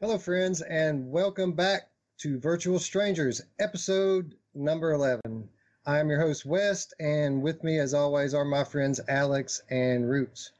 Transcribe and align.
Hello, 0.00 0.16
friends, 0.16 0.62
and 0.62 1.10
welcome 1.10 1.50
back 1.50 1.88
to 2.18 2.38
Virtual 2.38 2.78
Strangers, 2.78 3.42
episode 3.58 4.36
number 4.54 4.92
11. 4.92 5.48
I 5.86 5.98
am 5.98 6.08
your 6.08 6.20
host, 6.20 6.46
Wes, 6.46 6.92
and 7.00 7.42
with 7.42 7.64
me, 7.64 7.80
as 7.80 7.94
always, 7.94 8.32
are 8.32 8.44
my 8.44 8.62
friends 8.62 9.00
Alex 9.08 9.60
and 9.70 10.08
Roots. 10.08 10.52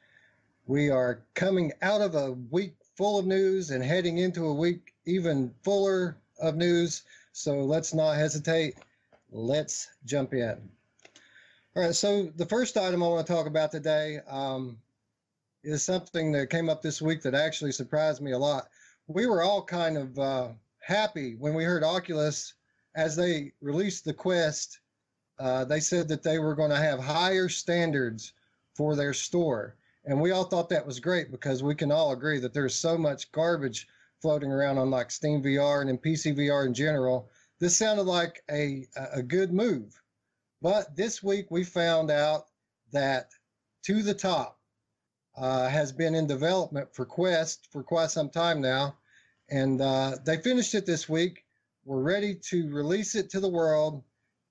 We 0.66 0.90
are 0.90 1.22
coming 1.35 1.72
out 1.82 2.01
of 2.01 2.16
a 2.16 2.32
week 2.51 2.74
full 2.96 3.16
of 3.16 3.27
news 3.27 3.71
and 3.71 3.85
heading 3.85 4.19
into 4.19 4.45
a 4.45 4.53
week 4.53 4.92
even 5.06 5.54
fuller 5.62 6.16
of 6.40 6.56
news, 6.56 7.04
so 7.32 7.60
let's 7.60 7.94
not 7.94 8.16
hesitate. 8.16 8.74
Let's 9.30 9.88
jump 10.04 10.34
in. 10.34 10.58
All 11.76 11.84
right, 11.84 11.94
so 11.94 12.32
the 12.34 12.46
first 12.46 12.76
item 12.76 13.04
I 13.04 13.06
want 13.06 13.24
to 13.24 13.32
talk 13.32 13.46
about 13.46 13.70
today 13.70 14.18
um, 14.28 14.78
is 15.62 15.84
something 15.84 16.32
that 16.32 16.50
came 16.50 16.68
up 16.68 16.82
this 16.82 17.00
week 17.00 17.23
that 17.23 17.36
actually 17.36 17.70
surprised 17.70 18.20
me 18.20 18.32
a 18.32 18.38
lot 18.38 18.66
we 19.09 19.27
were 19.27 19.43
all 19.43 19.65
kind 19.65 19.97
of 19.97 20.19
uh, 20.19 20.48
happy 20.80 21.35
when 21.35 21.55
we 21.55 21.65
heard 21.65 21.83
Oculus 21.83 22.55
as 22.95 23.16
they 23.16 23.53
released 23.61 24.05
the 24.05 24.12
Quest. 24.12 24.80
Uh, 25.39 25.65
they 25.65 25.80
said 25.80 26.09
that 26.09 26.23
they 26.23 26.39
were 26.39 26.55
going 26.55 26.71
to 26.71 26.77
have 26.77 27.01
higher 27.01 27.49
standards 27.49 28.35
for 28.77 28.95
their 28.95 29.15
store. 29.15 29.77
And 30.05 30.21
we 30.21 30.30
all 30.30 30.45
thought 30.45 30.69
that 30.69 30.87
was 30.87 31.01
great 31.01 31.30
because 31.30 31.63
we 31.63 31.75
can 31.75 31.91
all 31.91 32.13
agree 32.13 32.39
that 32.41 32.52
there's 32.52 32.75
so 32.75 32.99
much 32.99 33.33
garbage 33.33 33.89
floating 34.21 34.52
around 34.52 34.79
on 34.79 34.91
like 34.91 35.11
Steam 35.11 35.43
VR 35.43 35.80
and 35.80 35.91
in 35.91 35.99
PC 35.99 36.37
VR 36.37 36.66
in 36.66 36.75
general. 36.75 37.30
This 37.61 37.77
sounded 37.77 38.05
like 38.05 38.43
a, 38.51 38.87
a 39.13 39.23
good 39.23 39.52
move. 39.52 40.01
But 40.61 40.95
this 40.97 41.23
week 41.23 41.47
we 41.51 41.65
found 41.65 42.11
out 42.11 42.47
that 42.93 43.30
To 43.85 44.02
the 44.02 44.15
Top, 44.15 44.59
uh, 45.38 45.69
has 45.69 45.93
been 45.93 46.15
in 46.15 46.27
development 46.27 46.93
for 46.93 47.05
Quest 47.05 47.69
for 47.71 47.83
quite 47.83 48.11
some 48.11 48.29
time 48.29 48.61
now, 48.61 48.97
and 49.51 49.80
uh, 49.80 50.16
they 50.25 50.37
finished 50.38 50.75
it 50.75 50.87
this 50.87 51.09
week. 51.09 51.45
We're 51.84 52.02
ready 52.02 52.34
to 52.51 52.71
release 52.71 53.15
it 53.15 53.30
to 53.30 53.41
the 53.41 53.49
world, 53.49 54.02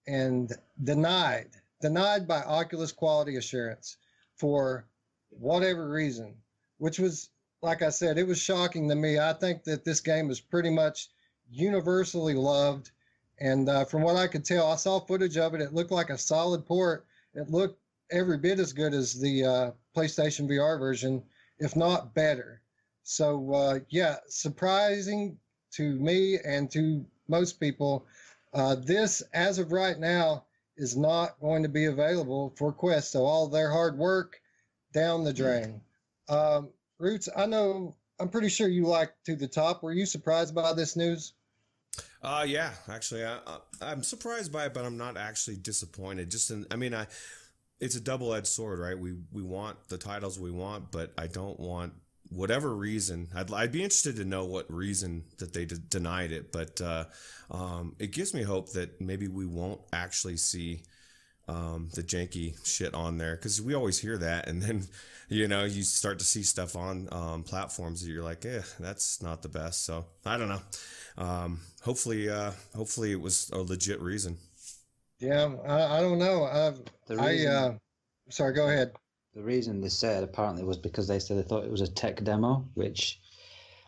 and 0.07 0.51
denied 0.83 1.49
denied 1.81 2.27
by 2.27 2.41
Oculus 2.41 2.91
Quality 2.91 3.35
Assurance 3.35 3.97
for 4.35 4.87
whatever 5.29 5.89
reason, 5.89 6.35
which 6.77 6.99
was 6.99 7.29
like 7.61 7.81
I 7.81 7.89
said, 7.89 8.17
it 8.17 8.27
was 8.27 8.39
shocking 8.39 8.87
to 8.89 8.95
me. 8.95 9.19
I 9.19 9.33
think 9.33 9.63
that 9.63 9.83
this 9.83 9.99
game 9.99 10.29
is 10.29 10.39
pretty 10.39 10.69
much 10.69 11.09
universally 11.49 12.35
loved. 12.35 12.91
And 13.39 13.67
uh, 13.67 13.85
from 13.85 14.03
what 14.03 14.15
I 14.15 14.27
could 14.27 14.45
tell, 14.45 14.71
I 14.71 14.75
saw 14.75 14.99
footage 14.99 15.37
of 15.37 15.53
it. 15.53 15.61
It 15.61 15.73
looked 15.73 15.91
like 15.91 16.09
a 16.09 16.17
solid 16.17 16.65
port. 16.65 17.05
It 17.33 17.49
looked 17.49 17.79
every 18.11 18.37
bit 18.37 18.59
as 18.59 18.73
good 18.73 18.93
as 18.93 19.19
the 19.19 19.43
uh, 19.43 19.71
PlayStation 19.95 20.47
VR 20.47 20.79
version, 20.79 21.23
if 21.59 21.75
not 21.75 22.13
better. 22.13 22.61
So 23.09 23.53
uh, 23.53 23.79
yeah, 23.87 24.17
surprising 24.27 25.37
to 25.71 25.93
me 25.95 26.39
and 26.43 26.69
to 26.71 27.05
most 27.29 27.57
people. 27.57 28.05
Uh, 28.53 28.75
this, 28.75 29.23
as 29.33 29.59
of 29.59 29.71
right 29.71 29.97
now, 29.97 30.43
is 30.75 30.97
not 30.97 31.39
going 31.39 31.63
to 31.63 31.69
be 31.69 31.85
available 31.85 32.53
for 32.57 32.73
Quest. 32.73 33.13
So 33.13 33.23
all 33.23 33.47
their 33.47 33.71
hard 33.71 33.97
work 33.97 34.41
down 34.93 35.23
the 35.23 35.31
drain. 35.31 35.79
Um, 36.27 36.69
Roots, 36.99 37.29
I 37.35 37.45
know. 37.45 37.95
I'm 38.19 38.27
pretty 38.27 38.49
sure 38.49 38.67
you 38.67 38.85
like 38.85 39.13
to 39.25 39.37
the 39.37 39.47
top. 39.47 39.83
Were 39.83 39.93
you 39.93 40.05
surprised 40.05 40.53
by 40.53 40.73
this 40.73 40.97
news? 40.97 41.31
Uh, 42.21 42.43
yeah, 42.45 42.71
actually, 42.89 43.23
I, 43.23 43.39
I'm 43.81 44.03
surprised 44.03 44.51
by 44.51 44.65
it, 44.65 44.73
but 44.73 44.83
I'm 44.83 44.97
not 44.97 45.15
actually 45.15 45.57
disappointed. 45.57 46.29
Just 46.29 46.51
in, 46.51 46.65
I 46.69 46.75
mean, 46.75 46.93
I 46.93 47.07
it's 47.79 47.95
a 47.95 48.01
double 48.01 48.33
edged 48.33 48.47
sword, 48.47 48.79
right? 48.79 48.99
We 48.99 49.15
we 49.31 49.43
want 49.43 49.77
the 49.87 49.97
titles 49.97 50.37
we 50.37 50.51
want, 50.51 50.91
but 50.91 51.13
I 51.17 51.27
don't 51.27 51.57
want 51.57 51.93
whatever 52.29 52.75
reason. 52.75 53.27
I'd 53.35 53.51
I'd 53.53 53.71
be 53.71 53.83
interested 53.83 54.15
to 54.17 54.25
know 54.25 54.45
what 54.45 54.71
reason 54.71 55.23
that 55.39 55.53
they 55.53 55.65
d- 55.65 55.77
denied 55.89 56.31
it, 56.31 56.51
but 56.51 56.79
uh, 56.81 57.05
um, 57.51 57.95
it 57.99 58.11
gives 58.11 58.33
me 58.33 58.43
hope 58.43 58.71
that 58.73 58.99
maybe 59.01 59.27
we 59.27 59.45
won't 59.45 59.81
actually 59.93 60.37
see. 60.37 60.83
Um, 61.49 61.87
the 61.93 62.03
janky 62.03 62.57
shit 62.67 62.93
on 62.93 63.17
there 63.17 63.37
because 63.37 63.61
we 63.61 63.73
always 63.73 63.97
hear 63.97 64.17
that 64.17 64.49
and 64.49 64.61
then 64.61 64.83
you 65.29 65.47
know 65.47 65.63
you 65.63 65.81
start 65.81 66.19
to 66.19 66.25
see 66.25 66.43
stuff 66.43 66.75
on 66.75 67.07
um, 67.13 67.43
platforms 67.43 68.01
that 68.01 68.11
you're 68.11 68.21
like 68.21 68.45
eh 68.45 68.63
that's 68.81 69.21
not 69.21 69.41
the 69.41 69.47
best 69.47 69.85
so 69.85 70.03
i 70.25 70.35
don't 70.35 70.49
know 70.49 70.59
um, 71.17 71.61
hopefully 71.83 72.27
uh, 72.27 72.51
hopefully 72.75 73.13
it 73.13 73.21
was 73.21 73.49
a 73.53 73.59
legit 73.59 74.01
reason 74.01 74.37
yeah, 75.19 75.49
I, 75.65 75.97
I 75.97 76.01
don't 76.01 76.19
know. 76.19 76.43
I've, 76.43 76.79
reason, 77.09 77.51
I 77.51 77.55
uh, 77.55 77.73
sorry, 78.29 78.53
go 78.53 78.67
ahead. 78.67 78.91
The 79.37 79.43
reason 79.43 79.81
they 79.81 79.89
said 79.89 80.23
apparently 80.23 80.63
was 80.63 80.77
because 80.77 81.07
they 81.07 81.19
said 81.19 81.37
they 81.37 81.43
thought 81.43 81.63
it 81.63 81.69
was 81.69 81.81
a 81.81 81.87
tech 81.87 82.23
demo, 82.23 82.67
which 82.73 83.21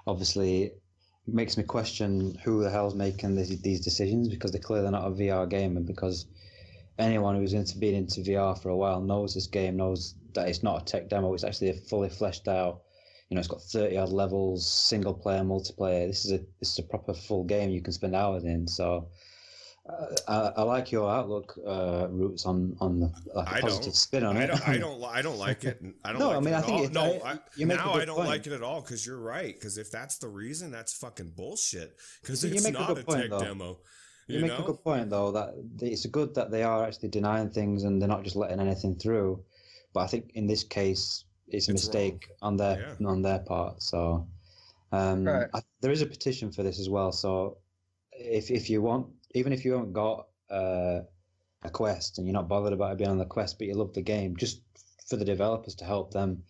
obviously 0.06 0.74
makes 1.26 1.58
me 1.58 1.64
question 1.64 2.38
who 2.44 2.62
the 2.62 2.70
hell's 2.70 2.94
making 2.94 3.34
these, 3.34 3.59
these 3.59 3.82
decisions 3.82 4.30
because 4.30 4.52
they're 4.52 4.62
clearly 4.62 4.92
not 4.92 5.08
a 5.08 5.09
VR 5.09 5.50
game, 5.50 5.76
and 5.76 5.88
because 5.88 6.28
anyone 7.00 7.36
who's 7.36 7.54
into 7.54 7.80
been 7.80 7.96
into 7.96 8.22
VR 8.22 8.62
for 8.62 8.70
a 8.70 8.78
while 8.78 9.02
knows 9.02 9.34
this 9.34 9.48
game, 9.48 9.78
knows 9.78 10.14
that 10.36 10.48
it's 10.48 10.62
not 10.62 10.84
a 10.84 10.86
tech 10.86 11.09
demo. 11.09 11.34
It's 11.34 11.44
actually 11.44 11.70
a 11.70 11.74
fully 11.74 12.09
fleshed 12.09 12.48
out. 12.48 12.84
You 13.30 13.34
know, 13.34 13.40
it's 13.40 13.48
got 13.48 13.64
thirty 13.64 13.98
odd 13.98 14.09
levels, 14.09 14.72
single 14.72 15.16
player, 15.16 15.42
multiplayer. 15.42 16.06
This 16.08 16.26
is 16.26 16.32
a 16.32 16.46
this 16.59 16.74
is 16.74 16.78
a 16.78 16.84
proper 16.84 17.16
full 17.16 17.44
game 17.44 17.72
you 17.72 17.82
can 17.82 17.94
spend 17.94 18.16
hours 18.16 18.44
in. 18.44 18.68
So 18.68 19.08
I, 20.28 20.52
I, 20.58 20.62
like 20.64 20.92
your 20.92 21.10
outlook, 21.10 21.58
uh, 21.66 22.08
roots 22.10 22.46
on 22.46 22.76
on 22.80 23.00
the 23.00 23.12
like 23.34 23.60
a 23.60 23.62
positive 23.62 23.96
spin 23.96 24.24
on 24.24 24.38
I 24.38 24.44
it. 24.44 24.48
Don't, 24.48 24.68
I 24.68 24.78
don't. 24.80 25.04
I 25.04 25.22
don't 25.22 25.38
like 25.38 25.64
it. 25.64 25.82
I 26.04 26.12
don't. 26.12 26.20
no, 26.20 26.28
like 26.28 26.38
I 26.38 26.40
mean, 26.42 26.54
I 26.54 26.62
think 26.62 26.86
it, 26.86 26.94
no. 26.94 27.22
I, 27.24 27.40
you 27.56 27.66
now 27.66 27.94
I 27.94 28.06
don't 28.06 28.16
point. 28.16 28.28
like 28.28 28.48
it 28.48 28.54
at 28.54 28.62
all 28.62 28.82
because 28.82 29.06
you're 29.06 29.20
right. 29.20 29.54
Because 29.54 29.78
if 29.78 29.90
that's 29.90 30.18
the 30.18 30.28
reason, 30.28 30.72
that's 30.72 30.94
fucking 30.94 31.34
bullshit. 31.36 31.96
Because 32.22 32.44
it's 32.44 32.66
a 32.66 32.72
not 32.72 32.92
a, 32.92 33.04
point, 33.04 33.22
tech 33.22 33.30
though. 33.30 33.40
demo. 33.40 33.80
You, 34.28 34.36
you 34.36 34.42
make 34.42 34.60
a 34.60 34.62
good 34.62 34.84
point 34.84 35.10
though 35.10 35.32
that 35.32 35.56
it's 35.82 36.06
good 36.06 36.36
that 36.36 36.52
they 36.52 36.62
are 36.64 36.86
actually 36.86 37.10
denying 37.10 37.50
things 37.50 37.84
and 37.84 38.00
they're 38.00 38.10
not 38.10 38.24
just 38.24 38.36
letting 38.36 38.60
anything 38.60 38.96
through. 38.96 39.44
But 39.94 40.02
I 40.02 40.08
think 40.08 40.32
in 40.36 40.46
this 40.46 40.64
case, 40.64 41.26
it's 41.48 41.68
a 41.68 41.72
it's 41.72 41.86
mistake 41.86 42.28
wrong. 42.30 42.38
on 42.52 42.58
their 42.58 42.96
yeah. 43.00 43.08
on 43.08 43.22
their 43.24 43.40
part. 43.40 43.82
So 43.82 44.28
um, 44.92 45.24
right. 45.26 45.48
I, 45.54 45.62
there 45.82 45.92
is 45.92 46.04
a 46.04 46.06
petition 46.06 46.52
for 46.52 46.62
this 46.62 46.80
as 46.80 46.90
well. 46.90 47.12
So 47.12 47.58
if 48.12 48.52
if 48.52 48.70
you 48.70 48.84
want 48.84 49.08
even 49.31 49.53
if 49.53 49.63
you 49.63 49.73
haven't 49.73 49.94
got 49.94 50.28
uh, 50.50 51.01
a 51.63 51.69
quest 51.72 52.17
and 52.17 52.28
you're 52.28 52.34
not 52.34 52.47
bothered 52.47 52.73
about 52.73 52.94
it 52.94 52.97
being 52.97 53.09
on 53.09 53.17
the 53.17 53.25
quest, 53.25 53.57
but 53.57 53.67
you 53.67 53.73
love 53.73 53.94
the 53.94 54.01
game, 54.01 54.35
just 54.38 54.62
for 55.07 55.17
the 55.17 55.25
developers 55.25 55.75
to 55.75 55.85
help 55.85 56.12
them 56.12 56.44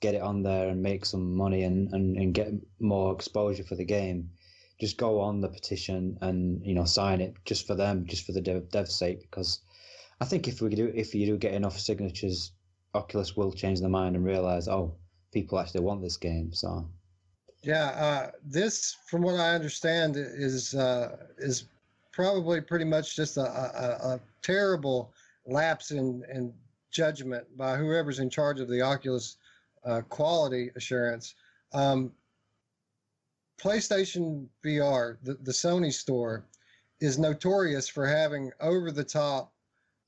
get 0.00 0.14
it 0.14 0.22
on 0.22 0.42
there 0.42 0.68
and 0.68 0.82
make 0.82 1.04
some 1.04 1.34
money 1.34 1.62
and, 1.62 1.92
and, 1.92 2.16
and 2.16 2.34
get 2.34 2.48
more 2.80 3.14
exposure 3.14 3.64
for 3.64 3.76
the 3.76 3.84
game, 3.84 4.30
just 4.78 4.98
go 4.98 5.20
on 5.20 5.40
the 5.40 5.48
petition 5.48 6.18
and 6.20 6.64
you 6.64 6.74
know 6.74 6.84
sign 6.84 7.20
it 7.20 7.34
just 7.44 7.66
for 7.66 7.74
them, 7.74 8.04
just 8.06 8.26
for 8.26 8.32
the 8.32 8.40
dev, 8.40 8.68
dev's 8.70 8.94
sake. 8.94 9.20
Because 9.22 9.60
I 10.20 10.24
think 10.24 10.48
if 10.48 10.60
we 10.60 10.74
do, 10.74 10.92
if 10.94 11.14
you 11.14 11.26
do 11.26 11.38
get 11.38 11.54
enough 11.54 11.78
signatures, 11.78 12.52
Oculus 12.94 13.36
will 13.36 13.52
change 13.52 13.80
their 13.80 13.88
mind 13.88 14.16
and 14.16 14.24
realize, 14.24 14.68
oh, 14.68 14.94
people 15.32 15.58
actually 15.58 15.80
want 15.80 16.02
this 16.02 16.16
game. 16.16 16.52
So. 16.52 16.88
Yeah, 17.62 17.86
uh, 17.86 18.30
this, 18.44 18.96
from 19.08 19.22
what 19.22 19.40
I 19.40 19.54
understand, 19.54 20.16
is 20.16 20.74
uh, 20.74 21.16
is 21.38 21.64
probably 22.16 22.62
pretty 22.62 22.86
much 22.86 23.14
just 23.14 23.36
a, 23.36 23.42
a, 23.42 24.14
a 24.14 24.20
terrible 24.40 25.12
lapse 25.44 25.90
in, 25.90 26.24
in 26.32 26.50
judgment 26.90 27.44
by 27.58 27.76
whoever's 27.76 28.20
in 28.20 28.30
charge 28.30 28.58
of 28.58 28.68
the 28.68 28.80
Oculus 28.80 29.36
uh, 29.84 30.00
quality 30.08 30.70
assurance. 30.76 31.34
Um, 31.74 32.10
PlayStation 33.60 34.46
VR, 34.64 35.18
the, 35.22 35.34
the 35.34 35.52
Sony 35.52 35.92
store, 35.92 36.46
is 37.02 37.18
notorious 37.18 37.86
for 37.86 38.06
having 38.06 38.50
over 38.60 38.90
the 38.90 39.04
top, 39.04 39.52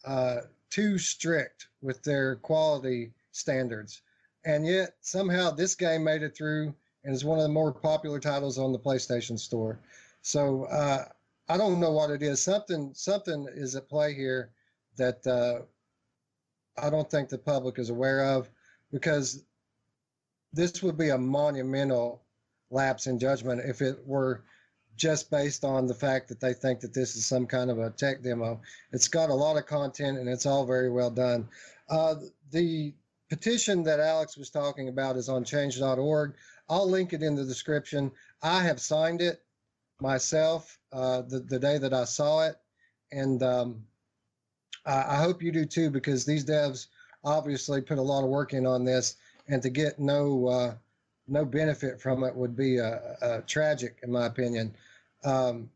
uh, 0.06 0.38
too 0.70 0.96
strict 0.96 1.68
with 1.82 2.02
their 2.02 2.36
quality 2.36 3.12
standards. 3.32 4.00
And 4.46 4.66
yet, 4.66 4.94
somehow, 5.02 5.50
this 5.50 5.74
game 5.74 6.04
made 6.04 6.22
it 6.22 6.34
through 6.34 6.74
and 7.04 7.14
is 7.14 7.26
one 7.26 7.38
of 7.38 7.42
the 7.42 7.50
more 7.50 7.70
popular 7.70 8.18
titles 8.18 8.56
on 8.56 8.72
the 8.72 8.78
PlayStation 8.78 9.38
Store. 9.38 9.78
So, 10.22 10.64
uh, 10.64 11.04
I 11.48 11.56
don't 11.56 11.80
know 11.80 11.92
what 11.92 12.10
it 12.10 12.22
is. 12.22 12.42
Something 12.42 12.92
something 12.94 13.46
is 13.54 13.74
at 13.74 13.88
play 13.88 14.14
here 14.14 14.50
that 14.96 15.26
uh, 15.26 15.62
I 16.80 16.90
don't 16.90 17.10
think 17.10 17.28
the 17.28 17.38
public 17.38 17.78
is 17.78 17.90
aware 17.90 18.24
of 18.24 18.50
because 18.92 19.44
this 20.52 20.82
would 20.82 20.98
be 20.98 21.10
a 21.10 21.18
monumental 21.18 22.22
lapse 22.70 23.06
in 23.06 23.18
judgment 23.18 23.62
if 23.64 23.80
it 23.80 23.98
were 24.06 24.44
just 24.96 25.30
based 25.30 25.64
on 25.64 25.86
the 25.86 25.94
fact 25.94 26.28
that 26.28 26.40
they 26.40 26.52
think 26.52 26.80
that 26.80 26.92
this 26.92 27.16
is 27.16 27.24
some 27.24 27.46
kind 27.46 27.70
of 27.70 27.78
a 27.78 27.90
tech 27.90 28.22
demo. 28.22 28.60
It's 28.92 29.08
got 29.08 29.30
a 29.30 29.34
lot 29.34 29.56
of 29.56 29.66
content 29.66 30.18
and 30.18 30.28
it's 30.28 30.44
all 30.44 30.66
very 30.66 30.90
well 30.90 31.10
done. 31.10 31.48
Uh, 31.88 32.16
the 32.50 32.92
petition 33.30 33.82
that 33.84 34.00
Alex 34.00 34.36
was 34.36 34.50
talking 34.50 34.88
about 34.88 35.16
is 35.16 35.28
on 35.28 35.44
change.org. 35.44 36.34
I'll 36.68 36.90
link 36.90 37.12
it 37.12 37.22
in 37.22 37.36
the 37.36 37.44
description. 37.44 38.10
I 38.42 38.62
have 38.62 38.80
signed 38.80 39.22
it 39.22 39.42
myself 40.00 40.78
uh, 40.92 41.22
the, 41.22 41.40
the 41.40 41.58
day 41.58 41.78
that 41.78 41.92
I 41.92 42.04
saw 42.04 42.46
it. 42.46 42.56
And 43.12 43.42
um, 43.42 43.82
I, 44.86 45.04
I, 45.08 45.16
hope 45.16 45.42
you 45.42 45.50
do 45.50 45.64
too, 45.64 45.90
because 45.90 46.24
these 46.24 46.44
devs 46.44 46.86
obviously 47.24 47.80
put 47.80 47.98
a 47.98 48.02
lot 48.02 48.22
of 48.22 48.30
work 48.30 48.52
in 48.52 48.66
on 48.66 48.84
this. 48.84 49.16
And 49.48 49.62
to 49.62 49.70
get 49.70 49.98
no 49.98 50.46
uh, 50.46 50.74
no 51.26 51.44
benefit 51.44 52.00
from 52.00 52.22
it 52.22 52.34
would 52.34 52.54
be 52.54 52.80
tragic, 53.46 53.98
in 54.02 54.12
my 54.12 54.26
opinion. 54.26 54.74
Um, 55.24 55.70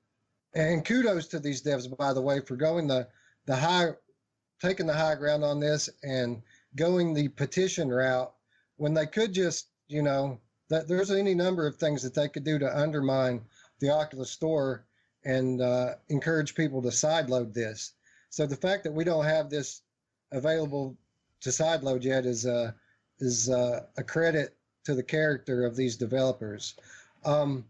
and 0.54 0.84
kudos 0.84 1.26
to 1.28 1.40
these 1.40 1.62
devs, 1.62 1.94
by 1.96 2.12
the 2.12 2.20
way, 2.20 2.40
for 2.40 2.56
going 2.56 2.86
the 2.86 3.08
the 3.46 3.56
high, 3.56 3.90
taking 4.60 4.86
the 4.86 4.94
high 4.94 5.14
ground 5.14 5.42
on 5.42 5.58
this 5.58 5.88
and 6.02 6.42
going 6.76 7.14
the 7.14 7.28
petition 7.28 7.88
route 7.88 8.32
when 8.76 8.94
they 8.94 9.06
could 9.06 9.32
just, 9.32 9.68
you 9.88 10.02
know, 10.02 10.38
that 10.68 10.88
there's 10.88 11.10
any 11.10 11.34
number 11.34 11.66
of 11.66 11.76
things 11.76 12.02
that 12.02 12.14
they 12.14 12.28
could 12.28 12.44
do 12.44 12.58
to 12.58 12.78
undermine 12.78 13.42
the 13.82 13.90
Oculus 13.90 14.30
Store 14.30 14.86
and 15.24 15.60
uh, 15.60 15.96
encourage 16.08 16.54
people 16.54 16.80
to 16.82 16.88
sideload 16.88 17.52
this. 17.52 17.92
So 18.30 18.46
the 18.46 18.56
fact 18.56 18.84
that 18.84 18.92
we 18.92 19.04
don't 19.04 19.24
have 19.24 19.50
this 19.50 19.82
available 20.30 20.96
to 21.42 21.50
sideload 21.50 22.04
yet 22.04 22.24
is 22.24 22.46
a 22.46 22.54
uh, 22.54 22.70
is 23.18 23.50
uh, 23.50 23.84
a 23.96 24.02
credit 24.02 24.56
to 24.84 24.94
the 24.94 25.02
character 25.02 25.64
of 25.64 25.76
these 25.76 25.96
developers. 25.96 26.74
Um, 27.24 27.64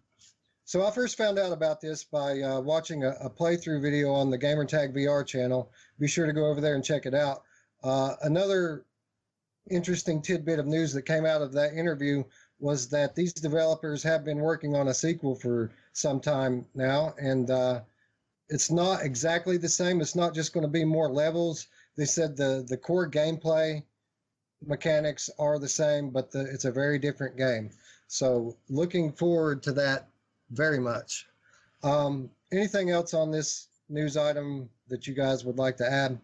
so 0.64 0.86
I 0.86 0.90
first 0.90 1.18
found 1.18 1.38
out 1.38 1.52
about 1.52 1.80
this 1.80 2.04
by 2.04 2.40
uh, 2.40 2.60
watching 2.60 3.04
a, 3.04 3.10
a, 3.20 3.28
playthrough 3.28 3.82
video 3.82 4.12
on 4.12 4.30
the 4.30 4.38
Gamertag 4.38 4.96
VR 4.96 5.26
channel. 5.26 5.70
Be 5.98 6.08
sure 6.08 6.24
to 6.24 6.32
go 6.32 6.46
over 6.46 6.62
there 6.62 6.74
and 6.74 6.82
check 6.82 7.04
it 7.04 7.12
out. 7.12 7.42
Uh, 7.84 8.14
another 8.22 8.86
interesting 9.68 10.22
tidbit 10.22 10.58
of 10.58 10.66
news 10.66 10.94
that 10.94 11.02
came 11.02 11.26
out 11.26 11.42
of 11.42 11.52
that 11.52 11.74
interview 11.74 12.24
was 12.62 12.88
that 12.88 13.16
these 13.16 13.32
developers 13.32 14.04
have 14.04 14.24
been 14.24 14.38
working 14.38 14.76
on 14.76 14.88
a 14.88 14.94
sequel 14.94 15.34
for 15.34 15.72
some 15.92 16.20
time 16.20 16.64
now, 16.74 17.12
and 17.20 17.50
uh, 17.50 17.80
it's 18.48 18.70
not 18.70 19.02
exactly 19.02 19.56
the 19.56 19.68
same. 19.68 20.00
It's 20.00 20.14
not 20.14 20.32
just 20.32 20.52
going 20.52 20.62
to 20.62 20.70
be 20.70 20.84
more 20.84 21.10
levels. 21.10 21.66
They 21.96 22.04
said 22.04 22.36
the 22.36 22.64
the 22.68 22.76
core 22.76 23.10
gameplay 23.10 23.82
mechanics 24.64 25.28
are 25.40 25.58
the 25.58 25.68
same, 25.68 26.10
but 26.10 26.30
the, 26.30 26.42
it's 26.42 26.64
a 26.64 26.70
very 26.70 26.98
different 26.98 27.36
game. 27.36 27.70
So 28.06 28.56
looking 28.68 29.12
forward 29.12 29.62
to 29.64 29.72
that 29.72 30.08
very 30.52 30.78
much. 30.78 31.26
Um, 31.82 32.30
anything 32.52 32.90
else 32.90 33.12
on 33.12 33.32
this 33.32 33.66
news 33.88 34.16
item 34.16 34.68
that 34.88 35.08
you 35.08 35.14
guys 35.14 35.44
would 35.44 35.58
like 35.58 35.76
to 35.78 35.90
add? 35.90 36.16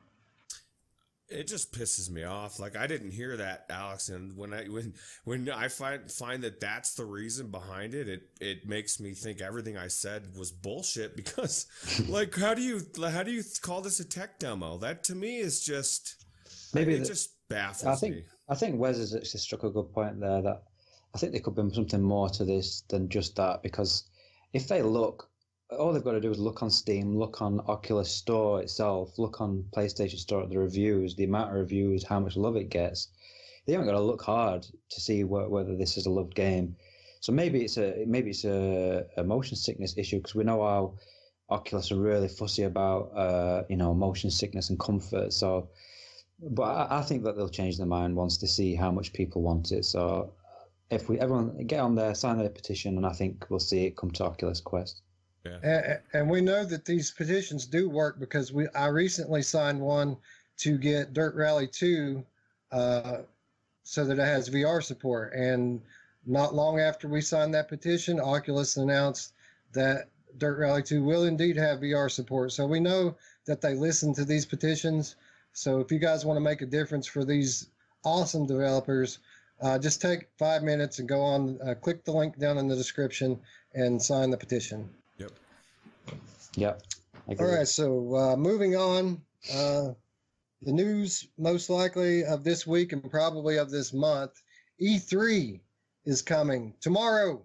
It 1.31 1.47
just 1.47 1.73
pisses 1.73 2.11
me 2.11 2.25
off. 2.25 2.59
Like 2.59 2.77
I 2.77 2.87
didn't 2.87 3.11
hear 3.11 3.37
that, 3.37 3.67
Alex. 3.69 4.09
And 4.09 4.37
when 4.37 4.55
I 4.55 4.65
when 4.65 4.95
when 5.25 5.51
I 5.51 5.69
find 5.69 6.11
find 6.11 6.43
that 6.43 6.61
that's 6.61 6.95
the 6.95 7.05
reason 7.05 7.51
behind 7.51 7.95
it, 7.95 8.09
it 8.09 8.23
it 8.41 8.67
makes 8.67 8.99
me 8.99 9.13
think 9.13 9.41
everything 9.41 9.77
I 9.77 9.89
said 9.89 10.35
was 10.37 10.51
bullshit. 10.51 11.17
Because, 11.17 11.67
like, 12.09 12.35
how 12.35 12.55
do 12.55 12.63
you 12.63 12.81
how 13.11 13.23
do 13.23 13.31
you 13.31 13.43
call 13.61 13.83
this 13.83 14.01
a 14.01 14.05
tech 14.05 14.39
demo? 14.39 14.79
That 14.79 15.05
to 15.05 15.15
me 15.15 15.39
is 15.39 15.63
just 15.63 16.25
maybe 16.73 16.95
it 16.95 17.01
the, 17.01 17.05
just 17.05 17.31
baffles 17.49 17.87
I 17.87 17.95
think 17.97 18.15
me. 18.17 18.25
I 18.49 18.55
think 18.55 18.79
Wes 18.79 18.97
has 18.97 19.15
actually 19.15 19.41
struck 19.41 19.65
a 19.65 19.71
good 19.71 19.93
point 19.93 20.21
there. 20.21 20.41
That 20.41 20.63
I 21.15 21.19
think 21.19 21.33
there 21.33 21.43
could 21.43 21.57
be 21.57 21.75
something 21.75 22.03
more 22.03 22.29
to 22.31 22.45
this 22.45 22.83
than 22.89 23.09
just 23.09 23.37
that. 23.37 23.63
Because 23.63 24.05
if 24.53 24.69
they 24.69 24.83
look 24.83 25.28
all 25.71 25.93
they've 25.93 26.05
got 26.05 26.13
to 26.13 26.21
do 26.21 26.31
is 26.31 26.39
look 26.39 26.63
on 26.63 26.71
Steam, 26.71 27.19
look 27.19 27.43
on 27.43 27.61
Oculus 27.61 28.11
Store 28.11 28.63
itself, 28.63 29.19
look 29.19 29.41
on 29.41 29.65
PlayStation 29.71 30.19
Store 30.19 30.43
at 30.43 30.49
the 30.49 30.59
reviews, 30.59 31.15
the 31.15 31.25
amount 31.25 31.51
of 31.51 31.57
reviews, 31.57 32.05
how 32.05 32.19
much 32.21 32.37
love 32.37 32.57
it 32.57 32.71
gets. 32.71 33.09
They 33.67 33.75
haven't 33.75 33.87
got 33.87 33.93
to 33.93 34.01
look 34.01 34.23
hard 34.23 34.63
to 34.63 35.01
see 35.01 35.23
wh- 35.23 35.51
whether 35.51 35.77
this 35.77 35.99
is 35.99 36.07
a 36.07 36.11
loved 36.11 36.35
game. 36.35 36.77
So 37.21 37.33
maybe 37.33 37.65
it's 37.65 37.77
a 37.77 38.05
maybe 38.07 38.31
it's 38.31 38.45
a, 38.45 39.05
a 39.17 39.25
motion 39.25 39.57
sickness 39.57 39.99
issue 39.99 40.19
because 40.19 40.35
we 40.35 40.45
know 40.45 40.63
how 40.63 40.95
Oculus 41.51 41.93
are 41.93 41.97
really 41.97 42.29
fussy 42.29 42.63
about 42.63 43.13
uh, 43.15 43.65
you 43.69 43.77
know 43.77 43.93
motion 43.93 44.31
sickness 44.31 44.71
and 44.71 44.79
comfort. 44.81 45.33
So, 45.35 45.69
but 46.41 46.63
I, 46.63 46.99
I 47.01 47.03
think 47.03 47.25
that 47.25 47.37
they'll 47.37 47.49
change 47.49 47.77
their 47.77 47.87
mind 47.87 48.17
once 48.17 48.39
they 48.39 48.47
see 48.47 48.75
how 48.75 48.91
much 48.91 49.13
people 49.13 49.43
want 49.43 49.73
it. 49.73 49.85
So 49.85 50.33
if 50.91 51.11
we 51.11 51.19
everyone 51.19 51.67
get 51.67 51.81
on 51.81 51.95
there, 51.95 52.15
sign 52.15 52.39
the 52.39 52.49
petition, 52.49 52.97
and 52.97 53.05
I 53.05 53.13
think 53.13 53.47
we'll 53.51 53.59
see 53.61 53.85
it 53.85 53.97
come 53.97 54.13
to 54.13 54.25
Oculus 54.25 54.61
Quest. 54.61 55.03
And, 55.63 56.01
and, 56.13 56.31
we 56.31 56.41
know 56.41 56.65
that 56.65 56.85
these 56.85 57.11
petitions 57.11 57.67
do 57.67 57.89
work 57.89 58.19
because 58.19 58.53
we 58.53 58.69
I 58.75 58.87
recently 58.87 59.43
signed 59.43 59.81
one 59.81 60.17
to 60.59 60.79
get 60.79 61.13
Dirt 61.13 61.35
Rally 61.35 61.67
2 61.67 62.25
uh, 62.73 63.19
so 63.83 64.05
that 64.05 64.19
it 64.19 64.27
has 64.27 64.51
VR 64.51 64.83
support. 64.83 65.33
And 65.33 65.81
not 66.27 66.55
long 66.55 66.79
after 66.79 67.09
we 67.09 67.21
signed 67.21 67.55
that 67.55 67.69
petition, 67.69 68.21
Oculus 68.21 68.77
announced 68.77 69.33
that 69.73 70.09
Dirt 70.37 70.59
Rally 70.59 70.83
2 70.83 71.03
will 71.03 71.25
indeed 71.25 71.57
have 71.57 71.81
VR 71.81 72.11
support. 72.11 72.53
So 72.53 72.67
we 72.67 72.81
know 72.81 73.17
that 73.47 73.61
they 73.61 73.75
listen 73.75 74.13
to 74.15 74.25
these 74.25 74.45
petitions. 74.45 75.17
So 75.53 75.81
if 75.81 75.91
you 75.91 75.99
guys 75.99 76.25
want 76.25 76.37
to 76.37 76.43
make 76.43 76.63
a 76.63 76.67
difference 76.67 77.07
for 77.07 77.25
these 77.25 77.71
awesome 78.05 78.47
developers, 78.47 79.21
uh, 79.61 79.79
just 79.79 80.01
take 80.01 80.29
five 80.39 80.63
minutes 80.63 80.99
and 80.99 81.09
go 81.09 81.21
on, 81.21 81.59
uh, 81.63 81.75
click 81.75 82.05
the 82.05 82.13
link 82.13 82.39
down 82.39 82.59
in 82.59 82.69
the 82.69 82.77
description 82.77 83.41
and 83.75 84.01
sign 84.01 84.31
the 84.31 84.37
petition. 84.37 84.89
Yep. 86.57 86.83
All 87.39 87.47
right. 87.47 87.69
So 87.69 88.17
uh, 88.17 88.37
moving 88.37 88.77
on, 88.77 89.21
uh, 89.53 89.89
the 90.63 90.73
news 90.73 91.29
most 91.39 91.71
likely 91.71 92.25
of 92.25 92.43
this 92.43 92.67
week 92.67 92.93
and 92.93 93.11
probably 93.11 93.59
of 93.59 93.71
this 93.71 93.93
month, 93.93 94.33
E3 94.81 95.61
is 96.05 96.23
coming 96.23 96.75
tomorrow. 96.81 97.43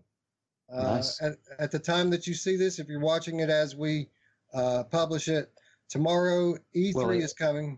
Uh, 0.72 0.82
nice. 0.82 1.22
at, 1.22 1.34
at 1.60 1.72
the 1.72 1.80
time 1.80 2.10
that 2.10 2.26
you 2.26 2.34
see 2.34 2.56
this, 2.56 2.80
if 2.80 2.88
you're 2.88 3.00
watching 3.00 3.42
it 3.42 3.50
as 3.50 3.76
we 3.76 4.10
uh, 4.54 4.84
publish 4.84 5.28
it, 5.28 5.52
tomorrow 5.90 6.56
E3 6.76 6.96
well, 6.96 7.10
is 7.12 7.34
coming. 7.34 7.78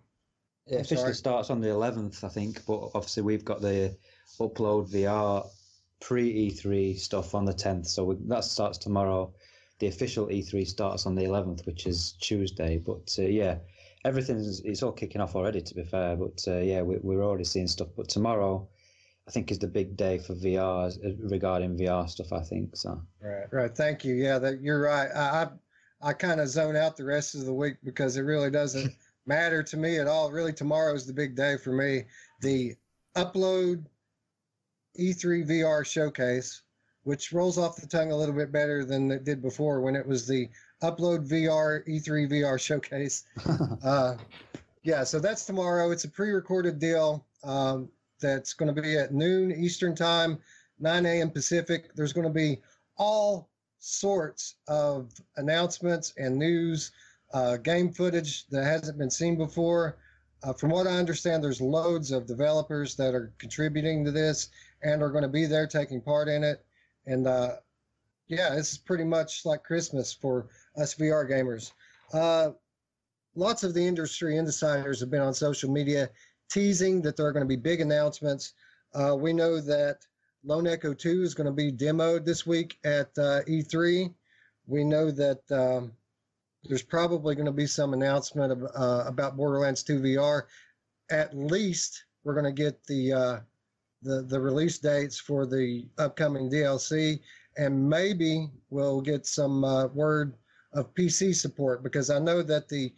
It 0.67 0.75
officially 0.75 0.97
sorry. 0.97 1.15
starts 1.15 1.49
on 1.49 1.59
the 1.59 1.67
11th, 1.67 2.23
I 2.23 2.29
think, 2.29 2.65
but 2.65 2.91
obviously 2.93 3.23
we've 3.23 3.45
got 3.45 3.61
the 3.61 3.95
upload 4.39 4.91
VR 4.91 5.47
pre 5.99 6.51
E3 6.51 6.97
stuff 6.97 7.35
on 7.35 7.45
the 7.45 7.53
10th, 7.53 7.87
so 7.87 8.05
we, 8.05 8.15
that 8.27 8.43
starts 8.43 8.77
tomorrow 8.77 9.33
the 9.79 9.87
official 9.87 10.27
E3 10.27 10.67
starts 10.67 11.05
on 11.05 11.15
the 11.15 11.23
11th, 11.23 11.65
which 11.65 11.85
is 11.85 12.13
Tuesday. 12.21 12.77
But 12.77 13.13
uh, 13.19 13.23
yeah, 13.23 13.57
everything's 14.05 14.61
it's 14.61 14.83
all 14.83 14.91
kicking 14.91 15.21
off 15.21 15.35
already. 15.35 15.61
To 15.61 15.75
be 15.75 15.83
fair, 15.83 16.15
but 16.15 16.43
uh, 16.47 16.57
yeah, 16.57 16.81
we, 16.81 16.97
we're 17.01 17.23
already 17.23 17.43
seeing 17.43 17.67
stuff. 17.67 17.89
But 17.95 18.09
tomorrow, 18.09 18.67
I 19.27 19.31
think 19.31 19.51
is 19.51 19.59
the 19.59 19.67
big 19.67 19.97
day 19.97 20.19
for 20.19 20.35
VR 20.35 20.93
uh, 21.05 21.27
regarding 21.27 21.77
VR 21.77 22.09
stuff. 22.09 22.31
I 22.31 22.41
think 22.41 22.75
so. 22.75 23.01
Right, 23.19 23.51
right. 23.51 23.75
Thank 23.75 24.05
you. 24.05 24.15
Yeah, 24.15 24.39
that 24.39 24.61
you're 24.61 24.81
right. 24.81 25.09
I 25.13 25.43
I, 26.01 26.09
I 26.09 26.13
kind 26.13 26.39
of 26.39 26.47
zone 26.47 26.75
out 26.75 26.95
the 26.95 27.05
rest 27.05 27.35
of 27.35 27.45
the 27.45 27.53
week 27.53 27.77
because 27.83 28.15
it 28.17 28.21
really 28.21 28.51
doesn't 28.51 28.93
matter 29.25 29.61
to 29.63 29.77
me 29.77 29.97
at 29.99 30.07
all. 30.07 30.31
Really, 30.31 30.53
tomorrow 30.53 30.93
is 30.93 31.05
the 31.05 31.13
big 31.13 31.35
day 31.35 31.57
for 31.57 31.73
me. 31.73 32.03
The 32.41 32.75
upload 33.17 33.85
E3 34.97 35.47
VR 35.47 35.85
showcase 35.85 36.61
which 37.05 37.31
rolls 37.31 37.57
off 37.59 37.75
the 37.75 37.87
tongue 37.87 38.11
a 38.11 38.15
little 38.15 38.33
bit 38.33 38.51
better 38.51 38.83
than 38.83 39.11
it 39.11 39.23
did 39.23 39.39
before 39.41 39.79
when 39.79 39.95
it 39.95 40.05
was 40.05 40.27
the 40.27 40.49
Upload 40.81 41.27
VR 41.27 41.87
E3 41.87 42.29
VR 42.29 42.59
showcase. 42.59 43.25
uh, 43.83 44.15
yeah, 44.81 45.03
so 45.03 45.19
that's 45.19 45.45
tomorrow. 45.45 45.91
It's 45.91 46.03
a 46.03 46.09
pre-recorded 46.09 46.79
deal 46.79 47.23
um, 47.43 47.89
that's 48.19 48.53
going 48.53 48.73
to 48.73 48.81
be 48.81 48.97
at 48.97 49.13
noon 49.13 49.51
Eastern 49.51 49.95
time, 49.95 50.39
9 50.79 51.05
a.m. 51.05 51.29
Pacific. 51.29 51.93
There's 51.93 52.11
going 52.11 52.27
to 52.27 52.33
be 52.33 52.61
all 52.97 53.49
sorts 53.77 54.55
of 54.67 55.11
announcements 55.37 56.11
and 56.17 56.35
news, 56.35 56.91
uh, 57.33 57.57
game 57.57 57.91
footage 57.91 58.47
that 58.47 58.63
hasn't 58.63 58.97
been 58.97 59.11
seen 59.11 59.37
before. 59.37 59.97
Uh, 60.41 60.53
from 60.53 60.71
what 60.71 60.87
I 60.87 60.97
understand, 60.97 61.43
there's 61.43 61.61
loads 61.61 62.11
of 62.11 62.25
developers 62.25 62.95
that 62.95 63.13
are 63.13 63.31
contributing 63.37 64.03
to 64.05 64.11
this 64.11 64.49
and 64.81 65.03
are 65.03 65.11
going 65.11 65.21
to 65.21 65.27
be 65.27 65.45
there 65.45 65.67
taking 65.67 66.01
part 66.01 66.27
in 66.27 66.43
it. 66.43 66.65
And 67.07 67.27
uh, 67.27 67.57
yeah, 68.27 68.55
this 68.55 68.73
is 68.73 68.77
pretty 68.77 69.03
much 69.03 69.45
like 69.45 69.63
Christmas 69.63 70.13
for 70.13 70.47
us 70.77 70.95
VR 70.95 71.29
gamers. 71.29 71.71
Uh, 72.13 72.51
lots 73.35 73.63
of 73.63 73.73
the 73.73 73.85
industry 73.85 74.37
insiders 74.37 74.99
have 74.99 75.11
been 75.11 75.21
on 75.21 75.33
social 75.33 75.69
media 75.69 76.09
teasing 76.49 77.01
that 77.01 77.17
there 77.17 77.25
are 77.25 77.31
going 77.31 77.45
to 77.45 77.47
be 77.47 77.55
big 77.55 77.81
announcements. 77.81 78.53
Uh, 78.93 79.15
we 79.15 79.33
know 79.33 79.59
that 79.59 80.05
Lone 80.43 80.67
Echo 80.67 80.93
2 80.93 81.23
is 81.23 81.33
going 81.33 81.47
to 81.47 81.51
be 81.51 81.71
demoed 81.71 82.23
this 82.23 82.45
week 82.45 82.77
at 82.83 83.09
uh, 83.17 83.41
E3. 83.47 84.13
We 84.67 84.83
know 84.83 85.11
that 85.11 85.41
um, 85.51 85.91
there's 86.63 86.83
probably 86.83 87.35
going 87.35 87.45
to 87.47 87.51
be 87.51 87.67
some 87.67 87.93
announcement 87.93 88.51
of, 88.51 88.63
uh, 88.63 89.03
about 89.07 89.37
Borderlands 89.37 89.83
2 89.83 89.99
VR. 89.99 90.43
At 91.09 91.35
least 91.35 92.05
we're 92.23 92.33
going 92.33 92.45
to 92.45 92.51
get 92.51 92.83
the 92.85 93.13
uh, 93.13 93.39
the, 94.05 94.21
the 94.21 94.39
release 94.39 94.77
dates 94.77 95.19
for 95.19 95.45
the 95.45 95.85
upcoming 95.97 96.49
DLC, 96.49 97.19
and 97.57 97.89
maybe 97.89 98.49
we'll 98.69 99.01
get 99.01 99.25
some 99.25 99.63
uh, 99.63 99.87
word 99.87 100.35
of 100.73 100.93
PC 100.93 101.33
support 101.33 101.83
because 101.83 102.09
I 102.09 102.19
know 102.19 102.43
that 102.43 102.69
the 102.69 102.93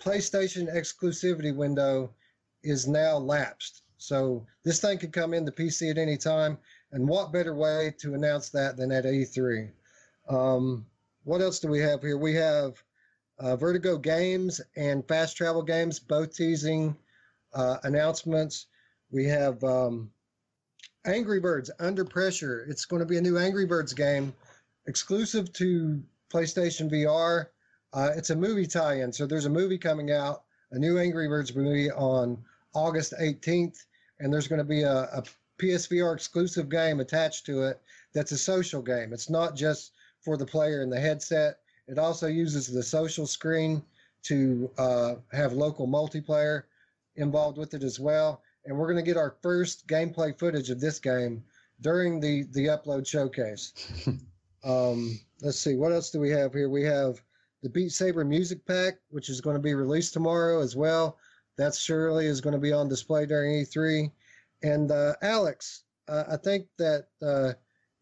PlayStation 0.00 0.74
exclusivity 0.74 1.54
window 1.54 2.14
is 2.62 2.86
now 2.86 3.16
lapsed. 3.16 3.82
So 3.98 4.46
this 4.64 4.80
thing 4.80 4.98
could 4.98 5.12
come 5.12 5.34
into 5.34 5.52
PC 5.52 5.90
at 5.90 5.98
any 5.98 6.16
time. 6.16 6.56
And 6.92 7.06
what 7.06 7.32
better 7.32 7.54
way 7.54 7.94
to 7.98 8.14
announce 8.14 8.48
that 8.50 8.76
than 8.76 8.92
at 8.92 9.04
E3? 9.04 9.70
Um, 10.28 10.86
what 11.24 11.40
else 11.40 11.58
do 11.60 11.68
we 11.68 11.80
have 11.80 12.00
here? 12.02 12.16
We 12.16 12.34
have 12.34 12.82
uh, 13.38 13.56
Vertigo 13.56 13.98
Games 13.98 14.60
and 14.76 15.06
Fast 15.06 15.36
Travel 15.36 15.62
Games 15.62 15.98
both 15.98 16.34
teasing 16.34 16.96
uh, 17.54 17.78
announcements. 17.82 18.66
We 19.10 19.24
have 19.26 19.62
um, 19.64 20.10
Angry 21.04 21.40
Birds 21.40 21.70
Under 21.80 22.04
Pressure. 22.04 22.66
It's 22.68 22.84
going 22.84 23.00
to 23.00 23.06
be 23.06 23.16
a 23.16 23.20
new 23.20 23.38
Angry 23.38 23.66
Birds 23.66 23.92
game, 23.92 24.32
exclusive 24.86 25.52
to 25.54 26.02
PlayStation 26.32 26.90
VR. 26.90 27.46
Uh, 27.92 28.10
it's 28.14 28.30
a 28.30 28.36
movie 28.36 28.66
tie-in, 28.66 29.12
so 29.12 29.26
there's 29.26 29.46
a 29.46 29.50
movie 29.50 29.78
coming 29.78 30.12
out, 30.12 30.44
a 30.70 30.78
new 30.78 30.98
Angry 30.98 31.26
Birds 31.26 31.56
movie 31.56 31.90
on 31.90 32.38
August 32.72 33.14
18th, 33.20 33.84
and 34.20 34.32
there's 34.32 34.46
going 34.46 34.60
to 34.60 34.64
be 34.64 34.82
a, 34.82 35.08
a 35.12 35.24
PSVR 35.58 36.14
exclusive 36.14 36.68
game 36.68 37.00
attached 37.00 37.44
to 37.46 37.64
it. 37.64 37.80
That's 38.12 38.32
a 38.32 38.38
social 38.38 38.80
game. 38.80 39.12
It's 39.12 39.28
not 39.28 39.56
just 39.56 39.92
for 40.20 40.36
the 40.36 40.46
player 40.46 40.82
in 40.82 40.90
the 40.90 41.00
headset. 41.00 41.58
It 41.88 41.98
also 41.98 42.28
uses 42.28 42.68
the 42.68 42.82
social 42.82 43.26
screen 43.26 43.82
to 44.22 44.70
uh, 44.78 45.14
have 45.32 45.52
local 45.52 45.88
multiplayer 45.88 46.64
involved 47.16 47.58
with 47.58 47.74
it 47.74 47.82
as 47.82 47.98
well. 47.98 48.42
And 48.64 48.76
we're 48.76 48.92
going 48.92 49.02
to 49.02 49.08
get 49.08 49.16
our 49.16 49.36
first 49.42 49.86
gameplay 49.86 50.38
footage 50.38 50.70
of 50.70 50.80
this 50.80 50.98
game 50.98 51.42
during 51.80 52.20
the 52.20 52.44
the 52.52 52.66
upload 52.66 53.06
showcase. 53.06 53.72
um, 54.64 55.18
let's 55.42 55.58
see, 55.58 55.76
what 55.76 55.92
else 55.92 56.10
do 56.10 56.20
we 56.20 56.30
have 56.30 56.52
here? 56.52 56.68
We 56.68 56.84
have 56.84 57.20
the 57.62 57.68
Beat 57.68 57.92
Saber 57.92 58.24
music 58.24 58.64
pack, 58.66 58.94
which 59.10 59.28
is 59.28 59.40
going 59.40 59.56
to 59.56 59.62
be 59.62 59.74
released 59.74 60.12
tomorrow 60.12 60.60
as 60.60 60.76
well. 60.76 61.18
That 61.56 61.74
surely 61.74 62.26
is 62.26 62.40
going 62.40 62.54
to 62.54 62.60
be 62.60 62.72
on 62.72 62.88
display 62.88 63.26
during 63.26 63.64
E3. 63.64 64.10
And 64.62 64.90
uh, 64.90 65.14
Alex, 65.22 65.84
uh, 66.08 66.24
I 66.30 66.36
think 66.36 66.66
that 66.78 67.06
uh, 67.22 67.52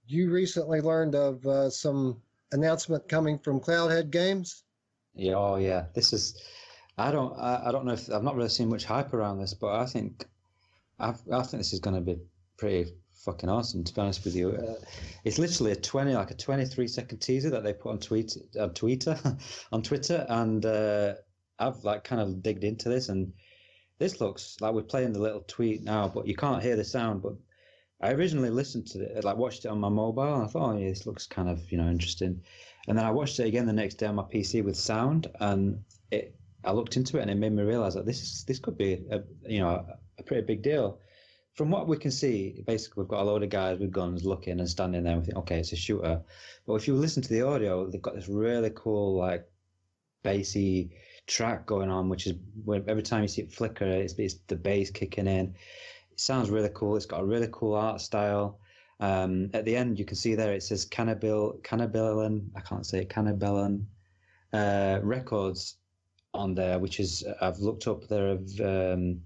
you 0.07 0.31
recently 0.31 0.81
learned 0.81 1.15
of 1.15 1.45
uh, 1.47 1.71
some 1.71 2.21
announcement 2.53 3.09
coming 3.09 3.38
from 3.38 3.61
Cloudhead 3.61 4.11
Games. 4.11 4.65
Yeah, 5.15 5.35
oh 5.35 5.57
yeah. 5.57 5.87
This 5.95 6.12
is. 6.12 6.41
I 6.97 7.11
don't. 7.11 7.37
I, 7.38 7.65
I 7.67 7.73
don't 7.73 7.85
know 7.85 7.93
if 7.93 8.11
I've 8.11 8.23
not 8.23 8.37
really 8.37 8.49
seen 8.49 8.69
much 8.69 8.85
hype 8.85 9.12
around 9.12 9.38
this, 9.38 9.55
but 9.55 9.75
I 9.75 9.87
think. 9.87 10.27
I, 10.99 11.11
I 11.11 11.43
think 11.43 11.61
this 11.61 11.73
is 11.73 11.81
going 11.81 11.97
to 11.97 12.00
be 12.00 12.19
pretty 12.57 12.93
fucking 13.25 13.49
awesome. 13.49 13.85
To 13.85 13.95
be 13.95 14.00
honest 14.00 14.25
with 14.25 14.35
you, 14.35 14.50
uh, 14.50 14.75
it's 15.25 15.38
literally 15.38 15.73
a 15.73 15.76
twenty, 15.76 16.14
like 16.14 16.31
a 16.31 16.35
twenty-three 16.35 16.88
second 16.88 17.19
teaser 17.19 17.50
that 17.50 17.64
they 17.64 17.73
put 17.73 17.90
on 17.90 17.99
tweet 17.99 18.37
on 18.59 18.75
Twitter, 18.75 19.19
on 19.73 19.83
Twitter, 19.83 20.26
and 20.28 20.64
uh, 20.64 21.14
I've 21.59 21.85
like 21.85 22.05
kind 22.05 22.21
of 22.21 22.43
digged 22.43 22.64
into 22.64 22.88
this, 22.88 23.09
and 23.09 23.33
this 23.99 24.21
looks 24.21 24.57
like 24.61 24.75
we're 24.75 24.83
playing 24.83 25.12
the 25.12 25.21
little 25.21 25.45
tweet 25.47 25.83
now, 25.83 26.09
but 26.09 26.26
you 26.26 26.37
can't 26.37 26.62
hear 26.62 26.76
the 26.76 26.85
sound. 26.85 27.23
But 27.23 27.35
I 28.00 28.12
originally 28.12 28.50
listened 28.50 28.87
to 28.88 29.00
it, 29.00 29.25
like 29.25 29.37
watched 29.37 29.64
it 29.64 29.69
on 29.69 29.81
my 29.81 29.88
mobile, 29.88 30.35
and 30.35 30.45
I 30.45 30.47
thought, 30.47 30.75
oh 30.75 30.78
yeah, 30.78 30.88
this 30.88 31.07
looks 31.07 31.26
kind 31.26 31.49
of 31.49 31.71
you 31.71 31.78
know 31.78 31.88
interesting. 31.88 32.43
And 32.87 32.97
then 32.97 33.05
I 33.05 33.11
watched 33.11 33.38
it 33.38 33.47
again 33.47 33.67
the 33.67 33.73
next 33.73 33.97
day 33.97 34.07
on 34.07 34.14
my 34.14 34.23
PC 34.23 34.64
with 34.64 34.76
sound, 34.76 35.28
and 35.40 35.85
it. 36.11 36.35
I 36.64 36.73
looked 36.73 36.97
into 36.97 37.19
it, 37.19 37.23
and 37.23 37.31
it 37.31 37.37
made 37.37 37.52
me 37.52 37.62
realize 37.62 37.95
that 37.95 38.05
this 38.05 38.21
is 38.21 38.45
this 38.45 38.59
could 38.59 38.76
be 38.76 39.05
a 39.12 39.23
you 39.47 39.61
know 39.61 39.87
a 40.19 40.23
pretty 40.23 40.43
big 40.43 40.63
deal. 40.63 41.01
From 41.55 41.71
what 41.71 41.89
we 41.89 41.97
can 41.97 42.11
see, 42.11 42.63
basically 42.67 43.03
we've 43.03 43.09
got 43.09 43.23
a 43.23 43.25
load 43.25 43.43
of 43.43 43.51
guys 43.51 43.79
with 43.79 43.91
guns 43.91 44.25
looking 44.25 44.61
and 44.61 44.69
standing 44.69 45.03
there. 45.03 45.15
And 45.15 45.23
we 45.23 45.27
think, 45.27 45.39
okay, 45.39 45.59
it's 45.59 45.73
a 45.73 45.77
shooter. 45.77 46.23
But 46.67 46.75
if 46.75 46.87
you 46.87 46.95
listen 46.95 47.23
to 47.23 47.29
the 47.29 47.43
audio, 47.43 47.87
they've 47.87 48.01
got 48.01 48.15
this 48.15 48.29
really 48.29 48.71
cool 48.75 49.17
like 49.17 49.49
bassy 50.23 50.91
track 51.27 51.67
going 51.67 51.91
on, 51.91 52.09
which 52.09 52.27
is 52.27 52.35
every 52.87 53.03
time 53.03 53.23
you 53.23 53.29
see 53.29 53.43
it 53.43 53.53
flicker, 53.53 53.87
it's, 53.87 54.15
it's 54.15 54.37
the 54.47 54.57
bass 54.57 54.91
kicking 54.91 55.27
in. 55.27 55.55
It 56.13 56.21
sounds 56.21 56.49
really 56.49 56.71
cool. 56.75 56.97
It's 56.97 57.07
got 57.07 57.23
a 57.23 57.27
really 57.27 57.49
cool 57.51 57.75
art 57.75 58.01
style. 58.01 58.61
Um, 59.01 59.51
at 59.55 59.65
the 59.65 59.77
end, 59.77 59.99
you 59.99 60.05
can 60.05 60.17
see 60.17 60.35
there 60.35 60.53
it 60.53 60.63
says 60.63 60.85
Cannibal, 60.85 61.61
Kannibalen, 61.63 62.51
I 62.57 62.61
can't 62.61 62.87
say 62.87 63.03
it, 63.03 63.09
Kannibalen 63.09 63.85
uh, 64.53 64.99
Records 65.03 65.77
on 66.35 66.55
there, 66.55 66.79
which 66.79 67.01
is, 67.01 67.25
I've 67.41 67.59
looked 67.59 67.87
up 67.87 68.09
there 68.09 68.29
of, 68.29 68.61
um, 68.61 69.21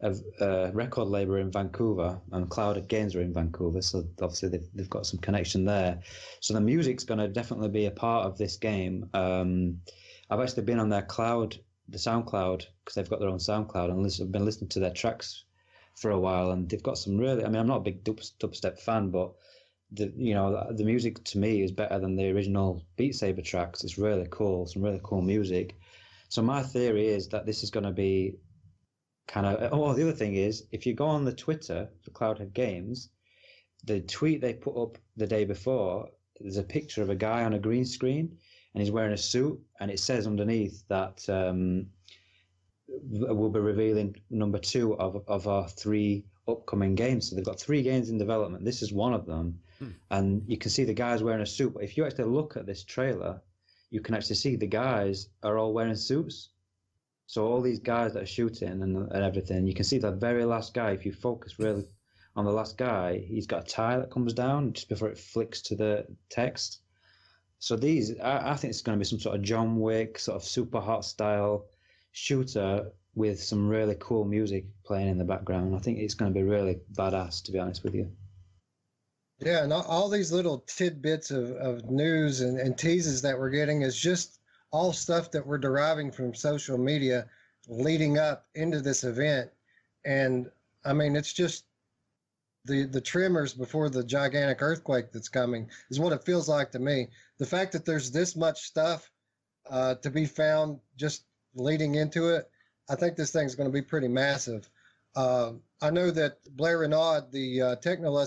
of 0.00 0.22
uh, 0.40 0.70
record 0.72 1.08
label 1.08 1.36
in 1.36 1.50
Vancouver 1.50 2.20
and 2.30 2.48
Cloud 2.48 2.86
Games 2.88 3.16
are 3.16 3.20
in 3.20 3.32
Vancouver, 3.32 3.82
so 3.82 4.04
obviously 4.22 4.48
they've, 4.48 4.68
they've 4.74 4.90
got 4.90 5.06
some 5.06 5.18
connection 5.18 5.64
there. 5.64 6.00
So 6.40 6.54
the 6.54 6.60
music's 6.60 7.04
going 7.04 7.18
to 7.18 7.28
definitely 7.28 7.68
be 7.68 7.86
a 7.86 7.90
part 7.90 8.26
of 8.26 8.38
this 8.38 8.56
game. 8.56 9.08
Um, 9.12 9.80
I've 10.30 10.40
actually 10.40 10.64
been 10.64 10.78
on 10.78 10.88
their 10.88 11.02
cloud, 11.02 11.58
the 11.88 11.98
SoundCloud, 11.98 12.66
because 12.84 12.94
they've 12.94 13.10
got 13.10 13.18
their 13.18 13.28
own 13.28 13.38
SoundCloud, 13.38 13.90
and 13.90 14.02
listen, 14.02 14.26
I've 14.26 14.32
been 14.32 14.44
listening 14.44 14.68
to 14.70 14.80
their 14.80 14.92
tracks 14.92 15.44
for 15.96 16.12
a 16.12 16.20
while, 16.20 16.52
and 16.52 16.68
they've 16.68 16.82
got 16.82 16.98
some 16.98 17.18
really. 17.18 17.44
I 17.44 17.48
mean, 17.48 17.60
I'm 17.60 17.66
not 17.66 17.78
a 17.78 17.90
big 17.90 18.04
dubstep 18.04 18.78
fan, 18.78 19.10
but 19.10 19.32
the 19.90 20.12
you 20.16 20.34
know 20.34 20.66
the 20.70 20.84
music 20.84 21.24
to 21.24 21.38
me 21.38 21.62
is 21.62 21.72
better 21.72 21.98
than 21.98 22.14
the 22.14 22.30
original 22.30 22.84
Beat 22.96 23.16
Saber 23.16 23.42
tracks. 23.42 23.82
It's 23.84 23.98
really 23.98 24.28
cool, 24.30 24.66
some 24.66 24.82
really 24.82 25.00
cool 25.02 25.22
music. 25.22 25.76
So 26.28 26.42
my 26.42 26.62
theory 26.62 27.08
is 27.08 27.28
that 27.28 27.46
this 27.46 27.62
is 27.62 27.70
going 27.70 27.86
to 27.86 27.92
be 27.92 28.36
kind 29.28 29.46
of. 29.46 29.72
Oh, 29.72 29.92
the 29.94 30.02
other 30.02 30.12
thing 30.12 30.34
is, 30.34 30.66
if 30.72 30.84
you 30.86 30.94
go 30.94 31.06
on 31.06 31.24
the 31.24 31.32
Twitter 31.32 31.88
for 32.02 32.10
Cloudhead 32.10 32.52
Games, 32.52 33.10
the 33.84 34.00
tweet 34.00 34.40
they 34.40 34.54
put 34.54 34.80
up 34.80 34.98
the 35.16 35.26
day 35.26 35.44
before, 35.44 36.08
there's 36.40 36.56
a 36.56 36.62
picture 36.62 37.02
of 37.02 37.10
a 37.10 37.14
guy 37.14 37.44
on 37.44 37.54
a 37.54 37.58
green 37.58 37.84
screen 37.84 38.36
and 38.74 38.82
he's 38.82 38.92
wearing 38.92 39.12
a 39.12 39.18
suit, 39.18 39.60
and 39.80 39.90
it 39.90 39.98
says 39.98 40.26
underneath 40.26 40.86
that 40.88 41.28
um, 41.28 41.86
we'll 42.88 43.50
be 43.50 43.60
revealing 43.60 44.14
number 44.30 44.58
two 44.58 44.96
of 44.98 45.22
of 45.26 45.46
our 45.46 45.68
three 45.68 46.24
upcoming 46.46 46.94
games. 46.94 47.28
So 47.28 47.36
they've 47.36 47.44
got 47.44 47.60
three 47.60 47.82
games 47.82 48.10
in 48.10 48.18
development. 48.18 48.64
This 48.64 48.82
is 48.82 48.92
one 48.92 49.14
of 49.14 49.26
them, 49.26 49.58
hmm. 49.78 49.90
and 50.10 50.42
you 50.46 50.56
can 50.58 50.70
see 50.70 50.84
the 50.84 50.94
guys 50.94 51.22
wearing 51.22 51.42
a 51.42 51.46
suit. 51.46 51.74
But 51.74 51.84
if 51.84 51.96
you 51.96 52.04
actually 52.04 52.26
look 52.26 52.56
at 52.56 52.66
this 52.66 52.84
trailer, 52.84 53.40
you 53.90 54.00
can 54.00 54.14
actually 54.14 54.36
see 54.36 54.56
the 54.56 54.66
guys 54.66 55.28
are 55.42 55.58
all 55.58 55.72
wearing 55.72 55.96
suits. 55.96 56.50
So 57.28 57.46
all 57.46 57.60
these 57.60 57.78
guys 57.78 58.14
that 58.14 58.22
are 58.22 58.26
shooting 58.26 58.82
and, 58.82 58.96
and 58.96 59.22
everything, 59.22 59.66
you 59.66 59.74
can 59.74 59.84
see 59.84 59.98
the 59.98 60.12
very 60.12 60.46
last 60.46 60.72
guy. 60.72 60.92
If 60.92 61.04
you 61.04 61.12
focus 61.12 61.58
really 61.58 61.84
on 62.34 62.46
the 62.46 62.50
last 62.50 62.78
guy, 62.78 63.18
he's 63.18 63.46
got 63.46 63.64
a 63.64 63.70
tie 63.70 63.98
that 63.98 64.10
comes 64.10 64.32
down 64.32 64.72
just 64.72 64.88
before 64.88 65.10
it 65.10 65.18
flicks 65.18 65.60
to 65.62 65.76
the 65.76 66.06
text. 66.30 66.80
So 67.58 67.76
these, 67.76 68.18
I, 68.18 68.52
I 68.52 68.56
think 68.56 68.70
it's 68.70 68.80
going 68.80 68.96
to 68.96 69.00
be 69.00 69.04
some 69.04 69.20
sort 69.20 69.36
of 69.36 69.42
John 69.42 69.78
Wick, 69.78 70.18
sort 70.18 70.36
of 70.36 70.42
super 70.42 70.80
hot 70.80 71.04
style 71.04 71.66
shooter 72.12 72.92
with 73.14 73.42
some 73.42 73.68
really 73.68 73.96
cool 74.00 74.24
music 74.24 74.64
playing 74.86 75.08
in 75.08 75.18
the 75.18 75.24
background. 75.24 75.76
I 75.76 75.80
think 75.80 75.98
it's 75.98 76.14
going 76.14 76.32
to 76.32 76.40
be 76.40 76.46
really 76.46 76.78
badass, 76.94 77.42
to 77.44 77.52
be 77.52 77.58
honest 77.58 77.84
with 77.84 77.94
you. 77.94 78.10
Yeah, 79.40 79.64
and 79.64 79.72
all 79.74 80.08
these 80.08 80.32
little 80.32 80.64
tidbits 80.66 81.30
of, 81.30 81.50
of 81.56 81.90
news 81.90 82.40
and, 82.40 82.58
and 82.58 82.78
teases 82.78 83.20
that 83.20 83.38
we're 83.38 83.50
getting 83.50 83.82
is 83.82 84.00
just 84.00 84.37
all 84.70 84.92
stuff 84.92 85.30
that 85.30 85.46
we're 85.46 85.58
deriving 85.58 86.10
from 86.10 86.34
social 86.34 86.78
media 86.78 87.26
leading 87.68 88.18
up 88.18 88.46
into 88.54 88.80
this 88.80 89.04
event. 89.04 89.50
And 90.04 90.50
I 90.84 90.92
mean, 90.92 91.16
it's 91.16 91.32
just 91.32 91.64
the 92.64 92.84
the 92.84 93.00
tremors 93.00 93.54
before 93.54 93.88
the 93.88 94.04
gigantic 94.04 94.60
earthquake 94.60 95.12
that's 95.12 95.28
coming 95.28 95.68
is 95.90 96.00
what 96.00 96.12
it 96.12 96.24
feels 96.24 96.48
like 96.48 96.70
to 96.72 96.78
me. 96.78 97.08
The 97.38 97.46
fact 97.46 97.72
that 97.72 97.84
there's 97.84 98.10
this 98.10 98.36
much 98.36 98.62
stuff 98.62 99.10
uh, 99.70 99.94
to 99.96 100.10
be 100.10 100.26
found 100.26 100.78
just 100.96 101.24
leading 101.54 101.96
into 101.96 102.28
it, 102.28 102.48
I 102.88 102.94
think 102.94 103.16
this 103.16 103.32
thing's 103.32 103.54
going 103.54 103.68
to 103.68 103.72
be 103.72 103.82
pretty 103.82 104.08
massive. 104.08 104.68
Uh, 105.16 105.52
I 105.82 105.90
know 105.90 106.10
that 106.10 106.38
Blair 106.56 106.78
Renaud, 106.78 107.28
the 107.30 107.62
uh, 107.62 107.74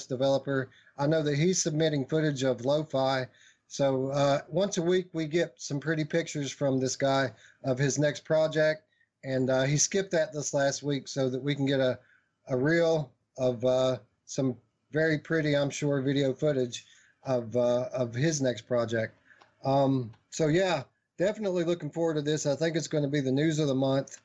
developer, 0.07 0.69
I 0.97 1.07
know 1.07 1.23
that 1.23 1.37
he's 1.37 1.61
submitting 1.61 2.05
footage 2.05 2.43
of 2.43 2.65
Low-Fi. 2.65 3.27
So 3.71 4.07
uh, 4.07 4.41
once 4.49 4.77
a 4.77 4.81
week 4.81 5.07
we 5.13 5.27
get 5.27 5.53
some 5.55 5.79
pretty 5.79 6.03
pictures 6.03 6.51
from 6.51 6.77
this 6.77 6.97
guy 6.97 7.31
of 7.63 7.77
his 7.77 7.97
next 7.97 8.25
project, 8.25 8.83
and 9.23 9.49
uh, 9.49 9.63
he 9.63 9.77
skipped 9.77 10.11
that 10.11 10.33
this 10.33 10.53
last 10.53 10.83
week 10.83 11.07
so 11.07 11.29
that 11.29 11.41
we 11.41 11.55
can 11.55 11.65
get 11.65 11.79
a 11.79 11.97
a 12.49 12.57
reel 12.57 13.13
of 13.37 13.63
uh, 13.63 13.97
some 14.25 14.57
very 14.91 15.17
pretty, 15.17 15.55
I'm 15.55 15.69
sure, 15.69 16.01
video 16.01 16.33
footage 16.33 16.85
of 17.23 17.55
uh, 17.55 17.87
of 17.93 18.13
his 18.13 18.41
next 18.41 18.63
project. 18.63 19.15
Um, 19.63 20.11
so 20.31 20.47
yeah, 20.47 20.83
definitely 21.17 21.63
looking 21.63 21.91
forward 21.91 22.15
to 22.15 22.21
this. 22.21 22.45
I 22.45 22.57
think 22.57 22.75
it's 22.75 22.89
going 22.89 23.05
to 23.05 23.09
be 23.09 23.21
the 23.21 23.31
news 23.31 23.57
of 23.57 23.69
the 23.69 23.75
month. 23.75 24.17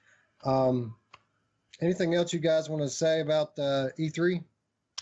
Um, 0.44 0.96
anything 1.80 2.16
else 2.16 2.32
you 2.32 2.40
guys 2.40 2.68
want 2.68 2.82
to 2.82 2.88
say 2.88 3.20
about 3.20 3.56
uh, 3.60 3.90
E3? 3.96 4.42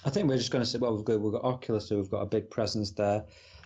I 0.04 0.10
think 0.10 0.28
we're 0.28 0.36
just 0.36 0.50
going 0.50 0.62
to 0.62 0.68
say, 0.68 0.76
well, 0.76 0.94
we've 0.94 1.04
got, 1.06 1.18
we've 1.18 1.32
got 1.32 1.44
Oculus, 1.44 1.88
so 1.88 1.96
we've 1.96 2.10
got 2.10 2.20
a 2.20 2.26
big 2.26 2.50
presence 2.50 2.90
there. 2.90 3.24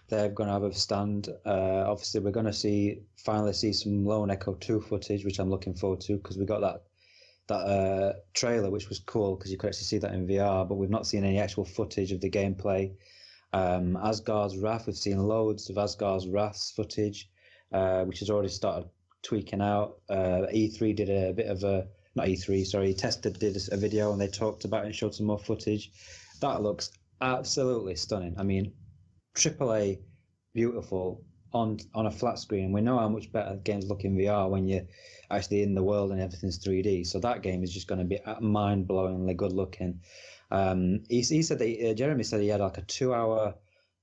They're 0.08 0.30
going 0.30 0.48
to 0.48 0.54
have 0.54 0.62
a 0.62 0.72
stand. 0.72 1.28
Uh, 1.44 1.84
obviously, 1.86 2.20
we're 2.20 2.30
going 2.30 2.46
to 2.46 2.52
see 2.52 3.02
finally 3.16 3.52
see 3.52 3.72
some 3.72 4.06
Lone 4.06 4.30
Echo 4.30 4.54
2 4.54 4.80
footage, 4.80 5.24
which 5.24 5.38
I'm 5.38 5.50
looking 5.50 5.74
forward 5.74 6.00
to 6.02 6.16
because 6.16 6.38
we 6.38 6.46
got 6.46 6.60
that 6.60 6.82
that 7.48 7.54
uh, 7.54 8.12
trailer, 8.34 8.70
which 8.70 8.88
was 8.88 9.00
cool 9.00 9.36
because 9.36 9.50
you 9.50 9.58
could 9.58 9.68
actually 9.68 9.84
see 9.84 9.98
that 9.98 10.12
in 10.12 10.26
VR, 10.26 10.68
but 10.68 10.76
we've 10.76 10.90
not 10.90 11.06
seen 11.06 11.24
any 11.24 11.38
actual 11.38 11.64
footage 11.64 12.12
of 12.12 12.20
the 12.20 12.30
gameplay. 12.30 12.92
Um, 13.52 13.96
Asgard's 13.96 14.58
Wrath, 14.58 14.86
we've 14.86 14.96
seen 14.96 15.18
loads 15.18 15.70
of 15.70 15.78
Asgard's 15.78 16.28
Wrath's 16.28 16.70
footage, 16.70 17.30
uh, 17.72 18.04
which 18.04 18.20
has 18.20 18.30
already 18.30 18.50
started 18.50 18.88
tweaking 19.22 19.62
out. 19.62 20.00
Uh, 20.08 20.46
E3 20.54 20.94
did 20.94 21.08
a 21.08 21.32
bit 21.32 21.46
of 21.46 21.64
a, 21.64 21.88
not 22.14 22.26
E3, 22.26 22.66
sorry, 22.66 22.92
Tested 22.94 23.38
did 23.38 23.56
a 23.72 23.76
video 23.76 24.12
and 24.12 24.20
they 24.20 24.28
talked 24.28 24.64
about 24.64 24.82
it 24.82 24.86
and 24.86 24.94
showed 24.94 25.14
some 25.14 25.26
more 25.26 25.38
footage. 25.38 25.90
That 26.40 26.62
looks 26.62 26.90
absolutely 27.20 27.96
stunning. 27.96 28.34
I 28.38 28.42
mean, 28.42 28.72
AAA, 29.38 30.00
beautiful, 30.54 31.24
on 31.52 31.78
on 31.94 32.06
a 32.06 32.10
flat 32.10 32.38
screen. 32.38 32.72
We 32.72 32.80
know 32.80 32.98
how 32.98 33.08
much 33.08 33.32
better 33.32 33.56
games 33.56 33.88
look 33.88 34.04
in 34.04 34.16
VR 34.16 34.50
when 34.50 34.66
you're 34.66 34.86
actually 35.30 35.62
in 35.62 35.74
the 35.74 35.82
world 35.82 36.10
and 36.10 36.20
everything's 36.20 36.58
3D. 36.58 37.06
So 37.06 37.20
that 37.20 37.42
game 37.42 37.62
is 37.62 37.72
just 37.72 37.86
going 37.86 38.00
to 38.00 38.04
be 38.04 38.20
mind 38.40 38.86
blowingly 38.86 39.36
good 39.36 39.52
looking. 39.52 40.00
Um, 40.50 41.04
he, 41.08 41.20
he 41.22 41.42
said 41.42 41.58
that 41.58 41.90
uh, 41.90 41.94
Jeremy 41.94 42.24
said 42.24 42.40
he 42.40 42.48
had 42.48 42.60
like 42.60 42.78
a 42.78 42.82
two-hour 42.82 43.54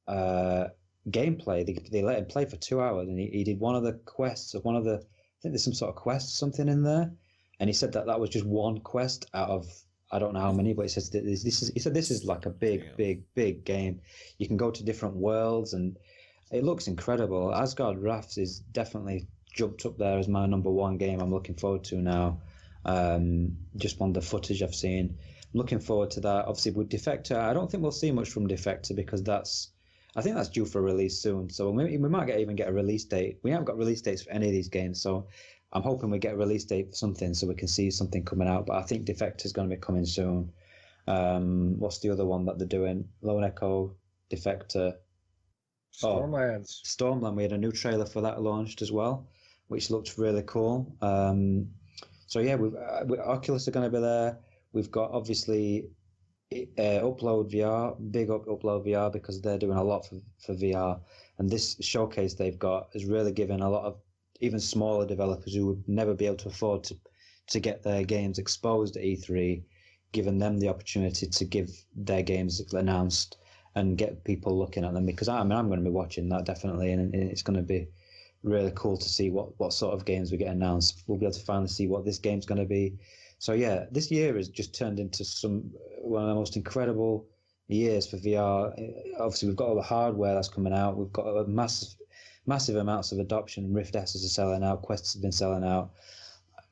uh, 0.07 0.65
gameplay. 1.09 1.65
They, 1.65 1.77
they 1.91 2.03
let 2.03 2.19
him 2.19 2.25
play 2.25 2.45
for 2.45 2.57
two 2.57 2.81
hours, 2.81 3.07
and 3.07 3.19
he, 3.19 3.27
he 3.27 3.43
did 3.43 3.59
one 3.59 3.75
of 3.75 3.83
the 3.83 3.93
quests 3.93 4.53
of 4.53 4.63
one 4.63 4.75
of 4.75 4.83
the. 4.83 4.95
I 4.95 5.41
think 5.41 5.53
there's 5.53 5.63
some 5.63 5.73
sort 5.73 5.89
of 5.89 5.95
quest, 5.95 6.29
or 6.29 6.37
something 6.37 6.67
in 6.67 6.83
there, 6.83 7.11
and 7.59 7.69
he 7.69 7.73
said 7.73 7.93
that 7.93 8.07
that 8.07 8.19
was 8.19 8.29
just 8.29 8.45
one 8.45 8.79
quest 8.79 9.27
out 9.33 9.49
of 9.49 9.67
I 10.11 10.19
don't 10.19 10.33
know 10.33 10.39
how 10.39 10.51
many, 10.51 10.73
but 10.73 10.83
he 10.83 10.89
says 10.89 11.09
this, 11.09 11.43
this 11.43 11.61
is. 11.61 11.71
He 11.73 11.79
said 11.79 11.93
this 11.93 12.11
is 12.11 12.23
like 12.23 12.45
a 12.45 12.49
big, 12.49 12.81
Damn. 12.81 12.95
big, 12.95 13.23
big 13.33 13.65
game. 13.65 14.01
You 14.37 14.47
can 14.47 14.57
go 14.57 14.71
to 14.71 14.83
different 14.83 15.15
worlds, 15.15 15.73
and 15.73 15.97
it 16.51 16.63
looks 16.63 16.87
incredible. 16.87 17.53
Asgard 17.53 17.97
Wrath 17.99 18.37
is 18.37 18.59
definitely 18.59 19.27
jumped 19.53 19.85
up 19.85 19.97
there 19.97 20.19
as 20.19 20.27
my 20.27 20.45
number 20.45 20.69
one 20.69 20.97
game. 20.97 21.21
I'm 21.21 21.31
looking 21.31 21.55
forward 21.55 21.83
to 21.85 21.95
now. 21.97 22.41
Um, 22.87 23.57
just 23.77 23.99
on 23.99 24.13
the 24.13 24.21
footage 24.21 24.61
I've 24.61 24.75
seen, 24.75 25.17
looking 25.53 25.79
forward 25.79 26.11
to 26.11 26.19
that. 26.19 26.45
Obviously, 26.45 26.73
with 26.73 26.89
Defector, 26.89 27.35
I 27.35 27.51
don't 27.51 27.69
think 27.71 27.81
we'll 27.81 27.91
see 27.91 28.11
much 28.11 28.29
from 28.29 28.47
Defector 28.47 28.95
because 28.95 29.23
that's, 29.23 29.71
I 30.15 30.21
think 30.21 30.35
that's 30.35 30.49
due 30.49 30.65
for 30.65 30.83
release 30.83 31.19
soon. 31.19 31.49
So 31.49 31.71
we, 31.71 31.97
we 31.97 32.09
might 32.09 32.27
get, 32.27 32.39
even 32.39 32.55
get 32.55 32.67
a 32.67 32.73
release 32.73 33.05
date. 33.05 33.39
We 33.41 33.49
haven't 33.49 33.65
got 33.65 33.79
release 33.79 34.01
dates 34.01 34.21
for 34.21 34.29
any 34.29 34.45
of 34.45 34.51
these 34.51 34.69
games, 34.69 35.01
so 35.01 35.25
I'm 35.75 35.83
hoping 35.83 36.09
we 36.09 36.19
get 36.19 36.35
a 36.35 36.37
release 36.37 36.63
date 36.63 36.91
for 36.91 36.95
something 36.95 37.33
so 37.33 37.47
we 37.47 37.53
can 37.53 37.67
see 37.67 37.91
something 37.91 38.23
coming 38.23 38.47
out. 38.47 38.65
But 38.65 38.77
I 38.77 38.83
think 38.83 39.05
Defector 39.05 39.45
is 39.45 39.51
going 39.51 39.69
to 39.69 39.75
be 39.75 39.81
coming 39.81 40.05
soon. 40.05 40.53
Um, 41.05 41.77
what's 41.77 41.99
the 41.99 42.09
other 42.09 42.25
one 42.25 42.45
that 42.45 42.57
they're 42.57 42.65
doing? 42.65 43.09
Lone 43.21 43.43
Echo, 43.43 43.93
Defector. 44.31 44.93
Stormlands. 45.93 46.79
Oh, 46.81 46.87
Stormland. 46.87 47.35
We 47.35 47.43
had 47.43 47.51
a 47.51 47.57
new 47.57 47.73
trailer 47.73 48.05
for 48.05 48.21
that 48.21 48.41
launched 48.41 48.81
as 48.81 48.91
well, 48.91 49.27
which 49.67 49.91
looked 49.91 50.17
really 50.17 50.43
cool. 50.43 50.95
Um, 51.01 51.67
so 52.27 52.39
yeah, 52.39 52.55
we've, 52.55 52.73
uh, 52.73 53.03
Oculus 53.25 53.67
are 53.67 53.71
going 53.71 53.91
to 53.91 53.95
be 53.95 54.01
there. 54.01 54.37
We've 54.71 54.91
got 54.91 55.11
obviously 55.11 55.89
uh, 56.53 57.01
Upload 57.03 57.51
VR, 57.53 57.97
big 58.11 58.29
up 58.29 58.45
Upload 58.45 58.87
VR 58.87 59.11
because 59.11 59.41
they're 59.41 59.57
doing 59.57 59.77
a 59.77 59.83
lot 59.83 60.07
for, 60.07 60.21
for 60.39 60.53
VR. 60.55 61.01
And 61.37 61.49
this 61.49 61.75
showcase 61.81 62.33
they've 62.33 62.57
got 62.57 62.87
is 62.93 63.03
really 63.03 63.33
giving 63.33 63.59
a 63.59 63.69
lot 63.69 63.83
of 63.83 63.99
even 64.41 64.59
smaller 64.59 65.05
developers 65.05 65.53
who 65.53 65.67
would 65.67 65.87
never 65.87 66.13
be 66.13 66.25
able 66.25 66.37
to 66.37 66.49
afford 66.49 66.83
to, 66.85 66.97
to 67.47 67.59
get 67.59 67.83
their 67.83 68.03
games 68.03 68.37
exposed 68.37 68.97
at 68.97 69.03
E3, 69.03 69.63
giving 70.11 70.39
them 70.39 70.59
the 70.59 70.69
opportunity 70.69 71.27
to 71.27 71.45
give 71.45 71.69
their 71.95 72.23
games 72.23 72.61
announced 72.73 73.37
and 73.75 73.97
get 73.97 74.23
people 74.23 74.57
looking 74.57 74.85
at 74.85 74.93
them. 74.93 75.05
Because 75.05 75.27
I 75.27 75.41
mean, 75.43 75.51
I'm 75.51 75.67
going 75.67 75.79
to 75.79 75.89
be 75.89 75.91
watching 75.91 76.29
that 76.29 76.45
definitely, 76.45 76.91
and 76.91 77.13
it's 77.13 77.43
going 77.43 77.57
to 77.57 77.63
be 77.63 77.87
really 78.43 78.71
cool 78.75 78.97
to 78.97 79.09
see 79.09 79.29
what, 79.29 79.59
what 79.59 79.73
sort 79.73 79.93
of 79.93 80.05
games 80.05 80.31
we 80.31 80.37
get 80.37 80.51
announced. 80.51 81.03
We'll 81.07 81.17
be 81.17 81.25
able 81.25 81.33
to 81.33 81.45
finally 81.45 81.67
see 81.67 81.87
what 81.87 82.05
this 82.05 82.19
game's 82.19 82.45
going 82.45 82.61
to 82.61 82.65
be 82.65 82.97
so 83.39 83.53
yeah, 83.53 83.85
this 83.91 84.11
year 84.11 84.35
has 84.37 84.49
just 84.49 84.73
turned 84.73 84.99
into 84.99 85.23
some 85.25 85.71
one 86.01 86.23
of 86.23 86.29
the 86.29 86.35
most 86.35 86.55
incredible 86.55 87.27
years 87.67 88.07
for 88.07 88.17
VR. 88.17 88.73
Obviously, 89.19 89.47
we've 89.47 89.57
got 89.57 89.69
all 89.69 89.75
the 89.75 89.81
hardware 89.81 90.33
that's 90.33 90.49
coming 90.49 90.73
out. 90.73 90.97
We've 90.97 91.11
got 91.11 91.27
a 91.27 91.45
massive, 91.47 91.95
massive 92.45 92.75
amounts 92.75 93.11
of 93.11 93.19
adoption. 93.19 93.73
Rift 93.73 93.95
S 93.95 94.15
is 94.15 94.33
selling 94.33 94.63
out. 94.63 94.81
Quests 94.81 95.13
have 95.13 95.21
been 95.21 95.31
selling 95.31 95.63
out. 95.63 95.91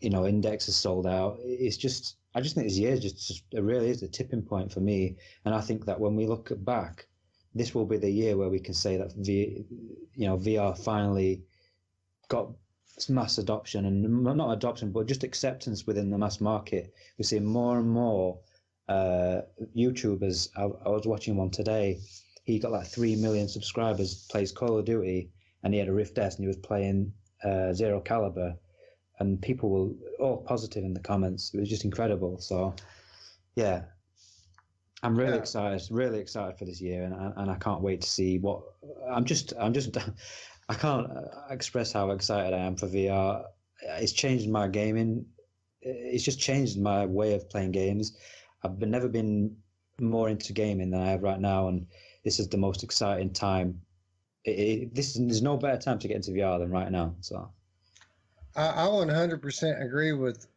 You 0.01 0.09
know, 0.09 0.27
Index 0.27 0.67
is 0.67 0.75
sold 0.75 1.07
out. 1.07 1.37
It's 1.43 1.77
just, 1.77 2.17
I 2.35 2.41
just 2.41 2.55
think 2.55 2.67
this 2.67 2.77
year 2.77 2.97
just, 2.97 3.27
just 3.27 3.43
it 3.51 3.63
really 3.63 3.89
is 3.89 4.03
a 4.03 4.07
tipping 4.07 4.41
point 4.41 4.71
for 4.71 4.81
me. 4.81 5.17
And 5.45 5.55
I 5.55 5.61
think 5.61 5.85
that 5.85 5.99
when 5.99 6.15
we 6.15 6.27
look 6.27 6.51
back, 6.63 7.07
this 7.55 7.73
will 7.73 7.85
be 7.85 7.97
the 7.97 8.09
year 8.09 8.35
where 8.35 8.49
we 8.49 8.59
can 8.59 8.73
say 8.73 8.97
that 8.97 9.13
V, 9.15 9.65
you 10.15 10.27
know, 10.27 10.37
VR 10.37 10.77
finally 10.77 11.43
got 12.27 12.49
mass 13.09 13.37
adoption 13.37 13.85
and 13.85 14.23
not 14.23 14.51
adoption, 14.51 14.91
but 14.91 15.07
just 15.07 15.23
acceptance 15.23 15.85
within 15.85 16.09
the 16.09 16.17
mass 16.17 16.41
market. 16.41 16.93
We're 17.17 17.23
seeing 17.23 17.45
more 17.45 17.79
and 17.79 17.89
more 17.89 18.39
uh, 18.87 19.41
YouTubers. 19.75 20.49
I, 20.55 20.63
I, 20.63 20.89
was 20.89 21.05
watching 21.05 21.35
one 21.35 21.49
today. 21.49 21.99
He 22.43 22.59
got 22.59 22.71
like 22.71 22.87
three 22.87 23.15
million 23.15 23.47
subscribers. 23.47 24.27
Plays 24.29 24.51
Call 24.51 24.77
of 24.77 24.85
Duty, 24.85 25.29
and 25.63 25.73
he 25.73 25.79
had 25.79 25.87
a 25.87 25.93
Rift 25.93 26.17
S, 26.17 26.35
and 26.35 26.43
he 26.43 26.47
was 26.47 26.57
playing 26.57 27.13
uh, 27.43 27.73
Zero 27.73 27.99
Caliber, 27.99 28.55
and 29.19 29.41
people 29.41 29.69
were 29.69 29.91
all 30.19 30.37
positive 30.37 30.83
in 30.83 30.93
the 30.93 30.99
comments. 30.99 31.53
It 31.53 31.59
was 31.59 31.69
just 31.69 31.85
incredible. 31.85 32.37
So, 32.39 32.75
yeah. 33.55 33.83
I'm 35.03 35.17
really 35.17 35.33
yeah. 35.33 35.39
excited, 35.39 35.81
really 35.91 36.19
excited 36.19 36.57
for 36.57 36.65
this 36.65 36.79
year, 36.79 37.03
and, 37.03 37.33
and 37.35 37.51
I 37.51 37.55
can't 37.55 37.81
wait 37.81 38.01
to 38.01 38.09
see 38.09 38.39
what. 38.39 38.61
I'm 39.09 39.25
just, 39.25 39.53
I'm 39.59 39.73
just, 39.73 39.97
I 40.69 40.73
can't 40.73 41.07
uh, 41.11 41.21
express 41.49 41.91
how 41.91 42.11
excited 42.11 42.53
I 42.53 42.59
am 42.59 42.75
for 42.75 42.87
VR. 42.87 43.43
It's 43.81 44.13
changed 44.13 44.49
my 44.49 44.67
gaming. 44.69 45.25
It's 45.81 46.23
just 46.23 46.39
changed 46.39 46.79
my 46.79 47.05
way 47.05 47.33
of 47.33 47.49
playing 47.49 47.71
games. 47.71 48.15
I've 48.63 48.79
been, 48.79 48.91
never 48.91 49.09
been 49.09 49.57
more 49.99 50.29
into 50.29 50.53
gaming 50.53 50.91
than 50.91 51.01
I 51.01 51.11
have 51.11 51.21
right 51.21 51.39
now, 51.39 51.67
and 51.67 51.85
this 52.23 52.39
is 52.39 52.47
the 52.47 52.57
most 52.57 52.83
exciting 52.83 53.33
time. 53.33 53.81
It, 54.45 54.93
this 54.93 55.13
there's 55.13 55.41
no 55.41 55.57
better 55.57 55.81
time 55.81 55.99
to 55.99 56.07
get 56.07 56.17
into 56.17 56.31
VR 56.31 56.59
than 56.59 56.69
right 56.69 56.91
now. 56.91 57.15
So, 57.21 57.49
I, 58.55 58.67
I 58.67 58.87
100% 58.87 59.81
agree 59.81 60.13
with 60.13 60.47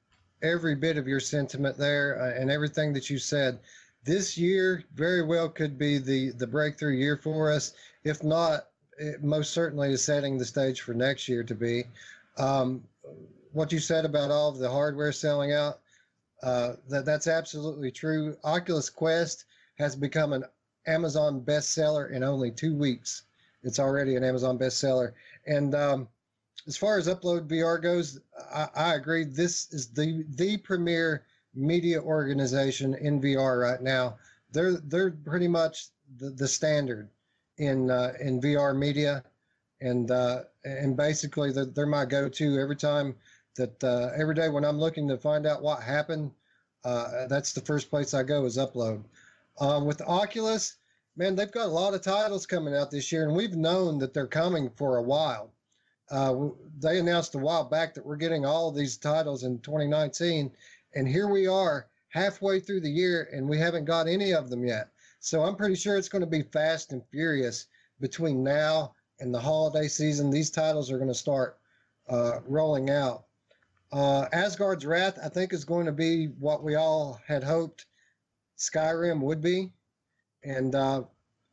every 0.42 0.74
bit 0.74 0.98
of 0.98 1.06
your 1.06 1.20
sentiment 1.20 1.76
there 1.78 2.20
uh, 2.20 2.40
and 2.40 2.50
everything 2.50 2.92
that 2.94 3.08
you 3.08 3.18
said. 3.18 3.58
This 4.04 4.36
year 4.36 4.84
very 4.94 5.22
well 5.22 5.48
could 5.48 5.78
be 5.78 5.98
the 5.98 6.30
the 6.32 6.46
breakthrough 6.46 6.94
year 6.94 7.16
for 7.16 7.50
us. 7.50 7.74
If 8.04 8.22
not, 8.22 8.68
it 8.98 9.22
most 9.22 9.52
certainly 9.52 9.92
is 9.92 10.04
setting 10.04 10.38
the 10.38 10.44
stage 10.44 10.80
for 10.80 10.94
next 10.94 11.28
year 11.28 11.42
to 11.42 11.54
be. 11.54 11.84
Um, 12.38 12.84
what 13.52 13.72
you 13.72 13.78
said 13.78 14.04
about 14.04 14.30
all 14.30 14.50
of 14.50 14.58
the 14.58 14.70
hardware 14.70 15.12
selling 15.12 15.52
out, 15.52 15.80
uh, 16.42 16.74
that 16.88 17.04
that's 17.04 17.26
absolutely 17.26 17.90
true. 17.90 18.36
Oculus 18.44 18.90
Quest 18.90 19.44
has 19.78 19.96
become 19.96 20.32
an 20.32 20.44
Amazon 20.86 21.40
bestseller 21.40 22.10
in 22.10 22.22
only 22.22 22.50
two 22.50 22.74
weeks. 22.74 23.22
It's 23.66 23.80
already 23.80 24.14
an 24.14 24.24
Amazon 24.24 24.58
bestseller. 24.58 25.12
And 25.46 25.74
um, 25.74 26.08
as 26.66 26.76
far 26.76 26.98
as 26.98 27.08
Upload 27.08 27.48
VR 27.48 27.82
goes, 27.82 28.20
I, 28.54 28.68
I, 28.74 28.94
agree. 28.94 29.24
This 29.24 29.72
is 29.72 29.88
the 29.88 30.24
the 30.30 30.56
premier 30.58 31.24
media 31.54 32.00
organization 32.00 32.94
in 32.94 33.20
VR 33.20 33.60
right 33.60 33.82
now. 33.82 34.16
They're 34.52 34.76
they're 34.76 35.10
pretty 35.10 35.48
much 35.48 35.88
the, 36.18 36.30
the 36.30 36.48
standard 36.48 37.08
in 37.58 37.90
uh, 37.90 38.12
in 38.20 38.40
VR 38.40 38.76
media, 38.76 39.24
and 39.80 40.10
uh, 40.10 40.44
and 40.64 40.96
basically 40.96 41.52
they're, 41.52 41.66
they're 41.66 41.86
my 41.86 42.04
go-to 42.04 42.58
every 42.58 42.76
time 42.76 43.16
that 43.56 43.82
uh, 43.82 44.10
every 44.16 44.34
day 44.34 44.48
when 44.48 44.64
I'm 44.64 44.78
looking 44.78 45.08
to 45.08 45.18
find 45.18 45.46
out 45.46 45.62
what 45.62 45.82
happened. 45.82 46.30
Uh, 46.84 47.26
that's 47.26 47.52
the 47.52 47.60
first 47.62 47.90
place 47.90 48.14
I 48.14 48.22
go 48.22 48.44
is 48.44 48.58
upload. 48.58 49.02
Um, 49.58 49.86
with 49.86 50.00
Oculus, 50.02 50.76
man, 51.16 51.34
they've 51.34 51.50
got 51.50 51.66
a 51.66 51.70
lot 51.70 51.94
of 51.94 52.02
titles 52.02 52.46
coming 52.46 52.74
out 52.74 52.90
this 52.90 53.10
year, 53.10 53.26
and 53.26 53.34
we've 53.36 53.56
known 53.56 53.98
that 53.98 54.12
they're 54.12 54.26
coming 54.26 54.70
for 54.76 54.96
a 54.96 55.02
while. 55.02 55.52
Uh, 56.10 56.48
they 56.78 56.98
announced 56.98 57.34
a 57.34 57.38
while 57.38 57.64
back 57.64 57.94
that 57.94 58.06
we're 58.06 58.16
getting 58.16 58.44
all 58.44 58.70
these 58.70 58.96
titles 58.96 59.42
in 59.42 59.58
2019, 59.60 60.52
and 60.94 61.08
here 61.08 61.28
we 61.28 61.46
are 61.46 61.88
halfway 62.10 62.60
through 62.60 62.80
the 62.80 62.90
year, 62.90 63.28
and 63.32 63.48
we 63.48 63.58
haven't 63.58 63.86
got 63.86 64.06
any 64.06 64.32
of 64.32 64.50
them 64.50 64.64
yet. 64.64 64.90
So 65.20 65.42
I'm 65.42 65.56
pretty 65.56 65.74
sure 65.74 65.96
it's 65.96 66.08
going 66.08 66.20
to 66.20 66.26
be 66.26 66.42
fast 66.42 66.92
and 66.92 67.02
furious 67.10 67.66
between 68.00 68.44
now 68.44 68.94
and 69.18 69.34
the 69.34 69.40
holiday 69.40 69.88
season. 69.88 70.30
These 70.30 70.50
titles 70.50 70.90
are 70.90 70.98
going 70.98 71.08
to 71.08 71.14
start 71.14 71.58
uh, 72.08 72.40
rolling 72.46 72.90
out. 72.90 73.24
Uh, 73.92 74.26
Asgard's 74.32 74.84
Wrath, 74.84 75.18
I 75.22 75.28
think, 75.28 75.52
is 75.52 75.64
going 75.64 75.86
to 75.86 75.92
be 75.92 76.26
what 76.38 76.62
we 76.62 76.74
all 76.74 77.18
had 77.26 77.42
hoped 77.42 77.86
Skyrim 78.58 79.20
would 79.20 79.40
be. 79.40 79.72
And 80.46 80.74
uh, 80.74 81.02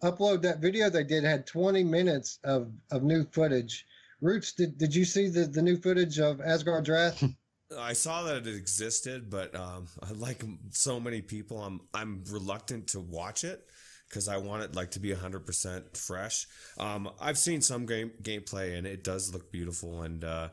upload 0.03 0.41
that 0.43 0.59
video 0.59 0.89
they 0.89 1.03
did 1.03 1.23
had 1.23 1.47
20 1.47 1.83
minutes 1.83 2.39
of, 2.43 2.71
of 2.91 3.03
new 3.03 3.25
footage. 3.25 3.85
Roots, 4.21 4.53
did, 4.53 4.77
did 4.77 4.95
you 4.95 5.03
see 5.03 5.27
the, 5.27 5.45
the 5.45 5.61
new 5.61 5.77
footage 5.77 6.19
of 6.19 6.39
Asgard's 6.39 6.89
Wrath? 6.89 7.23
I 7.77 7.93
saw 7.93 8.23
that 8.23 8.47
it 8.47 8.55
existed, 8.55 9.29
but 9.29 9.55
um, 9.55 9.87
like 10.15 10.43
so 10.69 10.99
many 10.99 11.21
people, 11.21 11.61
I'm 11.61 11.81
I'm 11.93 12.23
reluctant 12.29 12.87
to 12.89 12.99
watch 12.99 13.43
it 13.43 13.65
because 14.07 14.27
I 14.27 14.37
want 14.37 14.63
it 14.63 14.75
like 14.75 14.91
to 14.91 14.99
be 14.99 15.09
100% 15.09 15.97
fresh. 15.97 16.45
Um, 16.77 17.09
I've 17.19 17.37
seen 17.37 17.61
some 17.61 17.87
game 17.87 18.11
gameplay 18.21 18.77
and 18.77 18.85
it 18.85 19.03
does 19.03 19.33
look 19.33 19.51
beautiful, 19.51 20.03
and 20.03 20.23
uh, 20.23 20.49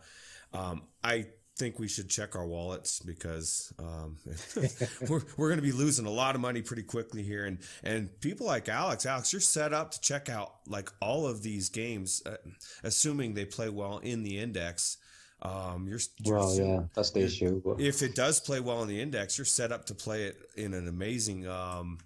um, 0.55 0.83
I 1.05 1.27
think 1.61 1.79
we 1.79 1.89
should 1.89 2.09
check 2.09 2.35
our 2.35 2.47
wallets 2.47 3.01
because 3.01 3.73
um, 3.79 4.17
we're, 5.09 5.21
we're 5.37 5.49
going 5.49 5.59
to 5.59 5.63
be 5.63 5.73
losing 5.73 6.07
a 6.07 6.11
lot 6.11 6.35
of 6.35 6.41
money 6.41 6.63
pretty 6.63 6.83
quickly 6.83 7.23
here. 7.23 7.45
And, 7.45 7.59
and 7.85 8.21
people 8.23 8.47
like 8.47 8.69
Alex, 8.71 9.05
Alex, 9.05 9.31
you're 9.33 9.41
set 9.41 9.75
up 9.75 9.91
to 9.93 10.01
check 10.01 10.31
out 10.31 10.55
like 10.67 10.91
all 11.01 11.27
of 11.27 11.43
these 11.43 11.69
games, 11.69 12.23
uh, 12.25 12.37
assuming 12.83 13.35
they 13.35 13.45
play 13.45 13.69
well 13.69 13.99
in 13.99 14.23
the 14.23 14.39
index. 14.39 14.97
Um, 15.43 15.87
you're, 15.87 16.01
you're 16.19 16.39
well, 16.39 16.55
yeah, 16.55 16.83
that's 16.95 17.11
the 17.11 17.21
issue. 17.21 17.61
But. 17.63 17.79
If 17.79 18.03
it 18.03 18.15
does 18.15 18.41
play 18.41 18.61
well 18.61 18.83
in 18.83 18.89
the 18.89 19.01
index, 19.01 19.37
you're 19.37 19.45
set 19.45 19.71
up 19.71 19.85
to 19.87 19.95
play 19.95 20.25
it 20.25 20.39
in 20.57 20.73
an 20.73 20.89
amazing 20.89 21.47
um, 21.47 21.99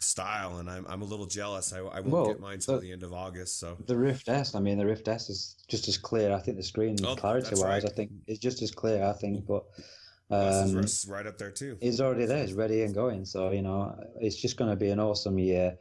style, 0.00 0.58
and 0.58 0.68
I'm, 0.68 0.86
I'm 0.88 1.02
a 1.02 1.04
little 1.04 1.26
jealous. 1.26 1.72
I, 1.72 1.78
I 1.78 2.00
won't 2.00 2.06
well, 2.06 2.26
get 2.26 2.40
mine 2.40 2.54
until 2.54 2.76
the, 2.76 2.86
the, 2.86 2.92
end 2.92 3.02
of 3.02 3.12
August. 3.12 3.58
So 3.58 3.76
the 3.86 3.96
Rift 3.96 4.28
S, 4.28 4.54
I 4.54 4.60
mean, 4.60 4.78
the 4.78 4.86
Rift 4.86 5.06
S 5.08 5.30
is 5.30 5.56
just 5.68 5.88
as 5.88 5.98
clear. 5.98 6.32
I 6.32 6.40
think 6.40 6.56
the 6.56 6.62
screen 6.62 6.96
oh, 7.04 7.16
clarity 7.16 7.54
wise, 7.54 7.62
right. 7.62 7.84
I 7.84 7.88
think 7.88 8.10
it's 8.26 8.38
just 8.38 8.62
as 8.62 8.70
clear. 8.70 9.04
I 9.04 9.12
think, 9.12 9.46
but 9.46 9.64
Um, 10.30 10.84
right 11.08 11.26
up 11.26 11.38
there 11.38 11.50
too. 11.50 11.76
He's 11.80 12.00
already 12.00 12.26
there. 12.26 12.42
It's 12.44 12.52
ready 12.52 12.82
and 12.82 12.94
going. 12.94 13.24
So 13.24 13.50
you 13.50 13.62
know, 13.62 13.94
it's 14.20 14.36
just 14.36 14.56
going 14.56 14.70
to 14.70 14.76
be 14.76 14.90
an 14.90 15.00
awesome 15.00 15.38
year. 15.38 15.76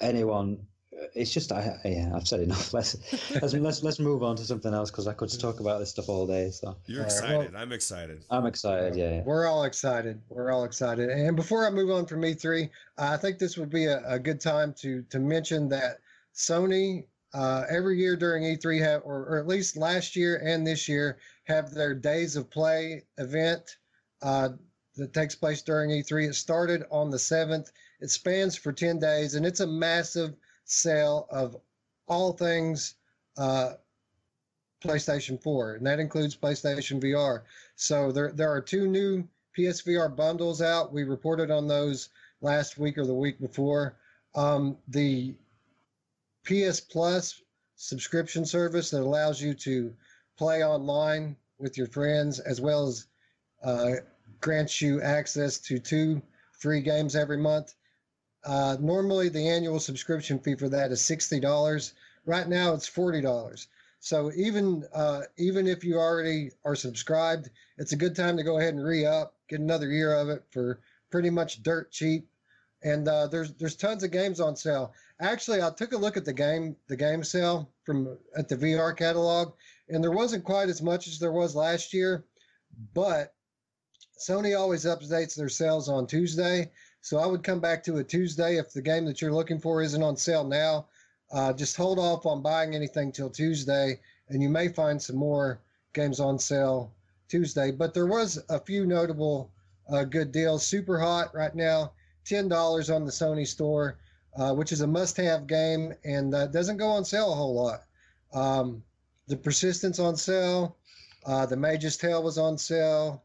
Anyone, 0.00 0.66
it's 1.14 1.32
just 1.32 1.52
I 1.52 1.78
yeah. 1.84 2.12
I've 2.14 2.26
said 2.26 2.40
enough. 2.40 2.72
Let's 2.72 2.96
let's 3.30 3.54
let's, 3.54 3.82
let's 3.82 3.98
move 3.98 4.22
on 4.22 4.36
to 4.36 4.44
something 4.44 4.72
else 4.72 4.90
because 4.90 5.06
I 5.06 5.12
could 5.12 5.30
talk 5.38 5.60
about 5.60 5.78
this 5.78 5.90
stuff 5.90 6.08
all 6.08 6.26
day. 6.26 6.50
So 6.50 6.76
you're 6.86 7.04
excited. 7.04 7.52
Well, 7.52 7.62
I'm 7.62 7.72
excited. 7.72 8.24
I'm 8.30 8.46
excited. 8.46 8.96
Yeah, 8.96 9.16
yeah, 9.16 9.22
We're 9.24 9.46
all 9.46 9.64
excited. 9.64 10.20
We're 10.28 10.50
all 10.50 10.64
excited. 10.64 11.10
And 11.10 11.36
before 11.36 11.66
I 11.66 11.70
move 11.70 11.90
on 11.90 12.06
from 12.06 12.22
E3, 12.22 12.70
I 12.98 13.16
think 13.16 13.38
this 13.38 13.56
would 13.56 13.70
be 13.70 13.86
a, 13.86 14.02
a 14.06 14.18
good 14.18 14.40
time 14.40 14.74
to 14.80 15.02
to 15.10 15.18
mention 15.18 15.68
that 15.70 15.98
Sony 16.34 17.04
uh, 17.34 17.64
every 17.68 17.98
year 17.98 18.16
during 18.16 18.42
E3 18.42 18.80
have, 18.80 19.02
or, 19.04 19.26
or, 19.26 19.38
at 19.38 19.46
least 19.46 19.76
last 19.76 20.16
year 20.16 20.40
and 20.42 20.66
this 20.66 20.88
year, 20.88 21.18
have 21.44 21.74
their 21.74 21.94
Days 21.94 22.36
of 22.36 22.50
Play 22.50 23.02
event 23.18 23.76
uh, 24.22 24.50
that 24.96 25.12
takes 25.12 25.34
place 25.34 25.60
during 25.62 25.90
E3. 25.90 26.28
It 26.28 26.34
started 26.34 26.84
on 26.90 27.10
the 27.10 27.18
7th. 27.18 27.70
It 28.00 28.10
spans 28.10 28.56
for 28.56 28.72
10 28.72 28.98
days, 28.98 29.34
and 29.34 29.44
it's 29.44 29.60
a 29.60 29.66
massive 29.66 30.34
sale 30.68 31.26
of 31.30 31.56
all 32.06 32.32
things 32.32 32.94
uh, 33.36 33.72
PlayStation 34.82 35.42
4, 35.42 35.74
and 35.74 35.86
that 35.86 35.98
includes 35.98 36.36
PlayStation 36.36 37.02
VR. 37.02 37.42
So 37.74 38.12
there, 38.12 38.32
there 38.32 38.52
are 38.52 38.60
two 38.60 38.86
new 38.86 39.26
PSVR 39.58 40.14
bundles 40.14 40.62
out. 40.62 40.92
We 40.92 41.02
reported 41.02 41.50
on 41.50 41.66
those 41.66 42.10
last 42.40 42.78
week 42.78 42.96
or 42.96 43.04
the 43.04 43.14
week 43.14 43.40
before. 43.40 43.96
Um, 44.36 44.76
the 44.86 45.34
PS 46.44 46.80
Plus 46.80 47.42
subscription 47.74 48.44
service 48.44 48.90
that 48.90 49.00
allows 49.00 49.40
you 49.40 49.54
to 49.54 49.92
play 50.36 50.62
online 50.64 51.36
with 51.58 51.76
your 51.76 51.88
friends 51.88 52.38
as 52.38 52.60
well 52.60 52.86
as 52.86 53.06
uh, 53.64 53.92
grants 54.40 54.80
you 54.80 55.02
access 55.02 55.58
to 55.58 55.78
two 55.78 56.22
free 56.52 56.80
games 56.80 57.16
every 57.16 57.36
month. 57.36 57.74
Uh, 58.48 58.78
normally, 58.80 59.28
the 59.28 59.46
annual 59.46 59.78
subscription 59.78 60.38
fee 60.38 60.54
for 60.54 60.70
that 60.70 60.90
is 60.90 61.04
sixty 61.04 61.38
dollars. 61.38 61.92
Right 62.24 62.48
now, 62.48 62.72
it's 62.72 62.88
forty 62.88 63.20
dollars. 63.20 63.68
So 64.00 64.32
even 64.34 64.84
uh, 64.94 65.22
even 65.36 65.66
if 65.66 65.84
you 65.84 65.98
already 65.98 66.52
are 66.64 66.74
subscribed, 66.74 67.50
it's 67.76 67.92
a 67.92 67.96
good 67.96 68.16
time 68.16 68.38
to 68.38 68.42
go 68.42 68.58
ahead 68.58 68.72
and 68.72 68.82
re 68.82 69.04
up, 69.04 69.34
get 69.48 69.60
another 69.60 69.90
year 69.90 70.14
of 70.14 70.30
it 70.30 70.44
for 70.50 70.80
pretty 71.10 71.28
much 71.28 71.62
dirt 71.62 71.90
cheap. 71.90 72.26
And 72.82 73.06
uh, 73.06 73.26
there's 73.26 73.52
there's 73.54 73.76
tons 73.76 74.02
of 74.02 74.12
games 74.12 74.40
on 74.40 74.56
sale. 74.56 74.94
Actually, 75.20 75.60
I 75.60 75.68
took 75.68 75.92
a 75.92 75.98
look 75.98 76.16
at 76.16 76.24
the 76.24 76.32
game 76.32 76.74
the 76.86 76.96
game 76.96 77.22
sale 77.24 77.68
from 77.84 78.16
at 78.34 78.48
the 78.48 78.56
VR 78.56 78.96
catalog, 78.96 79.52
and 79.90 80.02
there 80.02 80.10
wasn't 80.10 80.44
quite 80.44 80.70
as 80.70 80.80
much 80.80 81.06
as 81.06 81.18
there 81.18 81.32
was 81.32 81.54
last 81.54 81.92
year, 81.92 82.24
but 82.94 83.34
Sony 84.18 84.58
always 84.58 84.86
updates 84.86 85.34
their 85.34 85.50
sales 85.50 85.90
on 85.90 86.06
Tuesday. 86.06 86.70
So 87.00 87.18
I 87.18 87.26
would 87.26 87.42
come 87.42 87.60
back 87.60 87.82
to 87.84 87.98
a 87.98 88.04
Tuesday 88.04 88.58
if 88.58 88.72
the 88.72 88.82
game 88.82 89.04
that 89.06 89.20
you're 89.20 89.32
looking 89.32 89.60
for 89.60 89.82
isn't 89.82 90.02
on 90.02 90.16
sale 90.16 90.44
now. 90.44 90.86
Uh, 91.30 91.52
just 91.52 91.76
hold 91.76 91.98
off 91.98 92.26
on 92.26 92.42
buying 92.42 92.74
anything 92.74 93.12
till 93.12 93.30
Tuesday, 93.30 94.00
and 94.28 94.42
you 94.42 94.48
may 94.48 94.68
find 94.68 95.00
some 95.00 95.16
more 95.16 95.60
games 95.92 96.20
on 96.20 96.38
sale 96.38 96.92
Tuesday. 97.28 97.70
But 97.70 97.94
there 97.94 98.06
was 98.06 98.42
a 98.48 98.58
few 98.58 98.86
notable 98.86 99.50
uh, 99.90 100.04
good 100.04 100.32
deals. 100.32 100.66
Super 100.66 100.98
Hot 100.98 101.34
right 101.34 101.54
now, 101.54 101.92
ten 102.24 102.48
dollars 102.48 102.90
on 102.90 103.04
the 103.04 103.12
Sony 103.12 103.46
store 103.46 103.98
uh, 104.38 104.54
which 104.54 104.72
is 104.72 104.80
a 104.80 104.86
must-have 104.86 105.46
game 105.46 105.92
and 106.04 106.32
doesn't 106.52 106.76
go 106.76 106.86
on 106.88 107.04
sale 107.04 107.32
a 107.32 107.34
whole 107.34 107.54
lot. 107.54 107.82
Um, 108.32 108.82
the 109.26 109.36
Persistence 109.36 109.98
on 109.98 110.16
sale, 110.16 110.76
uh, 111.26 111.44
the 111.46 111.56
Mage's 111.56 111.96
Tale 111.96 112.22
was 112.22 112.38
on 112.38 112.56
sale, 112.56 113.24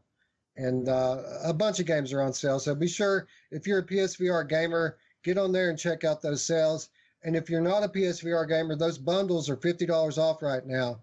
and 0.56 0.88
uh, 0.88 1.22
a 1.42 1.52
bunch 1.52 1.80
of 1.80 1.86
games 1.86 2.12
are 2.12 2.22
on 2.22 2.32
sale. 2.32 2.58
So 2.58 2.74
be 2.74 2.88
sure 2.88 3.26
if 3.50 3.66
you're 3.66 3.80
a 3.80 3.86
PSVR 3.86 4.48
gamer, 4.48 4.96
get 5.22 5.38
on 5.38 5.52
there 5.52 5.70
and 5.70 5.78
check 5.78 6.04
out 6.04 6.22
those 6.22 6.42
sales. 6.44 6.90
And 7.24 7.34
if 7.34 7.48
you're 7.48 7.60
not 7.60 7.82
a 7.82 7.88
PSVR 7.88 8.48
gamer, 8.48 8.76
those 8.76 8.98
bundles 8.98 9.48
are 9.48 9.56
fifty 9.56 9.86
dollars 9.86 10.18
off 10.18 10.42
right 10.42 10.64
now, 10.66 11.00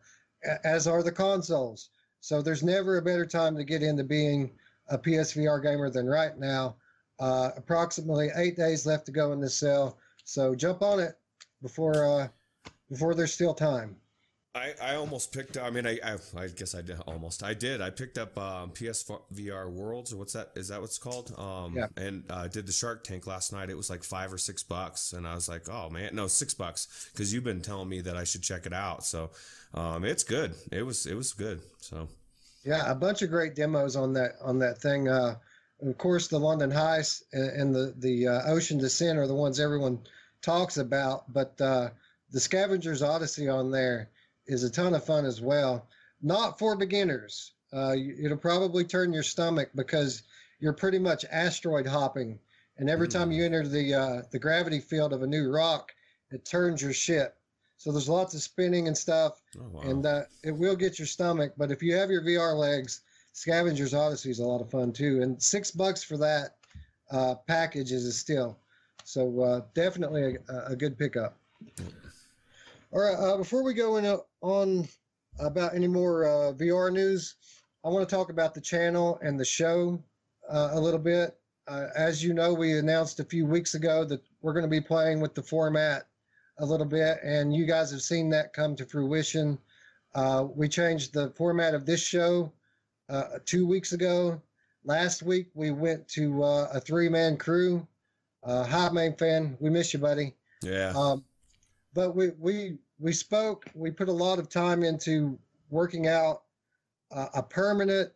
as 0.64 0.88
are 0.88 1.04
the 1.04 1.12
consoles. 1.12 1.90
So 2.20 2.42
there's 2.42 2.64
never 2.64 2.98
a 2.98 3.02
better 3.02 3.26
time 3.26 3.58
to 3.58 3.64
get 3.64 3.82
into 3.82 4.04
being 4.04 4.52
a 4.90 4.98
PSVR 4.98 5.62
gamer 5.64 5.90
than 5.90 6.06
right 6.06 6.38
now. 6.38 6.76
Uh, 7.20 7.52
approximately 7.58 8.30
eight 8.36 8.56
days 8.56 8.86
left 8.86 9.06
to 9.08 9.12
go 9.12 9.32
in 9.32 9.42
this 9.42 9.58
sale, 9.58 9.98
so 10.24 10.56
jump 10.56 10.82
on 10.82 11.00
it 11.00 11.18
before 11.62 12.06
uh, 12.06 12.28
before 12.90 13.16
there's 13.16 13.34
still 13.34 13.54
time. 13.54 13.96
I, 14.54 14.74
I 14.82 14.96
almost 14.96 15.32
picked. 15.32 15.56
up. 15.56 15.66
I 15.66 15.70
mean, 15.70 15.86
I, 15.86 15.98
I, 16.04 16.18
I 16.38 16.48
guess 16.48 16.76
I 16.76 16.82
did 16.82 17.00
almost. 17.08 17.42
I 17.42 17.54
did. 17.54 17.80
I 17.80 17.90
picked 17.90 18.18
up 18.18 18.38
um, 18.38 18.72
PSVR 18.72 19.72
Worlds 19.72 20.12
or 20.12 20.18
what's 20.18 20.34
that? 20.34 20.52
Is 20.56 20.68
that 20.68 20.82
what's 20.82 20.98
called? 20.98 21.34
Um, 21.38 21.78
yeah. 21.78 21.88
And 21.96 22.24
uh, 22.30 22.48
did 22.48 22.68
the 22.68 22.74
Shark 22.74 23.06
Tank 23.06 23.28
last 23.28 23.54
night. 23.54 23.70
It 23.70 23.78
was 23.78 23.90
like 23.90 24.04
five 24.04 24.34
or 24.34 24.38
six 24.38 24.62
bucks, 24.62 25.14
and 25.14 25.26
I 25.26 25.36
was 25.36 25.48
like, 25.48 25.70
oh 25.70 25.90
man, 25.90 26.16
no, 26.16 26.28
six 26.28 26.54
bucks 26.54 27.10
because 27.14 27.34
you've 27.34 27.46
been 27.46 27.62
telling 27.62 27.88
me 27.88 28.02
that 28.02 28.18
I 28.18 28.26
should 28.26 28.44
check 28.44 28.66
it 28.66 28.74
out. 28.74 29.06
So 29.06 29.30
um, 29.74 30.04
it's 30.04 30.24
good. 30.24 30.54
It 30.72 30.84
was 30.84 31.06
it 31.06 31.16
was 31.16 31.32
good. 31.32 31.62
So 31.80 32.10
yeah, 32.66 32.92
a 32.92 32.96
bunch 32.96 33.22
of 33.22 33.30
great 33.30 33.56
demos 33.56 33.96
on 33.96 34.12
that 34.14 34.34
on 34.42 34.60
that 34.60 34.80
thing. 34.80 35.08
Uh, 35.08 35.36
of 35.82 35.98
course, 35.98 36.28
the 36.28 36.40
London 36.40 36.72
Heist 36.72 37.24
and 37.32 37.74
the 37.74 37.94
the 37.98 38.28
uh, 38.28 38.42
Ocean 38.48 38.78
Descent 38.80 39.18
are 39.18 39.28
the 39.28 39.34
ones 39.34 39.62
everyone 39.62 40.02
talks 40.42 40.76
about. 40.76 41.32
But 41.32 41.60
uh, 41.62 41.92
the 42.32 42.40
Scavenger's 42.42 43.02
Odyssey 43.02 43.48
on 43.48 43.72
there 43.72 44.10
is 44.52 44.64
a 44.64 44.70
ton 44.70 44.94
of 44.94 45.06
fun 45.06 45.26
as 45.26 45.42
well. 45.42 45.88
Not 46.22 46.60
for 46.60 46.76
beginners. 46.76 47.54
Uh, 47.74 47.96
it'll 48.22 48.38
probably 48.38 48.84
turn 48.84 49.14
your 49.14 49.24
stomach 49.24 49.70
because 49.76 50.24
you're 50.60 50.74
pretty 50.74 51.00
much 51.00 51.26
asteroid 51.32 51.88
hopping, 51.88 52.38
and 52.78 52.90
every 52.90 53.08
mm. 53.08 53.12
time 53.12 53.32
you 53.32 53.46
enter 53.46 53.68
the 53.68 53.94
uh, 53.94 54.22
the 54.32 54.40
gravity 54.40 54.80
field 54.80 55.14
of 55.14 55.24
a 55.24 55.28
new 55.28 55.50
rock, 55.50 55.92
it 56.32 56.46
turns 56.46 56.82
your 56.82 56.94
ship. 56.94 57.38
So 57.78 57.92
there's 57.92 58.10
lots 58.10 58.36
of 58.36 58.42
spinning 58.44 58.88
and 58.88 58.96
stuff, 58.96 59.42
oh, 59.58 59.70
wow. 59.72 59.82
and 59.82 60.06
uh, 60.06 60.22
it 60.44 60.52
will 60.52 60.76
get 60.76 61.00
your 61.00 61.08
stomach. 61.08 61.54
But 61.58 61.72
if 61.72 61.82
you 61.82 61.96
have 61.96 62.12
your 62.12 62.22
VR 62.22 62.56
legs, 62.56 63.02
Scavenger's 63.34 63.94
Odyssey 63.94 64.30
is 64.30 64.40
a 64.40 64.46
lot 64.46 64.62
of 64.62 64.70
fun 64.70 64.92
too, 64.92 65.22
and 65.22 65.42
six 65.42 65.72
bucks 65.72 66.04
for 66.04 66.18
that 66.18 66.58
uh, 67.10 67.36
package 67.48 67.92
is 67.92 68.06
a 68.06 68.12
steal. 68.12 68.60
So 69.04 69.42
uh, 69.42 69.62
definitely 69.74 70.38
a, 70.48 70.72
a, 70.72 70.76
good 70.76 70.98
pickup. 70.98 71.38
All 72.92 73.02
right, 73.02 73.16
uh, 73.16 73.38
before 73.38 73.64
we 73.64 73.74
go 73.74 73.98
in 73.98 74.06
uh, 74.06 74.18
on 74.42 74.88
about 75.40 75.76
any 75.76 75.88
more 75.88 76.26
uh, 76.26 76.54
VR 76.54 76.92
news, 76.92 77.36
I 77.86 77.90
want 77.90 78.08
to 78.08 78.16
talk 78.16 78.30
about 78.30 78.54
the 78.54 78.62
channel 78.62 79.20
and 79.22 79.40
the 79.40 79.46
show 79.46 80.04
uh, 80.50 80.70
a 80.74 80.80
little 80.80 81.00
bit. 81.00 81.38
as 81.96 82.24
you 82.24 82.34
know, 82.34 82.54
we 82.54 82.78
announced 82.78 83.20
a 83.20 83.26
few 83.26 83.46
weeks 83.46 83.76
ago 83.76 84.04
that 84.06 84.22
we're 84.42 84.54
going 84.54 84.66
to 84.66 84.70
be 84.70 84.82
playing 84.82 85.22
with 85.22 85.34
the 85.34 85.44
format 85.44 86.04
a 86.60 86.66
little 86.66 86.86
bit, 86.86 87.18
and 87.24 87.56
you 87.56 87.66
guys 87.66 87.92
have 87.92 88.02
seen 88.02 88.30
that 88.30 88.54
come 88.54 88.76
to 88.76 88.86
fruition. 88.86 89.58
we 90.56 90.68
changed 90.68 91.14
the 91.14 91.30
format 91.32 91.74
of 91.74 91.86
this 91.86 92.02
show 92.02 92.52
uh, 93.12 93.40
two 93.46 93.68
weeks 93.68 93.92
ago. 93.92 94.42
Last 94.84 95.22
week 95.22 95.50
we 95.54 95.72
went 95.72 96.08
to 96.10 96.44
uh, 96.44 96.70
a 96.74 96.80
three 96.80 97.10
man 97.10 97.38
crew. 97.38 97.86
Uh, 98.44 98.64
hi, 98.64 98.90
main 98.90 99.16
fan. 99.16 99.58
We 99.60 99.70
miss 99.70 99.94
you, 99.94 100.00
buddy. 100.00 100.34
Yeah. 100.64 100.94
Um, 100.96 101.24
but 101.94 102.16
we 102.16 102.32
we 102.40 102.78
we 103.02 103.14
spoke. 103.14 103.66
We 103.74 103.92
put 103.92 104.10
a 104.10 104.14
lot 104.14 104.40
of 104.40 104.50
time 104.50 104.84
into 104.84 105.38
working 105.70 106.08
out 106.08 106.44
uh, 107.12 107.28
a 107.34 107.44
permanent 107.44 108.12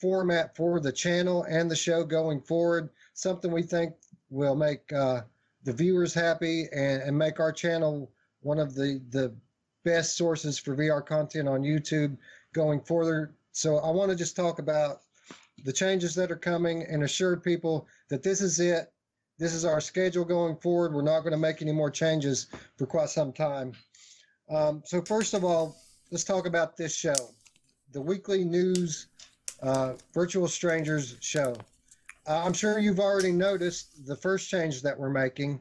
format 0.00 0.56
for 0.56 0.80
the 0.80 0.92
channel 0.92 1.44
and 1.44 1.70
the 1.70 1.76
show 1.76 2.04
going 2.04 2.40
forward. 2.40 2.90
Something 3.12 3.52
we 3.52 3.62
think 3.62 3.94
will 4.30 4.56
make 4.56 4.92
uh, 4.92 5.22
the 5.62 5.72
viewers 5.72 6.12
happy 6.12 6.66
and, 6.72 7.02
and 7.02 7.16
make 7.16 7.38
our 7.38 7.52
channel 7.52 8.10
one 8.40 8.58
of 8.58 8.74
the 8.74 9.00
the 9.10 9.32
best 9.84 10.16
sources 10.16 10.58
for 10.58 10.74
VR 10.74 11.04
content 11.04 11.46
on 11.46 11.60
YouTube 11.60 12.16
going 12.54 12.80
forward 12.80 13.34
so 13.54 13.78
I 13.78 13.90
want 13.90 14.10
to 14.10 14.16
just 14.16 14.34
talk 14.34 14.58
about 14.58 15.02
the 15.64 15.72
changes 15.72 16.12
that 16.16 16.32
are 16.32 16.36
coming 16.36 16.82
and 16.82 17.04
assure 17.04 17.36
people 17.36 17.86
that 18.08 18.24
this 18.24 18.40
is 18.40 18.58
it. 18.58 18.92
This 19.38 19.54
is 19.54 19.64
our 19.64 19.80
schedule 19.80 20.24
going 20.24 20.56
forward. 20.56 20.92
We're 20.92 21.02
not 21.02 21.20
going 21.20 21.32
to 21.32 21.38
make 21.38 21.62
any 21.62 21.70
more 21.70 21.90
changes 21.90 22.48
for 22.76 22.86
quite 22.86 23.10
some 23.10 23.32
time. 23.32 23.72
Um, 24.48 24.82
so 24.84 25.00
first 25.02 25.34
of 25.34 25.44
all, 25.44 25.76
let's 26.10 26.24
talk 26.24 26.46
about 26.46 26.76
this 26.76 26.94
show, 26.94 27.14
the 27.92 28.00
weekly 28.00 28.44
news 28.44 29.06
uh, 29.62 29.94
virtual 30.12 30.48
strangers 30.48 31.16
show. 31.20 31.56
Uh, 32.26 32.42
I'm 32.44 32.52
sure 32.52 32.78
you've 32.78 33.00
already 33.00 33.32
noticed 33.32 34.06
the 34.06 34.16
first 34.16 34.48
change 34.50 34.82
that 34.82 34.98
we're 34.98 35.10
making. 35.10 35.60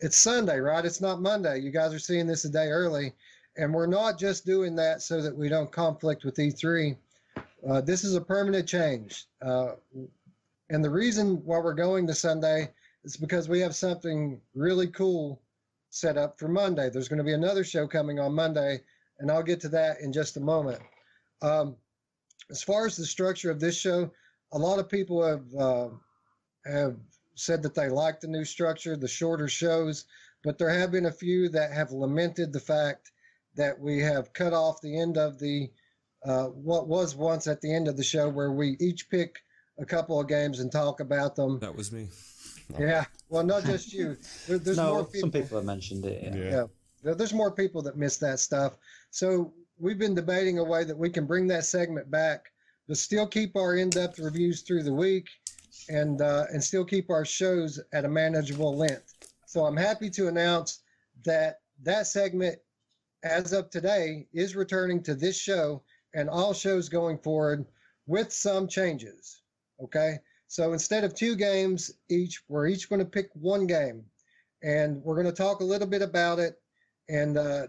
It's 0.00 0.16
Sunday, 0.16 0.58
right? 0.58 0.84
It's 0.84 1.00
not 1.00 1.20
Monday. 1.20 1.60
You 1.60 1.70
guys 1.70 1.92
are 1.94 1.98
seeing 1.98 2.26
this 2.26 2.44
a 2.44 2.50
day 2.50 2.68
early, 2.68 3.12
and 3.56 3.72
we're 3.72 3.86
not 3.86 4.18
just 4.18 4.44
doing 4.44 4.76
that 4.76 5.02
so 5.02 5.22
that 5.22 5.34
we 5.34 5.48
don't 5.48 5.72
conflict 5.72 6.24
with 6.24 6.36
E3. 6.36 6.96
Uh, 7.68 7.80
this 7.80 8.04
is 8.04 8.14
a 8.14 8.20
permanent 8.20 8.68
change. 8.68 9.26
Uh, 9.42 9.72
and 10.70 10.84
the 10.84 10.90
reason 10.90 11.42
why 11.44 11.58
we're 11.58 11.74
going 11.74 12.06
to 12.06 12.14
Sunday 12.14 12.70
is 13.04 13.16
because 13.16 13.48
we 13.48 13.60
have 13.60 13.74
something 13.74 14.40
really 14.54 14.88
cool 14.88 15.40
set 15.96 16.18
up 16.18 16.38
for 16.38 16.48
Monday. 16.48 16.90
There's 16.90 17.08
going 17.08 17.18
to 17.18 17.24
be 17.24 17.32
another 17.32 17.64
show 17.64 17.86
coming 17.86 18.20
on 18.20 18.34
Monday, 18.34 18.80
and 19.18 19.30
I'll 19.30 19.42
get 19.42 19.60
to 19.60 19.68
that 19.70 20.00
in 20.00 20.12
just 20.12 20.36
a 20.36 20.40
moment. 20.40 20.80
Um, 21.40 21.76
as 22.50 22.62
far 22.62 22.86
as 22.86 22.96
the 22.96 23.06
structure 23.06 23.50
of 23.50 23.60
this 23.60 23.78
show, 23.78 24.10
a 24.52 24.58
lot 24.58 24.78
of 24.78 24.88
people 24.88 25.26
have 25.26 25.54
uh, 25.54 25.88
have 26.66 26.96
said 27.34 27.62
that 27.62 27.74
they 27.74 27.88
like 27.88 28.20
the 28.20 28.28
new 28.28 28.44
structure, 28.44 28.96
the 28.96 29.08
shorter 29.08 29.48
shows, 29.48 30.04
but 30.44 30.58
there 30.58 30.70
have 30.70 30.92
been 30.92 31.06
a 31.06 31.12
few 31.12 31.48
that 31.48 31.72
have 31.72 31.90
lamented 31.90 32.52
the 32.52 32.60
fact 32.60 33.12
that 33.56 33.78
we 33.78 33.98
have 34.00 34.32
cut 34.32 34.52
off 34.52 34.80
the 34.82 34.98
end 34.98 35.16
of 35.16 35.38
the 35.38 35.70
uh, 36.24 36.46
what 36.46 36.88
was 36.88 37.14
once 37.14 37.46
at 37.46 37.60
the 37.60 37.72
end 37.72 37.88
of 37.88 37.96
the 37.96 38.04
show 38.04 38.28
where 38.28 38.52
we 38.52 38.76
each 38.80 39.08
pick 39.08 39.38
a 39.78 39.84
couple 39.84 40.20
of 40.20 40.28
games 40.28 40.60
and 40.60 40.70
talk 40.70 41.00
about 41.00 41.36
them. 41.36 41.58
That 41.60 41.76
was 41.76 41.90
me. 41.92 42.08
Yeah, 42.78 43.04
well, 43.28 43.44
not 43.44 43.64
just 43.64 43.92
you. 43.92 44.16
There, 44.46 44.58
there's 44.58 44.76
no, 44.78 44.94
more 44.94 45.04
people. 45.04 45.20
some 45.20 45.30
people 45.30 45.58
have 45.58 45.66
mentioned 45.66 46.04
it. 46.04 46.22
Yeah. 46.22 46.36
yeah. 46.36 46.64
yeah. 47.04 47.14
There's 47.14 47.32
more 47.32 47.50
people 47.50 47.82
that 47.82 47.96
miss 47.96 48.18
that 48.18 48.40
stuff. 48.40 48.76
So 49.10 49.52
we've 49.78 49.98
been 49.98 50.14
debating 50.14 50.58
a 50.58 50.64
way 50.64 50.84
that 50.84 50.96
we 50.96 51.10
can 51.10 51.26
bring 51.26 51.46
that 51.48 51.64
segment 51.64 52.10
back, 52.10 52.46
but 52.88 52.96
still 52.96 53.26
keep 53.26 53.56
our 53.56 53.76
in-depth 53.76 54.18
reviews 54.18 54.62
through 54.62 54.82
the 54.82 54.92
week, 54.92 55.28
and 55.88 56.20
uh, 56.20 56.44
and 56.52 56.62
still 56.62 56.84
keep 56.84 57.10
our 57.10 57.24
shows 57.24 57.80
at 57.92 58.04
a 58.04 58.08
manageable 58.08 58.76
length. 58.76 59.14
So 59.46 59.64
I'm 59.64 59.76
happy 59.76 60.10
to 60.10 60.28
announce 60.28 60.80
that 61.24 61.60
that 61.82 62.06
segment, 62.06 62.58
as 63.22 63.52
of 63.52 63.70
today, 63.70 64.26
is 64.32 64.56
returning 64.56 65.02
to 65.04 65.14
this 65.14 65.38
show 65.38 65.82
and 66.14 66.28
all 66.28 66.54
shows 66.54 66.88
going 66.88 67.18
forward 67.18 67.66
with 68.06 68.32
some 68.32 68.66
changes. 68.66 69.42
Okay. 69.82 70.18
So 70.48 70.72
instead 70.72 71.04
of 71.04 71.14
two 71.14 71.36
games 71.36 71.92
each, 72.08 72.42
we're 72.48 72.68
each 72.68 72.88
going 72.88 73.00
to 73.00 73.04
pick 73.04 73.30
one 73.34 73.66
game 73.66 74.04
and 74.62 75.02
we're 75.02 75.20
going 75.20 75.26
to 75.26 75.32
talk 75.32 75.60
a 75.60 75.64
little 75.64 75.86
bit 75.86 76.02
about 76.02 76.38
it 76.38 76.60
and 77.08 77.36
uh, 77.36 77.66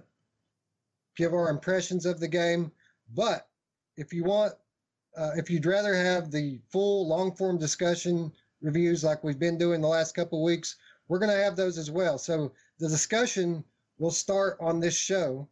give 1.15 1.33
our 1.33 1.49
impressions 1.49 2.05
of 2.05 2.19
the 2.19 2.27
game. 2.27 2.71
But 3.13 3.47
if 3.97 4.13
you 4.13 4.23
want, 4.23 4.53
uh, 5.17 5.31
if 5.35 5.49
you'd 5.49 5.65
rather 5.65 5.95
have 5.95 6.31
the 6.31 6.59
full 6.69 7.07
long 7.07 7.35
form 7.35 7.57
discussion 7.57 8.31
reviews 8.61 9.03
like 9.03 9.23
we've 9.23 9.39
been 9.39 9.57
doing 9.57 9.81
the 9.81 9.87
last 9.87 10.15
couple 10.15 10.43
weeks, 10.43 10.75
we're 11.07 11.19
going 11.19 11.31
to 11.31 11.43
have 11.43 11.55
those 11.55 11.77
as 11.77 11.89
well. 11.89 12.17
So 12.17 12.51
the 12.79 12.89
discussion 12.89 13.63
will 13.97 14.11
start 14.11 14.57
on 14.59 14.79
this 14.79 14.95
show, 14.95 15.47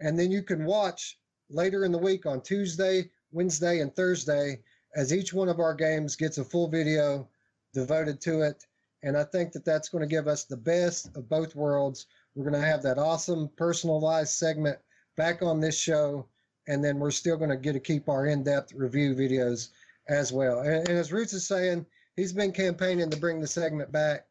and 0.00 0.18
then 0.18 0.30
you 0.30 0.42
can 0.42 0.64
watch 0.64 1.18
later 1.50 1.84
in 1.84 1.92
the 1.92 1.98
week 1.98 2.26
on 2.26 2.40
Tuesday, 2.40 3.10
Wednesday, 3.32 3.80
and 3.80 3.94
Thursday 3.94 4.62
as 4.94 5.12
each 5.12 5.32
one 5.32 5.48
of 5.48 5.60
our 5.60 5.74
games 5.74 6.16
gets 6.16 6.38
a 6.38 6.44
full 6.44 6.68
video 6.68 7.28
devoted 7.72 8.20
to 8.22 8.42
it. 8.42 8.66
And 9.02 9.16
I 9.16 9.24
think 9.24 9.52
that 9.52 9.64
that's 9.64 9.88
going 9.88 10.02
to 10.02 10.14
give 10.14 10.28
us 10.28 10.44
the 10.44 10.56
best 10.56 11.16
of 11.16 11.28
both 11.28 11.56
worlds. 11.56 12.06
We're 12.34 12.48
going 12.48 12.60
to 12.60 12.66
have 12.66 12.82
that 12.82 12.98
awesome 12.98 13.48
personalized 13.56 14.34
segment 14.34 14.78
back 15.16 15.42
on 15.42 15.60
this 15.60 15.78
show. 15.78 16.26
And 16.68 16.84
then 16.84 16.98
we're 16.98 17.10
still 17.10 17.36
going 17.36 17.50
to 17.50 17.56
get 17.56 17.72
to 17.72 17.80
keep 17.80 18.08
our 18.08 18.26
in 18.26 18.44
depth 18.44 18.72
review 18.72 19.14
videos 19.14 19.70
as 20.08 20.32
well. 20.32 20.60
And, 20.60 20.88
and, 20.88 20.98
as 20.98 21.12
Roots 21.12 21.32
is 21.32 21.46
saying, 21.46 21.84
he's 22.14 22.32
been 22.32 22.52
campaigning 22.52 23.10
to 23.10 23.16
bring 23.16 23.40
the 23.40 23.46
segment 23.46 23.90
back. 23.90 24.26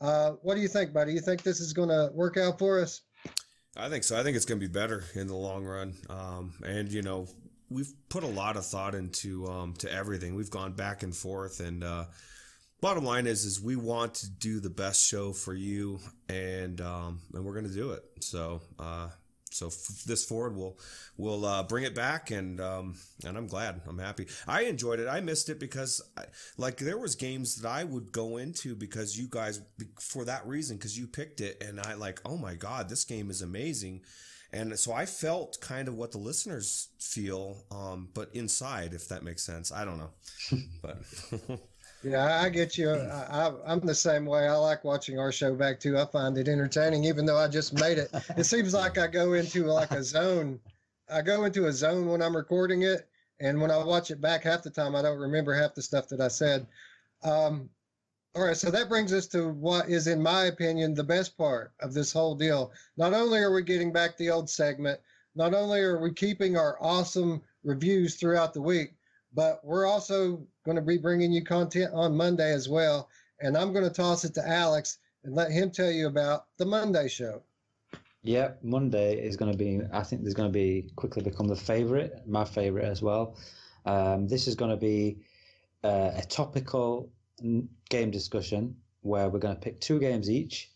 Uh, 0.00 0.32
what 0.42 0.54
do 0.54 0.60
you 0.60 0.68
think, 0.68 0.92
buddy? 0.92 1.12
You 1.12 1.20
think 1.20 1.42
this 1.42 1.60
is 1.60 1.72
going 1.72 1.90
to 1.90 2.10
work 2.14 2.38
out 2.38 2.58
for 2.58 2.80
us? 2.80 3.02
I 3.76 3.88
think 3.88 4.04
so. 4.04 4.18
I 4.18 4.22
think 4.22 4.36
it's 4.36 4.46
going 4.46 4.60
to 4.60 4.66
be 4.66 4.72
better 4.72 5.04
in 5.14 5.26
the 5.26 5.34
long 5.34 5.64
run. 5.64 5.94
Um, 6.08 6.54
and 6.64 6.90
you 6.90 7.02
know, 7.02 7.26
we've 7.70 7.92
put 8.08 8.22
a 8.22 8.28
lot 8.28 8.56
of 8.56 8.66
thought 8.66 8.94
into 8.94 9.46
um, 9.46 9.74
to 9.74 9.92
everything. 9.92 10.34
We've 10.34 10.50
gone 10.50 10.72
back 10.72 11.02
and 11.02 11.14
forth, 11.14 11.60
and 11.60 11.82
uh, 11.84 12.04
bottom 12.80 13.04
line 13.04 13.26
is, 13.26 13.44
is 13.44 13.60
we 13.60 13.76
want 13.76 14.14
to 14.14 14.30
do 14.30 14.60
the 14.60 14.70
best 14.70 15.06
show 15.06 15.32
for 15.32 15.54
you, 15.54 16.00
and 16.28 16.80
um, 16.80 17.20
and 17.32 17.44
we're 17.44 17.54
going 17.54 17.68
to 17.68 17.74
do 17.74 17.92
it. 17.92 18.04
So 18.20 18.60
uh, 18.78 19.08
so 19.54 19.68
f- 19.68 20.04
this 20.04 20.24
forward, 20.24 20.56
we'll 20.56 20.76
we'll 21.16 21.44
uh, 21.44 21.62
bring 21.62 21.84
it 21.84 21.94
back, 21.94 22.30
and 22.30 22.60
um, 22.60 22.96
and 23.24 23.36
I'm 23.36 23.46
glad, 23.46 23.80
I'm 23.86 23.98
happy. 23.98 24.26
I 24.48 24.62
enjoyed 24.62 24.98
it. 24.98 25.08
I 25.08 25.20
missed 25.20 25.48
it 25.48 25.60
because, 25.60 26.02
I, 26.16 26.24
like, 26.58 26.78
there 26.78 26.98
was 26.98 27.14
games 27.14 27.56
that 27.56 27.68
I 27.68 27.84
would 27.84 28.10
go 28.10 28.36
into 28.36 28.74
because 28.74 29.16
you 29.16 29.28
guys, 29.30 29.62
for 30.00 30.24
that 30.24 30.46
reason, 30.46 30.76
because 30.76 30.98
you 30.98 31.06
picked 31.06 31.40
it, 31.40 31.62
and 31.62 31.80
I 31.80 31.94
like, 31.94 32.20
oh 32.24 32.36
my 32.36 32.54
god, 32.54 32.88
this 32.88 33.04
game 33.04 33.30
is 33.30 33.42
amazing. 33.42 34.02
And 34.54 34.78
so 34.78 34.92
I 34.92 35.04
felt 35.04 35.58
kind 35.60 35.88
of 35.88 35.94
what 35.94 36.12
the 36.12 36.18
listeners 36.18 36.88
feel, 37.00 37.64
um, 37.72 38.08
but 38.14 38.30
inside, 38.34 38.94
if 38.94 39.08
that 39.08 39.24
makes 39.24 39.42
sense. 39.42 39.72
I 39.72 39.84
don't 39.84 39.98
know, 39.98 40.10
but 40.80 40.98
Yeah, 42.04 42.42
I 42.42 42.50
get 42.50 42.76
you. 42.76 42.90
I, 42.90 43.50
am 43.66 43.80
the 43.80 43.94
same 43.94 44.26
way. 44.26 44.46
I 44.46 44.54
like 44.56 44.84
watching 44.84 45.18
our 45.18 45.32
show 45.32 45.54
back 45.54 45.80
too. 45.80 45.98
I 45.98 46.04
find 46.04 46.36
it 46.36 46.48
entertaining, 46.48 47.04
even 47.04 47.24
though 47.24 47.38
I 47.38 47.48
just 47.48 47.72
made 47.72 47.96
it. 47.96 48.10
It 48.36 48.44
seems 48.44 48.74
like 48.82 48.98
I 48.98 49.06
go 49.06 49.32
into 49.32 49.64
like 49.64 49.90
a 49.90 50.04
zone. 50.04 50.60
I 51.10 51.22
go 51.22 51.44
into 51.44 51.66
a 51.66 51.72
zone 51.72 52.06
when 52.06 52.20
I'm 52.20 52.36
recording 52.36 52.82
it, 52.82 53.08
and 53.40 53.58
when 53.60 53.70
I 53.70 53.82
watch 53.82 54.10
it 54.10 54.20
back, 54.20 54.44
half 54.44 54.62
the 54.62 54.70
time 54.70 54.94
I 54.94 55.00
don't 55.00 55.18
remember 55.18 55.54
half 55.54 55.74
the 55.74 55.82
stuff 55.82 56.08
that 56.08 56.20
I 56.20 56.28
said. 56.28 56.66
Um, 57.22 57.70
all 58.34 58.42
right, 58.42 58.56
so 58.56 58.70
that 58.70 58.88
brings 58.88 59.12
us 59.12 59.28
to 59.28 59.48
what 59.50 59.88
is, 59.88 60.08
in 60.08 60.20
my 60.20 60.46
opinion, 60.46 60.92
the 60.92 61.04
best 61.04 61.38
part 61.38 61.72
of 61.80 61.94
this 61.94 62.12
whole 62.12 62.34
deal. 62.34 62.72
Not 62.96 63.14
only 63.14 63.38
are 63.38 63.52
we 63.52 63.62
getting 63.62 63.92
back 63.92 64.16
the 64.16 64.30
old 64.30 64.50
segment, 64.50 64.98
not 65.36 65.54
only 65.54 65.80
are 65.80 66.00
we 66.00 66.12
keeping 66.12 66.56
our 66.56 66.76
awesome 66.80 67.42
reviews 67.62 68.16
throughout 68.16 68.52
the 68.52 68.60
week, 68.60 68.94
but 69.34 69.60
we're 69.64 69.86
also 69.86 70.44
going 70.64 70.76
to 70.76 70.82
be 70.82 70.98
bringing 70.98 71.32
you 71.32 71.44
content 71.44 71.92
on 71.94 72.16
Monday 72.16 72.52
as 72.52 72.68
well. 72.68 73.08
And 73.40 73.56
I'm 73.56 73.72
going 73.72 73.84
to 73.84 73.90
toss 73.90 74.24
it 74.24 74.34
to 74.34 74.48
Alex 74.48 74.98
and 75.22 75.34
let 75.34 75.52
him 75.52 75.70
tell 75.70 75.90
you 75.90 76.08
about 76.08 76.46
the 76.58 76.66
Monday 76.66 77.08
show. 77.08 77.42
Yeah, 78.22 78.52
Monday 78.62 79.16
is 79.16 79.36
going 79.36 79.52
to 79.52 79.58
be, 79.58 79.80
I 79.92 80.02
think 80.02 80.22
there's 80.22 80.34
going 80.34 80.48
to 80.48 80.52
be 80.52 80.90
quickly 80.96 81.22
become 81.22 81.46
the 81.46 81.56
favorite, 81.56 82.22
my 82.26 82.44
favorite 82.44 82.84
as 82.84 83.02
well. 83.02 83.36
Um, 83.86 84.26
this 84.26 84.48
is 84.48 84.54
going 84.54 84.70
to 84.70 84.76
be 84.76 85.18
uh, 85.84 86.12
a 86.16 86.22
topical 86.22 87.10
game 87.88 88.10
discussion 88.10 88.76
where 89.02 89.28
we're 89.28 89.38
going 89.38 89.54
to 89.54 89.60
pick 89.60 89.80
two 89.80 89.98
games 89.98 90.30
each 90.30 90.70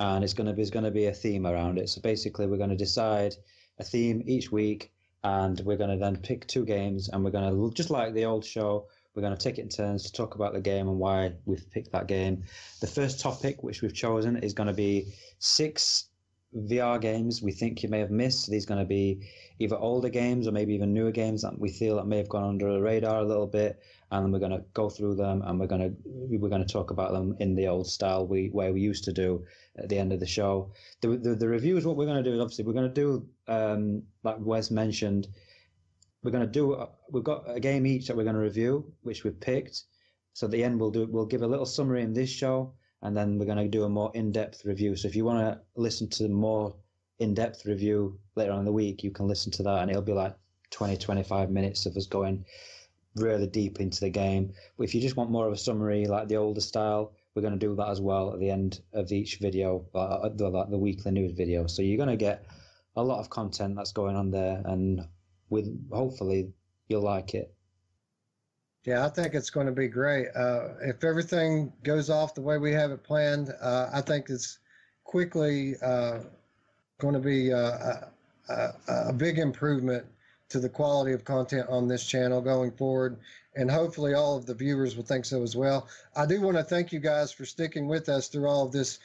and 0.00 0.24
it's 0.24 0.34
going 0.34 0.46
to 0.46 0.52
be, 0.52 0.56
there's 0.56 0.70
going 0.70 0.84
to 0.84 0.90
be 0.90 1.06
a 1.06 1.12
theme 1.12 1.46
around 1.46 1.78
it. 1.78 1.88
So 1.88 2.00
basically, 2.00 2.46
we're 2.46 2.56
going 2.56 2.70
to 2.70 2.76
decide 2.76 3.34
a 3.78 3.84
theme 3.84 4.22
each 4.26 4.50
week 4.50 4.92
and 5.24 5.60
we're 5.60 5.76
going 5.76 5.90
to 5.90 5.96
then 5.96 6.16
pick 6.16 6.46
two 6.46 6.64
games 6.64 7.08
and 7.08 7.24
we're 7.24 7.30
going 7.30 7.50
to 7.50 7.74
just 7.74 7.90
like 7.90 8.14
the 8.14 8.24
old 8.24 8.44
show 8.44 8.86
we're 9.14 9.22
going 9.22 9.36
to 9.36 9.42
take 9.42 9.58
it 9.58 9.62
in 9.62 9.68
turns 9.68 10.02
to 10.04 10.12
talk 10.12 10.34
about 10.34 10.52
the 10.52 10.60
game 10.60 10.88
and 10.88 10.98
why 10.98 11.32
we've 11.46 11.70
picked 11.70 11.92
that 11.92 12.06
game 12.06 12.44
the 12.80 12.86
first 12.86 13.20
topic 13.20 13.62
which 13.62 13.82
we've 13.82 13.94
chosen 13.94 14.36
is 14.36 14.52
going 14.52 14.66
to 14.66 14.74
be 14.74 15.12
six 15.38 16.08
vr 16.68 17.00
games 17.00 17.42
we 17.42 17.50
think 17.50 17.82
you 17.82 17.88
may 17.88 17.98
have 17.98 18.10
missed 18.10 18.48
these 18.48 18.64
are 18.64 18.68
going 18.68 18.80
to 18.80 18.86
be 18.86 19.26
either 19.58 19.76
older 19.76 20.08
games 20.08 20.46
or 20.46 20.52
maybe 20.52 20.74
even 20.74 20.92
newer 20.92 21.10
games 21.10 21.42
that 21.42 21.58
we 21.58 21.70
feel 21.70 21.96
that 21.96 22.06
may 22.06 22.18
have 22.18 22.28
gone 22.28 22.44
under 22.44 22.72
the 22.72 22.80
radar 22.80 23.20
a 23.20 23.24
little 23.24 23.46
bit 23.46 23.80
and 24.22 24.32
we're 24.32 24.38
going 24.38 24.52
to 24.52 24.64
go 24.74 24.88
through 24.88 25.14
them 25.16 25.42
and 25.42 25.58
we're 25.58 25.66
going 25.66 25.80
to 25.80 25.94
we're 26.04 26.48
going 26.48 26.64
to 26.64 26.72
talk 26.72 26.90
about 26.90 27.12
them 27.12 27.36
in 27.40 27.54
the 27.54 27.66
old 27.66 27.86
style 27.86 28.26
we 28.26 28.48
where 28.48 28.72
we 28.72 28.80
used 28.80 29.04
to 29.04 29.12
do 29.12 29.44
at 29.76 29.88
the 29.88 29.98
end 29.98 30.12
of 30.12 30.20
the 30.20 30.26
show. 30.26 30.70
The 31.00 31.08
the, 31.16 31.34
the 31.34 31.48
reviews, 31.48 31.86
what 31.86 31.96
we're 31.96 32.06
going 32.06 32.22
to 32.22 32.28
do 32.30 32.34
is 32.34 32.40
obviously 32.40 32.64
we're 32.64 32.74
going 32.74 32.92
to 32.92 33.00
do 33.00 33.28
um, 33.48 34.02
like 34.22 34.36
Wes 34.38 34.70
mentioned. 34.70 35.28
We're 36.22 36.30
going 36.30 36.46
to 36.46 36.52
do 36.52 36.86
we've 37.10 37.24
got 37.24 37.44
a 37.46 37.60
game 37.60 37.86
each 37.86 38.06
that 38.06 38.16
we're 38.16 38.24
going 38.24 38.36
to 38.36 38.42
review, 38.42 38.92
which 39.02 39.24
we've 39.24 39.38
picked. 39.38 39.82
So 40.32 40.46
at 40.46 40.52
the 40.52 40.64
end 40.64 40.80
we'll 40.80 40.90
do 40.90 41.06
we'll 41.10 41.26
give 41.26 41.42
a 41.42 41.46
little 41.46 41.66
summary 41.66 42.02
in 42.02 42.12
this 42.12 42.30
show, 42.30 42.72
and 43.02 43.16
then 43.16 43.38
we're 43.38 43.46
going 43.46 43.58
to 43.58 43.68
do 43.68 43.84
a 43.84 43.88
more 43.88 44.10
in-depth 44.14 44.64
review. 44.64 44.96
So 44.96 45.08
if 45.08 45.16
you 45.16 45.24
want 45.24 45.40
to 45.40 45.60
listen 45.76 46.08
to 46.10 46.28
more 46.28 46.76
in-depth 47.18 47.66
review 47.66 48.18
later 48.36 48.52
on 48.52 48.60
in 48.60 48.64
the 48.64 48.72
week, 48.72 49.02
you 49.02 49.10
can 49.10 49.26
listen 49.26 49.52
to 49.52 49.62
that, 49.64 49.82
and 49.82 49.90
it'll 49.90 50.02
be 50.02 50.12
like 50.12 50.34
20, 50.70 50.96
25 50.96 51.50
minutes 51.50 51.86
of 51.86 51.96
us 51.96 52.06
going 52.06 52.44
really 53.16 53.46
deep 53.46 53.80
into 53.80 54.00
the 54.00 54.10
game. 54.10 54.52
But 54.76 54.84
if 54.84 54.94
you 54.94 55.00
just 55.00 55.16
want 55.16 55.30
more 55.30 55.46
of 55.46 55.52
a 55.52 55.56
summary, 55.56 56.06
like 56.06 56.28
the 56.28 56.36
older 56.36 56.60
style, 56.60 57.12
we're 57.34 57.42
going 57.42 57.58
to 57.58 57.66
do 57.66 57.74
that 57.76 57.88
as 57.88 58.00
well 58.00 58.32
at 58.32 58.40
the 58.40 58.50
end 58.50 58.80
of 58.92 59.10
each 59.12 59.38
video, 59.38 59.84
uh, 59.94 60.28
the, 60.28 60.66
the 60.70 60.78
weekly 60.78 61.12
news 61.12 61.32
video. 61.32 61.66
So 61.66 61.82
you're 61.82 61.96
going 61.96 62.08
to 62.08 62.16
get 62.16 62.46
a 62.96 63.02
lot 63.02 63.18
of 63.18 63.28
content 63.30 63.74
that's 63.76 63.92
going 63.92 64.16
on 64.16 64.30
there, 64.30 64.62
and 64.64 65.06
with 65.50 65.66
hopefully 65.90 66.52
you'll 66.88 67.02
like 67.02 67.34
it. 67.34 67.52
Yeah, 68.84 69.04
I 69.04 69.08
think 69.08 69.34
it's 69.34 69.50
going 69.50 69.66
to 69.66 69.72
be 69.72 69.88
great. 69.88 70.28
Uh, 70.36 70.74
if 70.82 71.02
everything 71.02 71.72
goes 71.82 72.10
off 72.10 72.34
the 72.34 72.42
way 72.42 72.58
we 72.58 72.72
have 72.72 72.90
it 72.90 73.02
planned, 73.02 73.50
uh, 73.60 73.88
I 73.92 74.00
think 74.02 74.28
it's 74.28 74.58
quickly 75.04 75.74
uh, 75.82 76.20
going 76.98 77.14
to 77.14 77.20
be 77.20 77.52
uh, 77.52 77.94
a, 78.48 78.68
a 79.08 79.12
big 79.12 79.38
improvement 79.38 80.04
to 80.50 80.60
the 80.60 80.68
quality 80.68 81.12
of 81.12 81.24
content 81.24 81.66
on 81.68 81.88
this 81.88 82.06
channel 82.06 82.40
going 82.40 82.70
forward. 82.72 83.18
And 83.56 83.70
hopefully, 83.70 84.14
all 84.14 84.36
of 84.36 84.46
the 84.46 84.54
viewers 84.54 84.96
will 84.96 85.04
think 85.04 85.24
so 85.24 85.42
as 85.42 85.56
well. 85.56 85.88
I 86.16 86.26
do 86.26 86.40
want 86.40 86.56
to 86.56 86.64
thank 86.64 86.92
you 86.92 87.00
guys 87.00 87.32
for 87.32 87.44
sticking 87.44 87.86
with 87.86 88.08
us 88.08 88.28
through 88.28 88.48
all 88.48 88.66
of 88.66 88.72
this 88.72 88.98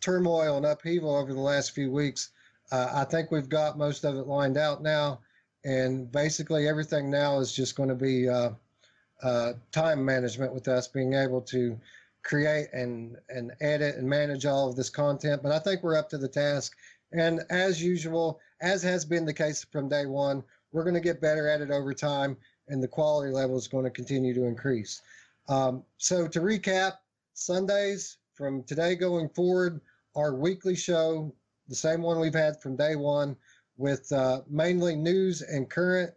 turmoil 0.00 0.56
and 0.56 0.66
upheaval 0.66 1.16
over 1.16 1.32
the 1.32 1.40
last 1.40 1.72
few 1.72 1.90
weeks. 1.90 2.30
Uh, 2.70 2.90
I 2.92 3.04
think 3.04 3.30
we've 3.30 3.48
got 3.48 3.78
most 3.78 4.04
of 4.04 4.16
it 4.16 4.26
lined 4.26 4.58
out 4.58 4.82
now. 4.82 5.20
And 5.64 6.10
basically, 6.12 6.68
everything 6.68 7.10
now 7.10 7.40
is 7.40 7.52
just 7.52 7.74
going 7.74 7.88
to 7.88 7.94
be 7.94 8.28
uh, 8.28 8.50
uh, 9.22 9.54
time 9.72 10.04
management 10.04 10.52
with 10.52 10.68
us 10.68 10.86
being 10.86 11.14
able 11.14 11.40
to 11.42 11.80
create 12.22 12.68
and, 12.72 13.16
and 13.28 13.52
edit 13.60 13.96
and 13.96 14.08
manage 14.08 14.46
all 14.46 14.68
of 14.68 14.76
this 14.76 14.90
content. 14.90 15.42
But 15.42 15.52
I 15.52 15.58
think 15.58 15.82
we're 15.82 15.96
up 15.96 16.08
to 16.10 16.18
the 16.18 16.28
task. 16.28 16.76
And 17.12 17.40
as 17.50 17.82
usual, 17.82 18.40
as 18.60 18.82
has 18.82 19.04
been 19.04 19.24
the 19.24 19.32
case 19.32 19.64
from 19.64 19.88
day 19.88 20.06
one, 20.06 20.42
we're 20.76 20.84
going 20.84 20.92
to 20.92 21.00
get 21.00 21.22
better 21.22 21.48
at 21.48 21.62
it 21.62 21.70
over 21.70 21.94
time. 21.94 22.36
and 22.68 22.82
the 22.82 22.88
quality 22.88 23.32
level 23.32 23.56
is 23.56 23.66
going 23.66 23.84
to 23.84 23.90
continue 23.90 24.34
to 24.34 24.44
increase. 24.44 25.00
Um, 25.48 25.82
so 25.96 26.28
to 26.28 26.40
recap, 26.40 26.94
Sundays 27.32 28.18
from 28.34 28.62
today 28.64 28.94
going 28.94 29.28
forward, 29.30 29.80
our 30.16 30.34
weekly 30.34 30.76
show, 30.76 31.32
the 31.68 31.74
same 31.74 32.02
one 32.02 32.18
we've 32.18 32.34
had 32.34 32.60
from 32.60 32.76
day 32.76 32.96
one, 32.96 33.36
with 33.78 34.10
uh, 34.12 34.40
mainly 34.50 34.96
news 34.96 35.42
and 35.42 35.70
current 35.70 36.12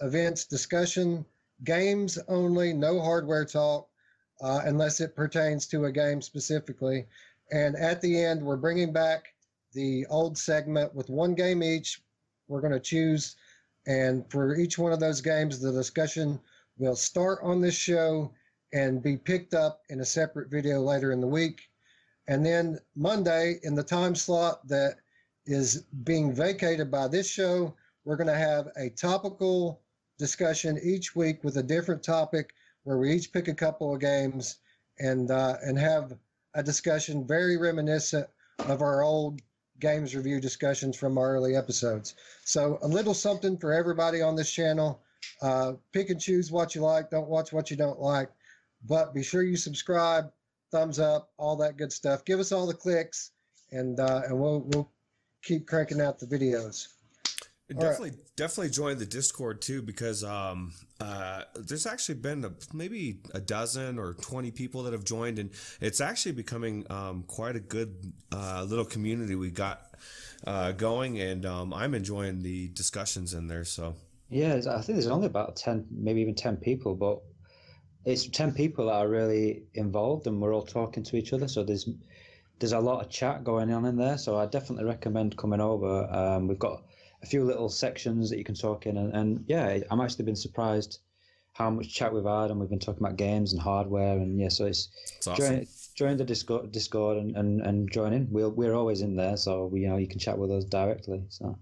events 0.00 0.46
discussion, 0.46 1.24
games 1.64 2.18
only, 2.28 2.72
no 2.72 3.00
hardware 3.00 3.44
talk, 3.44 3.88
uh, 4.40 4.62
unless 4.64 5.00
it 5.00 5.14
pertains 5.14 5.66
to 5.68 5.84
a 5.84 5.92
game 5.92 6.20
specifically. 6.22 7.06
And 7.52 7.76
at 7.76 8.00
the 8.00 8.18
end, 8.18 8.42
we're 8.42 8.56
bringing 8.56 8.92
back 8.92 9.34
the 9.74 10.06
old 10.06 10.36
segment 10.38 10.94
with 10.94 11.08
one 11.10 11.34
game 11.34 11.62
each. 11.62 12.00
We're 12.48 12.60
going 12.60 12.72
to 12.72 12.80
choose, 12.80 13.36
and 13.86 14.24
for 14.30 14.56
each 14.56 14.78
one 14.78 14.92
of 14.92 15.00
those 15.00 15.20
games, 15.20 15.58
the 15.58 15.72
discussion 15.72 16.40
will 16.78 16.96
start 16.96 17.40
on 17.42 17.60
this 17.60 17.74
show 17.74 18.32
and 18.72 19.02
be 19.02 19.16
picked 19.16 19.54
up 19.54 19.82
in 19.90 20.00
a 20.00 20.04
separate 20.04 20.50
video 20.50 20.80
later 20.80 21.12
in 21.12 21.20
the 21.20 21.26
week. 21.26 21.68
And 22.28 22.44
then 22.46 22.78
Monday, 22.94 23.58
in 23.62 23.74
the 23.74 23.82
time 23.82 24.14
slot 24.14 24.66
that 24.68 24.96
is 25.46 25.82
being 26.04 26.32
vacated 26.32 26.90
by 26.90 27.08
this 27.08 27.28
show, 27.28 27.74
we're 28.04 28.16
going 28.16 28.28
to 28.28 28.34
have 28.34 28.68
a 28.76 28.90
topical 28.90 29.82
discussion 30.18 30.78
each 30.82 31.16
week 31.16 31.42
with 31.42 31.56
a 31.56 31.62
different 31.62 32.02
topic 32.02 32.54
where 32.84 32.98
we 32.98 33.12
each 33.12 33.32
pick 33.32 33.48
a 33.48 33.54
couple 33.54 33.92
of 33.92 34.00
games 34.00 34.58
and 34.98 35.30
uh, 35.30 35.56
and 35.62 35.78
have 35.78 36.16
a 36.54 36.62
discussion 36.62 37.26
very 37.26 37.56
reminiscent 37.56 38.26
of 38.68 38.82
our 38.82 39.02
old 39.02 39.40
games 39.82 40.14
review 40.14 40.40
discussions 40.40 40.96
from 40.96 41.18
our 41.18 41.34
early 41.34 41.56
episodes. 41.56 42.14
So 42.44 42.78
a 42.82 42.88
little 42.88 43.12
something 43.12 43.58
for 43.58 43.72
everybody 43.72 44.22
on 44.22 44.36
this 44.36 44.50
channel. 44.50 45.02
Uh, 45.42 45.72
pick 45.92 46.08
and 46.08 46.20
choose 46.20 46.50
what 46.52 46.74
you 46.74 46.80
like. 46.80 47.10
Don't 47.10 47.28
watch 47.28 47.52
what 47.52 47.70
you 47.70 47.76
don't 47.76 48.00
like. 48.00 48.30
But 48.88 49.12
be 49.12 49.22
sure 49.22 49.42
you 49.42 49.56
subscribe, 49.56 50.32
thumbs 50.70 50.98
up, 50.98 51.30
all 51.36 51.56
that 51.56 51.76
good 51.76 51.92
stuff. 51.92 52.24
Give 52.24 52.40
us 52.40 52.52
all 52.52 52.66
the 52.66 52.74
clicks, 52.74 53.32
and 53.72 53.98
uh, 54.00 54.22
and 54.26 54.38
we'll 54.38 54.60
we'll 54.60 54.90
keep 55.42 55.66
cranking 55.66 56.00
out 56.00 56.18
the 56.18 56.26
videos. 56.26 56.88
Definitely, 57.72 58.10
right. 58.10 58.36
definitely 58.36 58.70
join 58.70 58.98
the 58.98 59.06
Discord 59.06 59.62
too 59.62 59.82
because 59.82 60.24
um, 60.24 60.72
uh, 61.00 61.42
there's 61.54 61.86
actually 61.86 62.16
been 62.16 62.44
a, 62.44 62.52
maybe 62.72 63.20
a 63.34 63.40
dozen 63.40 63.98
or 63.98 64.14
twenty 64.14 64.50
people 64.50 64.82
that 64.84 64.92
have 64.92 65.04
joined, 65.04 65.38
and 65.38 65.50
it's 65.80 66.00
actually 66.00 66.32
becoming 66.32 66.86
um, 66.90 67.24
quite 67.24 67.56
a 67.56 67.60
good 67.60 68.12
uh, 68.32 68.64
little 68.68 68.84
community 68.84 69.34
we 69.34 69.50
got 69.50 69.82
uh, 70.46 70.72
going, 70.72 71.20
and 71.20 71.46
um, 71.46 71.72
I'm 71.72 71.94
enjoying 71.94 72.42
the 72.42 72.68
discussions 72.68 73.34
in 73.34 73.48
there. 73.48 73.64
So 73.64 73.94
yeah, 74.30 74.54
I 74.54 74.80
think 74.80 74.96
there's 74.96 75.06
only 75.06 75.26
about 75.26 75.56
ten, 75.56 75.86
maybe 75.90 76.20
even 76.20 76.34
ten 76.34 76.56
people, 76.56 76.94
but 76.94 77.20
it's 78.04 78.26
10 78.26 78.52
people 78.52 78.86
that 78.86 78.94
are 78.94 79.08
really 79.08 79.62
involved 79.74 80.26
and 80.26 80.40
we're 80.40 80.54
all 80.54 80.66
talking 80.66 81.02
to 81.04 81.16
each 81.16 81.32
other 81.32 81.48
so 81.48 81.62
there's 81.62 81.88
there's 82.58 82.72
a 82.72 82.78
lot 82.78 83.04
of 83.04 83.10
chat 83.10 83.44
going 83.44 83.72
on 83.72 83.84
in 83.84 83.96
there 83.96 84.18
so 84.18 84.36
i 84.36 84.46
definitely 84.46 84.84
recommend 84.84 85.36
coming 85.36 85.60
over 85.60 86.04
um, 86.12 86.48
we've 86.48 86.58
got 86.58 86.82
a 87.22 87.26
few 87.26 87.44
little 87.44 87.68
sections 87.68 88.30
that 88.30 88.38
you 88.38 88.44
can 88.44 88.54
talk 88.54 88.86
in 88.86 88.96
and, 88.96 89.14
and 89.14 89.44
yeah 89.46 89.78
i'm 89.90 90.00
actually 90.00 90.24
been 90.24 90.36
surprised 90.36 91.00
how 91.54 91.68
much 91.68 91.92
chat 91.92 92.12
we've 92.12 92.24
had 92.24 92.50
and 92.50 92.58
we've 92.58 92.70
been 92.70 92.78
talking 92.78 93.02
about 93.04 93.16
games 93.16 93.52
and 93.52 93.60
hardware 93.60 94.16
and 94.16 94.40
yeah 94.40 94.48
so 94.48 94.66
it's, 94.66 94.88
it's 95.16 95.26
awesome. 95.26 95.56
join, 95.56 95.66
join 95.94 96.16
the 96.16 96.24
discord 96.24 96.72
discord 96.72 97.18
and, 97.18 97.36
and, 97.36 97.60
and 97.62 97.90
join 97.90 98.12
in 98.12 98.26
we'll, 98.30 98.50
we're 98.50 98.74
always 98.74 99.02
in 99.02 99.16
there 99.16 99.36
so 99.36 99.66
we, 99.66 99.80
you 99.80 99.88
know 99.88 99.96
you 99.96 100.08
can 100.08 100.18
chat 100.18 100.36
with 100.36 100.50
us 100.50 100.64
directly 100.64 101.22
so 101.28 101.56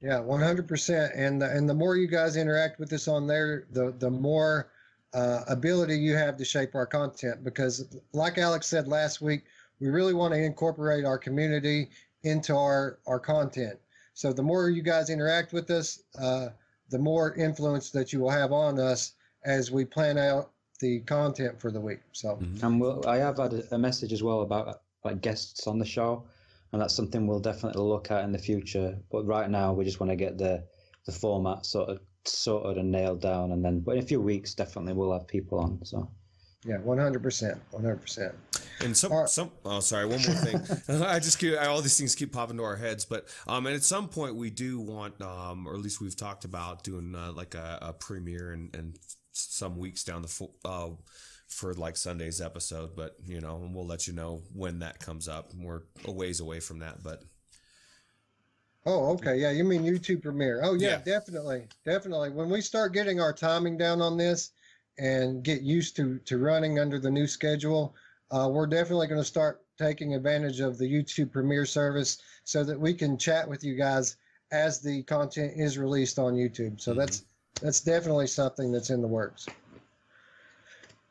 yeah 0.00 0.18
100% 0.18 1.10
and 1.14 1.40
the, 1.40 1.50
and 1.50 1.68
the 1.68 1.74
more 1.74 1.96
you 1.96 2.06
guys 2.06 2.36
interact 2.36 2.78
with 2.80 2.92
us 2.92 3.08
on 3.08 3.26
there 3.26 3.66
the 3.70 3.94
the 3.98 4.10
more 4.10 4.70
uh, 5.16 5.42
ability 5.48 5.96
you 5.96 6.14
have 6.14 6.36
to 6.36 6.44
shape 6.44 6.74
our 6.74 6.86
content 6.86 7.42
because, 7.42 7.96
like 8.12 8.36
Alex 8.36 8.66
said 8.66 8.86
last 8.86 9.22
week, 9.22 9.44
we 9.80 9.88
really 9.88 10.12
want 10.12 10.34
to 10.34 10.38
incorporate 10.38 11.06
our 11.06 11.16
community 11.16 11.88
into 12.22 12.54
our, 12.54 12.98
our 13.06 13.18
content. 13.18 13.78
So 14.16 14.32
the 14.32 14.42
more 14.42 14.70
you 14.70 14.80
guys 14.80 15.10
interact 15.10 15.52
with 15.52 15.70
us, 15.70 16.02
uh, 16.18 16.48
the 16.88 16.98
more 16.98 17.34
influence 17.34 17.90
that 17.90 18.14
you 18.14 18.20
will 18.20 18.30
have 18.30 18.50
on 18.50 18.80
us 18.80 19.12
as 19.44 19.70
we 19.70 19.84
plan 19.84 20.16
out 20.16 20.52
the 20.80 21.00
content 21.00 21.60
for 21.60 21.70
the 21.70 21.82
week. 21.82 22.00
So, 22.12 22.36
mm-hmm. 22.36 22.64
and 22.64 22.80
we'll, 22.80 23.06
I 23.06 23.18
have 23.18 23.36
had 23.36 23.64
a 23.72 23.78
message 23.78 24.14
as 24.14 24.22
well 24.22 24.40
about 24.40 24.80
like 25.04 25.20
guests 25.20 25.66
on 25.66 25.78
the 25.78 25.84
show, 25.84 26.24
and 26.72 26.80
that's 26.80 26.94
something 26.94 27.26
we'll 27.26 27.40
definitely 27.40 27.82
look 27.82 28.10
at 28.10 28.24
in 28.24 28.32
the 28.32 28.38
future. 28.38 28.96
But 29.12 29.26
right 29.26 29.50
now, 29.50 29.74
we 29.74 29.84
just 29.84 30.00
want 30.00 30.10
to 30.10 30.16
get 30.16 30.38
the 30.38 30.64
the 31.04 31.12
format 31.12 31.66
sort 31.66 31.90
of 31.90 32.00
sorted 32.24 32.78
and 32.78 32.90
nailed 32.90 33.20
down, 33.20 33.52
and 33.52 33.62
then 33.62 33.80
but 33.80 33.98
in 33.98 34.02
a 34.02 34.06
few 34.06 34.22
weeks, 34.22 34.54
definitely 34.54 34.94
we'll 34.94 35.12
have 35.12 35.28
people 35.28 35.58
on. 35.58 35.84
So. 35.84 36.10
Yeah, 36.64 36.78
one 36.78 36.98
hundred 36.98 37.22
percent, 37.22 37.60
one 37.70 37.84
hundred 37.84 38.00
percent. 38.00 38.34
And 38.80 38.96
some, 38.96 39.12
right. 39.12 39.28
some. 39.28 39.50
Oh, 39.64 39.80
sorry. 39.80 40.06
One 40.06 40.20
more 40.22 40.34
thing. 40.34 41.02
I 41.02 41.18
just 41.18 41.38
keep 41.38 41.58
all 41.60 41.80
these 41.80 41.98
things 41.98 42.14
keep 42.14 42.32
popping 42.32 42.58
to 42.58 42.64
our 42.64 42.76
heads, 42.76 43.04
but 43.04 43.28
um, 43.46 43.66
and 43.66 43.74
at 43.74 43.82
some 43.82 44.08
point 44.08 44.36
we 44.36 44.50
do 44.50 44.80
want, 44.80 45.20
um, 45.22 45.66
or 45.66 45.74
at 45.74 45.80
least 45.80 46.00
we've 46.00 46.16
talked 46.16 46.44
about 46.44 46.84
doing 46.84 47.14
uh, 47.14 47.32
like 47.32 47.54
a, 47.54 47.78
a 47.80 47.92
premiere 47.92 48.52
and 48.52 48.74
and 48.76 48.98
some 49.32 49.76
weeks 49.76 50.04
down 50.04 50.22
the 50.22 50.28
fo- 50.28 50.54
uh, 50.64 50.88
for 51.48 51.74
like 51.74 51.96
Sunday's 51.96 52.40
episode, 52.40 52.96
but 52.96 53.16
you 53.24 53.40
know, 53.40 53.56
and 53.56 53.74
we'll 53.74 53.86
let 53.86 54.06
you 54.06 54.12
know 54.12 54.42
when 54.52 54.80
that 54.80 54.98
comes 54.98 55.28
up. 55.28 55.52
We're 55.54 55.82
a 56.04 56.12
ways 56.12 56.40
away 56.40 56.60
from 56.60 56.80
that, 56.80 57.02
but 57.02 57.22
Oh, 58.86 59.10
okay. 59.14 59.36
Yeah, 59.36 59.50
you 59.50 59.64
mean 59.64 59.82
YouTube 59.82 60.22
Premiere. 60.22 60.60
Oh, 60.62 60.74
yeah, 60.74 60.90
yeah, 60.90 60.98
definitely. 60.98 61.66
Definitely. 61.84 62.30
When 62.30 62.48
we 62.48 62.60
start 62.60 62.92
getting 62.92 63.20
our 63.20 63.32
timing 63.32 63.76
down 63.76 64.00
on 64.00 64.16
this 64.16 64.52
and 64.96 65.42
get 65.42 65.62
used 65.62 65.96
to, 65.96 66.20
to 66.20 66.38
running 66.38 66.78
under 66.78 67.00
the 67.00 67.10
new 67.10 67.26
schedule, 67.26 67.96
uh, 68.30 68.48
we're 68.50 68.66
definitely 68.66 69.06
going 69.06 69.20
to 69.20 69.24
start 69.24 69.62
taking 69.78 70.14
advantage 70.14 70.60
of 70.60 70.78
the 70.78 70.90
YouTube 70.90 71.32
Premiere 71.32 71.66
service 71.66 72.18
so 72.44 72.64
that 72.64 72.78
we 72.78 72.94
can 72.94 73.18
chat 73.18 73.48
with 73.48 73.62
you 73.62 73.74
guys 73.74 74.16
as 74.52 74.80
the 74.80 75.02
content 75.04 75.52
is 75.56 75.78
released 75.78 76.18
on 76.18 76.34
YouTube. 76.34 76.80
So 76.80 76.92
mm-hmm. 76.92 77.00
that's 77.00 77.24
that's 77.62 77.80
definitely 77.80 78.26
something 78.26 78.70
that's 78.70 78.90
in 78.90 79.00
the 79.00 79.08
works. 79.08 79.46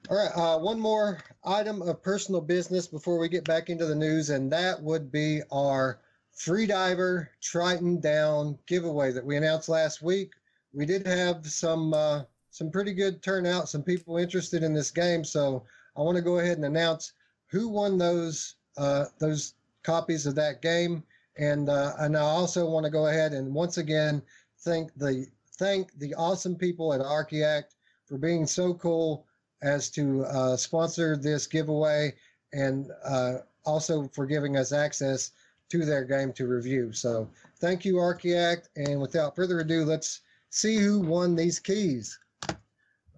All 0.10 0.18
right, 0.18 0.32
uh, 0.36 0.60
one 0.60 0.80
more 0.80 1.24
item 1.44 1.82
of 1.82 2.04
personal 2.04 2.40
business 2.40 2.86
before 2.86 3.18
we 3.18 3.28
get 3.28 3.44
back 3.44 3.72
into 3.72 3.88
the 3.88 3.96
news, 3.96 4.30
and 4.30 4.52
that 4.52 4.80
would 4.82 5.12
be 5.12 5.42
our 5.52 6.00
Freediver 6.38 7.30
Triton 7.42 8.00
Down 8.00 8.60
giveaway 8.68 9.12
that 9.12 9.26
we 9.26 9.38
announced 9.38 9.68
last 9.68 10.04
week. 10.04 10.34
We 10.74 10.86
did 10.86 11.08
have 11.08 11.48
some 11.48 11.94
uh, 11.94 12.24
some 12.52 12.70
pretty 12.70 12.94
good 12.94 13.24
turnout, 13.24 13.68
some 13.68 13.82
people 13.82 14.18
interested 14.18 14.62
in 14.62 14.74
this 14.74 14.92
game. 14.92 15.24
So 15.24 15.64
I 15.98 16.02
want 16.02 16.18
to 16.18 16.22
go 16.22 16.40
ahead 16.40 16.58
and 16.58 16.66
announce 16.66 17.14
who 17.48 17.70
won 17.70 17.98
those 17.98 18.56
uh, 18.78 19.06
those 19.20 19.54
copies 19.84 20.26
of 20.26 20.36
that 20.36 20.62
game, 20.62 21.04
and 21.38 21.70
uh, 21.70 21.94
and 22.00 22.18
I 22.18 22.22
also 22.22 22.70
want 22.70 22.86
to 22.86 22.90
go 22.90 23.08
ahead 23.08 23.34
and 23.34 23.54
once 23.54 23.78
again 23.78 24.22
thank 24.60 24.94
the 24.98 25.28
thank 25.58 25.98
the 26.00 26.14
awesome 26.16 26.56
people 26.56 26.94
at 26.94 27.02
Archiact 27.02 27.76
for 28.06 28.18
being 28.18 28.46
so 28.46 28.74
cool 28.74 29.26
as 29.62 29.90
to 29.92 30.24
uh, 30.26 30.56
sponsor 30.58 31.18
this 31.18 31.48
giveaway 31.48 32.14
and 32.54 32.92
uh, 33.04 33.38
also 33.66 34.08
for 34.14 34.26
giving 34.26 34.58
us 34.58 34.72
access 34.72 35.32
to 35.70 35.84
their 35.84 36.04
game 36.04 36.32
to 36.34 36.48
review. 36.48 36.94
So 36.94 37.28
thank 37.58 37.84
you, 37.86 37.98
Archiact. 38.00 38.70
And 38.76 39.02
without 39.02 39.36
further 39.36 39.60
ado, 39.60 39.84
let's 39.84 40.22
see 40.50 40.78
who 40.78 41.00
won 41.00 41.36
these 41.36 41.60
keys. 41.60 42.20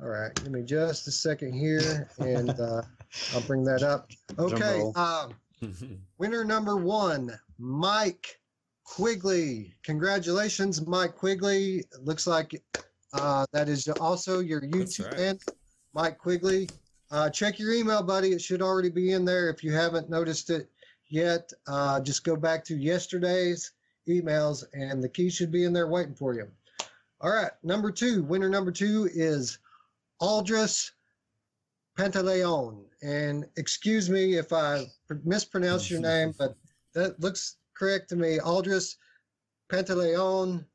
All 0.02 0.10
right, 0.10 0.34
give 0.36 0.52
me 0.52 0.64
just 0.64 1.08
a 1.08 1.12
second 1.12 1.54
here, 1.54 2.10
and 2.20 2.52
uh, 2.60 2.84
I'll 3.34 3.42
bring 3.42 3.64
that 3.64 3.84
up. 3.84 4.12
Okay, 4.38 4.84
um, 4.96 5.34
winner 6.18 6.44
number 6.44 6.78
one, 6.78 7.38
Mike 7.58 8.40
Quigley. 8.84 9.74
Congratulations, 9.84 10.86
Mike 10.86 11.16
Quigley. 11.16 11.84
Looks 12.02 12.28
like 12.28 12.62
uh, 13.14 13.46
that 13.54 13.70
is 13.70 13.88
also 13.88 14.40
your 14.40 14.62
YouTube 14.62 15.06
right. 15.06 15.16
fan, 15.16 15.40
Mike 15.94 16.18
Quigley. 16.18 16.70
Uh, 17.10 17.30
check 17.30 17.58
your 17.58 17.74
email, 17.74 18.04
buddy. 18.04 18.30
It 18.30 18.42
should 18.42 18.62
already 18.62 18.90
be 18.90 19.14
in 19.14 19.26
there 19.26 19.50
if 19.50 19.64
you 19.64 19.72
haven't 19.74 20.10
noticed 20.10 20.50
it 20.50 20.70
yet, 21.10 21.52
uh, 21.68 22.00
just 22.00 22.24
go 22.24 22.36
back 22.36 22.64
to 22.66 22.76
yesterday's 22.76 23.72
emails 24.08 24.64
and 24.74 25.04
the 25.04 25.10
key 25.10 25.30
should 25.30 25.52
be 25.52 25.64
in 25.64 25.74
there 25.74 25.88
waiting 25.88 26.16
for 26.16 26.34
you. 26.34 26.48
All 27.22 27.32
right, 27.32 27.52
number 27.64 27.92
two, 27.92 28.24
winner 28.24 28.50
number 28.50 28.72
two 28.72 29.10
is 29.14 29.58
Aldris 30.22 30.92
Pantaleon. 31.98 32.86
And 33.02 33.46
excuse 33.58 34.10
me 34.10 34.38
if 34.38 34.54
I 34.54 34.86
mispronounce 35.24 35.90
your 35.90 36.02
name, 36.02 36.34
but 36.38 36.56
that 36.94 37.20
looks 37.20 37.58
correct 37.76 38.10
to 38.10 38.16
me. 38.16 38.40
Aldris 38.40 38.98
Pantaleon. 39.70 40.66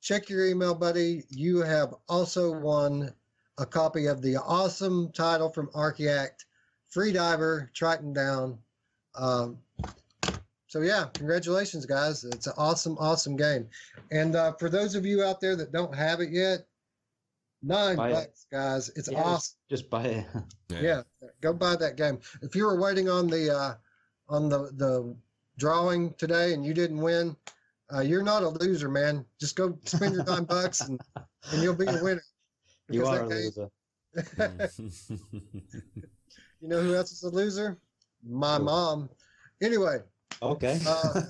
Check 0.00 0.30
your 0.30 0.46
email, 0.46 0.74
buddy. 0.74 1.24
You 1.28 1.58
have 1.58 1.94
also 2.08 2.52
won 2.52 3.12
a 3.58 3.66
copy 3.66 4.06
of 4.06 4.22
the 4.22 4.36
awesome 4.36 5.10
title 5.12 5.50
from 5.50 5.70
Archiact, 5.74 6.46
Freediver, 6.94 7.72
Triton 7.74 8.12
Down. 8.12 8.58
Um, 9.16 9.58
so 10.68 10.82
yeah, 10.82 11.06
congratulations, 11.14 11.84
guys! 11.84 12.24
It's 12.24 12.46
an 12.46 12.52
awesome, 12.56 12.96
awesome 13.00 13.36
game. 13.36 13.68
And 14.12 14.36
uh, 14.36 14.52
for 14.52 14.70
those 14.70 14.94
of 14.94 15.04
you 15.04 15.24
out 15.24 15.40
there 15.40 15.56
that 15.56 15.72
don't 15.72 15.94
have 15.94 16.20
it 16.20 16.30
yet, 16.30 16.67
Nine 17.62 17.96
buy 17.96 18.12
bucks, 18.12 18.46
it. 18.50 18.54
guys. 18.54 18.88
It's 18.94 19.10
yeah, 19.10 19.22
awesome. 19.22 19.56
Just 19.68 19.90
buy 19.90 20.04
it. 20.04 20.26
yeah. 20.68 20.80
yeah. 20.80 21.02
go 21.40 21.52
buy 21.52 21.76
that 21.76 21.96
game. 21.96 22.20
If 22.42 22.54
you 22.54 22.64
were 22.64 22.80
waiting 22.80 23.08
on 23.08 23.26
the 23.26 23.54
uh, 23.54 23.74
on 24.28 24.48
the 24.48 24.70
the 24.74 25.16
drawing 25.58 26.14
today 26.14 26.54
and 26.54 26.64
you 26.64 26.72
didn't 26.72 27.00
win, 27.00 27.36
uh, 27.92 28.00
you're 28.00 28.22
not 28.22 28.42
a 28.42 28.48
loser, 28.48 28.88
man. 28.88 29.24
Just 29.40 29.56
go 29.56 29.76
spend 29.84 30.14
your 30.14 30.24
nine 30.24 30.44
bucks 30.44 30.82
and, 30.82 31.00
and 31.52 31.62
you'll 31.62 31.74
be 31.74 31.86
a 31.86 32.02
winner. 32.02 32.22
You 32.88 33.06
are 33.06 33.24
a 33.24 33.28
game, 33.28 33.50
loser. 33.56 33.70
you 36.60 36.68
know 36.68 36.80
who 36.80 36.94
else 36.94 37.12
is 37.12 37.22
a 37.24 37.30
loser? 37.30 37.78
My 38.26 38.58
mom. 38.58 39.10
Anyway. 39.60 39.98
Okay. 40.40 40.78
Uh, 40.86 41.22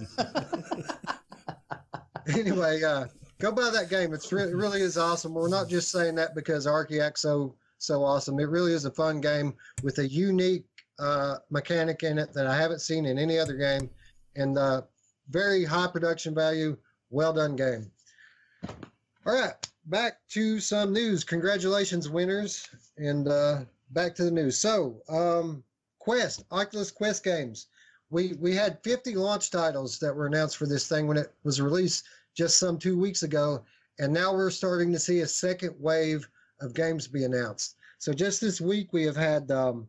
anyway, 2.29 2.83
uh, 2.83 3.07
go 3.39 3.53
buy 3.53 3.71
that 3.71 3.91
game. 3.91 4.13
It's 4.13 4.33
re- 4.33 4.43
it 4.43 4.55
really 4.55 4.81
is 4.81 4.99
awesome. 4.99 5.35
We're 5.35 5.49
not 5.49 5.69
just 5.69 5.91
saying 5.91 6.15
that 6.17 6.35
because 6.35 6.65
so 7.17 7.55
so 7.79 8.05
awesome. 8.05 8.41
It 8.41 8.49
really 8.49 8.73
is 8.73 8.85
a 8.85 8.91
fun 8.91 9.21
game 9.21 9.55
with 9.83 9.99
a 9.99 10.09
unique 10.09 10.65
uh, 10.99 11.37
mechanic 11.51 12.03
in 12.03 12.19
it 12.19 12.33
that 12.33 12.47
I 12.47 12.57
haven't 12.57 12.81
seen 12.81 13.07
in 13.07 13.19
any 13.19 13.39
other 13.39 13.55
game, 13.55 13.89
and 14.37 14.59
uh, 14.59 14.83
very 15.31 15.65
high 15.65 15.87
production 15.87 16.35
value. 16.35 16.77
Well 17.11 17.33
done 17.33 17.57
game. 17.57 17.91
All 19.27 19.35
right, 19.35 19.55
back 19.87 20.19
to 20.31 20.61
some 20.61 20.93
news. 20.93 21.25
Congratulations, 21.25 22.09
winners, 22.09 22.69
and 22.97 23.29
uh, 23.29 23.61
back 23.91 24.15
to 24.17 24.25
the 24.25 24.31
news. 24.31 24.59
So, 24.59 25.01
um, 25.09 25.63
Quest, 25.99 26.45
Oculus 26.51 26.91
Quest 26.91 27.25
games. 27.25 27.67
We 28.11 28.33
we 28.41 28.55
had 28.55 28.83
50 28.83 29.15
launch 29.15 29.51
titles 29.51 29.99
that 30.01 30.15
were 30.15 30.27
announced 30.27 30.57
for 30.57 30.67
this 30.67 30.89
thing 30.89 31.07
when 31.07 31.19
it 31.19 31.33
was 31.45 31.61
released 31.61 32.05
just 32.39 32.59
some 32.59 32.79
two 32.79 32.97
weeks 32.97 33.25
ago, 33.25 33.65
and 33.99 34.13
now 34.13 34.33
we're 34.33 34.49
starting 34.49 34.93
to 34.93 34.99
see 35.01 35.21
a 35.21 35.27
second 35.27 35.75
wave 35.81 36.29
of 36.61 36.73
games 36.73 37.09
be 37.09 37.25
announced. 37.25 37.75
So 37.99 38.13
just 38.13 38.41
this 38.41 38.61
week 38.61 38.93
we 38.93 39.03
have 39.07 39.17
had, 39.17 39.51
um, 39.51 39.89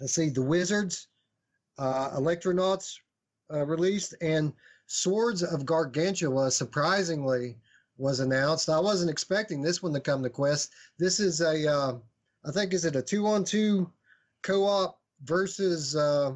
let's 0.00 0.14
see, 0.14 0.30
the 0.30 0.40
Wizards, 0.40 1.08
uh, 1.76 2.12
Electronauts 2.16 2.96
uh, 3.52 3.66
released, 3.66 4.14
and 4.22 4.54
Swords 4.86 5.42
of 5.42 5.66
Gargantua 5.66 6.50
surprisingly 6.50 7.58
was 7.98 8.20
announced. 8.20 8.70
I 8.70 8.80
wasn't 8.80 9.10
expecting 9.10 9.60
this 9.60 9.82
one 9.82 9.92
to 9.92 10.00
come 10.00 10.22
to 10.22 10.30
Quest. 10.30 10.72
This 10.98 11.20
is 11.20 11.42
a, 11.42 11.70
uh, 11.70 11.98
I 12.46 12.50
think, 12.50 12.72
is 12.72 12.86
it 12.86 12.96
a 12.96 13.02
two-on-two 13.02 13.92
co-op 14.42 14.98
versus 15.24 15.94
uh, 15.94 16.32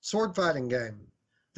sword 0.00 0.34
fighting 0.34 0.68
game? 0.68 1.07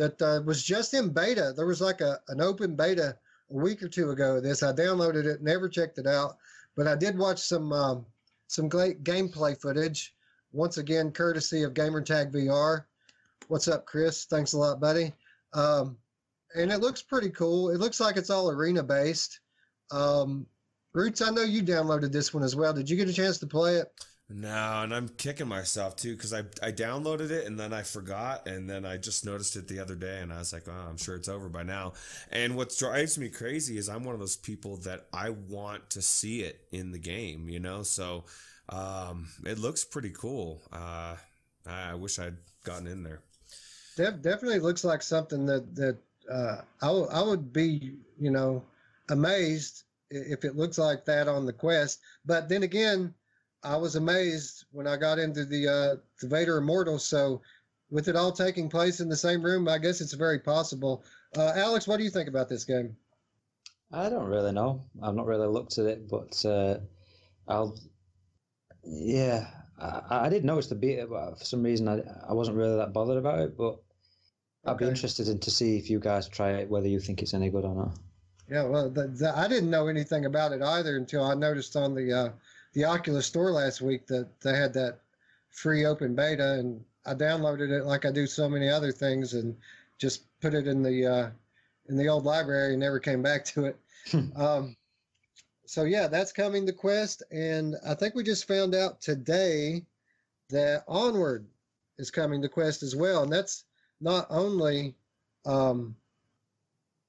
That 0.00 0.22
uh, 0.22 0.40
was 0.46 0.62
just 0.62 0.94
in 0.94 1.10
beta. 1.10 1.52
There 1.54 1.66
was 1.66 1.82
like 1.82 2.00
a 2.00 2.18
an 2.28 2.40
open 2.40 2.74
beta 2.74 3.16
a 3.50 3.54
week 3.54 3.82
or 3.82 3.88
two 3.88 4.10
ago. 4.10 4.40
This 4.40 4.62
I 4.62 4.72
downloaded 4.72 5.26
it, 5.26 5.42
never 5.42 5.68
checked 5.68 5.98
it 5.98 6.06
out, 6.06 6.38
but 6.74 6.86
I 6.86 6.96
did 6.96 7.18
watch 7.18 7.40
some 7.40 7.70
um, 7.72 8.06
some 8.46 8.68
great 8.68 9.04
gameplay 9.04 9.60
footage. 9.60 10.14
Once 10.52 10.78
again, 10.78 11.12
courtesy 11.12 11.62
of 11.64 11.74
Gamertag 11.74 12.32
VR. 12.32 12.84
What's 13.48 13.68
up, 13.68 13.84
Chris? 13.84 14.24
Thanks 14.24 14.54
a 14.54 14.58
lot, 14.58 14.80
buddy. 14.80 15.12
Um, 15.52 15.98
and 16.56 16.72
it 16.72 16.80
looks 16.80 17.02
pretty 17.02 17.30
cool. 17.30 17.70
It 17.70 17.78
looks 17.78 18.00
like 18.00 18.16
it's 18.16 18.30
all 18.30 18.50
arena 18.50 18.82
based. 18.82 19.40
Um, 19.90 20.46
Roots, 20.94 21.20
I 21.20 21.30
know 21.30 21.42
you 21.42 21.62
downloaded 21.62 22.10
this 22.10 22.32
one 22.32 22.42
as 22.42 22.56
well. 22.56 22.72
Did 22.72 22.88
you 22.88 22.96
get 22.96 23.08
a 23.08 23.12
chance 23.12 23.38
to 23.38 23.46
play 23.46 23.76
it? 23.76 23.92
No, 24.32 24.82
and 24.84 24.94
I'm 24.94 25.08
kicking 25.08 25.48
myself 25.48 25.96
too 25.96 26.14
because 26.14 26.32
I 26.32 26.40
I 26.62 26.70
downloaded 26.70 27.30
it 27.30 27.46
and 27.46 27.58
then 27.58 27.72
I 27.72 27.82
forgot 27.82 28.46
and 28.46 28.70
then 28.70 28.84
I 28.84 28.96
just 28.96 29.26
noticed 29.26 29.56
it 29.56 29.66
the 29.66 29.80
other 29.80 29.96
day 29.96 30.20
and 30.20 30.32
I 30.32 30.38
was 30.38 30.52
like, 30.52 30.68
oh, 30.68 30.88
I'm 30.88 30.96
sure 30.96 31.16
it's 31.16 31.28
over 31.28 31.48
by 31.48 31.64
now. 31.64 31.94
And 32.30 32.56
what 32.56 32.72
drives 32.78 33.18
me 33.18 33.28
crazy 33.28 33.76
is 33.76 33.88
I'm 33.88 34.04
one 34.04 34.14
of 34.14 34.20
those 34.20 34.36
people 34.36 34.76
that 34.78 35.06
I 35.12 35.30
want 35.30 35.90
to 35.90 36.02
see 36.02 36.42
it 36.42 36.60
in 36.70 36.92
the 36.92 36.98
game, 36.98 37.48
you 37.48 37.58
know. 37.58 37.82
So 37.82 38.24
um, 38.68 39.26
it 39.44 39.58
looks 39.58 39.84
pretty 39.84 40.10
cool. 40.10 40.62
Uh, 40.72 41.16
I 41.66 41.94
wish 41.94 42.20
I'd 42.20 42.36
gotten 42.62 42.86
in 42.86 43.02
there. 43.02 43.22
Def- 43.96 44.22
definitely 44.22 44.60
looks 44.60 44.84
like 44.84 45.02
something 45.02 45.44
that 45.46 45.74
that 45.74 45.98
uh, 46.30 46.58
I, 46.82 46.86
w- 46.86 47.08
I 47.10 47.20
would 47.20 47.52
be, 47.52 47.96
you 48.16 48.30
know, 48.30 48.62
amazed 49.08 49.82
if 50.08 50.44
it 50.44 50.54
looks 50.54 50.78
like 50.78 51.04
that 51.06 51.26
on 51.26 51.46
the 51.46 51.52
quest. 51.52 51.98
But 52.24 52.48
then 52.48 52.62
again 52.62 53.12
I 53.62 53.76
was 53.76 53.96
amazed 53.96 54.64
when 54.72 54.86
I 54.86 54.96
got 54.96 55.18
into 55.18 55.44
the 55.44 55.68
uh, 55.68 55.96
the 56.20 56.28
Vader 56.28 56.58
Immortal. 56.58 56.98
So, 56.98 57.42
with 57.90 58.08
it 58.08 58.16
all 58.16 58.32
taking 58.32 58.68
place 58.68 59.00
in 59.00 59.08
the 59.08 59.16
same 59.16 59.42
room, 59.42 59.68
I 59.68 59.78
guess 59.78 60.00
it's 60.00 60.14
very 60.14 60.38
possible. 60.38 61.04
Uh, 61.36 61.52
Alex, 61.56 61.86
what 61.86 61.98
do 61.98 62.04
you 62.04 62.10
think 62.10 62.28
about 62.28 62.48
this 62.48 62.64
game? 62.64 62.96
I 63.92 64.08
don't 64.08 64.28
really 64.28 64.52
know. 64.52 64.82
I've 65.02 65.14
not 65.14 65.26
really 65.26 65.48
looked 65.48 65.78
at 65.78 65.86
it, 65.86 66.08
but 66.08 66.44
uh, 66.44 66.78
I'll. 67.48 67.78
Yeah, 68.82 69.46
I, 69.78 70.26
I 70.26 70.28
did 70.28 70.44
notice 70.44 70.68
the 70.68 70.74
beta, 70.74 71.06
but 71.06 71.38
for 71.38 71.44
some 71.44 71.62
reason 71.62 71.88
I, 71.88 72.00
I 72.28 72.32
wasn't 72.32 72.56
really 72.56 72.76
that 72.76 72.92
bothered 72.92 73.18
about 73.18 73.40
it. 73.40 73.56
But 73.58 73.80
I'd 74.64 74.72
okay. 74.72 74.84
be 74.84 74.90
interested 74.90 75.28
in 75.28 75.38
to 75.40 75.50
see 75.50 75.76
if 75.76 75.90
you 75.90 76.00
guys 76.00 76.28
try 76.28 76.52
it, 76.52 76.70
whether 76.70 76.88
you 76.88 77.00
think 77.00 77.22
it's 77.22 77.34
any 77.34 77.50
good 77.50 77.64
or 77.64 77.74
not. 77.74 77.98
Yeah, 78.50 78.64
well, 78.64 78.90
the, 78.90 79.06
the, 79.08 79.36
I 79.36 79.46
didn't 79.48 79.70
know 79.70 79.86
anything 79.86 80.24
about 80.24 80.52
it 80.52 80.60
either 80.60 80.96
until 80.96 81.24
I 81.24 81.34
noticed 81.34 81.76
on 81.76 81.94
the 81.94 82.12
uh, 82.12 82.28
the 82.72 82.84
Oculus 82.84 83.26
store 83.26 83.50
last 83.52 83.80
week 83.80 84.06
that 84.06 84.28
they 84.40 84.56
had 84.56 84.72
that 84.74 85.00
free 85.50 85.84
open 85.84 86.14
beta, 86.14 86.54
and 86.54 86.84
I 87.04 87.14
downloaded 87.14 87.70
it 87.70 87.84
like 87.84 88.04
I 88.04 88.12
do 88.12 88.26
so 88.26 88.48
many 88.48 88.68
other 88.68 88.92
things, 88.92 89.34
and 89.34 89.56
just 89.98 90.22
put 90.40 90.54
it 90.54 90.66
in 90.66 90.82
the 90.82 91.06
uh, 91.06 91.30
in 91.88 91.96
the 91.96 92.08
old 92.08 92.24
library 92.24 92.72
and 92.72 92.80
never 92.80 93.00
came 93.00 93.22
back 93.22 93.44
to 93.46 93.66
it. 93.66 93.76
Hmm. 94.10 94.36
um, 94.36 94.76
so 95.66 95.84
yeah, 95.84 96.08
that's 96.08 96.32
coming 96.32 96.66
to 96.66 96.72
Quest, 96.72 97.22
and 97.30 97.76
I 97.86 97.94
think 97.94 98.14
we 98.14 98.24
just 98.24 98.48
found 98.48 98.74
out 98.74 99.00
today 99.00 99.84
that 100.48 100.84
Onward 100.88 101.46
is 101.98 102.10
coming 102.10 102.42
to 102.42 102.48
Quest 102.48 102.82
as 102.82 102.96
well, 102.96 103.22
and 103.22 103.32
that's 103.32 103.64
not 104.00 104.26
only 104.30 104.94
um, 105.46 105.94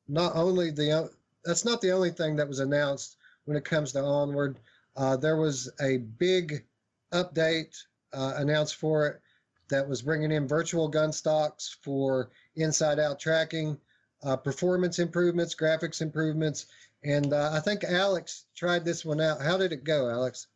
not 0.08 0.36
only 0.36 0.72
the 0.72 1.10
that's 1.44 1.66
not 1.66 1.82
the 1.82 1.92
only 1.92 2.12
thing 2.12 2.36
that 2.36 2.48
was 2.48 2.60
announced 2.60 3.18
when 3.46 3.58
it 3.58 3.66
comes 3.66 3.92
to 3.94 4.04
Onward. 4.04 4.60
Uh, 4.96 5.18
there 5.18 5.38
was 5.38 5.72
a 5.82 5.98
big 5.98 6.66
update 7.14 7.76
uh, 8.14 8.34
announced 8.38 8.76
for 8.76 9.08
it 9.08 9.22
that 9.70 9.88
was 9.88 10.02
bringing 10.02 10.32
in 10.32 10.48
virtual 10.48 10.88
gun 10.88 11.12
stocks 11.12 11.78
for 11.82 12.30
inside 12.56 13.00
out 13.00 13.20
tracking, 13.20 13.78
uh, 14.24 14.36
performance 14.36 15.00
improvements, 15.00 15.56
graphics 15.56 16.02
improvements. 16.02 16.66
And 17.04 17.34
uh, 17.34 17.52
I 17.54 17.60
think 17.62 17.84
Alex 17.84 18.46
tried 18.56 18.86
this 18.86 19.04
one 19.06 19.22
out. 19.22 19.42
How 19.42 19.58
did 19.58 19.72
it 19.72 19.84
go, 19.84 20.10
Alex? 20.10 20.48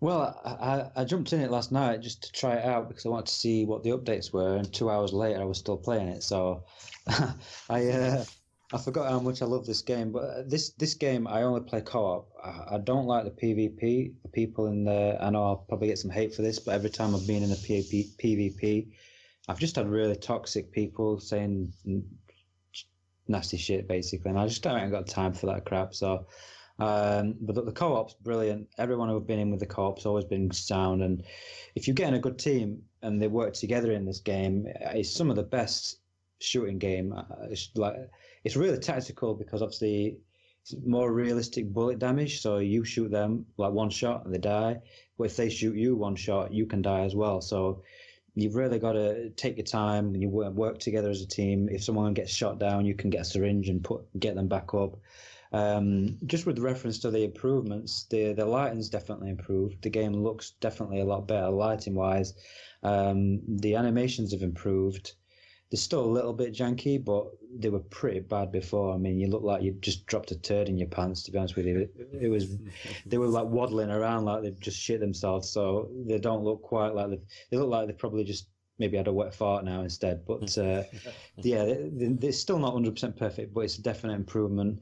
Well, 0.00 0.40
I, 0.44 1.00
I, 1.00 1.04
jumped 1.04 1.32
in 1.32 1.40
it 1.40 1.50
last 1.50 1.72
night 1.72 2.02
just 2.02 2.24
to 2.24 2.32
try 2.32 2.56
it 2.56 2.64
out 2.64 2.88
because 2.88 3.06
I 3.06 3.08
wanted 3.08 3.26
to 3.26 3.32
see 3.32 3.64
what 3.64 3.82
the 3.82 3.90
updates 3.90 4.32
were, 4.32 4.56
and 4.56 4.70
two 4.70 4.90
hours 4.90 5.12
later 5.14 5.40
I 5.40 5.44
was 5.44 5.56
still 5.56 5.78
playing 5.78 6.08
it. 6.08 6.22
So 6.22 6.64
I 7.70 7.88
uh, 7.88 8.24
I 8.74 8.78
forgot 8.78 9.08
how 9.08 9.20
much 9.20 9.40
I 9.40 9.46
love 9.46 9.66
this 9.66 9.82
game, 9.82 10.10
but 10.10 10.24
uh, 10.24 10.42
this 10.44 10.70
this 10.70 10.94
game 10.94 11.28
I 11.28 11.42
only 11.42 11.60
play 11.60 11.80
co-op. 11.80 12.28
I, 12.42 12.74
I 12.74 12.78
don't 12.78 13.06
like 13.06 13.24
the 13.24 13.30
PvP. 13.30 14.14
The 14.22 14.28
people 14.28 14.66
in 14.66 14.84
there, 14.84 15.16
I 15.22 15.30
know 15.30 15.44
I'll 15.44 15.64
probably 15.68 15.86
get 15.88 15.98
some 15.98 16.10
hate 16.10 16.34
for 16.34 16.42
this, 16.42 16.58
but 16.58 16.74
every 16.74 16.90
time 16.90 17.14
I've 17.14 17.26
been 17.26 17.44
in 17.44 17.52
a 17.52 17.54
PvP, 17.54 18.16
PvP 18.16 18.88
I've 19.46 19.60
just 19.60 19.76
had 19.76 19.88
really 19.88 20.16
toxic 20.16 20.72
people 20.72 21.20
saying 21.20 21.72
nasty 23.28 23.58
shit 23.58 23.86
basically, 23.86 24.30
and 24.30 24.40
I 24.40 24.48
just 24.48 24.64
haven't 24.64 24.90
got 24.90 25.06
time 25.06 25.34
for 25.34 25.46
that 25.46 25.64
crap. 25.64 25.94
So, 25.94 26.26
um, 26.80 27.36
but 27.40 27.54
the, 27.54 27.62
the 27.62 27.72
co-op's 27.72 28.14
brilliant. 28.14 28.68
Everyone 28.76 29.08
who've 29.08 29.26
been 29.26 29.38
in 29.38 29.52
with 29.52 29.60
the 29.60 29.66
co-op's 29.66 30.04
always 30.04 30.24
been 30.24 30.50
sound, 30.50 31.00
and 31.02 31.22
if 31.76 31.86
you 31.86 31.94
get 31.94 32.08
in 32.08 32.14
a 32.14 32.18
good 32.18 32.40
team 32.40 32.82
and 33.02 33.22
they 33.22 33.28
work 33.28 33.54
together 33.54 33.92
in 33.92 34.04
this 34.04 34.18
game, 34.18 34.66
it's 34.66 35.14
some 35.14 35.30
of 35.30 35.36
the 35.36 35.44
best 35.44 36.00
shooting 36.40 36.78
game. 36.78 37.12
Uh, 37.12 37.22
it's 37.50 37.70
like 37.76 37.96
it's 38.44 38.56
really 38.56 38.78
tactical 38.78 39.34
because 39.34 39.62
obviously 39.62 40.18
it's 40.62 40.74
more 40.86 41.12
realistic 41.12 41.72
bullet 41.72 41.98
damage. 41.98 42.40
So 42.40 42.58
you 42.58 42.84
shoot 42.84 43.10
them 43.10 43.46
like 43.56 43.72
one 43.72 43.90
shot 43.90 44.24
and 44.24 44.34
they 44.34 44.38
die. 44.38 44.80
But 45.18 45.24
if 45.24 45.36
they 45.36 45.50
shoot 45.50 45.76
you 45.76 45.96
one 45.96 46.16
shot, 46.16 46.52
you 46.52 46.66
can 46.66 46.82
die 46.82 47.04
as 47.04 47.14
well. 47.14 47.40
So 47.40 47.82
you've 48.34 48.54
really 48.54 48.78
got 48.78 48.92
to 48.92 49.30
take 49.30 49.56
your 49.56 49.66
time 49.66 50.14
and 50.14 50.22
you 50.22 50.28
work 50.28 50.78
together 50.78 51.10
as 51.10 51.22
a 51.22 51.26
team. 51.26 51.68
If 51.70 51.84
someone 51.84 52.14
gets 52.14 52.32
shot 52.32 52.58
down, 52.58 52.84
you 52.86 52.94
can 52.94 53.10
get 53.10 53.22
a 53.22 53.24
syringe 53.24 53.68
and 53.68 53.82
put 53.82 54.02
get 54.18 54.34
them 54.34 54.48
back 54.48 54.74
up. 54.74 54.96
Um, 55.52 56.18
just 56.26 56.46
with 56.46 56.58
reference 56.58 56.98
to 57.00 57.10
the 57.10 57.22
improvements, 57.22 58.06
the 58.10 58.32
the 58.32 58.44
lighting's 58.44 58.88
definitely 58.88 59.30
improved. 59.30 59.82
The 59.82 59.90
game 59.90 60.12
looks 60.12 60.50
definitely 60.60 61.00
a 61.00 61.04
lot 61.04 61.28
better 61.28 61.50
lighting 61.50 61.94
wise. 61.94 62.34
Um, 62.82 63.40
the 63.46 63.76
animations 63.76 64.32
have 64.32 64.42
improved. 64.42 65.12
They're 65.70 65.78
still 65.78 66.04
a 66.04 66.06
little 66.06 66.32
bit 66.32 66.54
janky, 66.54 67.04
but 67.04 67.26
they 67.56 67.68
were 67.68 67.80
pretty 67.80 68.20
bad 68.20 68.52
before. 68.52 68.94
I 68.94 68.96
mean, 68.96 69.18
you 69.18 69.26
look 69.28 69.42
like 69.42 69.62
you 69.62 69.72
just 69.80 70.06
dropped 70.06 70.30
a 70.30 70.38
turd 70.38 70.68
in 70.68 70.78
your 70.78 70.88
pants. 70.88 71.22
To 71.24 71.32
be 71.32 71.38
honest 71.38 71.56
with 71.56 71.66
you, 71.66 71.88
it 72.20 72.28
was 72.28 72.56
they 73.06 73.18
were 73.18 73.26
like 73.26 73.46
waddling 73.46 73.90
around 73.90 74.24
like 74.24 74.42
they've 74.42 74.60
just 74.60 74.78
shit 74.78 75.00
themselves. 75.00 75.50
So 75.50 75.88
they 76.06 76.18
don't 76.18 76.44
look 76.44 76.62
quite 76.62 76.94
like 76.94 77.10
they 77.10 77.20
they 77.50 77.56
look 77.56 77.70
like 77.70 77.86
they 77.88 77.92
probably 77.92 78.24
just 78.24 78.46
maybe 78.78 78.96
had 78.96 79.08
a 79.08 79.12
wet 79.12 79.34
fart 79.34 79.64
now 79.64 79.82
instead. 79.82 80.24
But 80.26 80.56
uh, 80.58 80.84
yeah, 81.36 81.64
it's 81.66 82.38
still 82.38 82.58
not 82.58 82.74
100% 82.74 83.16
perfect, 83.16 83.54
but 83.54 83.60
it's 83.60 83.78
a 83.78 83.82
definite 83.82 84.14
improvement. 84.14 84.80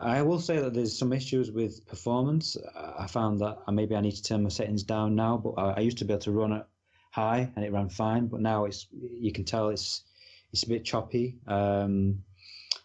I 0.00 0.22
will 0.22 0.40
say 0.40 0.60
that 0.60 0.74
there's 0.74 0.96
some 0.96 1.12
issues 1.12 1.50
with 1.50 1.86
performance. 1.86 2.56
I 2.76 3.06
found 3.06 3.40
that 3.40 3.58
maybe 3.72 3.96
I 3.96 4.00
need 4.00 4.16
to 4.16 4.22
turn 4.22 4.42
my 4.42 4.50
settings 4.50 4.82
down 4.82 5.14
now, 5.14 5.36
but 5.36 5.52
I 5.60 5.80
used 5.80 5.98
to 5.98 6.04
be 6.04 6.12
able 6.12 6.22
to 6.22 6.32
run 6.32 6.52
it 6.52 6.66
high 7.10 7.50
and 7.56 7.64
it 7.64 7.72
ran 7.72 7.88
fine, 7.88 8.26
but 8.26 8.40
now 8.40 8.64
it's 8.64 8.86
you 8.92 9.32
can 9.32 9.44
tell 9.44 9.70
it's 9.70 10.04
it's 10.52 10.62
a 10.64 10.68
bit 10.68 10.84
choppy. 10.84 11.36
Um, 11.46 12.22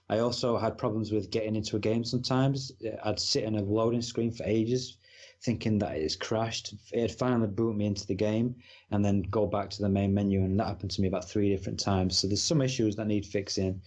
I 0.09 0.19
also 0.19 0.57
had 0.57 0.77
problems 0.77 1.11
with 1.11 1.31
getting 1.31 1.55
into 1.55 1.75
a 1.75 1.79
game 1.79 2.03
sometimes. 2.03 2.71
I'd 3.03 3.19
sit 3.19 3.45
in 3.45 3.55
a 3.55 3.61
loading 3.61 4.01
screen 4.01 4.31
for 4.31 4.43
ages 4.45 4.97
thinking 5.43 5.77
that 5.79 5.97
it's 5.97 6.15
crashed. 6.15 6.73
It 6.91 7.11
finally 7.11 7.47
boot 7.47 7.75
me 7.75 7.85
into 7.85 8.07
the 8.07 8.15
game 8.15 8.55
and 8.91 9.03
then 9.03 9.23
go 9.23 9.45
back 9.45 9.69
to 9.71 9.81
the 9.81 9.89
main 9.89 10.13
menu, 10.13 10.43
and 10.43 10.59
that 10.59 10.67
happened 10.67 10.91
to 10.91 11.01
me 11.01 11.07
about 11.07 11.29
three 11.29 11.49
different 11.49 11.79
times. 11.79 12.17
So 12.17 12.27
there's 12.27 12.41
some 12.41 12.61
issues 12.61 12.95
that 12.95 13.07
need 13.07 13.25
fixing. 13.25 13.81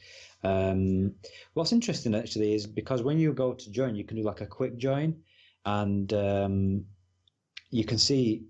Um, 0.44 1.14
what's 1.54 1.72
interesting 1.72 2.14
actually 2.14 2.54
is 2.54 2.66
because 2.66 3.02
when 3.02 3.18
you 3.18 3.32
go 3.32 3.54
to 3.54 3.70
join, 3.70 3.96
you 3.96 4.04
can 4.04 4.16
do 4.16 4.22
like 4.22 4.42
a 4.42 4.46
quick 4.46 4.76
join, 4.76 5.16
and 5.64 6.12
um, 6.12 6.84
you 7.70 7.84
can 7.84 7.98
see 7.98 8.44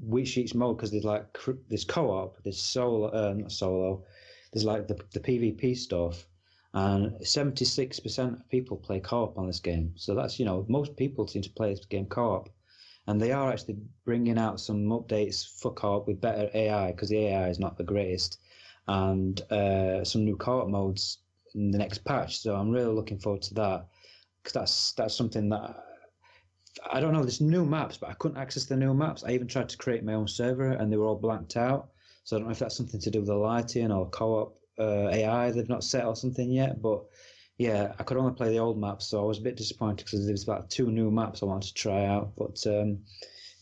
which 0.00 0.38
each 0.38 0.54
mode 0.54 0.78
because 0.78 0.90
there's 0.90 1.04
like 1.04 1.26
there's 1.68 1.84
co-op, 1.84 2.42
there's 2.42 2.62
solo, 2.62 3.08
uh, 3.08 3.34
not 3.34 3.52
solo, 3.52 4.04
there's 4.52 4.64
like 4.64 4.88
the 4.88 4.98
the 5.12 5.20
PvP 5.20 5.76
stuff 5.76 6.26
and 6.72 7.12
76% 7.20 8.32
of 8.32 8.48
people 8.48 8.76
play 8.76 9.00
co-op 9.00 9.36
on 9.36 9.46
this 9.46 9.60
game. 9.60 9.92
So 9.96 10.14
that's 10.14 10.38
you 10.38 10.44
know 10.44 10.64
most 10.68 10.96
people 10.96 11.26
seem 11.26 11.42
to 11.42 11.50
play 11.50 11.74
this 11.74 11.84
game 11.84 12.06
co-op, 12.06 12.48
and 13.06 13.20
they 13.20 13.32
are 13.32 13.50
actually 13.50 13.78
bringing 14.04 14.38
out 14.38 14.60
some 14.60 14.86
updates 14.86 15.60
for 15.60 15.72
co-op 15.72 16.06
with 16.06 16.20
better 16.20 16.48
AI 16.54 16.92
because 16.92 17.08
the 17.08 17.26
AI 17.26 17.48
is 17.48 17.58
not 17.58 17.76
the 17.76 17.84
greatest, 17.84 18.38
and 18.86 19.40
uh, 19.50 20.04
some 20.04 20.24
new 20.24 20.36
co-op 20.36 20.68
modes 20.68 21.18
in 21.54 21.70
the 21.70 21.78
next 21.78 22.04
patch. 22.04 22.38
So 22.38 22.54
I'm 22.54 22.70
really 22.70 22.94
looking 22.94 23.18
forward 23.18 23.42
to 23.42 23.54
that 23.54 23.86
because 24.42 24.52
that's 24.52 24.92
that's 24.92 25.16
something 25.16 25.48
that. 25.48 25.84
I 26.90 27.00
don't 27.00 27.12
know. 27.12 27.22
There's 27.22 27.40
new 27.40 27.66
maps, 27.66 27.98
but 27.98 28.10
I 28.10 28.14
couldn't 28.14 28.38
access 28.38 28.64
the 28.64 28.76
new 28.76 28.94
maps. 28.94 29.24
I 29.24 29.32
even 29.32 29.48
tried 29.48 29.68
to 29.70 29.76
create 29.76 30.04
my 30.04 30.14
own 30.14 30.28
server, 30.28 30.70
and 30.70 30.90
they 30.90 30.96
were 30.96 31.06
all 31.06 31.16
blanked 31.16 31.56
out. 31.56 31.90
So 32.30 32.36
I 32.36 32.38
don't 32.38 32.46
know 32.46 32.52
if 32.52 32.60
that's 32.60 32.76
something 32.76 33.00
to 33.00 33.10
do 33.10 33.18
with 33.18 33.26
the 33.26 33.34
lighting 33.34 33.90
or 33.90 34.08
co-op 34.08 34.56
uh, 34.78 35.08
AI 35.08 35.50
they've 35.50 35.68
not 35.68 35.82
set 35.82 36.04
or 36.04 36.14
something 36.14 36.48
yet. 36.48 36.80
But 36.80 37.02
yeah, 37.58 37.92
I 37.98 38.04
could 38.04 38.18
only 38.18 38.34
play 38.34 38.50
the 38.50 38.60
old 38.60 38.78
maps, 38.78 39.08
so 39.08 39.20
I 39.20 39.24
was 39.26 39.38
a 39.38 39.42
bit 39.42 39.56
disappointed 39.56 40.04
because 40.04 40.24
there's 40.24 40.44
about 40.44 40.70
two 40.70 40.92
new 40.92 41.10
maps 41.10 41.42
I 41.42 41.46
wanted 41.46 41.66
to 41.66 41.74
try 41.74 42.04
out. 42.04 42.30
But 42.38 42.64
um, 42.68 43.00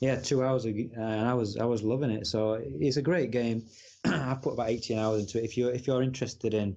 yeah, 0.01 0.16
two 0.16 0.45
hours 0.45 0.66
and 0.66 0.93
I 1.01 1.33
was 1.33 1.57
I 1.57 1.64
was 1.64 1.83
loving 1.83 2.11
it. 2.11 2.27
So 2.27 2.61
it's 2.62 2.99
a 2.99 3.03
great 3.03 3.31
game. 3.31 3.64
I 4.05 4.35
put 4.35 4.53
about 4.53 4.69
18 4.69 4.99
hours 4.99 5.23
into 5.23 5.39
it. 5.39 5.45
If 5.45 5.57
you 5.57 5.69
if 5.69 5.87
you're 5.87 6.03
interested 6.03 6.53
in 6.53 6.77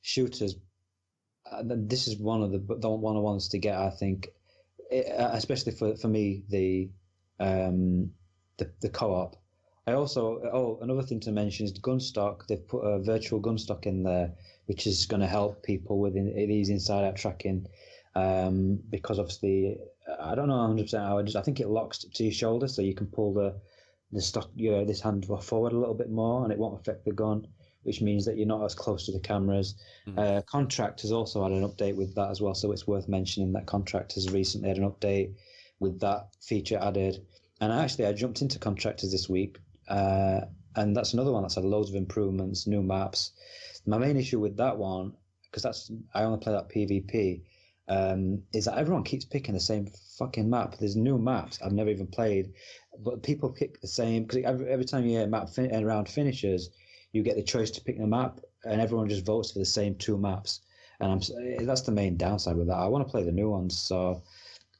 shooters, 0.00 0.54
uh, 1.52 1.64
this 1.66 2.08
is 2.08 2.16
one 2.16 2.42
of 2.42 2.50
the 2.50 2.60
the 2.60 2.88
one 2.88 3.14
of 3.14 3.20
the 3.20 3.26
ones 3.26 3.48
to 3.48 3.58
get. 3.58 3.78
I 3.78 3.90
think, 3.90 4.28
it, 4.90 5.06
uh, 5.20 5.32
especially 5.34 5.72
for 5.72 5.96
for 5.96 6.08
me 6.08 6.44
the 6.48 6.88
um, 7.40 8.12
the 8.56 8.70
the 8.80 8.88
co-op 8.88 9.36
I 9.88 9.92
also 9.92 10.40
oh 10.52 10.78
another 10.82 11.02
thing 11.02 11.20
to 11.20 11.32
mention 11.32 11.64
is 11.64 11.72
the 11.72 11.80
gun 11.80 12.00
stock. 12.00 12.46
They've 12.48 12.66
put 12.66 12.80
a 12.80 12.98
virtual 12.98 13.38
gun 13.38 13.56
stock 13.56 13.86
in 13.86 14.02
there, 14.02 14.32
which 14.66 14.86
is 14.86 15.06
going 15.06 15.20
to 15.20 15.28
help 15.28 15.62
people 15.62 16.00
with 16.00 16.14
these 16.14 16.70
inside 16.70 17.04
out 17.04 17.16
tracking. 17.16 17.66
Um, 18.16 18.80
because 18.90 19.18
obviously 19.18 19.78
I 20.20 20.34
don't 20.34 20.48
know 20.48 20.56
100 20.56 20.82
percent 20.82 21.04
how 21.04 21.18
it 21.18 21.28
is. 21.28 21.36
I 21.36 21.42
think 21.42 21.60
it 21.60 21.68
locks 21.68 21.98
to 21.98 22.24
your 22.24 22.32
shoulder, 22.32 22.66
so 22.66 22.82
you 22.82 22.94
can 22.94 23.06
pull 23.06 23.32
the 23.32 23.54
the 24.12 24.20
stock 24.20 24.50
you 24.54 24.70
know, 24.70 24.84
this 24.84 25.00
hand 25.00 25.26
forward 25.42 25.72
a 25.72 25.78
little 25.78 25.94
bit 25.94 26.10
more, 26.10 26.42
and 26.42 26.52
it 26.52 26.58
won't 26.58 26.80
affect 26.80 27.04
the 27.04 27.12
gun, 27.12 27.46
which 27.82 28.00
means 28.00 28.24
that 28.24 28.36
you're 28.36 28.46
not 28.46 28.64
as 28.64 28.74
close 28.74 29.06
to 29.06 29.12
the 29.12 29.20
cameras. 29.20 29.74
Mm-hmm. 30.06 30.18
Uh, 30.18 30.40
Contract 30.42 31.02
has 31.02 31.12
also 31.12 31.42
had 31.42 31.52
an 31.52 31.68
update 31.68 31.96
with 31.96 32.14
that 32.14 32.30
as 32.30 32.40
well, 32.40 32.54
so 32.54 32.72
it's 32.72 32.86
worth 32.86 33.08
mentioning 33.08 33.52
that 33.52 33.66
Contract 33.66 34.14
has 34.14 34.30
recently 34.30 34.68
had 34.68 34.78
an 34.78 34.90
update 34.90 35.34
with 35.80 36.00
that 36.00 36.28
feature 36.40 36.78
added. 36.80 37.24
And 37.60 37.72
actually, 37.72 38.06
I 38.06 38.12
jumped 38.12 38.42
into 38.42 38.58
Contractors 38.58 39.12
this 39.12 39.28
week 39.28 39.58
uh, 39.88 40.40
and 40.76 40.94
that's 40.94 41.14
another 41.14 41.32
one 41.32 41.42
that's 41.42 41.54
had 41.54 41.64
loads 41.64 41.88
of 41.88 41.96
improvements, 41.96 42.66
new 42.66 42.82
maps. 42.82 43.32
My 43.86 43.98
main 43.98 44.16
issue 44.16 44.38
with 44.38 44.56
that 44.58 44.76
one, 44.76 45.14
because 45.44 45.62
that's 45.62 45.90
I 46.14 46.22
only 46.22 46.38
play 46.38 46.52
that 46.52 46.68
PvP, 46.68 47.42
um, 47.88 48.42
is 48.52 48.66
that 48.66 48.78
everyone 48.78 49.04
keeps 49.04 49.24
picking 49.24 49.54
the 49.54 49.60
same 49.60 49.86
fucking 50.18 50.50
map. 50.50 50.76
There's 50.76 50.96
new 50.96 51.18
maps 51.18 51.60
I've 51.64 51.72
never 51.72 51.90
even 51.90 52.06
played, 52.06 52.52
but 52.98 53.22
people 53.22 53.50
pick 53.50 53.80
the 53.80 53.88
same 53.88 54.24
because 54.24 54.44
every, 54.44 54.68
every 54.68 54.84
time 54.84 55.06
you 55.06 55.24
map 55.26 55.48
fin- 55.48 55.74
around 55.74 56.08
finishes, 56.08 56.70
you 57.12 57.22
get 57.22 57.36
the 57.36 57.42
choice 57.42 57.70
to 57.72 57.80
pick 57.80 57.98
the 57.98 58.06
map, 58.06 58.40
and 58.64 58.80
everyone 58.80 59.08
just 59.08 59.24
votes 59.24 59.52
for 59.52 59.60
the 59.60 59.64
same 59.64 59.94
two 59.94 60.18
maps. 60.18 60.60
And 61.00 61.12
I'm 61.12 61.66
that's 61.66 61.82
the 61.82 61.92
main 61.92 62.16
downside 62.16 62.56
with 62.56 62.66
that. 62.68 62.76
I 62.76 62.86
want 62.86 63.06
to 63.06 63.10
play 63.10 63.22
the 63.22 63.32
new 63.32 63.50
ones. 63.50 63.78
So, 63.78 64.22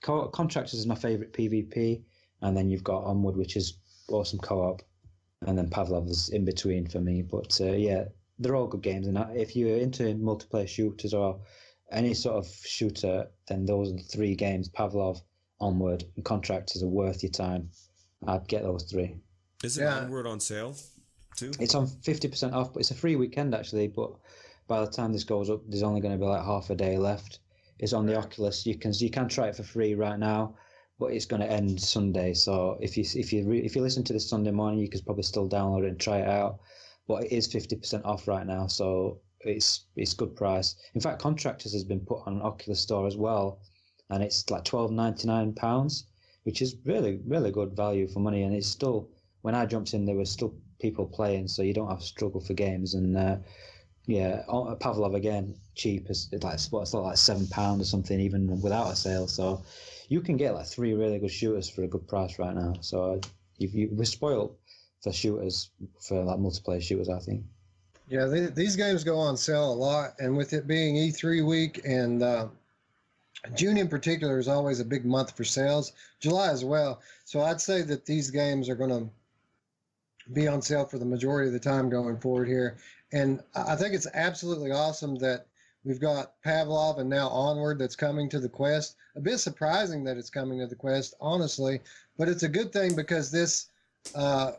Contractors 0.02 0.78
is 0.80 0.86
my 0.86 0.94
favorite 0.94 1.32
PvP, 1.32 2.02
and 2.42 2.56
then 2.56 2.68
you've 2.68 2.84
got 2.84 3.04
Onward, 3.04 3.36
which 3.36 3.56
is 3.56 3.78
awesome 4.08 4.38
co-op 4.38 4.82
and 5.46 5.56
then 5.56 5.70
Pavlov 5.70 6.10
is 6.10 6.28
in 6.28 6.44
between 6.44 6.86
for 6.86 7.00
me. 7.00 7.22
But 7.22 7.58
uh, 7.60 7.72
yeah, 7.72 8.04
they're 8.38 8.56
all 8.56 8.66
good 8.66 8.82
games. 8.82 9.06
And 9.06 9.18
if 9.34 9.56
you're 9.56 9.78
into 9.78 10.04
multiplayer 10.14 10.68
shooters 10.68 11.14
or 11.14 11.40
any 11.90 12.14
sort 12.14 12.36
of 12.36 12.46
shooter, 12.64 13.28
then 13.48 13.64
those 13.64 13.90
are 13.90 13.96
the 13.96 14.02
three 14.02 14.34
games: 14.34 14.68
Pavlov, 14.68 15.20
Onward, 15.60 16.04
and 16.16 16.24
Contractors 16.24 16.82
are 16.82 16.88
worth 16.88 17.22
your 17.22 17.32
time. 17.32 17.70
I'd 18.26 18.48
get 18.48 18.62
those 18.62 18.84
three. 18.84 19.16
Is 19.62 19.78
it 19.78 19.82
yeah. 19.82 20.00
Onward 20.00 20.26
on 20.26 20.40
sale 20.40 20.74
too? 21.36 21.52
It's 21.60 21.74
on 21.74 21.86
fifty 21.86 22.28
percent 22.28 22.54
off, 22.54 22.72
but 22.72 22.80
it's 22.80 22.90
a 22.90 22.94
free 22.94 23.16
weekend 23.16 23.54
actually. 23.54 23.88
But 23.88 24.12
by 24.66 24.84
the 24.84 24.90
time 24.90 25.12
this 25.12 25.24
goes 25.24 25.48
up, 25.48 25.62
there's 25.68 25.84
only 25.84 26.00
going 26.00 26.12
to 26.12 26.18
be 26.18 26.28
like 26.28 26.44
half 26.44 26.70
a 26.70 26.74
day 26.74 26.98
left. 26.98 27.38
It's 27.78 27.92
on 27.92 28.06
the 28.06 28.16
Oculus. 28.16 28.66
You 28.66 28.76
can 28.76 28.92
you 28.98 29.10
can 29.10 29.28
try 29.28 29.48
it 29.48 29.56
for 29.56 29.62
free 29.62 29.94
right 29.94 30.18
now 30.18 30.56
but 30.98 31.12
it's 31.12 31.26
going 31.26 31.42
to 31.42 31.50
end 31.50 31.80
Sunday. 31.80 32.32
So 32.34 32.78
if 32.80 32.96
you 32.96 33.04
if 33.14 33.32
you 33.32 33.44
re, 33.44 33.58
if 33.60 33.76
you 33.76 33.82
listen 33.82 34.04
to 34.04 34.12
this 34.12 34.28
Sunday 34.28 34.50
morning, 34.50 34.80
you 34.80 34.88
could 34.88 35.04
probably 35.04 35.22
still 35.22 35.48
download 35.48 35.84
it 35.84 35.88
and 35.88 36.00
try 36.00 36.18
it 36.18 36.28
out. 36.28 36.60
But 37.06 37.24
it 37.24 37.32
is 37.32 37.46
fifty 37.46 37.76
percent 37.76 38.04
off 38.04 38.26
right 38.26 38.46
now, 38.46 38.66
so 38.66 39.20
it's 39.40 39.86
it's 39.96 40.14
good 40.14 40.34
price. 40.34 40.74
In 40.94 41.00
fact, 41.00 41.20
Contractors 41.20 41.72
has 41.72 41.84
been 41.84 42.00
put 42.00 42.22
on 42.26 42.42
Oculus 42.42 42.80
Store 42.80 43.06
as 43.06 43.16
well, 43.16 43.60
and 44.10 44.22
it's 44.22 44.50
like 44.50 44.64
twelve 44.64 44.90
ninety 44.90 45.28
nine 45.28 45.52
pounds, 45.52 46.06
which 46.44 46.62
is 46.62 46.76
really 46.84 47.20
really 47.26 47.52
good 47.52 47.76
value 47.76 48.08
for 48.08 48.20
money. 48.20 48.42
And 48.42 48.54
it's 48.54 48.66
still 48.68 49.08
when 49.42 49.54
I 49.54 49.66
jumped 49.66 49.94
in, 49.94 50.04
there 50.04 50.16
were 50.16 50.24
still 50.24 50.54
people 50.80 51.06
playing, 51.06 51.48
so 51.48 51.62
you 51.62 51.72
don't 51.72 51.88
have 51.88 52.00
to 52.00 52.06
struggle 52.06 52.40
for 52.40 52.54
games. 52.54 52.94
And 52.94 53.16
uh, 53.16 53.36
yeah, 54.06 54.42
Pavlov 54.48 55.14
again, 55.14 55.54
cheap 55.74 56.06
as 56.08 56.28
like 56.42 56.60
what's 56.70 56.94
like 56.94 57.16
seven 57.16 57.46
pound 57.48 57.80
or 57.80 57.84
something, 57.84 58.18
even 58.18 58.60
without 58.60 58.92
a 58.92 58.96
sale. 58.96 59.28
So 59.28 59.62
you 60.08 60.20
can 60.20 60.36
get 60.36 60.54
like 60.54 60.66
three 60.66 60.94
really 60.94 61.18
good 61.18 61.30
shooters 61.30 61.68
for 61.68 61.82
a 61.82 61.88
good 61.88 62.06
price 62.06 62.38
right 62.38 62.54
now. 62.54 62.74
So 62.80 63.20
you, 63.58 63.68
you, 63.68 63.88
we're 63.92 64.04
spoiled 64.04 64.56
for 65.02 65.12
shooters 65.12 65.70
for 66.00 66.22
like 66.24 66.38
multiplayer 66.38 66.82
shooters. 66.82 67.08
I 67.08 67.18
think. 67.18 67.44
Yeah, 68.08 68.26
they, 68.26 68.46
these 68.46 68.76
games 68.76 69.02
go 69.02 69.18
on 69.18 69.36
sale 69.36 69.72
a 69.72 69.74
lot, 69.74 70.14
and 70.18 70.36
with 70.36 70.52
it 70.52 70.66
being 70.66 70.94
E3 70.94 71.44
week 71.44 71.80
and 71.84 72.22
uh, 72.22 72.46
June 73.54 73.76
in 73.76 73.88
particular 73.88 74.38
is 74.38 74.48
always 74.48 74.80
a 74.80 74.84
big 74.84 75.04
month 75.04 75.36
for 75.36 75.44
sales. 75.44 75.92
July 76.20 76.50
as 76.50 76.64
well. 76.64 77.00
So 77.24 77.42
I'd 77.42 77.60
say 77.60 77.82
that 77.82 78.06
these 78.06 78.30
games 78.30 78.68
are 78.68 78.76
going 78.76 78.90
to 78.90 79.08
be 80.32 80.48
on 80.48 80.62
sale 80.62 80.84
for 80.84 80.98
the 80.98 81.04
majority 81.04 81.48
of 81.48 81.52
the 81.52 81.60
time 81.60 81.88
going 81.88 82.18
forward 82.18 82.48
here. 82.48 82.78
And 83.12 83.40
I 83.54 83.76
think 83.76 83.94
it's 83.94 84.06
absolutely 84.14 84.72
awesome 84.72 85.16
that 85.16 85.46
We've 85.86 86.00
got 86.00 86.42
Pavlov 86.44 86.98
and 86.98 87.08
now 87.08 87.28
Onward 87.28 87.78
that's 87.78 87.94
coming 87.94 88.28
to 88.30 88.40
the 88.40 88.48
Quest. 88.48 88.96
A 89.14 89.20
bit 89.20 89.38
surprising 89.38 90.02
that 90.02 90.16
it's 90.16 90.30
coming 90.30 90.58
to 90.58 90.66
the 90.66 90.74
Quest, 90.74 91.14
honestly, 91.20 91.78
but 92.18 92.28
it's 92.28 92.42
a 92.42 92.48
good 92.48 92.72
thing 92.72 92.96
because 92.96 93.30
this 93.30 93.68
uh, 94.16 94.52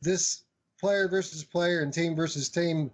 this 0.00 0.44
player 0.80 1.08
versus 1.08 1.44
player 1.44 1.82
and 1.82 1.92
team 1.92 2.16
versus 2.16 2.48
team 2.48 2.90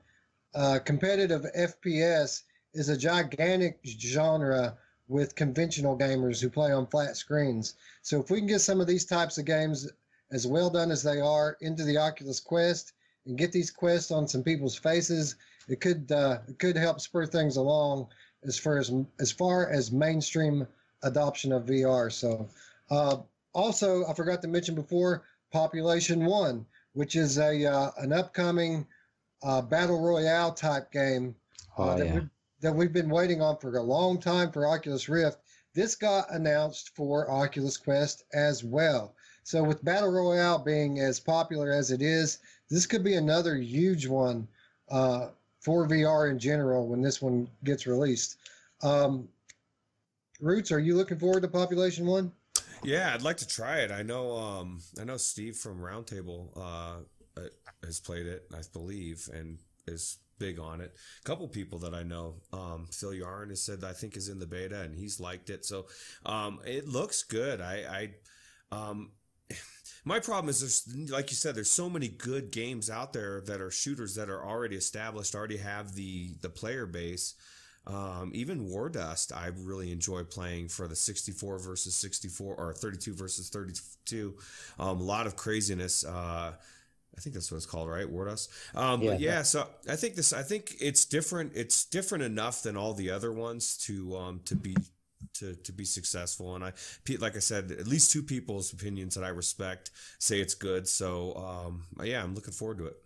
uh, 0.56 0.80
competitive 0.84 1.46
FPS 1.56 2.42
is 2.74 2.88
a 2.88 2.96
gigantic 2.96 3.78
genre 3.86 4.76
with 5.06 5.36
conventional 5.36 5.96
gamers 5.96 6.40
who 6.40 6.50
play 6.50 6.72
on 6.72 6.84
flat 6.84 7.16
screens. 7.16 7.74
So 8.02 8.20
if 8.20 8.28
we 8.28 8.38
can 8.38 8.48
get 8.48 8.60
some 8.60 8.80
of 8.80 8.88
these 8.88 9.04
types 9.04 9.38
of 9.38 9.44
games 9.44 9.88
as 10.32 10.48
well 10.48 10.68
done 10.68 10.90
as 10.90 11.04
they 11.04 11.20
are 11.20 11.56
into 11.60 11.84
the 11.84 11.96
Oculus 11.96 12.40
Quest 12.40 12.94
and 13.24 13.38
get 13.38 13.52
these 13.52 13.70
quests 13.70 14.10
on 14.10 14.26
some 14.26 14.42
people's 14.42 14.76
faces 14.76 15.36
it 15.68 15.80
could 15.80 16.10
uh, 16.10 16.38
it 16.48 16.58
could 16.58 16.76
help 16.76 17.00
spur 17.00 17.26
things 17.26 17.56
along 17.56 18.08
as 18.44 18.58
far 18.58 18.78
as 18.78 18.92
as 19.20 19.30
far 19.30 19.68
as 19.68 19.92
mainstream 19.92 20.66
adoption 21.02 21.52
of 21.52 21.66
VR. 21.66 22.10
So, 22.10 22.48
uh, 22.90 23.18
also 23.54 24.06
I 24.06 24.14
forgot 24.14 24.42
to 24.42 24.48
mention 24.48 24.74
before, 24.74 25.24
Population 25.52 26.24
One, 26.24 26.66
which 26.92 27.16
is 27.16 27.38
a 27.38 27.66
uh, 27.66 27.90
an 27.98 28.12
upcoming 28.12 28.86
uh, 29.42 29.62
battle 29.62 30.00
royale 30.00 30.52
type 30.52 30.90
game 30.90 31.34
uh, 31.78 31.82
oh, 31.82 31.98
that, 31.98 32.06
yeah. 32.06 32.14
we, 32.14 32.20
that 32.60 32.74
we've 32.74 32.92
been 32.92 33.10
waiting 33.10 33.40
on 33.40 33.56
for 33.58 33.76
a 33.76 33.82
long 33.82 34.18
time 34.18 34.50
for 34.50 34.66
Oculus 34.66 35.08
Rift. 35.08 35.38
This 35.74 35.94
got 35.94 36.30
announced 36.32 36.90
for 36.96 37.30
Oculus 37.30 37.76
Quest 37.76 38.24
as 38.32 38.64
well. 38.64 39.14
So 39.44 39.62
with 39.62 39.84
battle 39.84 40.10
royale 40.10 40.58
being 40.58 40.98
as 40.98 41.20
popular 41.20 41.72
as 41.72 41.90
it 41.90 42.02
is, 42.02 42.38
this 42.68 42.84
could 42.84 43.04
be 43.04 43.14
another 43.14 43.56
huge 43.56 44.06
one 44.06 44.48
uh, 44.90 45.28
for 45.68 45.86
VR 45.86 46.30
in 46.30 46.38
general 46.38 46.86
when 46.88 47.02
this 47.02 47.20
one 47.20 47.46
gets 47.62 47.86
released. 47.86 48.38
Um, 48.82 49.28
Roots, 50.40 50.72
are 50.72 50.78
you 50.78 50.96
looking 50.96 51.18
forward 51.18 51.42
to 51.42 51.48
Population 51.48 52.06
One? 52.06 52.32
Yeah, 52.82 53.12
I'd 53.12 53.20
like 53.20 53.36
to 53.38 53.46
try 53.46 53.80
it. 53.80 53.90
I 53.90 54.00
know, 54.00 54.34
um, 54.34 54.80
I 54.98 55.04
know 55.04 55.18
Steve 55.18 55.56
from 55.56 55.78
Roundtable 55.78 56.56
uh, 56.56 57.00
uh 57.38 57.48
has 57.84 58.00
played 58.00 58.24
it, 58.24 58.44
I 58.50 58.62
believe, 58.72 59.28
and 59.34 59.58
is 59.86 60.16
big 60.38 60.58
on 60.58 60.80
it. 60.80 60.96
A 61.20 61.24
couple 61.24 61.46
people 61.48 61.78
that 61.80 61.92
I 61.92 62.02
know, 62.02 62.36
um, 62.50 62.88
Phil 62.90 63.12
Yarn 63.12 63.50
has 63.50 63.62
said 63.62 63.84
I 63.84 63.92
think 63.92 64.16
is 64.16 64.30
in 64.30 64.38
the 64.38 64.46
beta 64.46 64.80
and 64.80 64.94
he's 64.94 65.20
liked 65.20 65.50
it. 65.50 65.66
So 65.66 65.88
um, 66.24 66.60
it 66.64 66.88
looks 66.88 67.24
good. 67.24 67.60
I, 67.60 68.08
I 68.72 68.74
um, 68.74 69.10
my 70.08 70.18
problem 70.18 70.48
is 70.48 70.60
there's 70.60 71.10
like 71.10 71.30
you 71.30 71.36
said 71.36 71.54
there's 71.54 71.70
so 71.70 71.88
many 71.90 72.08
good 72.08 72.50
games 72.50 72.88
out 72.88 73.12
there 73.12 73.42
that 73.42 73.60
are 73.60 73.70
shooters 73.70 74.14
that 74.14 74.30
are 74.30 74.42
already 74.44 74.74
established 74.74 75.34
already 75.34 75.58
have 75.58 75.94
the 75.94 76.32
the 76.40 76.48
player 76.48 76.86
base 76.86 77.34
um, 77.86 78.30
even 78.34 78.66
war 78.66 78.88
dust 78.88 79.32
i 79.32 79.50
really 79.58 79.92
enjoy 79.92 80.24
playing 80.24 80.66
for 80.68 80.88
the 80.88 80.96
64 80.96 81.58
versus 81.58 81.94
64 81.94 82.54
or 82.54 82.72
32 82.72 83.14
versus 83.14 83.50
32 83.50 84.34
um, 84.78 84.98
a 84.98 85.02
lot 85.02 85.26
of 85.26 85.36
craziness 85.36 86.04
uh, 86.04 86.52
I 87.16 87.20
think 87.20 87.34
that's 87.34 87.50
what 87.50 87.56
it's 87.56 87.66
called, 87.66 87.88
right? 87.88 88.08
War 88.08 88.26
dust. 88.26 88.48
Um, 88.76 89.02
yeah, 89.02 89.10
but 89.10 89.20
yeah, 89.20 89.42
so 89.42 89.66
I 89.88 89.96
think 89.96 90.14
this. 90.14 90.32
I 90.32 90.42
think 90.42 90.76
it's 90.80 91.04
different. 91.04 91.50
It's 91.56 91.84
different 91.84 92.22
enough 92.22 92.62
than 92.62 92.76
all 92.76 92.94
the 92.94 93.10
other 93.10 93.32
ones 93.32 93.76
to 93.86 94.16
um, 94.16 94.40
to 94.44 94.54
be 94.54 94.76
to 95.34 95.54
to 95.54 95.72
be 95.72 95.84
successful. 95.84 96.54
And 96.54 96.64
I, 96.64 96.72
like 97.18 97.36
I 97.36 97.40
said, 97.40 97.70
at 97.72 97.86
least 97.86 98.10
two 98.10 98.22
people's 98.22 98.72
opinions 98.72 99.14
that 99.14 99.24
I 99.24 99.28
respect 99.28 99.90
say 100.18 100.40
it's 100.40 100.54
good. 100.54 100.88
So 100.88 101.34
um, 101.36 101.84
yeah, 102.04 102.22
I'm 102.22 102.34
looking 102.34 102.52
forward 102.52 102.78
to 102.78 102.86
it. 102.86 102.96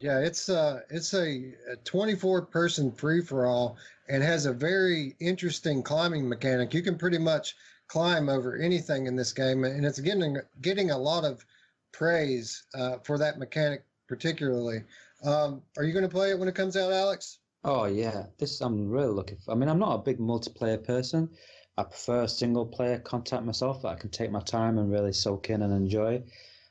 Yeah, 0.00 0.20
it's 0.20 0.48
uh 0.48 0.80
it's 0.88 1.12
a, 1.12 1.52
a 1.70 1.76
24 1.84 2.46
person 2.46 2.90
free 2.90 3.20
for 3.20 3.44
all 3.44 3.76
and 4.08 4.22
has 4.22 4.46
a 4.46 4.52
very 4.52 5.14
interesting 5.20 5.82
climbing 5.82 6.28
mechanic. 6.28 6.72
You 6.72 6.82
can 6.82 6.96
pretty 6.96 7.18
much 7.18 7.54
climb 7.86 8.28
over 8.28 8.56
anything 8.56 9.06
in 9.06 9.16
this 9.16 9.32
game, 9.32 9.64
and 9.64 9.84
it's 9.84 10.00
getting 10.00 10.38
getting 10.62 10.90
a 10.90 10.98
lot 10.98 11.24
of 11.24 11.44
praise 11.92 12.64
uh, 12.74 12.98
for 13.02 13.18
that 13.18 13.38
mechanic 13.38 13.84
particularly. 14.08 14.82
Um, 15.22 15.62
are 15.76 15.84
you 15.84 15.92
going 15.92 16.04
to 16.04 16.08
play 16.08 16.30
it 16.30 16.38
when 16.38 16.48
it 16.48 16.54
comes 16.54 16.76
out, 16.76 16.92
Alex? 16.92 17.39
Oh 17.62 17.84
yeah, 17.84 18.26
this 18.38 18.60
I'm 18.60 18.88
really 18.88 19.12
looking 19.12 19.38
for. 19.38 19.52
I 19.52 19.54
mean, 19.54 19.68
I'm 19.68 19.78
not 19.78 19.94
a 19.94 20.02
big 20.02 20.18
multiplayer 20.18 20.82
person. 20.82 21.30
I 21.76 21.84
prefer 21.84 22.26
single 22.26 22.66
player 22.66 22.98
content 22.98 23.44
myself 23.44 23.82
that 23.82 23.88
I 23.88 23.94
can 23.96 24.10
take 24.10 24.30
my 24.30 24.40
time 24.40 24.78
and 24.78 24.90
really 24.90 25.12
soak 25.12 25.50
in 25.50 25.62
and 25.62 25.72
enjoy. 25.72 26.22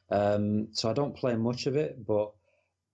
Um, 0.10 0.70
so 0.74 0.90
I 0.90 0.94
don't 0.94 1.16
play 1.16 1.36
much 1.36 1.68
of 1.68 1.76
it, 1.76 2.06
but 2.06 2.32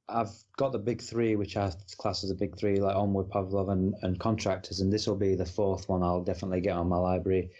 I've 0.08 0.34
got 0.58 0.72
the 0.72 0.80
big 0.80 1.02
three, 1.02 1.36
which 1.36 1.58
I 1.58 1.72
class 1.98 2.24
as 2.24 2.32
a 2.32 2.36
big 2.36 2.58
three, 2.58 2.78
like 2.78 2.96
Onward, 2.96 3.30
Pavlov, 3.30 3.72
and, 3.72 3.96
and 4.02 4.20
Contractors, 4.20 4.82
and 4.82 4.91
this 4.91 5.08
will 5.08 5.16
be 5.16 5.36
the 5.36 5.46
fourth 5.46 5.89
one 5.89 6.04
I'll 6.04 6.24
definitely 6.24 6.62
get 6.62 6.76
on 6.76 6.89
my 6.89 6.98
library. 6.98 7.52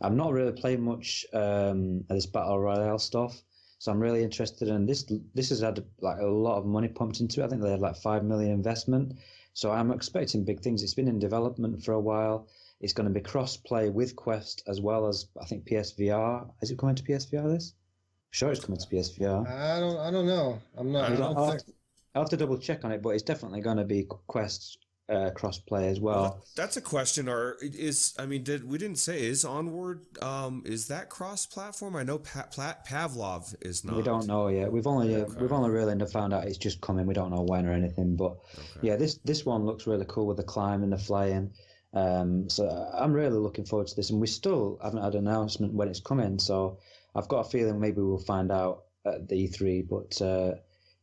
I'm 0.00 0.16
not 0.16 0.32
really 0.32 0.52
playing 0.52 0.82
much 0.82 1.26
um, 1.32 2.04
of 2.08 2.16
this 2.16 2.26
battle 2.26 2.58
royale 2.58 2.98
stuff, 2.98 3.40
so 3.78 3.92
I'm 3.92 4.00
really 4.00 4.24
interested 4.24 4.68
in 4.68 4.86
this. 4.86 5.04
This 5.34 5.50
has 5.50 5.60
had 5.60 5.84
like 6.00 6.18
a 6.18 6.26
lot 6.26 6.58
of 6.58 6.66
money 6.66 6.88
pumped 6.88 7.20
into 7.20 7.40
it. 7.40 7.44
I 7.44 7.48
think 7.48 7.62
they 7.62 7.70
had 7.70 7.80
like 7.80 7.96
five 7.96 8.24
million 8.24 8.50
investment. 8.50 9.12
So 9.54 9.70
I'm 9.70 9.90
expecting 9.90 10.44
big 10.44 10.60
things. 10.60 10.82
It's 10.82 10.94
been 10.94 11.08
in 11.08 11.18
development 11.18 11.84
for 11.84 11.92
a 11.92 12.00
while. 12.00 12.48
It's 12.80 12.92
going 12.92 13.06
to 13.06 13.12
be 13.12 13.20
cross 13.20 13.56
play 13.56 13.90
with 13.90 14.16
Quest 14.16 14.62
as 14.66 14.80
well 14.80 15.06
as 15.06 15.26
I 15.40 15.44
think 15.44 15.66
PSVR. 15.66 16.50
Is 16.62 16.70
it 16.70 16.78
coming 16.78 16.96
to 16.96 17.02
PSVR? 17.02 17.52
This? 17.52 17.74
I'm 17.74 18.32
sure 18.32 18.50
it's 18.50 18.64
coming 18.64 18.80
to 18.80 18.86
PSVR. 18.88 19.46
I 19.46 19.78
don't. 19.78 19.98
I 19.98 20.10
don't 20.10 20.26
know. 20.26 20.58
I'm 20.76 20.90
not. 20.90 21.12
I 21.12 21.16
don't, 21.16 21.36
I'll, 21.36 21.50
have 21.50 21.64
to, 21.64 21.72
I'll 22.14 22.22
have 22.22 22.30
to 22.30 22.36
double 22.36 22.58
check 22.58 22.84
on 22.84 22.92
it, 22.92 23.02
but 23.02 23.10
it's 23.10 23.22
definitely 23.22 23.60
going 23.60 23.76
to 23.76 23.84
be 23.84 24.06
Quest 24.26 24.78
uh, 25.08 25.30
crossplay 25.34 25.90
as 25.90 26.00
well. 26.00 26.22
well. 26.22 26.44
That's 26.56 26.76
a 26.76 26.80
question. 26.80 27.28
Or 27.28 27.56
is 27.60 28.14
I 28.18 28.26
mean, 28.26 28.44
did 28.44 28.64
we 28.64 28.78
didn't 28.78 28.98
say 28.98 29.26
is 29.26 29.44
Onward? 29.44 30.06
Um, 30.22 30.62
is 30.64 30.88
that 30.88 31.08
cross-platform? 31.08 31.96
I 31.96 32.02
know 32.02 32.18
pa- 32.18 32.48
Pla- 32.50 32.76
Pavlov 32.86 33.54
is 33.60 33.84
not. 33.84 33.96
We 33.96 34.02
don't 34.02 34.26
know 34.26 34.48
yet. 34.48 34.72
We've 34.72 34.86
only 34.86 35.16
okay. 35.16 35.40
we've 35.40 35.52
only 35.52 35.70
really 35.70 35.92
found 36.06 36.32
out 36.32 36.44
it's 36.44 36.58
just 36.58 36.80
coming. 36.80 37.06
We 37.06 37.14
don't 37.14 37.30
know 37.30 37.42
when 37.42 37.66
or 37.66 37.72
anything. 37.72 38.16
But 38.16 38.36
okay. 38.54 38.80
yeah, 38.82 38.96
this 38.96 39.16
this 39.24 39.44
one 39.44 39.64
looks 39.64 39.86
really 39.86 40.06
cool 40.08 40.26
with 40.26 40.36
the 40.36 40.44
climb 40.44 40.82
and 40.82 40.92
the 40.92 40.98
flying. 40.98 41.52
Um, 41.94 42.48
so 42.48 42.68
I'm 42.94 43.12
really 43.12 43.38
looking 43.38 43.66
forward 43.66 43.88
to 43.88 43.96
this, 43.96 44.10
and 44.10 44.20
we 44.20 44.26
still 44.26 44.78
haven't 44.82 45.02
had 45.02 45.14
an 45.14 45.26
announcement 45.26 45.74
when 45.74 45.88
it's 45.88 46.00
coming. 46.00 46.38
So 46.38 46.78
I've 47.14 47.28
got 47.28 47.46
a 47.46 47.50
feeling 47.50 47.80
maybe 47.80 48.00
we'll 48.00 48.18
find 48.18 48.50
out 48.50 48.84
at 49.04 49.28
the 49.28 49.48
E3. 49.48 49.88
But 49.88 50.22
uh, 50.22 50.54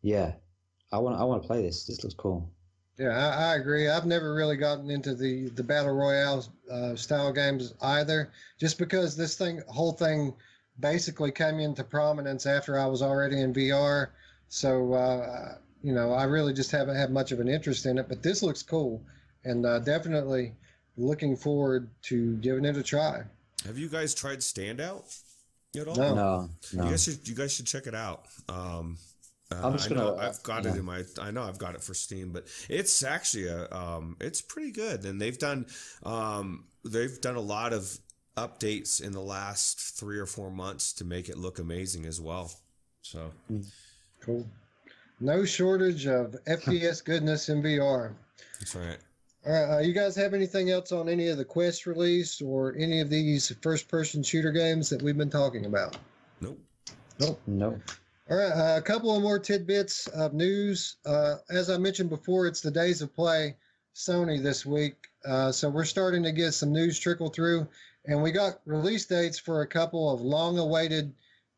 yeah, 0.02 0.34
I 0.92 0.98
want 1.00 1.20
I 1.20 1.24
want 1.26 1.44
to 1.44 1.48
play 1.48 1.62
this. 1.62 1.86
This 1.86 2.04
looks 2.04 2.16
cool. 2.16 2.52
Yeah, 3.00 3.18
I, 3.18 3.54
I, 3.54 3.56
agree. 3.56 3.88
I've 3.88 4.06
never 4.06 4.34
really 4.34 4.58
gotten 4.58 4.92
into 4.92 5.16
the 5.16 5.50
the 5.52 5.64
battle 5.64 5.94
royale 5.94 6.46
uh, 6.70 6.96
style 6.98 7.32
games 7.32 7.74
either, 7.82 8.30
just 8.60 8.78
because 8.78 9.16
this 9.16 9.38
thing, 9.38 9.62
whole 9.70 9.94
thing, 9.94 10.34
basically 10.82 11.32
came 11.32 11.60
into 11.60 11.84
prominence 11.86 12.46
after 12.46 12.78
I 12.78 12.86
was 12.88 13.02
already 13.02 13.40
in 13.40 13.54
VR. 13.54 14.10
So 14.50 14.94
uh, 14.94 15.56
you 15.82 15.94
know, 15.94 16.12
I 16.12 16.24
really 16.24 16.54
just 16.54 16.72
haven't 16.72 16.98
had 16.98 17.10
much 17.10 17.32
of 17.32 17.40
an 17.40 17.48
interest 17.48 17.86
in 17.86 17.98
it. 17.98 18.10
But 18.10 18.22
this 18.22 18.44
looks 18.44 18.62
cool, 18.62 19.02
and 19.46 19.66
uh, 19.66 19.80
definitely 19.80 20.54
looking 20.98 21.38
forward 21.38 21.90
to 22.04 22.36
giving 22.38 22.66
it 22.66 22.76
a 22.76 22.84
try. 22.84 23.24
Have 23.66 23.78
you 23.78 23.88
guys 23.88 24.14
tried 24.14 24.40
Standout 24.40 25.18
at 25.80 25.88
all? 25.88 25.96
No, 25.96 26.16
no. 26.16 26.50
no. 26.74 26.84
You 26.84 26.90
guys 26.90 27.04
should 27.04 27.26
you 27.26 27.36
guys 27.36 27.54
should 27.54 27.66
check 27.66 27.88
it 27.88 27.96
out. 27.96 28.26
Um, 28.50 28.98
uh, 29.52 29.62
I'm 29.64 29.74
just 29.74 29.90
gonna. 29.90 30.16
I 30.16 30.26
have 30.26 30.44
got 30.44 30.64
yeah. 30.64 30.72
it 30.72 30.78
in 30.78 30.86
my. 30.86 31.04
I 31.20 31.32
know 31.32 31.44
I've 31.44 31.58
got 31.58 31.74
it 31.74 31.82
for 31.82 31.94
Steam, 31.94 32.32
but 32.32 32.46
it's 32.70 33.04
actually 33.04 33.48
a. 33.48 33.68
Um, 33.72 34.16
it's 34.20 34.42
pretty 34.42 34.72
good, 34.72 35.06
and 35.06 35.20
they've 35.20 35.38
done. 35.38 35.66
Um, 36.04 36.66
they've 36.86 37.20
done 37.20 37.36
a 37.36 37.42
lot 37.42 37.74
of 37.74 37.98
updates 38.38 39.02
in 39.02 39.12
the 39.12 39.22
last 39.22 39.80
three 39.98 40.20
or 40.20 40.26
four 40.26 40.52
months 40.52 40.94
to 40.94 41.06
make 41.06 41.30
it 41.30 41.38
look 41.38 41.60
amazing 41.60 42.06
as 42.06 42.22
well. 42.22 42.52
So, 43.02 43.32
hmm. 43.48 43.62
cool. 44.22 44.46
No 45.20 45.44
shortage 45.44 46.06
of 46.06 46.36
FPS 46.48 47.04
goodness 47.04 47.50
in 47.50 47.64
VR. 47.64 48.14
That's 48.60 48.76
right. 48.76 48.98
All 49.48 49.54
right. 49.54 49.78
Uh, 49.78 49.80
you 49.80 49.94
guys 49.94 50.16
have 50.16 50.34
anything 50.34 50.70
else 50.70 50.92
on 50.92 51.10
any 51.10 51.28
of 51.30 51.38
the 51.38 51.46
Quest 51.46 51.86
release 51.88 52.42
or 52.42 52.76
any 52.78 53.02
of 53.02 53.10
these 53.10 53.54
first-person 53.62 54.22
shooter 54.22 54.52
games 54.52 54.90
that 54.90 55.02
we've 55.02 55.18
been 55.18 55.30
talking 55.30 55.66
about? 55.66 55.98
Nope. 56.40 56.60
Nope. 57.20 57.42
Nope. 57.48 57.82
All 58.30 58.38
right, 58.38 58.52
uh, 58.52 58.78
a 58.78 58.82
couple 58.82 59.16
of 59.16 59.24
more 59.24 59.40
tidbits 59.40 60.06
of 60.06 60.36
news. 60.36 60.98
Uh, 61.04 61.38
as 61.50 61.72
I 61.72 61.80
mentioned 61.80 62.12
before, 62.12 62.46
it's 62.46 62.62
the 62.62 62.70
days 62.70 63.02
of 63.02 63.12
play 63.16 63.56
Sony 63.96 64.40
this 64.42 64.68
week, 64.68 65.08
uh, 65.26 65.52
so 65.52 65.68
we're 65.68 65.84
starting 65.84 66.22
to 66.22 66.32
get 66.32 66.52
some 66.52 66.72
news 66.72 67.00
trickle 67.00 67.30
through, 67.30 67.68
and 68.06 68.22
we 68.22 68.32
got 68.32 68.62
release 68.68 69.08
dates 69.08 69.40
for 69.40 69.62
a 69.62 69.68
couple 69.68 70.14
of 70.14 70.22
long-awaited 70.22 71.12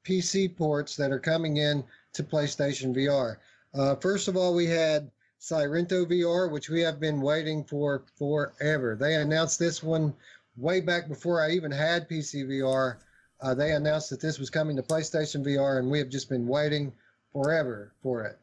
PC 0.06 0.56
ports 0.56 0.96
that 0.96 1.12
are 1.12 1.20
coming 1.20 1.58
in 1.58 1.84
to 2.14 2.24
PlayStation 2.24 2.96
VR. 2.96 3.36
Uh, 3.74 3.96
first 3.98 4.30
of 4.30 4.38
all, 4.38 4.56
we 4.56 4.66
had 4.66 5.12
Sairento 5.42 6.06
VR, 6.06 6.50
which 6.50 6.70
we 6.70 6.80
have 6.80 7.02
been 7.02 7.20
waiting 7.20 7.66
for 7.66 8.06
forever. 8.18 8.96
They 8.96 9.16
announced 9.16 9.60
this 9.60 9.84
one 9.84 10.14
way 10.56 10.80
back 10.80 11.10
before 11.10 11.42
I 11.42 11.52
even 11.52 11.72
had 11.72 12.08
PC 12.08 12.46
VR 12.46 12.96
uh, 13.42 13.54
they 13.54 13.72
announced 13.72 14.10
that 14.10 14.22
this 14.22 14.40
was 14.40 14.50
coming 14.50 14.76
to 14.76 14.84
PlayStation 14.84 15.46
VR, 15.46 15.80
and 15.80 15.90
we 15.90 16.00
have 16.00 16.10
just 16.10 16.30
been 16.30 16.48
waiting 16.48 16.94
forever 17.34 17.94
for 18.02 18.24
it. 18.24 18.38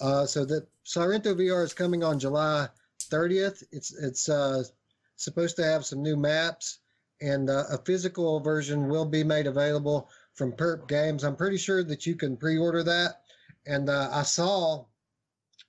Uh, 0.00 0.26
so 0.26 0.44
that 0.44 0.66
Sairento 0.84 1.34
VR 1.34 1.64
is 1.64 1.72
coming 1.72 2.02
on 2.02 2.18
July 2.18 2.68
30th. 3.10 3.62
It's 3.72 3.94
it's 3.94 4.28
uh, 4.28 4.64
supposed 5.16 5.56
to 5.56 5.64
have 5.64 5.86
some 5.86 6.02
new 6.02 6.16
maps, 6.16 6.80
and 7.20 7.48
uh, 7.48 7.64
a 7.70 7.78
physical 7.78 8.40
version 8.40 8.88
will 8.88 9.06
be 9.06 9.24
made 9.24 9.46
available 9.46 10.10
from 10.34 10.52
Perp 10.52 10.88
Games. 10.88 11.24
I'm 11.24 11.36
pretty 11.36 11.58
sure 11.58 11.84
that 11.84 12.06
you 12.06 12.16
can 12.16 12.36
pre-order 12.36 12.82
that, 12.82 13.22
and 13.66 13.88
uh, 13.88 14.10
I 14.12 14.22
saw 14.22 14.84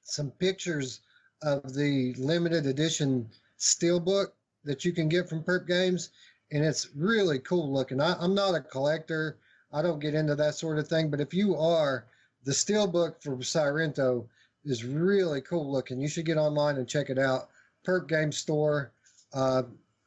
some 0.03 0.31
pictures 0.31 1.01
of 1.41 1.73
the 1.73 2.13
limited 2.15 2.65
edition 2.65 3.29
steelbook 3.59 4.27
that 4.63 4.83
you 4.85 4.93
can 4.93 5.09
get 5.09 5.29
from 5.29 5.43
Perp 5.43 5.67
Games, 5.67 6.09
and 6.53 6.63
it's 6.63 6.89
really 6.95 7.39
cool 7.39 7.73
looking. 7.73 7.99
I, 7.99 8.23
am 8.23 8.35
not 8.35 8.53
a 8.53 8.61
collector. 8.61 9.37
I 9.73 9.81
don't 9.81 9.99
get 9.99 10.13
into 10.13 10.35
that 10.35 10.53
sort 10.53 10.77
of 10.77 10.87
thing. 10.87 11.09
But 11.09 11.19
if 11.19 11.33
you 11.33 11.57
are, 11.57 12.05
the 12.43 12.51
steelbook 12.51 13.21
for 13.21 13.35
Sairento 13.37 14.27
is 14.63 14.85
really 14.85 15.41
cool 15.41 15.69
looking. 15.71 15.99
You 15.99 16.07
should 16.07 16.27
get 16.27 16.37
online 16.37 16.77
and 16.77 16.87
check 16.87 17.09
it 17.09 17.17
out. 17.17 17.49
Perp 17.85 18.07
Game 18.07 18.31
Store. 18.31 18.91
Uh, 19.33 19.63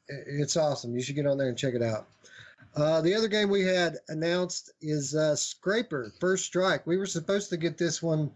it's 0.08 0.56
awesome. 0.56 0.94
You 0.94 1.02
should 1.02 1.16
get 1.16 1.26
on 1.26 1.36
there 1.36 1.48
and 1.48 1.58
check 1.58 1.74
it 1.74 1.82
out. 1.82 2.06
Uh, 2.76 3.00
the 3.00 3.14
other 3.14 3.26
game 3.26 3.48
we 3.48 3.62
had 3.62 3.96
announced 4.08 4.70
is 4.80 5.16
uh, 5.16 5.34
Scraper 5.34 6.12
First 6.20 6.44
Strike. 6.44 6.86
We 6.86 6.96
were 6.96 7.06
supposed 7.06 7.50
to 7.50 7.56
get 7.56 7.76
this 7.76 8.00
one 8.00 8.30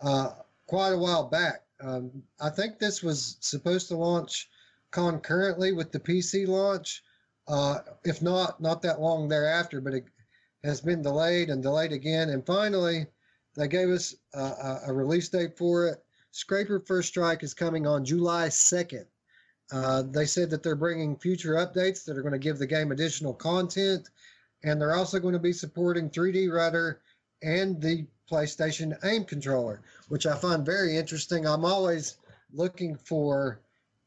uh, 0.00 0.30
quite 0.66 0.90
a 0.90 0.98
while 0.98 1.28
back. 1.28 1.62
Um, 1.80 2.10
I 2.40 2.50
think 2.50 2.78
this 2.78 3.02
was 3.04 3.36
supposed 3.40 3.88
to 3.88 3.96
launch 3.96 4.48
concurrently 4.90 5.72
with 5.72 5.92
the 5.92 6.00
PC 6.00 6.48
launch, 6.48 7.04
uh, 7.48 7.78
if 8.04 8.22
not, 8.22 8.60
not 8.60 8.82
that 8.82 9.00
long 9.00 9.28
thereafter, 9.28 9.80
but 9.80 9.94
it 9.94 10.04
has 10.64 10.80
been 10.80 11.02
delayed 11.02 11.50
and 11.50 11.62
delayed 11.62 11.92
again. 11.92 12.30
And 12.30 12.44
finally, 12.46 13.06
they 13.56 13.68
gave 13.68 13.88
us 13.88 14.14
a, 14.34 14.80
a 14.86 14.92
release 14.92 15.28
date 15.28 15.56
for 15.56 15.88
it. 15.88 16.02
Scraper 16.30 16.80
First 16.80 17.08
Strike 17.08 17.42
is 17.42 17.52
coming 17.52 17.86
on 17.86 18.04
July 18.04 18.48
2nd. 18.48 19.04
Uh, 19.72 20.02
they 20.02 20.26
said 20.26 20.50
that 20.50 20.62
they're 20.62 20.76
bringing 20.76 21.16
future 21.16 21.54
updates 21.54 22.04
that 22.04 22.16
are 22.16 22.22
going 22.22 22.32
to 22.32 22.38
give 22.38 22.58
the 22.58 22.66
game 22.66 22.92
additional 22.92 23.34
content, 23.34 24.08
and 24.64 24.80
they're 24.80 24.94
also 24.94 25.18
going 25.18 25.32
to 25.32 25.40
be 25.40 25.52
supporting 25.52 26.10
3D 26.10 26.52
Rudder 26.52 27.00
and 27.42 27.80
the 27.80 28.06
PlayStation 28.30 28.96
Aim 29.04 29.24
controller, 29.24 29.82
which 30.08 30.26
I 30.26 30.36
find 30.36 30.64
very 30.64 30.96
interesting. 30.96 31.46
I'm 31.46 31.64
always 31.64 32.18
looking 32.52 32.96
for 32.96 33.60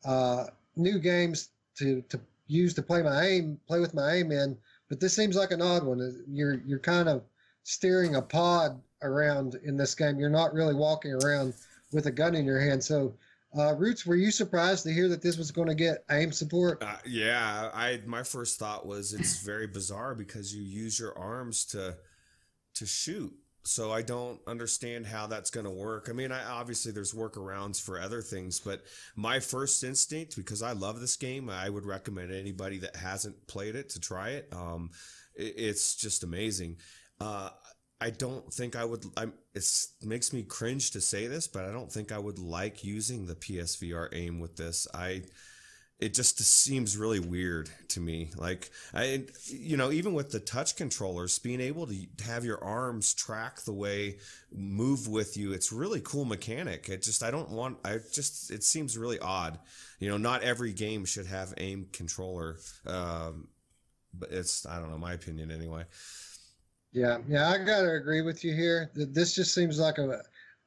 uh, 0.05 0.45
new 0.75 0.99
games 0.99 1.49
to, 1.77 2.01
to 2.09 2.19
use 2.47 2.73
to 2.75 2.81
play 2.81 3.01
my 3.01 3.25
aim, 3.25 3.59
play 3.67 3.79
with 3.79 3.93
my 3.93 4.13
aim 4.13 4.31
in, 4.31 4.57
but 4.89 4.99
this 4.99 5.15
seems 5.15 5.35
like 5.35 5.51
an 5.51 5.61
odd 5.61 5.83
one. 5.83 6.23
You're 6.27 6.61
you're 6.65 6.79
kind 6.79 7.09
of 7.09 7.23
steering 7.63 8.15
a 8.15 8.21
pod 8.21 8.79
around 9.01 9.55
in 9.63 9.77
this 9.77 9.95
game. 9.95 10.19
You're 10.19 10.29
not 10.29 10.53
really 10.53 10.75
walking 10.75 11.13
around 11.13 11.53
with 11.91 12.05
a 12.05 12.11
gun 12.11 12.35
in 12.35 12.45
your 12.45 12.59
hand. 12.59 12.83
So, 12.83 13.15
uh, 13.57 13.75
Roots, 13.75 14.05
were 14.05 14.15
you 14.15 14.31
surprised 14.31 14.83
to 14.83 14.93
hear 14.93 15.07
that 15.09 15.21
this 15.21 15.37
was 15.37 15.51
going 15.51 15.67
to 15.67 15.75
get 15.75 16.03
aim 16.11 16.31
support? 16.31 16.83
Uh, 16.83 16.97
yeah, 17.05 17.69
I 17.73 18.01
my 18.05 18.23
first 18.23 18.59
thought 18.59 18.85
was 18.85 19.13
it's 19.13 19.41
very 19.41 19.67
bizarre 19.67 20.13
because 20.15 20.53
you 20.53 20.61
use 20.61 20.99
your 20.99 21.17
arms 21.17 21.65
to 21.65 21.97
to 22.75 22.85
shoot 22.85 23.33
so 23.65 23.91
I 23.91 24.03
don't 24.03 24.39
understand 24.45 25.07
how 25.07 25.25
that's 25.25 25.49
going 25.49 25.65
to 25.65 25.71
work. 25.71 26.07
I 26.09 26.13
mean, 26.13 26.31
I, 26.31 26.43
obviously 26.45 26.91
there's 26.91 27.13
workarounds 27.13 27.81
for 27.81 27.99
other 27.99 28.21
things, 28.21 28.59
but 28.59 28.83
my 29.15 29.39
first 29.39 29.83
instinct, 29.83 30.35
because 30.35 30.61
I 30.61 30.73
love 30.73 31.01
this 31.01 31.15
game, 31.15 31.49
I 31.49 31.67
would 31.67 31.85
recommend 31.85 32.31
anybody 32.31 32.77
that 32.79 32.95
hasn't 32.95 33.47
played 33.47 33.75
it 33.75 33.89
to 33.89 33.99
try 33.99 34.29
it. 34.29 34.49
Um, 34.53 34.91
it 35.35 35.55
it's 35.57 35.95
just 35.95 36.23
amazing. 36.23 36.77
Uh, 37.19 37.49
I 37.99 38.11
don't 38.11 38.53
think 38.53 38.75
I 38.75 38.85
would. 38.85 39.03
I'm, 39.17 39.33
it 39.55 39.67
makes 40.03 40.31
me 40.31 40.43
cringe 40.43 40.91
to 40.91 41.01
say 41.01 41.25
this, 41.27 41.47
but 41.47 41.65
I 41.65 41.71
don't 41.71 41.91
think 41.91 42.11
I 42.11 42.19
would 42.19 42.37
like 42.37 42.83
using 42.83 43.25
the 43.25 43.35
PSVR 43.35 44.09
aim 44.13 44.39
with 44.39 44.57
this. 44.57 44.87
I 44.93 45.23
it 45.99 46.13
just 46.13 46.39
seems 46.39 46.97
really 46.97 47.21
weird 47.21 47.69
to 47.89 48.01
me. 48.01 48.31
Like 48.35 48.69
I, 48.93 49.23
you 49.45 49.77
know, 49.77 49.91
even 49.91 50.13
with 50.13 50.29
the 50.29 50.39
touch 50.39 50.75
controllers, 50.75 51.39
being 51.39 51.61
able 51.61 51.87
to 51.87 51.95
have 52.25 52.43
your 52.43 52.61
arms 52.63 53.13
track 53.13 53.61
the 53.61 53.73
way 53.73 54.17
move 54.51 55.07
with 55.07 55.37
you, 55.37 55.53
it's 55.53 55.71
really 55.71 56.01
cool 56.01 56.25
mechanic. 56.25 56.89
It 56.89 57.01
just 57.01 57.23
I 57.23 57.31
don't 57.31 57.49
want. 57.49 57.77
I 57.85 57.99
just 58.11 58.51
it 58.51 58.63
seems 58.63 58.97
really 58.97 59.19
odd. 59.19 59.57
You 59.99 60.09
know, 60.09 60.17
not 60.17 60.43
every 60.43 60.73
game 60.73 61.05
should 61.05 61.27
have 61.27 61.53
aim 61.57 61.87
controller. 61.93 62.57
Um, 62.85 63.47
but 64.13 64.31
it's 64.31 64.65
I 64.65 64.79
don't 64.79 64.91
know 64.91 64.97
my 64.97 65.13
opinion 65.13 65.49
anyway. 65.49 65.85
Yeah, 66.91 67.19
yeah, 67.27 67.49
I 67.49 67.57
gotta 67.57 67.91
agree 67.91 68.21
with 68.21 68.43
you 68.43 68.53
here. 68.53 68.91
This 68.95 69.33
just 69.33 69.53
seems 69.53 69.79
like 69.79 69.97
a 69.97 70.21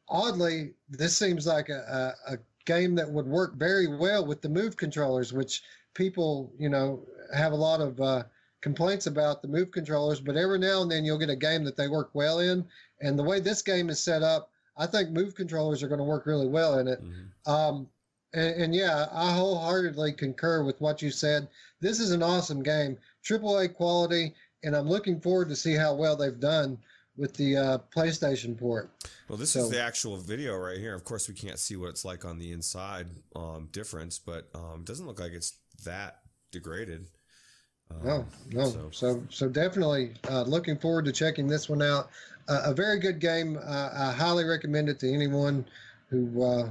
oddly. 0.09 0.73
This 0.89 1.17
seems 1.17 1.47
like 1.47 1.69
a, 1.69 2.15
a, 2.29 2.35
a 2.35 2.39
game 2.69 2.95
that 2.95 3.11
would 3.11 3.27
work 3.27 3.55
very 3.55 3.87
well 3.87 4.25
with 4.25 4.43
the 4.43 4.49
move 4.49 4.77
controllers, 4.77 5.33
which 5.33 5.63
people, 5.95 6.53
you 6.59 6.69
know, 6.69 7.03
have 7.35 7.53
a 7.53 7.57
lot 7.57 7.81
of 7.81 7.99
uh, 7.99 8.23
complaints 8.61 9.07
about 9.07 9.41
the 9.41 9.49
move 9.49 9.71
controllers. 9.71 10.21
But 10.21 10.37
every 10.37 10.59
now 10.59 10.83
and 10.83 10.91
then 10.91 11.05
you'll 11.05 11.19
get 11.19 11.31
a 11.31 11.37
game 11.37 11.65
that 11.65 11.77
they 11.77 11.89
work 11.89 12.11
well 12.13 12.41
in. 12.41 12.67
And 13.01 13.19
the 13.19 13.25
way 13.25 13.41
this 13.41 13.63
game 13.63 13.89
is 13.89 13.99
set 13.99 14.23
up, 14.23 14.51
I 14.77 14.87
think 14.87 15.11
move 15.11 15.35
controllers 15.35 15.83
are 15.83 15.89
going 15.89 15.99
to 15.99 16.05
work 16.05 16.27
really 16.27 16.47
well 16.47 16.79
in 16.79 16.89
it. 16.89 17.03
Mm-hmm. 17.03 17.51
Um, 17.51 17.89
and, 18.35 18.63
and, 18.63 18.75
yeah, 18.75 19.07
I 19.11 19.33
wholeheartedly 19.33 20.13
concur 20.13 20.63
with 20.63 20.79
what 20.83 21.01
you 21.01 21.11
said. 21.11 21.49
This 21.81 21.99
is 21.99 22.11
an 22.11 22.23
awesome 22.23 22.63
game, 22.63 22.99
AAA 23.25 23.75
quality, 23.75 24.35
and 24.63 24.77
I'm 24.77 24.87
looking 24.87 25.19
forward 25.19 25.49
to 25.49 25.57
see 25.57 25.73
how 25.73 25.95
well 25.95 26.15
they've 26.15 26.39
done 26.39 26.79
with 27.19 27.35
the 27.35 27.57
uh, 27.57 27.79
PlayStation 27.95 28.57
port. 28.57 28.91
Well, 29.29 29.37
this 29.37 29.51
so, 29.51 29.61
is 29.61 29.71
the 29.71 29.83
actual 29.83 30.17
video 30.17 30.57
right 30.57 30.79
here. 30.79 30.95
Of 30.95 31.05
course, 31.05 31.29
we 31.29 31.35
can't 31.35 31.59
see 31.59 31.77
what 31.77 31.89
it's 31.89 32.05
like 32.05 32.25
on 32.25 32.39
the 32.39 32.53
inside 32.53 33.09
um, 33.35 33.69
difference, 33.73 34.19
but 34.19 34.49
um, 34.55 34.81
it 34.81 34.87
doesn't 34.87 35.07
look 35.07 35.19
like 35.19 35.33
it's 35.33 35.59
that 35.85 36.21
degraded. 36.53 37.07
Um, 37.91 38.07
no, 38.07 38.27
no. 38.53 38.71
So, 38.71 38.89
so, 38.93 39.23
so 39.31 39.49
definitely 39.49 40.13
uh, 40.31 40.43
looking 40.43 40.79
forward 40.79 41.05
to 41.07 41.13
checking 41.13 41.49
this 41.49 41.69
one 41.69 41.83
out. 41.83 42.09
Uh, 42.49 42.63
a 42.65 42.75
very 42.75 42.99
good 42.99 43.19
game. 43.19 43.59
Uh, 43.63 43.91
I 43.93 44.13
highly 44.13 44.45
recommend 44.45 44.89
it 44.89 45.01
to 45.01 45.13
anyone 45.13 45.67
who 46.09 46.43
uh, 46.43 46.71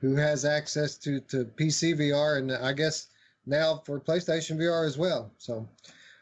who 0.00 0.14
has 0.16 0.44
access 0.44 0.96
to 0.98 1.20
to 1.20 1.44
PC 1.44 1.98
VR, 1.98 2.38
and 2.38 2.52
I 2.52 2.72
guess 2.72 3.08
now 3.46 3.82
for 3.84 3.98
PlayStation 3.98 4.56
VR 4.56 4.86
as 4.86 4.96
well. 4.96 5.30
So. 5.38 5.68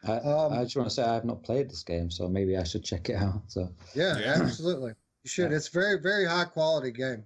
I, 0.07 0.13
um, 0.19 0.53
I 0.53 0.65
just 0.65 0.77
want 0.77 0.89
to 0.89 0.95
say 0.95 1.03
I 1.03 1.15
have 1.15 1.25
not 1.25 1.43
played 1.43 1.69
this 1.69 1.83
game, 1.83 2.11
so 2.11 2.29
maybe 2.29 2.57
I 2.57 2.65
should 2.65 2.85
check 2.85 3.11
it 3.11 3.17
out. 3.17 3.43
So 3.49 3.69
yeah, 3.95 4.19
yeah. 4.19 4.39
absolutely. 4.41 4.93
You 5.23 5.29
should. 5.29 5.51
Yeah. 5.51 5.57
It's 5.57 5.69
very, 5.69 6.01
very 6.01 6.25
high 6.25 6.45
quality 6.45 6.91
game. 6.91 7.25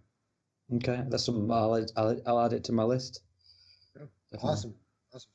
Okay, 0.76 1.02
that's 1.08 1.24
some. 1.24 1.50
I'll, 1.50 1.86
I'll, 1.96 2.20
I'll 2.26 2.40
add 2.40 2.52
it 2.52 2.64
to 2.64 2.72
my 2.72 2.82
list. 2.82 3.20
Yeah. 3.96 4.06
Awesome, 4.42 4.74
awesome. 5.14 5.30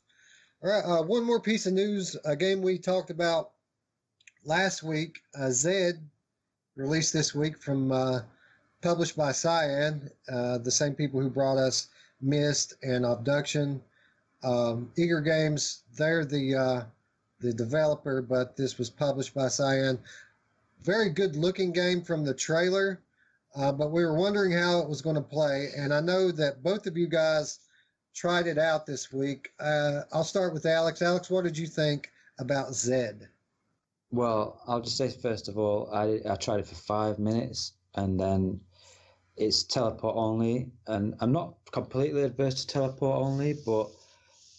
All 0.62 0.70
right, 0.70 0.84
uh, 0.84 1.04
one 1.04 1.24
more 1.24 1.40
piece 1.40 1.66
of 1.66 1.74
news. 1.74 2.18
A 2.26 2.36
game 2.36 2.62
we 2.62 2.78
talked 2.78 3.10
about 3.10 3.52
last 4.44 4.84
week. 4.84 5.22
Uh, 5.40 5.52
Zed 5.52 6.04
released 6.76 7.14
this 7.14 7.34
week 7.34 7.62
from 7.62 7.92
uh, 7.92 8.22
published 8.82 9.16
by 9.16 9.32
Cyan, 9.32 10.10
uh, 10.30 10.58
the 10.58 10.72
same 10.72 10.94
people 10.94 11.22
who 11.22 11.30
brought 11.30 11.58
us 11.58 11.88
Myst 12.22 12.74
and 12.84 13.06
Obduction. 13.06 13.82
Um, 14.44 14.92
Eagre 14.98 15.24
Games, 15.24 15.84
they're 15.98 16.26
the 16.26 16.56
uh, 16.56 16.84
the 17.40 17.54
developer, 17.54 18.22
but 18.22 18.58
this 18.58 18.78
was 18.78 18.90
published 18.90 19.34
by 19.34 19.48
Cyan 19.48 20.00
very 20.84 21.10
good 21.10 21.36
looking 21.36 21.72
game 21.72 22.02
from 22.02 22.24
the 22.24 22.34
trailer, 22.34 23.02
uh, 23.56 23.72
but 23.72 23.92
we 23.92 24.04
were 24.04 24.18
wondering 24.18 24.52
how 24.52 24.80
it 24.80 24.90
was 24.90 25.02
going 25.02 25.16
to 25.16 25.22
play. 25.22 25.70
And 25.76 25.94
I 25.94 26.00
know 26.00 26.32
that 26.32 26.64
both 26.64 26.88
of 26.88 26.98
you 26.98 27.08
guys 27.08 27.60
tried 28.14 28.48
it 28.48 28.58
out 28.58 28.86
this 28.86 29.12
week. 29.12 29.52
Uh, 29.60 30.02
I'll 30.12 30.24
start 30.24 30.54
with 30.54 30.66
Alex. 30.66 31.02
Alex, 31.02 31.30
what 31.30 31.44
did 31.44 31.58
you 31.58 31.68
think 31.68 32.12
about 32.40 32.74
Zed? 32.74 33.28
Well, 34.12 34.62
I'll 34.68 34.82
just 34.82 34.98
say 34.98 35.10
first 35.10 35.48
of 35.48 35.58
all, 35.58 35.90
I, 35.94 36.20
I 36.30 36.36
tried 36.36 36.62
it 36.62 36.68
for 36.68 36.76
five 36.76 37.20
minutes 37.20 37.74
and 37.96 38.20
then 38.20 38.60
it's 39.38 39.64
teleport 39.64 40.16
only. 40.16 40.72
And 40.88 41.16
I'm 41.20 41.32
not 41.32 41.56
completely 41.72 42.24
adverse 42.24 42.64
to 42.64 42.68
teleport 42.68 43.18
only, 43.18 43.54
but 43.66 43.90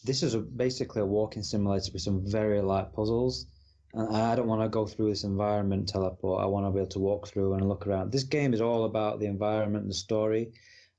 this 0.05 0.23
is 0.23 0.35
a, 0.35 0.39
basically 0.39 1.03
a 1.03 1.07
walking 1.07 1.43
simulator 1.43 1.91
with 1.93 2.03
some 2.03 2.25
very 2.27 2.61
light 2.61 2.93
puzzles 2.93 3.47
and 3.93 4.17
I 4.17 4.37
don't 4.37 4.47
want 4.47 4.63
to 4.63 4.69
go 4.69 4.87
through 4.87 5.11
this 5.11 5.25
environment 5.25 5.89
teleport. 5.89 6.43
I 6.43 6.47
want 6.47 6.67
to 6.67 6.71
be 6.71 6.79
able 6.79 6.91
to 6.91 7.01
walk 7.01 7.27
through 7.27 7.55
and 7.55 7.69
look 7.69 7.87
around. 7.87 8.13
This 8.13 8.23
game 8.23 8.55
is 8.55 8.61
all 8.61 8.85
about 8.85 9.19
the 9.19 9.27
environment 9.27 9.83
and 9.83 9.91
the 9.91 9.95
story. 9.95 10.53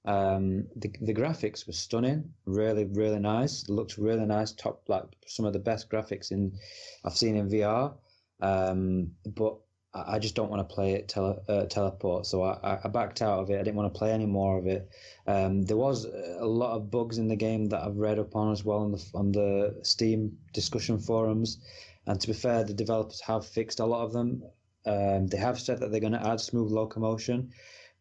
Um, 0.03 0.67
the 0.75 0.91
the 0.99 1.13
graphics 1.13 1.67
were 1.67 1.73
stunning, 1.73 2.33
really 2.45 2.85
really 2.85 3.19
nice. 3.19 3.63
It 3.63 3.69
looked 3.69 3.97
really 3.97 4.25
nice, 4.25 4.51
top 4.51 4.83
like 4.87 5.03
some 5.27 5.45
of 5.45 5.53
the 5.53 5.59
best 5.59 5.89
graphics 5.89 6.31
in 6.31 6.57
I've 7.05 7.15
seen 7.15 7.35
in 7.35 7.49
VR. 7.49 7.93
Um, 8.41 9.11
but 9.25 9.57
I 9.93 10.19
just 10.19 10.35
don't 10.35 10.49
want 10.49 10.67
to 10.67 10.73
play 10.73 10.93
it 10.93 11.09
tele, 11.09 11.41
uh, 11.49 11.65
teleport, 11.65 12.25
so 12.25 12.43
I, 12.43 12.79
I 12.83 12.87
backed 12.87 13.21
out 13.21 13.39
of 13.39 13.49
it. 13.49 13.59
I 13.59 13.63
didn't 13.63 13.75
want 13.75 13.93
to 13.93 13.97
play 13.97 14.13
any 14.13 14.25
more 14.25 14.57
of 14.57 14.65
it. 14.65 14.89
Um, 15.27 15.63
there 15.63 15.75
was 15.75 16.05
a 16.05 16.45
lot 16.45 16.75
of 16.75 16.89
bugs 16.89 17.17
in 17.17 17.27
the 17.27 17.35
game 17.35 17.65
that 17.67 17.83
I've 17.83 17.97
read 17.97 18.17
up 18.17 18.33
on 18.35 18.53
as 18.53 18.63
well 18.63 18.79
on 18.79 18.91
the 18.93 19.05
on 19.13 19.31
the 19.33 19.79
Steam 19.83 20.37
discussion 20.53 20.97
forums. 20.97 21.59
And 22.07 22.19
to 22.21 22.27
be 22.27 22.33
fair, 22.33 22.63
the 22.63 22.73
developers 22.73 23.19
have 23.21 23.45
fixed 23.45 23.81
a 23.81 23.85
lot 23.85 24.05
of 24.05 24.13
them. 24.13 24.43
Um, 24.85 25.27
they 25.27 25.37
have 25.37 25.59
said 25.59 25.79
that 25.79 25.91
they're 25.91 25.99
going 25.99 26.13
to 26.13 26.27
add 26.27 26.39
smooth 26.39 26.71
locomotion. 26.71 27.51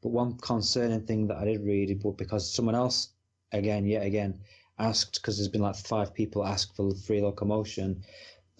But 0.02 0.10
one 0.10 0.38
concerning 0.38 1.06
thing 1.06 1.26
that 1.26 1.38
I 1.38 1.44
did 1.44 1.60
read, 1.62 2.00
but 2.02 2.16
because 2.16 2.54
someone 2.54 2.74
else, 2.74 3.08
again, 3.52 3.84
yet 3.84 4.06
again, 4.06 4.40
asked, 4.78 5.20
because 5.20 5.36
there's 5.36 5.48
been 5.48 5.60
like 5.60 5.76
five 5.76 6.14
people 6.14 6.44
ask 6.46 6.74
for 6.74 6.94
free 6.94 7.20
locomotion, 7.20 8.02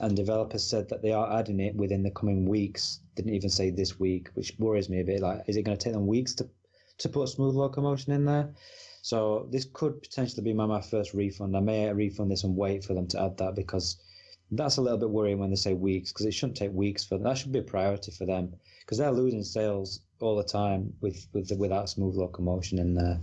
and 0.01 0.17
developers 0.17 0.65
said 0.65 0.89
that 0.89 1.03
they 1.03 1.13
are 1.13 1.39
adding 1.39 1.61
it 1.61 1.77
within 1.77 2.03
the 2.03 2.11
coming 2.11 2.49
weeks. 2.49 3.01
Didn't 3.15 3.35
even 3.35 3.51
say 3.51 3.71
this 3.71 4.01
week, 4.01 4.29
which 4.35 4.55
worries 4.59 4.89
me 4.89 5.01
a 5.01 5.05
bit. 5.05 5.21
Like, 5.21 5.43
is 5.47 5.57
it 5.57 5.63
going 5.63 5.77
to 5.77 5.83
take 5.83 5.93
them 5.93 6.07
weeks 6.07 6.35
to 6.37 6.49
to 6.99 7.09
put 7.09 7.29
smooth 7.29 7.55
locomotion 7.55 8.13
in 8.13 8.25
there? 8.25 8.51
So 9.03 9.49
this 9.51 9.67
could 9.73 10.03
potentially 10.03 10.43
be 10.43 10.53
my, 10.53 10.67
my 10.67 10.83
first 10.83 11.15
refund. 11.15 11.57
I 11.57 11.61
may 11.61 11.91
refund 11.93 12.31
this 12.31 12.45
and 12.45 12.57
wait 12.57 12.85
for 12.85 12.95
them 12.95 13.07
to 13.09 13.23
add 13.23 13.39
that 13.39 13.55
because 13.55 13.97
that's 14.51 14.77
a 14.77 14.83
little 14.83 14.99
bit 14.99 15.11
worrying 15.11 15.39
when 15.39 15.51
they 15.51 15.57
say 15.57 15.75
weeks 15.75 16.13
because 16.13 16.27
it 16.27 16.35
shouldn't 16.35 16.57
take 16.57 16.73
weeks 16.73 17.05
for 17.05 17.15
them. 17.15 17.25
That 17.25 17.39
should 17.39 17.53
be 17.53 17.61
a 17.61 17.63
priority 17.63 18.11
for 18.11 18.27
them 18.27 18.53
because 18.81 18.99
they're 18.99 19.13
losing 19.13 19.45
sales 19.45 20.01
all 20.21 20.37
the 20.37 20.45
time 20.45 20.93
with, 21.01 21.27
with 21.33 21.51
without 21.53 21.89
smooth 21.89 22.17
locomotion 22.17 22.79
in 22.79 22.95
there. 22.95 23.21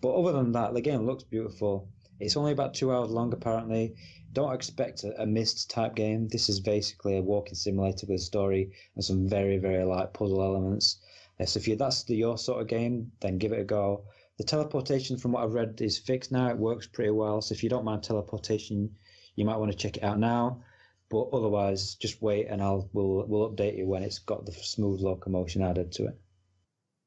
But 0.00 0.14
other 0.14 0.32
than 0.32 0.52
that, 0.52 0.74
the 0.74 0.80
game 0.80 1.06
looks 1.06 1.22
beautiful. 1.22 1.88
It's 2.20 2.36
only 2.36 2.52
about 2.52 2.74
two 2.74 2.92
hours 2.92 3.10
long 3.10 3.32
apparently. 3.32 3.94
Don't 4.32 4.54
expect 4.54 5.04
a, 5.04 5.22
a 5.22 5.26
Myst 5.26 5.70
type 5.70 5.94
game. 5.94 6.28
This 6.28 6.48
is 6.48 6.60
basically 6.60 7.16
a 7.16 7.22
walking 7.22 7.54
simulator 7.54 8.06
with 8.06 8.20
a 8.20 8.22
story 8.22 8.72
and 8.94 9.04
some 9.04 9.26
very 9.28 9.56
very 9.58 9.84
light 9.84 10.12
puzzle 10.12 10.42
elements. 10.42 11.00
Uh, 11.40 11.46
so 11.46 11.58
if 11.58 11.66
you 11.66 11.76
that's 11.76 12.04
the, 12.04 12.14
your 12.14 12.36
sort 12.36 12.60
of 12.60 12.68
game, 12.68 13.12
then 13.20 13.38
give 13.38 13.52
it 13.52 13.60
a 13.60 13.64
go. 13.64 14.04
The 14.36 14.44
teleportation, 14.44 15.16
from 15.16 15.32
what 15.32 15.44
I've 15.44 15.54
read, 15.54 15.80
is 15.80 15.98
fixed 15.98 16.30
now. 16.30 16.48
It 16.48 16.58
works 16.58 16.86
pretty 16.86 17.10
well. 17.10 17.40
So 17.40 17.54
if 17.54 17.62
you 17.62 17.70
don't 17.70 17.84
mind 17.84 18.02
teleportation, 18.02 18.96
you 19.34 19.44
might 19.44 19.56
want 19.56 19.72
to 19.72 19.76
check 19.76 19.96
it 19.96 20.04
out 20.04 20.18
now. 20.18 20.62
But 21.10 21.30
otherwise, 21.32 21.96
just 21.96 22.22
wait 22.22 22.46
and 22.48 22.62
I'll 22.62 22.88
we'll 22.92 23.26
we'll 23.26 23.50
update 23.50 23.76
you 23.76 23.86
when 23.86 24.02
it's 24.02 24.18
got 24.18 24.46
the 24.46 24.52
smooth 24.52 25.00
locomotion 25.00 25.62
added 25.62 25.92
to 25.92 26.06
it. 26.06 26.20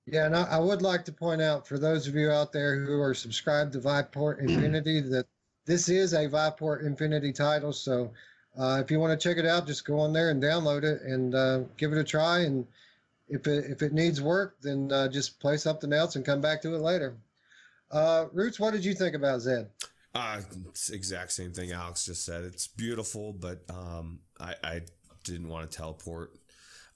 Yeah, 0.06 0.26
and 0.26 0.36
I, 0.36 0.44
I, 0.44 0.60
would 0.60 0.82
like 0.82 1.06
to 1.06 1.14
point 1.14 1.42
out 1.42 1.66
for 1.66 1.80
those 1.80 2.08
of 2.08 2.16
you 2.16 2.30
out 2.30 2.52
there 2.52 2.84
who 2.84 3.00
are 3.00 3.14
subscribed 3.14 3.72
to 3.74 3.80
Viveport 3.80 4.40
Infinity 4.40 5.00
that 5.00 5.26
this 5.66 5.88
is 5.88 6.12
a 6.14 6.28
Viveport 6.28 6.86
Infinity 6.86 7.32
title. 7.32 7.72
So 7.72 8.12
uh, 8.58 8.82
if 8.84 8.92
you 8.92 9.00
want 9.00 9.18
to 9.18 9.30
check 9.30 9.38
it 9.38 9.46
out, 9.46 9.66
just 9.66 9.86
go 9.86 10.00
on 10.00 10.12
there 10.12 10.30
and 10.30 10.44
download 10.44 10.84
it 10.84 11.02
and 11.04 11.34
uh, 11.34 11.60
give 11.78 11.94
it 11.94 11.98
a 11.98 12.04
try. 12.04 12.40
And 12.40 12.68
if 13.30 13.48
it 13.48 13.66
if 13.72 13.82
it 13.82 13.94
needs 13.94 14.22
work, 14.22 14.58
then 14.62 14.92
uh, 14.92 15.08
just 15.08 15.40
play 15.40 15.56
something 15.56 15.94
else 15.94 16.18
and 16.18 16.26
come 16.26 16.42
back 16.42 16.62
to 16.64 16.76
it 16.76 16.80
later. 16.80 17.16
Uh, 17.90 18.26
Roots, 18.34 18.60
what 18.60 18.74
did 18.74 18.84
you 18.84 18.94
think 18.94 19.16
about 19.16 19.40
Zed? 19.40 19.70
Uh, 20.14 20.42
exact 20.92 21.32
same 21.32 21.54
thing 21.54 21.72
Alex 21.72 22.06
just 22.06 22.26
said. 22.26 22.44
It's 22.44 22.68
beautiful, 22.68 23.34
but 23.34 23.64
um, 23.70 24.20
I, 24.40 24.56
I 24.64 24.82
didn't 25.24 25.48
want 25.48 25.70
to 25.70 25.78
teleport. 25.78 26.36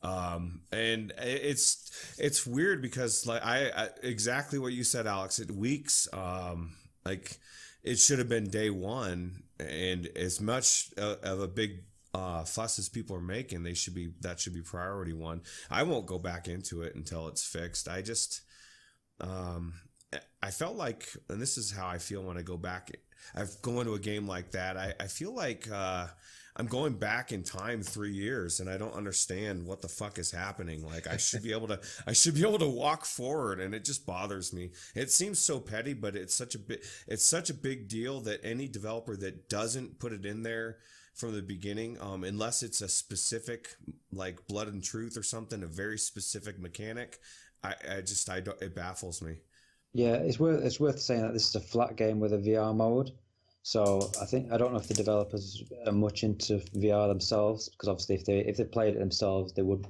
Um, 0.04 0.62
and 0.72 1.12
it's 1.18 2.16
it's 2.18 2.46
weird 2.46 2.82
because 2.82 3.26
like 3.26 3.44
I, 3.44 3.70
I 3.70 3.90
exactly 4.04 4.60
what 4.60 4.74
you 4.74 4.84
said, 4.84 5.08
Alex. 5.08 5.40
It 5.40 5.52
weeks. 5.52 6.08
Um, 6.14 6.76
like 7.06 7.38
it 7.84 7.98
should 7.98 8.20
have 8.20 8.30
been 8.30 8.50
day 8.50 8.70
one, 8.70 9.44
and 9.60 10.08
as 10.16 10.40
much 10.40 10.92
of 10.98 11.40
a 11.40 11.48
big 11.48 11.84
uh, 12.14 12.44
fuss 12.44 12.80
as 12.80 12.90
people 12.90 13.16
are 13.16 13.22
making, 13.22 13.64
they 13.64 13.74
should 13.74 13.96
be 13.96 14.12
that 14.22 14.40
should 14.40 14.54
be 14.54 14.62
priority 14.62 15.14
one. 15.14 15.42
I 15.70 15.84
won't 15.84 16.06
go 16.06 16.20
back 16.20 16.48
into 16.48 16.84
it 16.84 16.96
until 16.96 17.28
it's 17.28 17.46
fixed. 17.46 17.88
I 17.88 18.02
just 18.02 18.42
um, 19.20 19.74
I 20.42 20.52
felt 20.52 20.78
like, 20.78 21.10
and 21.30 21.42
this 21.42 21.58
is 21.58 21.72
how 21.72 21.88
I 21.88 21.98
feel 21.98 22.24
when 22.24 22.38
I 22.38 22.44
go 22.44 22.58
back 22.58 22.92
I've 23.36 23.62
go 23.62 23.80
into 23.80 23.94
a 23.94 24.00
game 24.00 24.28
like 24.28 24.52
that. 24.52 24.78
I, 24.78 24.94
I 25.00 25.08
feel 25.08 25.34
like 25.34 25.70
uh, 25.72 26.08
I'm 26.58 26.66
going 26.66 26.94
back 26.94 27.32
in 27.32 27.44
time 27.44 27.84
three 27.84 28.12
years 28.12 28.60
and 28.60 28.70
I 28.70 28.78
don't 28.78 28.96
understand 28.96 29.66
what 29.66 29.82
the 29.82 29.88
fuck 29.88 30.18
is 30.18 30.32
happening. 30.32 30.84
Like 30.84 31.08
I 31.08 31.18
should 31.18 31.44
be 31.44 31.52
able 31.56 31.68
to 31.68 31.80
I 32.06 32.14
should 32.14 32.34
be 32.34 32.42
able 32.42 32.60
to 32.60 32.68
walk 32.68 33.06
forward 33.06 33.60
and 33.60 33.76
it 33.76 33.86
just 33.86 34.06
bothers 34.06 34.52
me. 34.52 34.72
It 34.96 35.12
seems 35.12 35.38
so 35.40 35.60
petty, 35.60 35.94
but 35.94 36.16
it's 36.16 36.34
such 36.34 36.56
a 36.56 36.60
bit 36.60 36.84
it's 37.08 37.24
such 37.24 37.52
a 37.52 37.54
big 37.54 37.88
deal 37.88 38.20
that 38.22 38.42
any 38.44 38.68
developer 38.68 39.16
that 39.18 39.50
doesn't 39.50 40.00
put 40.00 40.14
it 40.14 40.26
in 40.26 40.42
there 40.42 40.78
from 41.14 41.34
the 41.34 41.42
beginning, 41.42 41.98
um, 42.00 42.24
unless 42.24 42.62
it's 42.62 42.82
a 42.82 42.88
specific 42.88 43.70
like 44.12 44.48
blood 44.48 44.68
and 44.68 44.84
truth 44.84 45.18
or 45.18 45.24
something, 45.24 45.64
a 45.64 45.68
very 45.68 45.98
specific 45.98 46.60
mechanic, 46.60 47.20
I, 47.64 47.74
I 47.90 48.02
just 48.02 48.30
I 48.30 48.40
don't 48.40 48.62
it 48.62 48.76
baffles 48.76 49.22
me. 49.22 49.38
Yeah, 49.94 50.14
it's 50.14 50.40
worth 50.40 50.64
it's 50.64 50.80
worth 50.80 51.00
saying 51.00 51.22
that 51.22 51.34
this 51.34 51.50
is 51.50 51.56
a 51.56 51.60
flat 51.60 51.96
game 51.96 52.20
with 52.20 52.34
a 52.34 52.38
VR 52.38 52.76
mode. 52.76 53.12
So 53.68 54.10
I 54.22 54.26
think 54.26 54.50
I 54.54 54.56
don't 54.56 54.72
know 54.72 54.80
if 54.80 54.88
the 54.88 54.94
developers 54.94 55.62
are 55.86 55.92
much 55.92 56.24
into 56.24 56.60
VR 56.74 57.10
themselves 57.10 57.68
because 57.68 57.90
obviously 57.90 58.16
if 58.16 58.24
they 58.24 58.40
if 58.40 58.56
they 58.56 58.64
played 58.64 58.96
it 58.96 59.00
themselves 59.00 59.52
they 59.52 59.62
would 59.62 59.86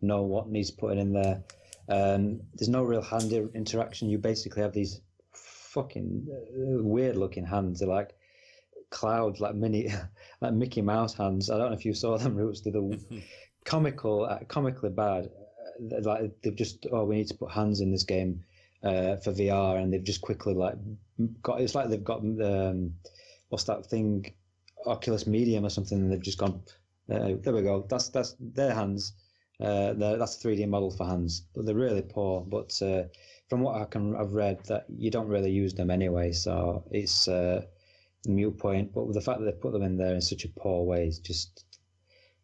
know 0.00 0.22
what 0.22 0.48
needs 0.48 0.70
putting 0.70 1.00
in 1.00 1.12
there. 1.12 1.42
Um, 1.88 2.42
there's 2.54 2.68
no 2.68 2.84
real 2.84 3.02
hand 3.02 3.32
interaction. 3.32 4.08
You 4.08 4.18
basically 4.18 4.62
have 4.62 4.72
these 4.72 5.00
fucking 5.32 6.28
uh, 6.30 6.84
weird 6.84 7.16
looking 7.16 7.44
hands. 7.44 7.80
They're 7.80 7.88
like 7.88 8.14
clouds, 8.90 9.40
like 9.40 9.56
mini, 9.56 9.92
like 10.40 10.52
Mickey 10.52 10.82
Mouse 10.82 11.14
hands. 11.14 11.50
I 11.50 11.58
don't 11.58 11.70
know 11.70 11.76
if 11.76 11.84
you 11.84 11.94
saw 11.94 12.18
them. 12.18 12.36
Roots. 12.42 12.60
They're 12.60 12.74
the 12.74 12.96
comical, 13.64 14.24
uh, 14.24 14.38
comically 14.46 14.90
bad. 14.90 15.30
Uh, 15.80 16.00
like 16.02 16.30
they've 16.42 16.54
just 16.54 16.86
oh 16.92 17.02
we 17.02 17.16
need 17.16 17.28
to 17.28 17.34
put 17.34 17.50
hands 17.50 17.80
in 17.80 17.90
this 17.90 18.04
game 18.04 18.44
uh, 18.86 19.16
for 19.16 19.32
VR, 19.32 19.80
and 19.80 19.92
they've 19.92 20.04
just 20.04 20.20
quickly 20.20 20.54
like 20.54 20.76
got. 21.42 21.60
It's 21.60 21.74
like 21.74 21.88
they've 21.88 22.04
got 22.12 22.20
um, 22.20 22.94
what's 23.48 23.64
that 23.64 23.86
thing, 23.86 24.32
Oculus 24.86 25.26
Medium 25.26 25.66
or 25.66 25.70
something, 25.70 25.98
and 25.98 26.12
they've 26.12 26.22
just 26.22 26.38
gone. 26.38 26.62
Uh, 27.10 27.34
there 27.42 27.54
we 27.54 27.62
go. 27.62 27.84
That's 27.88 28.08
that's 28.08 28.36
their 28.38 28.74
hands. 28.74 29.14
Uh, 29.60 29.94
that's 29.94 30.44
a 30.44 30.48
3D 30.48 30.68
model 30.68 30.90
for 30.90 31.06
hands, 31.06 31.42
but 31.54 31.64
they're 31.64 31.74
really 31.74 32.02
poor. 32.02 32.42
But 32.42 32.80
uh, 32.82 33.04
from 33.48 33.62
what 33.62 33.80
I 33.80 33.86
can, 33.86 34.14
I've 34.14 34.34
read 34.34 34.62
that 34.66 34.84
you 34.88 35.10
don't 35.10 35.28
really 35.28 35.50
use 35.50 35.72
them 35.74 35.90
anyway, 35.90 36.32
so 36.32 36.84
it's 36.90 37.26
uh, 37.26 37.62
a 38.26 38.30
mute 38.30 38.58
point. 38.58 38.92
But 38.92 39.12
the 39.14 39.20
fact 39.20 39.40
that 39.40 39.46
they 39.46 39.52
put 39.52 39.72
them 39.72 39.82
in 39.82 39.96
there 39.96 40.14
in 40.14 40.20
such 40.20 40.44
a 40.44 40.48
poor 40.48 40.84
way, 40.84 41.06
is 41.06 41.18
just 41.18 41.64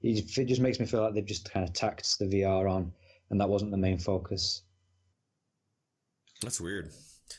it 0.03 0.47
just 0.47 0.61
makes 0.61 0.81
me 0.81 0.87
feel 0.87 1.03
like 1.03 1.15
they've 1.15 1.25
just 1.25 1.53
kind 1.53 1.69
of 1.69 1.73
tacked 1.73 2.19
the 2.19 2.25
VR 2.25 2.69
on, 2.69 2.93
and 3.31 3.41
that 3.41 3.49
wasn't 3.49 3.71
the 3.71 3.77
main 3.77 3.99
focus. 3.99 4.63
That's 6.43 6.61
weird 6.61 6.91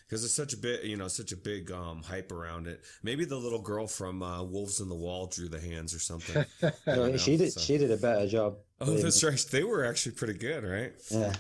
because 0.07 0.23
it's 0.23 0.33
such 0.33 0.53
a 0.53 0.57
bit, 0.57 0.83
you 0.83 0.95
know, 0.95 1.07
such 1.07 1.31
a 1.31 1.37
big 1.37 1.71
um, 1.71 2.03
hype 2.03 2.31
around 2.31 2.67
it. 2.67 2.81
Maybe 3.03 3.25
the 3.25 3.35
little 3.35 3.61
girl 3.61 3.87
from 3.87 4.21
uh, 4.21 4.43
Wolves 4.43 4.79
in 4.79 4.89
the 4.89 4.95
Wall 4.95 5.27
drew 5.27 5.47
the 5.47 5.59
hands 5.59 5.93
or 5.93 5.99
something. 5.99 6.45
no, 6.87 7.07
know, 7.07 7.17
she 7.17 7.37
did. 7.37 7.53
So. 7.53 7.59
She 7.59 7.77
did 7.77 7.91
a 7.91 7.97
better 7.97 8.27
job. 8.27 8.57
Oh, 8.81 8.93
that's 8.93 9.23
right. 9.23 9.45
They 9.51 9.63
were 9.63 9.85
actually 9.85 10.13
pretty 10.13 10.33
good, 10.33 10.63
right? 10.63 10.93
Yeah. 11.09 11.33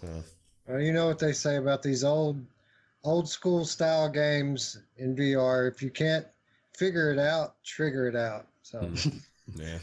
So. 0.00 0.08
Well, 0.66 0.80
you 0.80 0.92
know 0.92 1.06
what 1.06 1.18
they 1.18 1.32
say 1.32 1.56
about 1.56 1.82
these 1.82 2.04
old, 2.04 2.44
old 3.04 3.28
school 3.28 3.64
style 3.64 4.08
games 4.08 4.78
in 4.96 5.16
VR. 5.16 5.70
If 5.70 5.82
you 5.82 5.90
can't 5.90 6.26
figure 6.76 7.10
it 7.10 7.18
out, 7.18 7.62
trigger 7.64 8.08
it 8.08 8.16
out. 8.16 8.46
So. 8.62 8.80
Hmm. 8.80 9.08
yeah. 9.56 9.78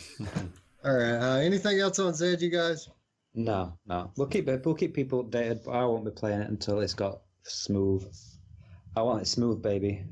All 0.83 0.95
right. 0.95 1.15
Uh, 1.15 1.37
anything 1.37 1.79
else 1.79 1.99
on 1.99 2.13
Zed, 2.13 2.41
you 2.41 2.49
guys? 2.49 2.89
No, 3.33 3.73
no. 3.85 4.11
We'll 4.15 4.27
keep 4.27 4.47
it. 4.47 4.65
We'll 4.65 4.75
keep 4.75 4.93
people 4.93 5.23
updated. 5.23 5.65
But 5.65 5.71
I 5.71 5.83
won't 5.85 6.05
be 6.05 6.11
playing 6.11 6.41
it 6.41 6.49
until 6.49 6.79
it's 6.79 6.93
got 6.93 7.19
smooth. 7.45 8.05
I 8.95 9.01
want 9.01 9.21
it 9.21 9.27
smooth, 9.27 9.61
baby. 9.61 10.03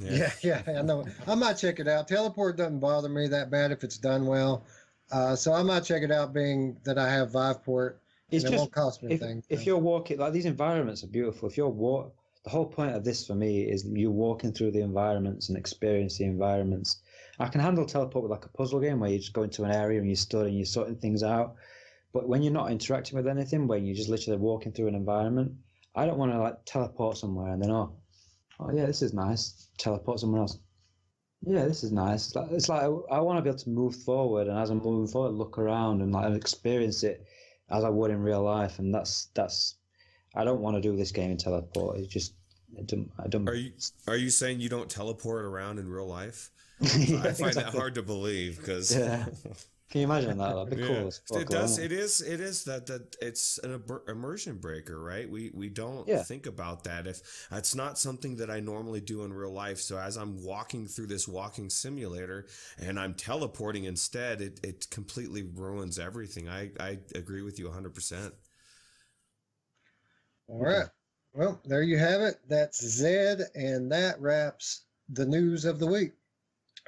Yeah, 0.00 0.30
yeah, 0.42 0.62
yeah 0.66 0.78
I 0.80 0.82
know. 0.82 1.04
I 1.26 1.34
might 1.34 1.54
check 1.54 1.80
it 1.80 1.88
out. 1.88 2.08
Teleport 2.08 2.56
doesn't 2.56 2.80
bother 2.80 3.08
me 3.08 3.28
that 3.28 3.50
bad 3.50 3.72
if 3.72 3.84
it's 3.84 3.98
done 3.98 4.26
well. 4.26 4.64
Uh, 5.10 5.36
so 5.36 5.52
I 5.52 5.62
might 5.62 5.84
check 5.84 6.02
it 6.02 6.10
out, 6.10 6.32
being 6.32 6.76
that 6.84 6.98
I 6.98 7.10
have 7.10 7.32
Viveport. 7.32 7.96
It's 8.30 8.44
just, 8.44 8.54
it 8.54 8.56
won't 8.56 8.72
cost 8.72 9.02
me 9.02 9.12
if, 9.12 9.22
anything. 9.22 9.42
If 9.50 9.60
so. 9.60 9.64
you're 9.66 9.78
walking, 9.78 10.18
like 10.18 10.32
these 10.32 10.46
environments 10.46 11.04
are 11.04 11.08
beautiful. 11.08 11.48
If 11.48 11.56
you're 11.56 11.68
walk, 11.68 12.14
the 12.44 12.50
whole 12.50 12.64
point 12.64 12.96
of 12.96 13.04
this 13.04 13.26
for 13.26 13.34
me 13.34 13.62
is 13.62 13.84
you're 13.84 14.10
walking 14.10 14.52
through 14.52 14.70
the 14.70 14.80
environments 14.80 15.48
and 15.48 15.58
experience 15.58 16.16
the 16.16 16.24
environments. 16.24 17.02
I 17.38 17.48
can 17.48 17.60
handle 17.60 17.84
teleport 17.84 18.22
with 18.22 18.30
like 18.30 18.46
a 18.46 18.48
puzzle 18.48 18.80
game 18.80 19.00
where 19.00 19.10
you 19.10 19.18
just 19.18 19.34
go 19.34 19.42
into 19.42 19.64
an 19.64 19.70
area 19.70 20.00
and 20.00 20.08
you 20.08 20.16
stood 20.16 20.46
and 20.46 20.56
you're 20.56 20.64
sorting 20.64 20.96
things 20.96 21.22
out. 21.22 21.56
But 22.12 22.28
when 22.28 22.42
you're 22.42 22.52
not 22.52 22.70
interacting 22.70 23.16
with 23.16 23.26
anything, 23.26 23.66
when 23.66 23.84
you're 23.84 23.96
just 23.96 24.08
literally 24.08 24.38
walking 24.38 24.72
through 24.72 24.88
an 24.88 24.94
environment, 24.94 25.52
I 25.94 26.06
don't 26.06 26.18
want 26.18 26.32
to 26.32 26.38
like 26.38 26.64
teleport 26.64 27.16
somewhere 27.16 27.52
and 27.52 27.62
then 27.62 27.70
oh, 27.70 27.96
oh 28.60 28.70
yeah, 28.72 28.86
this 28.86 29.02
is 29.02 29.12
nice. 29.12 29.68
Teleport 29.78 30.20
somewhere 30.20 30.42
else. 30.42 30.58
Yeah, 31.44 31.64
this 31.64 31.82
is 31.82 31.90
nice. 31.90 32.26
It's 32.26 32.36
like, 32.36 32.50
it's 32.52 32.68
like 32.68 32.82
I, 32.82 33.16
I 33.16 33.20
want 33.20 33.38
to 33.38 33.42
be 33.42 33.48
able 33.48 33.58
to 33.58 33.70
move 33.70 33.96
forward, 33.96 34.46
and 34.46 34.56
as 34.56 34.70
I'm 34.70 34.78
moving 34.78 35.08
forward, 35.08 35.32
look 35.32 35.58
around 35.58 36.00
and 36.00 36.12
like 36.12 36.32
experience 36.34 37.02
it 37.02 37.26
as 37.68 37.82
I 37.82 37.88
would 37.88 38.12
in 38.12 38.22
real 38.22 38.42
life. 38.42 38.78
And 38.78 38.94
that's 38.94 39.26
that's. 39.34 39.76
I 40.34 40.44
don't 40.44 40.60
want 40.60 40.76
to 40.76 40.80
do 40.80 40.96
this 40.96 41.10
game 41.10 41.30
in 41.30 41.36
teleport. 41.36 41.98
It's 41.98 42.06
just 42.06 42.34
I 42.78 42.82
don't. 42.82 43.10
I 43.18 43.26
don't. 43.26 43.48
Are 43.48 43.54
you 43.54 43.72
are 44.06 44.16
you 44.16 44.30
saying 44.30 44.60
you 44.60 44.68
don't 44.68 44.88
teleport 44.88 45.44
around 45.44 45.78
in 45.78 45.88
real 45.88 46.06
life? 46.06 46.50
yeah, 46.80 46.86
I 46.90 47.32
find 47.32 47.48
exactly. 47.48 47.62
that 47.64 47.74
hard 47.74 47.96
to 47.96 48.02
believe 48.02 48.58
because. 48.58 48.94
Yeah. 48.96 49.26
Can 49.90 50.00
you 50.00 50.06
imagine 50.06 50.38
that? 50.38 50.54
That'd 50.54 50.70
be 50.70 50.76
yeah. 50.82 51.10
cool. 51.28 51.38
It 51.38 51.48
does. 51.48 51.78
It 51.78 51.92
is. 51.92 52.22
It 52.22 52.40
is 52.40 52.64
that 52.64 52.86
that 52.86 53.14
it's 53.20 53.58
an 53.58 53.82
immersion 54.08 54.56
breaker, 54.56 55.02
right? 55.02 55.28
We 55.28 55.50
we 55.52 55.68
don't 55.68 56.08
yeah. 56.08 56.22
think 56.22 56.46
about 56.46 56.84
that. 56.84 57.06
If 57.06 57.20
it's 57.52 57.74
not 57.74 57.98
something 57.98 58.36
that 58.36 58.50
I 58.50 58.60
normally 58.60 59.00
do 59.00 59.24
in 59.24 59.32
real 59.32 59.52
life, 59.52 59.78
so 59.78 59.98
as 59.98 60.16
I'm 60.16 60.42
walking 60.42 60.86
through 60.86 61.08
this 61.08 61.28
walking 61.28 61.68
simulator 61.68 62.46
and 62.78 62.98
I'm 62.98 63.14
teleporting 63.14 63.84
instead, 63.84 64.40
it 64.40 64.60
it 64.64 64.88
completely 64.90 65.42
ruins 65.42 65.98
everything. 65.98 66.48
I 66.48 66.70
I 66.80 66.98
agree 67.14 67.42
with 67.42 67.58
you 67.58 67.66
100. 67.66 67.94
percent 67.94 68.34
All 70.46 70.60
right. 70.64 70.86
Well, 71.34 71.60
there 71.64 71.82
you 71.82 71.98
have 71.98 72.20
it. 72.20 72.36
That's 72.48 72.84
Zed, 72.86 73.40
and 73.54 73.90
that 73.92 74.20
wraps 74.20 74.84
the 75.08 75.26
news 75.26 75.64
of 75.64 75.78
the 75.78 75.86
week. 75.86 76.12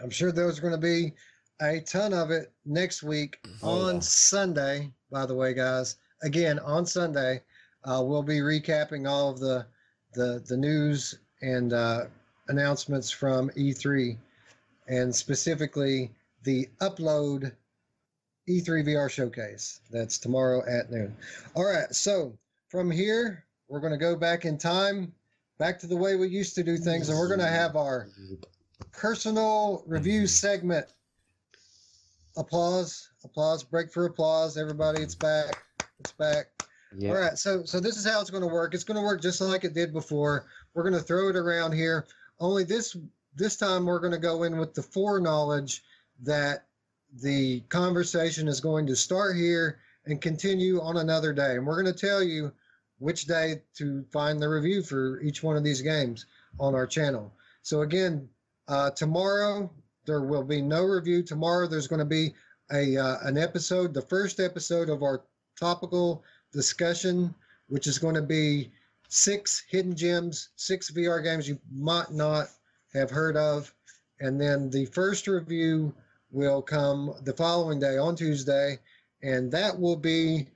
I'm 0.03 0.11
sure 0.11 0.33
there's 0.33 0.61
going 0.61 0.73
to 0.75 0.79
be 0.79 1.13
a 1.61 1.81
ton 1.81 2.13
of 2.13 2.31
it 2.31 2.53
next 2.65 3.03
week 3.03 3.39
oh, 3.63 3.89
on 3.89 3.95
yeah. 3.97 4.01
Sunday. 4.01 4.93
By 5.11 5.27
the 5.27 5.35
way, 5.35 5.55
guys, 5.55 5.97
again 6.23 6.59
on 6.61 6.87
Sunday, 6.87 7.43
uh, 7.85 8.03
we'll 8.05 8.23
be 8.23 8.39
recapping 8.39 9.09
all 9.09 9.31
of 9.31 9.39
the 9.39 9.67
the 10.15 10.43
the 10.47 10.57
news 10.57 11.19
and 11.43 11.73
uh, 11.73 12.07
announcements 12.49 13.11
from 13.11 13.51
E3, 13.51 14.17
and 14.89 15.15
specifically 15.15 16.11
the 16.43 16.69
upload 16.81 17.53
E3 18.49 18.87
VR 18.87 19.11
showcase. 19.11 19.81
That's 19.91 20.19
tomorrow 20.19 20.63
at 20.69 20.91
noon. 20.91 21.17
All 21.55 21.65
right, 21.65 21.93
so 21.95 22.37
from 22.69 22.91
here 22.91 23.45
we're 23.69 23.81
going 23.81 23.93
to 23.93 23.99
go 23.99 24.17
back 24.17 24.45
in 24.45 24.59
time, 24.59 25.13
back 25.59 25.79
to 25.81 25.87
the 25.87 25.97
way 25.97 26.17
we 26.17 26.29
used 26.29 26.55
to 26.57 26.63
do 26.63 26.77
things, 26.77 27.09
and 27.09 27.19
we're 27.19 27.29
going 27.29 27.41
to 27.41 27.47
have 27.47 27.77
our 27.77 28.09
personal 28.93 29.83
review 29.87 30.27
segment 30.27 30.87
applause, 32.37 33.11
applause, 33.25 33.63
break 33.63 33.93
for 33.93 34.07
applause. 34.07 34.57
Everybody, 34.57 35.03
it's 35.03 35.15
back. 35.15 35.65
It's 36.01 36.13
back. 36.13 36.47
Yeah. 36.97 37.11
All 37.11 37.17
right. 37.17 37.39
So 37.39 37.65
so 37.65 37.81
this 37.81 37.97
is 37.97 38.07
how 38.07 38.21
it's 38.21 38.31
going 38.31 38.43
to 38.43 38.53
work. 38.53 38.75
It's 38.75 38.85
going 38.85 38.97
to 38.97 39.03
work 39.03 39.21
just 39.21 39.41
like 39.41 39.65
it 39.65 39.75
did 39.75 39.93
before. 39.93 40.47
We're 40.75 40.83
going 40.83 40.95
to 40.95 41.01
throw 41.01 41.29
it 41.29 41.37
around 41.37 41.73
here. 41.73 42.07
Only 42.41 42.65
this 42.65 42.97
this 43.35 43.57
time 43.57 43.85
we're 43.85 44.01
going 44.01 44.13
to 44.13 44.19
go 44.19 44.45
in 44.45 44.59
with 44.59 44.75
the 44.75 44.83
foreknowledge 44.83 45.83
that 46.23 46.67
the 47.23 47.61
conversation 47.69 48.49
is 48.49 48.61
going 48.61 48.87
to 48.87 48.97
start 48.97 49.37
here 49.37 49.79
and 50.07 50.21
continue 50.21 50.81
on 50.81 50.99
another 50.99 51.33
day. 51.33 51.57
And 51.57 51.67
we're 51.67 51.81
going 51.81 51.93
to 51.93 52.07
tell 52.07 52.23
you 52.23 52.53
which 52.99 53.27
day 53.27 53.63
to 53.77 54.05
find 54.13 54.41
the 54.41 54.49
review 54.49 54.83
for 54.83 55.21
each 55.21 55.43
one 55.43 55.57
of 55.57 55.65
these 55.65 55.81
games 55.81 56.27
on 56.61 56.75
our 56.75 56.87
channel. 56.87 57.33
So 57.63 57.83
again, 57.83 58.29
uh, 58.69 58.91
tomorrow 58.91 59.71
there 60.07 60.23
will 60.23 60.43
be 60.43 60.61
no 60.61 60.85
review. 60.85 61.23
Tomorrow 61.23 61.67
there's 61.67 61.89
going 61.89 62.01
to 62.01 62.05
be 62.05 62.35
a 62.73 62.97
uh, 62.97 63.19
an 63.23 63.37
episode, 63.37 63.93
the 63.93 64.03
first 64.03 64.41
episode 64.41 64.89
of 64.89 65.03
our 65.03 65.23
topical 65.59 66.23
discussion, 66.53 67.35
which 67.69 67.87
is 67.87 67.99
going 67.99 68.15
to 68.15 68.23
be 68.23 68.71
six 69.09 69.65
hidden 69.69 69.95
gems, 69.95 70.51
six 70.57 70.91
VR 70.91 71.23
games 71.23 71.49
you 71.49 71.59
might 71.73 72.11
not 72.11 72.49
have 72.93 73.11
heard 73.11 73.37
of, 73.37 73.73
and 74.21 74.41
then 74.41 74.71
the 74.71 74.87
first 74.87 75.27
review 75.27 75.95
will 76.31 76.63
come 76.63 77.15
the 77.23 77.33
following 77.33 77.79
day 77.79 77.97
on 77.97 78.17
Tuesday, 78.17 78.79
and 79.23 79.51
that 79.53 79.79
will 79.79 79.97
be 79.97 80.49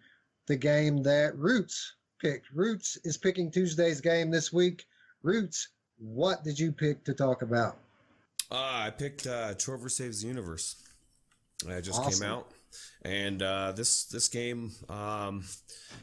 the 0.47 0.57
game 0.57 1.03
that 1.03 1.37
Roots 1.37 1.95
picked. 2.19 2.51
Roots 2.53 2.99
is 3.05 3.17
picking 3.17 3.51
Tuesday's 3.51 4.01
game 4.01 4.31
this 4.31 4.53
week. 4.53 4.87
Roots, 5.23 5.69
what 5.99 6.43
did 6.43 6.59
you 6.59 6.73
pick 6.73 7.05
to 7.05 7.15
talk 7.15 7.43
about? 7.43 7.79
Uh, 8.51 8.87
I 8.87 8.91
picked 8.91 9.27
uh, 9.27 9.55
Trover 9.55 9.89
Saves 9.89 10.23
the 10.23 10.29
Universe. 10.29 10.77
It 11.67 11.83
just 11.83 11.99
awesome. 12.01 12.21
came 12.21 12.31
out, 12.31 12.51
and 13.03 13.43
uh, 13.43 13.73
this 13.73 14.05
this 14.05 14.29
game 14.29 14.71
um, 14.89 15.45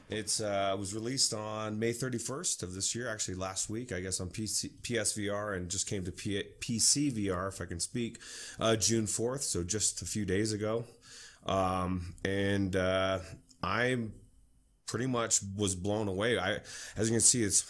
it's 0.10 0.42
uh, 0.42 0.76
was 0.78 0.94
released 0.94 1.34
on 1.34 1.80
May 1.80 1.94
31st 1.94 2.62
of 2.62 2.76
this 2.76 2.94
year. 2.94 3.10
Actually, 3.10 3.36
last 3.36 3.70
week, 3.70 3.92
I 3.92 4.02
guess 4.02 4.20
on 4.20 4.30
PC, 4.30 4.72
PSVR, 4.82 5.56
and 5.56 5.70
just 5.70 5.88
came 5.88 6.04
to 6.06 6.12
P- 6.12 6.44
PC 6.60 7.12
VR, 7.14 7.48
if 7.48 7.62
I 7.62 7.66
can 7.66 7.80
speak, 7.80 8.20
uh, 8.60 8.76
June 8.76 9.06
4th. 9.06 9.42
So 9.42 9.64
just 9.64 10.02
a 10.02 10.06
few 10.06 10.26
days 10.26 10.52
ago, 10.52 10.86
um, 11.48 12.14
and 12.24 12.76
uh, 12.76 13.20
I'm 13.64 14.14
pretty 14.88 15.08
much 15.08 15.40
was 15.56 15.76
blown 15.76 16.08
away. 16.08 16.38
I, 16.38 16.60
as 16.96 17.10
you 17.10 17.16
can 17.16 17.22
see, 17.22 17.44
it's 17.44 17.66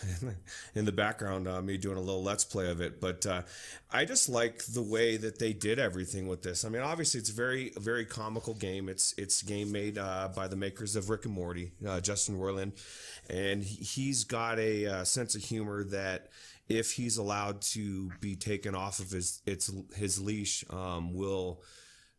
in 0.75 0.85
the 0.85 0.91
background, 0.91 1.47
uh, 1.47 1.61
me 1.61 1.77
doing 1.77 1.97
a 1.97 2.01
little 2.01 2.23
let's 2.23 2.43
play 2.43 2.69
of 2.69 2.81
it. 2.81 2.99
But 2.99 3.25
uh, 3.25 3.43
I 3.91 4.05
just 4.05 4.27
like 4.29 4.65
the 4.65 4.81
way 4.81 5.17
that 5.17 5.39
they 5.39 5.53
did 5.53 5.79
everything 5.79 6.27
with 6.27 6.43
this. 6.43 6.65
I 6.65 6.69
mean, 6.69 6.81
obviously, 6.81 7.19
it's 7.19 7.29
very, 7.29 7.71
very 7.77 8.05
comical 8.05 8.53
game. 8.53 8.89
It's 8.89 9.13
it's 9.17 9.41
game 9.41 9.71
made 9.71 9.97
uh, 9.97 10.29
by 10.35 10.47
the 10.47 10.55
makers 10.55 10.95
of 10.95 11.09
Rick 11.09 11.25
and 11.25 11.33
Morty, 11.33 11.71
uh, 11.87 12.01
Justin 12.01 12.37
Roiland, 12.37 12.73
and 13.29 13.63
he's 13.63 14.23
got 14.23 14.59
a 14.59 14.85
uh, 14.85 15.03
sense 15.03 15.35
of 15.35 15.41
humor 15.41 15.83
that. 15.85 16.29
If 16.67 16.93
he's 16.93 17.17
allowed 17.17 17.61
to 17.61 18.09
be 18.21 18.35
taken 18.35 18.73
off 18.73 18.97
of 18.97 19.11
his 19.11 19.39
its 19.45 19.69
his 19.95 20.19
leash, 20.19 20.65
um, 20.71 21.13
will 21.13 21.61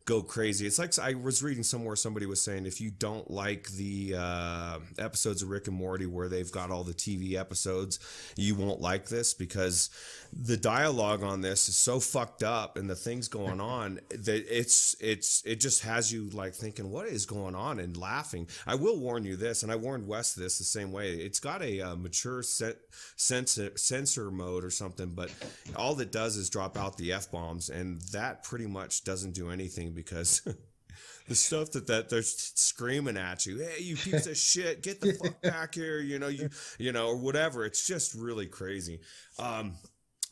go 0.07 0.23
crazy. 0.23 0.65
It's 0.65 0.79
like 0.79 0.97
I 0.97 1.15
was 1.15 1.43
reading 1.43 1.63
somewhere 1.63 1.97
somebody 1.97 2.25
was 2.25 2.41
saying 2.41 2.65
if 2.65 2.79
you 2.79 2.89
don't 2.89 3.29
like 3.29 3.67
the 3.71 4.15
uh, 4.17 4.79
episodes 4.97 5.43
of 5.43 5.49
Rick 5.49 5.67
and 5.67 5.75
Morty 5.75 6.05
where 6.05 6.29
they've 6.29 6.51
got 6.51 6.71
all 6.71 6.85
the 6.85 6.93
TV 6.93 7.35
episodes, 7.35 7.99
you 8.37 8.55
won't 8.55 8.79
like 8.79 9.09
this 9.09 9.33
because 9.33 9.89
the 10.31 10.55
dialogue 10.55 11.23
on 11.23 11.41
this 11.41 11.67
is 11.67 11.75
so 11.75 11.99
fucked 11.99 12.41
up 12.41 12.77
and 12.77 12.89
the 12.89 12.95
things 12.95 13.27
going 13.27 13.59
on 13.67 13.99
that 14.09 14.45
it's 14.49 14.95
it's 15.01 15.43
it 15.45 15.59
just 15.59 15.83
has 15.83 16.11
you 16.11 16.29
like 16.29 16.53
thinking 16.53 16.89
what 16.89 17.07
is 17.07 17.25
going 17.25 17.53
on 17.53 17.77
and 17.79 17.97
laughing. 17.97 18.47
I 18.65 18.75
will 18.75 18.97
warn 18.97 19.25
you 19.25 19.35
this, 19.35 19.61
and 19.61 19.71
I 19.71 19.75
warned 19.75 20.07
Wes 20.07 20.33
this 20.33 20.57
the 20.57 20.63
same 20.63 20.93
way. 20.93 21.15
It's 21.15 21.41
got 21.41 21.61
a 21.61 21.81
uh, 21.81 21.95
mature 21.97 22.43
set, 22.43 22.77
censor 23.17 23.73
censor 23.75 24.31
mode 24.31 24.63
or 24.63 24.69
something, 24.69 25.09
but 25.09 25.31
all 25.75 25.95
that 25.95 26.13
does 26.13 26.37
is 26.37 26.49
drop 26.49 26.77
out 26.77 26.97
the 26.97 27.11
f 27.11 27.29
bombs, 27.29 27.69
and 27.69 27.99
that 28.13 28.45
pretty 28.45 28.67
much 28.67 29.03
doesn't 29.03 29.33
do 29.33 29.49
anything 29.49 29.96
because 29.97 30.41
the 31.27 31.35
stuff 31.35 31.71
that, 31.71 31.87
that 31.87 32.09
they're 32.09 32.21
screaming 32.21 33.17
at 33.17 33.45
you, 33.45 33.57
hey, 33.57 33.81
you 33.81 33.97
piece 33.97 34.27
of 34.27 34.37
shit, 34.51 34.83
get 34.83 35.01
the 35.01 35.13
fuck 35.13 35.41
back 35.41 35.75
here, 35.75 35.99
you 35.99 36.19
know, 36.19 36.29
you 36.29 36.49
you 36.79 36.93
know, 36.93 37.07
or 37.07 37.17
whatever. 37.17 37.65
It's 37.65 37.85
just 37.85 38.13
really 38.13 38.45
crazy. 38.45 39.01
Um, 39.37 39.73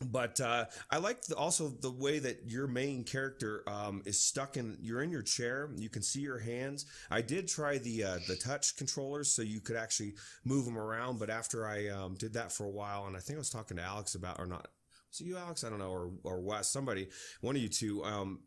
but 0.02 0.42
uh, 0.42 0.66
I 0.92 0.98
like 0.98 1.22
the, 1.24 1.36
also 1.36 1.70
the 1.70 1.92
way 1.92 2.20
that 2.20 2.50
your 2.50 2.68
main 2.68 3.04
character 3.04 3.64
um, 3.68 4.02
is 4.06 4.20
stuck 4.20 4.58
in. 4.58 4.78
You're 4.82 5.02
in 5.02 5.12
your 5.12 5.22
chair. 5.22 5.70
You 5.76 5.90
can 5.90 6.02
see 6.02 6.20
your 6.20 6.40
hands. 6.40 6.86
I 7.10 7.22
did 7.22 7.48
try 7.48 7.78
the 7.78 8.04
uh, 8.04 8.18
the 8.28 8.36
touch 8.36 8.76
controllers 8.76 9.32
so 9.32 9.42
you 9.42 9.62
could 9.62 9.78
actually 9.78 10.16
move 10.44 10.66
them 10.66 10.78
around. 10.78 11.20
But 11.20 11.30
after 11.30 11.66
I 11.66 11.88
um, 11.88 12.16
did 12.16 12.34
that 12.34 12.52
for 12.52 12.66
a 12.66 12.70
while, 12.70 13.06
and 13.08 13.16
I 13.16 13.20
think 13.20 13.38
I 13.38 13.40
was 13.40 13.50
talking 13.50 13.78
to 13.78 13.84
Alex 13.84 14.16
about, 14.16 14.40
or 14.40 14.46
not, 14.46 14.68
was 15.10 15.22
you 15.22 15.38
Alex? 15.38 15.64
I 15.64 15.70
don't 15.70 15.80
know, 15.80 15.92
or 15.92 16.12
or 16.24 16.42
Wes, 16.42 16.70
somebody, 16.70 17.08
one 17.42 17.56
of 17.56 17.62
you 17.62 17.70
two. 17.70 18.04
Um, 18.04 18.40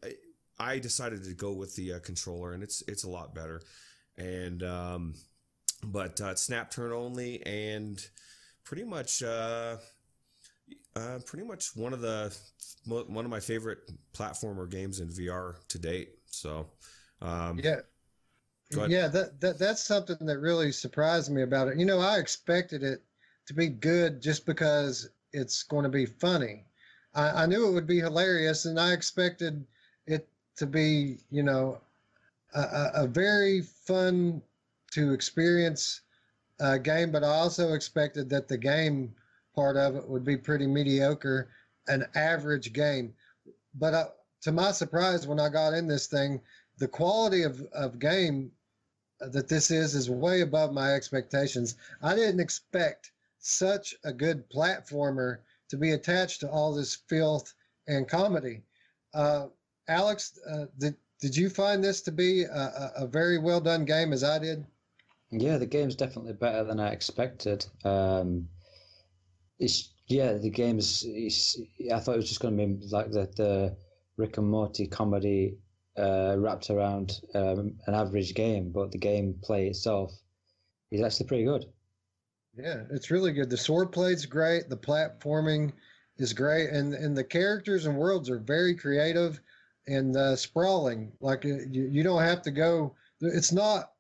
I 0.60 0.78
decided 0.78 1.24
to 1.24 1.34
go 1.34 1.52
with 1.52 1.76
the 1.76 1.94
uh, 1.94 1.98
controller, 2.00 2.52
and 2.52 2.62
it's 2.62 2.82
it's 2.88 3.04
a 3.04 3.08
lot 3.08 3.34
better. 3.34 3.62
And 4.16 4.62
um, 4.62 5.14
but 5.84 6.20
uh, 6.20 6.34
snap 6.34 6.70
turn 6.70 6.92
only, 6.92 7.44
and 7.46 8.04
pretty 8.64 8.84
much 8.84 9.22
uh, 9.22 9.76
uh, 10.96 11.18
pretty 11.24 11.46
much 11.46 11.76
one 11.76 11.92
of 11.92 12.00
the 12.00 12.36
one 12.86 13.24
of 13.24 13.30
my 13.30 13.40
favorite 13.40 13.78
platformer 14.12 14.68
games 14.68 15.00
in 15.00 15.08
VR 15.08 15.54
to 15.68 15.78
date. 15.78 16.10
So 16.26 16.66
um, 17.22 17.60
yeah. 17.62 17.80
Yeah, 18.90 19.08
that, 19.08 19.40
that 19.40 19.58
that's 19.58 19.82
something 19.82 20.18
that 20.20 20.40
really 20.40 20.72
surprised 20.72 21.32
me 21.32 21.42
about 21.42 21.68
it. 21.68 21.78
You 21.78 21.86
know, 21.86 22.00
I 22.00 22.18
expected 22.18 22.82
it 22.82 23.02
to 23.46 23.54
be 23.54 23.68
good 23.68 24.20
just 24.20 24.44
because 24.44 25.08
it's 25.32 25.62
going 25.62 25.84
to 25.84 25.88
be 25.88 26.04
funny. 26.04 26.66
I, 27.14 27.44
I 27.44 27.46
knew 27.46 27.66
it 27.66 27.72
would 27.72 27.86
be 27.86 28.00
hilarious, 28.00 28.66
and 28.66 28.78
I 28.78 28.92
expected 28.92 29.66
it 30.06 30.28
to 30.58 30.66
be, 30.66 31.18
you 31.30 31.42
know, 31.42 31.80
a, 32.54 32.90
a 32.94 33.06
very 33.06 33.62
fun 33.62 34.42
to 34.92 35.12
experience 35.12 36.02
uh, 36.60 36.78
game, 36.78 37.12
but 37.12 37.24
I 37.24 37.28
also 37.28 37.74
expected 37.74 38.28
that 38.30 38.48
the 38.48 38.58
game 38.58 39.14
part 39.54 39.76
of 39.76 39.96
it 39.96 40.08
would 40.08 40.24
be 40.24 40.36
pretty 40.36 40.66
mediocre, 40.66 41.48
an 41.88 42.06
average 42.14 42.72
game. 42.72 43.14
But 43.74 43.94
uh, 43.94 44.08
to 44.42 44.52
my 44.52 44.72
surprise, 44.72 45.26
when 45.26 45.40
I 45.40 45.48
got 45.48 45.74
in 45.74 45.86
this 45.86 46.06
thing, 46.06 46.40
the 46.78 46.88
quality 46.88 47.42
of, 47.42 47.60
of 47.72 47.98
game 47.98 48.50
that 49.20 49.48
this 49.48 49.70
is 49.70 49.94
is 49.94 50.08
way 50.08 50.42
above 50.42 50.72
my 50.72 50.94
expectations. 50.94 51.76
I 52.02 52.14
didn't 52.14 52.40
expect 52.40 53.10
such 53.40 53.94
a 54.04 54.12
good 54.12 54.48
platformer 54.50 55.38
to 55.70 55.76
be 55.76 55.92
attached 55.92 56.40
to 56.40 56.50
all 56.50 56.72
this 56.72 56.94
filth 56.94 57.54
and 57.88 58.08
comedy. 58.08 58.62
Uh, 59.12 59.46
Alex, 59.88 60.38
uh, 60.50 60.66
did 60.78 60.94
did 61.20 61.36
you 61.36 61.50
find 61.50 61.82
this 61.82 62.00
to 62.02 62.12
be 62.12 62.42
a, 62.44 62.92
a, 62.98 63.06
very 63.06 63.38
well 63.38 63.60
done 63.60 63.84
game 63.84 64.12
as 64.12 64.22
I 64.22 64.38
did? 64.38 64.64
Yeah, 65.30 65.58
the 65.58 65.66
game's 65.66 65.96
definitely 65.96 66.34
better 66.34 66.62
than 66.62 66.78
I 66.78 66.92
expected. 66.92 67.66
Um, 67.84 68.48
it's 69.58 69.90
yeah, 70.06 70.34
the 70.34 70.50
game 70.50 70.78
is. 70.78 71.60
I 71.92 71.98
thought 71.98 72.14
it 72.14 72.18
was 72.18 72.28
just 72.28 72.40
going 72.40 72.56
to 72.56 72.66
be 72.66 72.86
like 72.86 73.10
the 73.10 73.28
the 73.36 73.76
Rick 74.16 74.38
and 74.38 74.48
Morty 74.48 74.86
comedy 74.86 75.58
uh, 75.98 76.36
wrapped 76.38 76.70
around 76.70 77.20
um, 77.34 77.76
an 77.86 77.94
average 77.94 78.34
game, 78.34 78.70
but 78.70 78.92
the 78.92 78.98
gameplay 78.98 79.68
itself 79.68 80.12
is 80.90 81.02
actually 81.02 81.26
pretty 81.26 81.44
good. 81.44 81.64
Yeah, 82.56 82.82
it's 82.90 83.10
really 83.10 83.32
good. 83.32 83.50
The 83.50 83.56
sword 83.56 83.92
play's 83.92 84.26
great. 84.26 84.68
The 84.68 84.76
platforming 84.76 85.72
is 86.16 86.32
great, 86.32 86.70
and 86.70 86.94
and 86.94 87.16
the 87.16 87.24
characters 87.24 87.86
and 87.86 87.96
worlds 87.96 88.30
are 88.30 88.38
very 88.38 88.74
creative 88.74 89.40
and 89.88 90.16
uh, 90.16 90.36
sprawling. 90.36 91.10
Like 91.20 91.44
uh, 91.44 91.64
you, 91.70 91.88
you 91.90 92.02
don't 92.02 92.22
have 92.22 92.42
to 92.42 92.50
go. 92.50 92.94
It's 93.20 93.52
not 93.52 93.92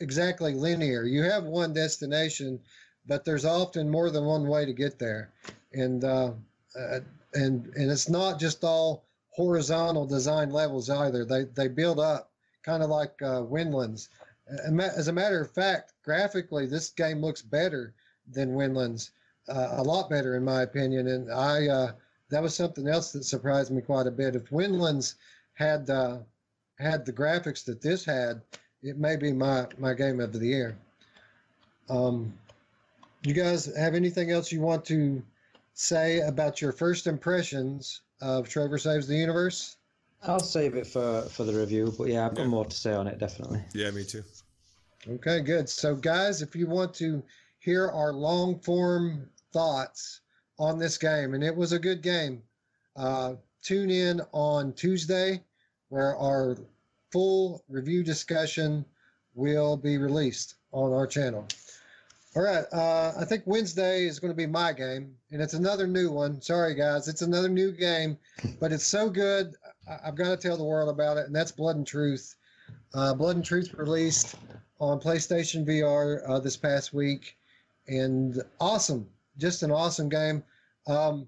exactly 0.00 0.52
linear. 0.54 1.04
You 1.04 1.22
have 1.22 1.44
one 1.44 1.72
destination, 1.72 2.60
but 3.06 3.24
there's 3.24 3.44
often 3.44 3.88
more 3.88 4.10
than 4.10 4.24
one 4.24 4.46
way 4.46 4.66
to 4.66 4.72
get 4.72 4.98
there, 4.98 5.30
and 5.72 6.04
uh, 6.04 6.32
uh, 6.78 7.00
and 7.34 7.66
and 7.74 7.90
it's 7.90 8.08
not 8.08 8.38
just 8.38 8.64
all 8.64 9.04
horizontal 9.30 10.06
design 10.06 10.50
levels 10.50 10.90
either. 10.90 11.24
They 11.24 11.44
they 11.44 11.68
build 11.68 12.00
up 12.00 12.30
kind 12.62 12.82
of 12.82 12.90
like 12.90 13.14
uh, 13.22 13.42
Windlands. 13.42 14.08
As 14.68 15.08
a 15.08 15.12
matter 15.12 15.40
of 15.40 15.50
fact, 15.50 15.92
graphically, 16.04 16.66
this 16.66 16.90
game 16.90 17.20
looks 17.20 17.42
better 17.42 17.94
than 18.30 18.54
Windlands, 18.54 19.10
uh, 19.48 19.68
a 19.72 19.82
lot 19.82 20.08
better 20.08 20.36
in 20.36 20.44
my 20.44 20.62
opinion. 20.62 21.08
And 21.08 21.32
I 21.32 21.68
uh, 21.68 21.92
that 22.30 22.42
was 22.42 22.54
something 22.54 22.88
else 22.88 23.12
that 23.12 23.24
surprised 23.24 23.70
me 23.70 23.82
quite 23.82 24.06
a 24.06 24.10
bit. 24.10 24.36
If 24.36 24.50
Windlands 24.50 25.14
had 25.56 25.90
uh, 25.90 26.18
had 26.78 27.04
the 27.04 27.12
graphics 27.12 27.64
that 27.64 27.82
this 27.82 28.04
had, 28.04 28.42
it 28.82 28.98
may 28.98 29.16
be 29.16 29.32
my 29.32 29.66
my 29.78 29.92
game 29.92 30.20
of 30.20 30.32
the 30.32 30.46
year. 30.46 30.78
Um, 31.88 32.32
you 33.22 33.34
guys 33.34 33.66
have 33.76 33.94
anything 33.94 34.30
else 34.30 34.52
you 34.52 34.60
want 34.60 34.84
to 34.86 35.22
say 35.74 36.20
about 36.20 36.60
your 36.60 36.72
first 36.72 37.06
impressions 37.06 38.02
of 38.20 38.48
Trover 38.48 38.78
Saves 38.78 39.08
the 39.08 39.16
Universe? 39.16 39.76
I'll 40.22 40.40
save 40.40 40.74
it 40.74 40.86
for 40.86 41.22
for 41.22 41.44
the 41.44 41.52
review, 41.52 41.94
but 41.96 42.08
yeah, 42.08 42.26
I've 42.26 42.34
got 42.34 42.42
yeah. 42.42 42.48
more 42.48 42.64
to 42.64 42.76
say 42.76 42.92
on 42.92 43.06
it 43.06 43.18
definitely. 43.18 43.62
Yeah, 43.74 43.90
me 43.90 44.04
too. 44.04 44.22
Okay, 45.08 45.40
good. 45.40 45.68
So, 45.68 45.94
guys, 45.94 46.42
if 46.42 46.56
you 46.56 46.66
want 46.66 46.92
to 46.94 47.22
hear 47.60 47.88
our 47.88 48.12
long 48.12 48.58
form 48.58 49.28
thoughts 49.52 50.20
on 50.58 50.78
this 50.78 50.98
game, 50.98 51.34
and 51.34 51.44
it 51.44 51.54
was 51.54 51.72
a 51.72 51.78
good 51.78 52.02
game, 52.02 52.42
uh, 52.96 53.34
tune 53.62 53.90
in 53.90 54.20
on 54.32 54.72
Tuesday 54.72 55.42
where 55.88 56.16
our 56.16 56.56
full 57.12 57.62
review 57.68 58.02
discussion 58.02 58.84
will 59.34 59.76
be 59.76 59.98
released 59.98 60.54
on 60.72 60.92
our 60.92 61.06
channel. 61.06 61.46
All 62.34 62.42
right. 62.42 62.64
Uh, 62.70 63.12
I 63.18 63.24
think 63.24 63.44
Wednesday 63.46 64.04
is 64.04 64.18
going 64.18 64.30
to 64.30 64.36
be 64.36 64.46
my 64.46 64.72
game, 64.72 65.14
and 65.30 65.40
it's 65.40 65.54
another 65.54 65.86
new 65.86 66.10
one. 66.10 66.40
Sorry, 66.42 66.74
guys. 66.74 67.08
It's 67.08 67.22
another 67.22 67.48
new 67.48 67.72
game, 67.72 68.18
but 68.60 68.72
it's 68.72 68.86
so 68.86 69.08
good. 69.08 69.54
I- 69.88 70.06
have 70.06 70.16
got 70.16 70.28
to 70.28 70.36
tell 70.36 70.56
the 70.58 70.64
world 70.64 70.90
about 70.90 71.16
it, 71.16 71.26
and 71.26 71.34
that's 71.34 71.50
Blood 71.52 71.76
and 71.76 71.86
Truth. 71.86 72.36
Uh, 72.92 73.14
Blood 73.14 73.36
and 73.36 73.44
Truth 73.44 73.72
released 73.74 74.34
on 74.80 75.00
PlayStation 75.00 75.64
VR 75.66 76.28
uh, 76.28 76.38
this 76.38 76.56
past 76.58 76.92
week, 76.92 77.38
and 77.88 78.42
awesome. 78.60 79.08
Just 79.38 79.62
an 79.62 79.70
awesome 79.70 80.10
game. 80.10 80.42
Um, 80.86 81.26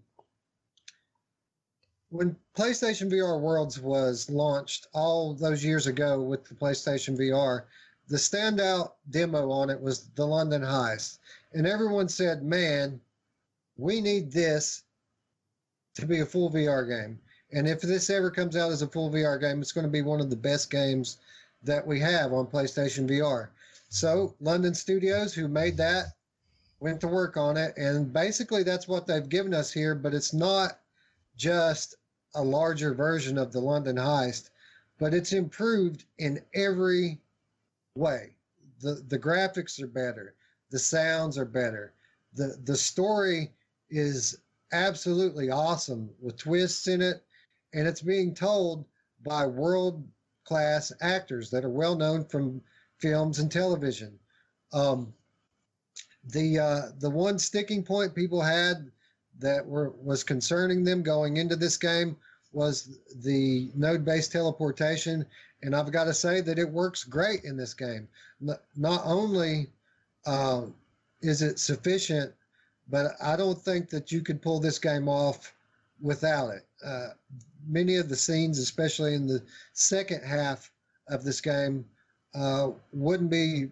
when 2.11 2.37
PlayStation 2.57 3.11
VR 3.11 3.39
Worlds 3.39 3.79
was 3.79 4.31
launched 4.31 4.87
all 4.93 5.35
those 5.35 5.65
years 5.65 5.87
ago 5.87 6.21
with 6.23 6.45
the 6.49 6.55
PlayStation 6.55 7.19
VR, 7.19 7.65
the 8.09 8.17
standout 8.17 8.93
demo 9.11 9.51
on 9.51 9.69
it 9.69 9.81
was 9.81 10.09
the 10.15 10.27
London 10.27 10.63
Heist. 10.63 11.19
And 11.53 11.67
everyone 11.67 12.09
said, 12.09 12.43
man, 12.43 13.01
we 13.77 14.01
need 14.01 14.33
this 14.33 14.83
to 15.95 16.07
be 16.07 16.21
a 16.21 16.27
full 16.27 16.51
VR 16.51 16.89
game. 16.89 17.19
And 17.53 17.69
if 17.69 17.81
this 17.81 18.11
ever 18.11 18.31
comes 18.31 18.57
out 18.57 18.73
as 18.73 18.83
a 18.83 18.89
full 18.89 19.11
VR 19.11 19.41
game, 19.41 19.61
it's 19.61 19.73
going 19.73 19.87
to 19.87 19.91
be 19.91 20.03
one 20.03 20.21
of 20.21 20.31
the 20.31 20.37
best 20.37 20.71
games 20.71 21.19
that 21.63 21.87
we 21.87 22.01
have 22.01 22.33
on 22.33 22.47
PlayStation 22.47 23.09
VR. 23.09 23.49
So, 23.91 24.35
London 24.41 24.75
Studios, 24.75 25.35
who 25.35 25.49
made 25.49 25.77
that, 25.79 26.15
went 26.81 27.01
to 27.01 27.09
work 27.09 27.37
on 27.37 27.57
it. 27.57 27.77
And 27.77 28.13
basically, 28.13 28.63
that's 28.63 28.87
what 28.87 29.07
they've 29.07 29.29
given 29.29 29.55
us 29.55 29.73
here, 29.73 29.95
but 29.95 30.15
it's 30.15 30.33
not 30.33 30.79
just 31.39 31.95
a 32.35 32.43
larger 32.43 32.93
version 32.93 33.39
of 33.39 33.53
the 33.53 33.61
London 33.61 33.97
Heist, 33.97 34.51
but 34.99 35.15
it's 35.15 35.33
improved 35.33 36.05
in 36.19 36.43
every 36.53 37.21
way. 37.95 38.35
The 38.81 39.03
the 39.09 39.19
graphics 39.19 39.81
are 39.83 39.87
better, 39.87 40.35
the 40.71 40.79
sounds 40.79 41.39
are 41.39 41.47
better, 41.47 41.95
the 42.35 42.59
the 42.65 42.77
story 42.77 43.53
is 43.89 44.39
absolutely 44.73 45.51
awesome 45.51 46.11
with 46.21 46.37
twists 46.37 46.89
in 46.89 47.01
it, 47.01 47.25
and 47.73 47.89
it's 47.89 48.03
being 48.03 48.35
told 48.35 48.85
by 49.25 49.47
world 49.47 50.07
class 50.45 50.93
actors 51.01 51.51
that 51.51 51.65
are 51.65 51.71
well 51.71 51.97
known 51.97 52.25
from 52.25 52.61
films 52.99 53.39
and 53.39 53.51
television. 53.51 54.19
Um, 54.73 55.13
the 56.25 56.59
uh, 56.59 56.83
the 56.99 57.11
one 57.11 57.39
sticking 57.39 57.83
point 57.83 58.15
people 58.15 58.43
had 58.43 58.91
that 59.39 59.67
were 59.67 59.91
was 60.03 60.25
concerning 60.25 60.85
them 60.85 61.03
going 61.03 61.37
into 61.37 61.57
this 61.57 61.77
game 61.77 62.17
was 62.53 62.99
the 63.23 63.71
node 63.75 64.05
based 64.05 64.33
teleportation 64.33 65.25
and 65.63 65.75
I've 65.75 65.93
got 65.93 66.05
to 66.05 66.15
say 66.15 66.41
that 66.41 66.59
it 66.59 66.69
works 66.69 67.05
great 67.05 67.45
in 67.45 67.57
this 67.57 67.75
game. 67.75 68.09
Not 68.77 69.03
only 69.05 69.69
uh, 70.27 70.67
is 71.21 71.43
it 71.43 71.59
sufficient, 71.59 72.33
but 72.89 73.13
I 73.21 73.37
don't 73.37 73.61
think 73.61 73.91
that 73.91 74.13
you 74.13 74.23
could 74.23 74.41
pull 74.41 74.61
this 74.61 74.79
game 74.79 75.09
off 75.09 75.53
without 76.01 76.51
it. 76.51 76.67
Uh, 76.85 77.09
many 77.67 77.97
of 77.97 78.09
the 78.09 78.17
scenes, 78.17 78.59
especially 78.59 79.15
in 79.15 79.27
the 79.27 79.43
second 79.73 80.23
half 80.23 80.71
of 81.09 81.25
this 81.25 81.41
game, 81.41 81.85
uh, 82.35 82.71
wouldn't 82.93 83.31
be 83.31 83.69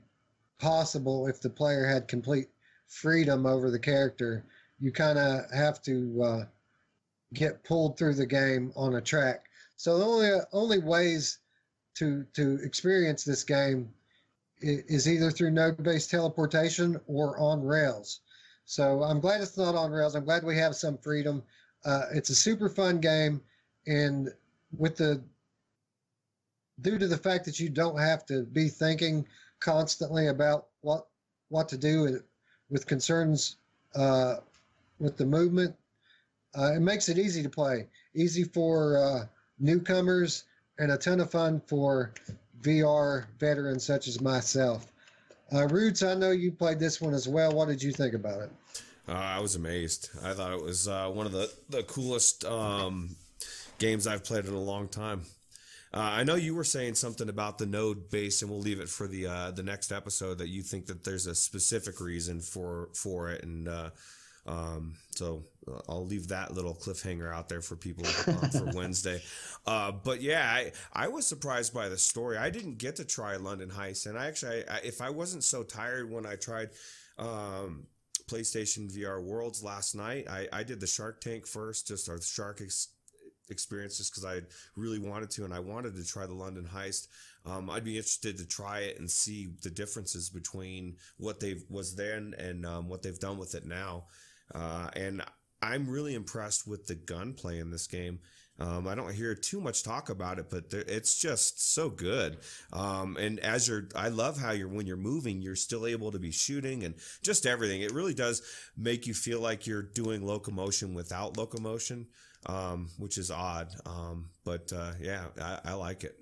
possible 0.59 1.29
if 1.29 1.41
the 1.41 1.51
player 1.51 1.87
had 1.87 2.09
complete 2.09 2.49
freedom 2.89 3.47
over 3.47 3.71
the 3.71 3.79
character. 3.79 4.45
You 4.79 4.93
kind 4.93 5.19
of 5.19 5.51
have 5.53 5.83
to 5.83 6.23
uh, 6.23 6.45
get 7.35 7.65
pulled 7.65 7.99
through 7.99 8.15
the 8.15 8.27
game 8.27 8.73
on 8.77 8.95
a 8.95 9.01
track. 9.01 9.47
So 9.77 9.99
the 9.99 10.05
only 10.05 10.31
only 10.53 10.79
ways 10.79 11.39
to 11.97 12.25
to 12.35 12.59
experience 12.63 13.25
this 13.25 13.45
game 13.45 13.93
is 14.61 15.09
either 15.09 15.31
through 15.31 15.51
node-based 15.51 16.11
teleportation 16.11 16.99
or 17.07 17.39
on 17.39 17.63
Rails. 17.63 18.21
So 18.65 19.03
I'm 19.03 19.21
glad 19.21 19.41
it's 19.41 19.57
not 19.57 19.75
on 19.75 19.91
Rails. 19.91 20.15
I'm 20.15 20.25
glad 20.25 20.45
we 20.45 20.57
have 20.57 20.75
some 20.75 20.99
freedom. 20.99 21.43
Uh, 21.85 22.07
it's 22.13 22.31
a 22.31 22.35
super 22.35 22.69
fun 22.69 23.01
game, 23.01 23.41
and 23.87 24.33
with 24.77 24.97
the 24.97 25.23
due 26.81 26.99
to 26.99 27.07
the 27.07 27.17
fact 27.17 27.45
that 27.45 27.61
you 27.61 27.69
don't 27.69 27.99
have 27.99 28.27
to 28.27 28.43
be 28.43 28.69
thinking 28.69 29.27
constantly 29.61 30.29
about 30.29 30.67
what 30.81 31.07
what 31.49 31.69
to 31.69 31.79
do 31.79 32.21
with 32.69 32.87
concerns 32.87 33.57
uh, 33.95 34.37
with 34.99 35.17
the 35.17 35.27
movement, 35.27 35.75
uh, 36.59 36.73
it 36.75 36.81
makes 36.81 37.09
it 37.09 37.19
easy 37.19 37.43
to 37.43 37.51
play, 37.51 37.87
easy 38.15 38.45
for 38.45 38.97
uh, 38.97 39.27
newcomers 39.59 40.45
and 40.79 40.91
a 40.91 40.97
ton 40.97 41.21
of 41.21 41.31
fun 41.31 41.61
for 41.67 42.13
VR 42.61 43.27
veterans 43.39 43.85
such 43.85 44.09
as 44.09 44.21
myself. 44.21 44.93
Uh, 45.53 45.67
Roots, 45.69 46.03
I 46.03 46.15
know 46.15 46.31
you 46.31 46.51
played 46.51 46.79
this 46.79 47.01
one 47.01 47.15
as 47.15 47.29
well. 47.29 47.53
What 47.53 47.69
did 47.69 47.83
you 47.83 47.93
think 47.93 48.15
about 48.15 48.43
it? 48.43 48.51
Uh, 49.09 49.13
I 49.13 49.39
was 49.39 49.55
amazed. 49.55 50.11
I 50.25 50.33
thought 50.33 50.53
it 50.53 50.63
was 50.63 50.89
uh, 50.89 51.09
one 51.11 51.27
of 51.27 51.33
the 51.33 51.53
the 51.69 51.85
coolest 51.85 52.45
um, 52.45 53.15
games 53.79 54.07
I've 54.07 54.25
played 54.25 54.47
in 54.47 54.55
a 54.55 54.61
long 54.61 54.89
time. 54.89 55.23
Uh, 55.95 56.01
I 56.01 56.25
know 56.25 56.35
you 56.35 56.55
were 56.55 56.65
saying 56.65 56.97
something 56.97 57.29
about 57.29 57.59
the 57.59 57.67
node 57.67 58.11
base, 58.11 58.43
and 58.43 58.51
we'll 58.51 58.61
leave 58.61 58.81
it 58.81 58.89
for 58.89 59.07
the 59.07 59.53
the 59.55 59.63
next 59.63 59.93
episode. 59.93 60.39
That 60.39 60.49
you 60.49 60.63
think 60.63 60.87
that 60.87 61.05
there's 61.05 61.27
a 61.27 61.37
specific 61.37 62.01
reason 62.01 62.41
for 62.41 62.89
for 62.95 63.31
it, 63.31 63.45
and 63.45 63.69
um, 64.47 64.95
so 65.11 65.45
uh, 65.69 65.81
I'll 65.89 66.07
leave 66.07 66.29
that 66.29 66.55
little 66.55 66.75
cliffhanger 66.75 67.33
out 67.33 67.49
there 67.49 67.61
for 67.61 67.77
people 67.77 68.07
uh, 68.07 68.49
for 68.49 68.71
Wednesday. 68.75 69.21
Uh, 69.67 69.93
but 69.93 70.23
yeah, 70.23 70.45
I, 70.49 70.73
I 70.93 71.09
was 71.09 71.27
surprised 71.27 71.75
by 71.75 71.89
the 71.89 71.99
story. 71.99 72.37
I 72.37 72.51
didn't 72.51 72.79
get 72.79 72.97
to 72.97 73.05
try 73.05 73.37
London 73.37 73.71
Heist, 73.71 74.07
and 74.07 74.17
I 74.17 74.29
actually, 74.29 74.69
I, 74.69 74.79
if 74.85 75.01
I 75.01 75.11
wasn't 75.11 75.45
so 75.45 75.63
tired 75.63 76.11
when 76.11 76.27
I 76.27 76.37
tried 76.37 76.71
um, 77.19 77.87
PlayStation 78.29 78.91
VR 78.91 79.23
Worlds 79.23 79.63
last 79.63 79.95
night, 79.95 80.29
I, 80.29 80.47
I 80.53 80.63
did 80.63 80.81
the 80.81 80.87
Shark 80.87 81.21
Tank 81.21 81.47
first, 81.47 81.89
just 81.89 82.09
our 82.09 82.21
Shark 82.21 82.61
ex- 82.63 82.89
experience, 83.51 83.99
just 83.99 84.13
because 84.13 84.25
I 84.25 84.43
really 84.77 85.01
wanted 85.01 85.31
to, 85.31 85.45
and 85.45 85.53
I 85.53 85.61
wanted 85.61 85.97
to 85.97 86.07
try 86.07 86.27
the 86.27 86.35
London 86.35 86.69
Heist. 86.73 87.09
Um, 87.45 87.71
I'd 87.71 87.85
be 87.85 87.97
interested 87.97 88.37
to 88.39 88.47
try 88.47 88.81
it 88.81 88.99
and 88.99 89.11
see 89.11 89.49
the 89.63 89.71
differences 89.71 90.31
between 90.31 90.97
what 91.17 91.41
they've 91.41 91.65
was 91.69 91.95
then 91.95 92.35
and 92.39 92.67
um, 92.67 92.89
what 92.89 93.03
they've 93.03 93.19
done 93.19 93.39
with 93.39 93.55
it 93.55 93.65
now. 93.65 94.05
Uh, 94.55 94.89
and 94.95 95.23
I'm 95.63 95.89
really 95.89 96.15
impressed 96.15 96.67
with 96.67 96.87
the 96.87 96.95
gunplay 96.95 97.59
in 97.59 97.71
this 97.71 97.87
game. 97.87 98.21
Um, 98.59 98.89
I 98.89 98.95
don't 98.95 99.13
hear 99.13 99.35
too 99.35 99.61
much 99.61 99.83
talk 99.83 100.09
about 100.09 100.39
it, 100.39 100.49
but 100.49 100.73
it's 100.73 101.19
just 101.19 101.75
so 101.75 101.91
good. 101.91 102.39
Um, 102.73 103.17
and 103.19 103.39
as 103.41 103.69
you're, 103.69 103.89
I 103.95 104.09
love 104.09 104.39
how 104.39 104.53
you're 104.53 104.69
when 104.69 104.87
you're 104.87 104.97
moving, 104.97 105.43
you're 105.43 105.57
still 105.57 105.87
able 105.87 106.11
to 106.13 106.19
be 106.19 106.31
shooting 106.31 106.83
and 106.85 106.95
just 107.23 107.45
everything. 107.45 107.83
It 107.83 107.93
really 107.93 108.15
does 108.15 108.43
make 108.77 109.07
you 109.07 109.13
feel 109.13 109.41
like 109.41 109.67
you're 109.67 109.83
doing 109.83 110.27
locomotion 110.27 110.95
without 110.95 111.37
locomotion, 111.37 112.07
um, 112.47 112.89
which 112.99 113.19
is 113.19 113.31
odd. 113.31 113.75
Um, 113.85 114.31
but 114.45 114.73
uh, 114.73 114.93
yeah, 115.01 115.27
I, 115.41 115.61
I, 115.67 115.73
like 115.75 116.05
it. 116.05 116.19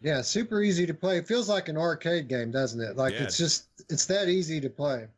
Yeah, 0.00 0.20
super 0.20 0.62
easy 0.62 0.86
to 0.86 0.94
play. 0.94 1.18
It 1.18 1.26
feels 1.26 1.48
like 1.48 1.68
an 1.68 1.76
arcade 1.76 2.28
game, 2.28 2.52
doesn't 2.52 2.80
it? 2.80 2.96
Like 2.96 3.14
yeah. 3.14 3.24
it's 3.24 3.36
just 3.36 3.64
it's 3.88 4.06
that 4.06 4.28
easy 4.28 4.60
to 4.60 4.70
play 4.70 5.08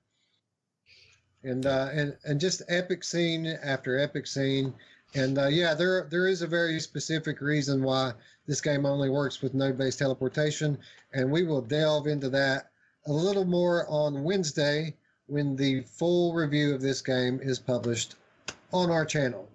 and 1.47 1.67
uh, 1.67 1.89
and 1.93 2.17
and 2.25 2.41
just 2.41 2.63
epic 2.69 3.05
scene 3.05 3.47
after 3.47 3.99
epic 3.99 4.27
scene. 4.27 4.75
And 5.15 5.39
uh, 5.39 5.47
yeah, 5.47 5.75
there 5.75 6.07
there 6.11 6.27
is 6.27 6.43
a 6.43 6.47
very 6.47 6.81
specific 6.81 7.41
reason 7.41 7.83
why 7.83 8.13
this 8.47 8.61
game 8.61 8.85
only 8.85 9.09
works 9.09 9.41
with 9.41 9.55
node-based 9.55 9.99
teleportation, 9.99 10.79
and 11.13 11.31
we 11.31 11.45
will 11.45 11.63
delve 11.63 12.07
into 12.07 12.29
that 12.31 12.71
a 13.07 13.13
little 13.13 13.45
more 13.45 13.87
on 13.89 14.25
Wednesday 14.25 14.95
when 15.27 15.57
the 15.57 15.83
full 15.83 16.35
review 16.35 16.75
of 16.75 16.81
this 16.81 17.01
game 17.01 17.41
is 17.43 17.59
published 17.59 18.17
on 18.73 18.91
our 18.91 19.05
channel. 19.05 19.49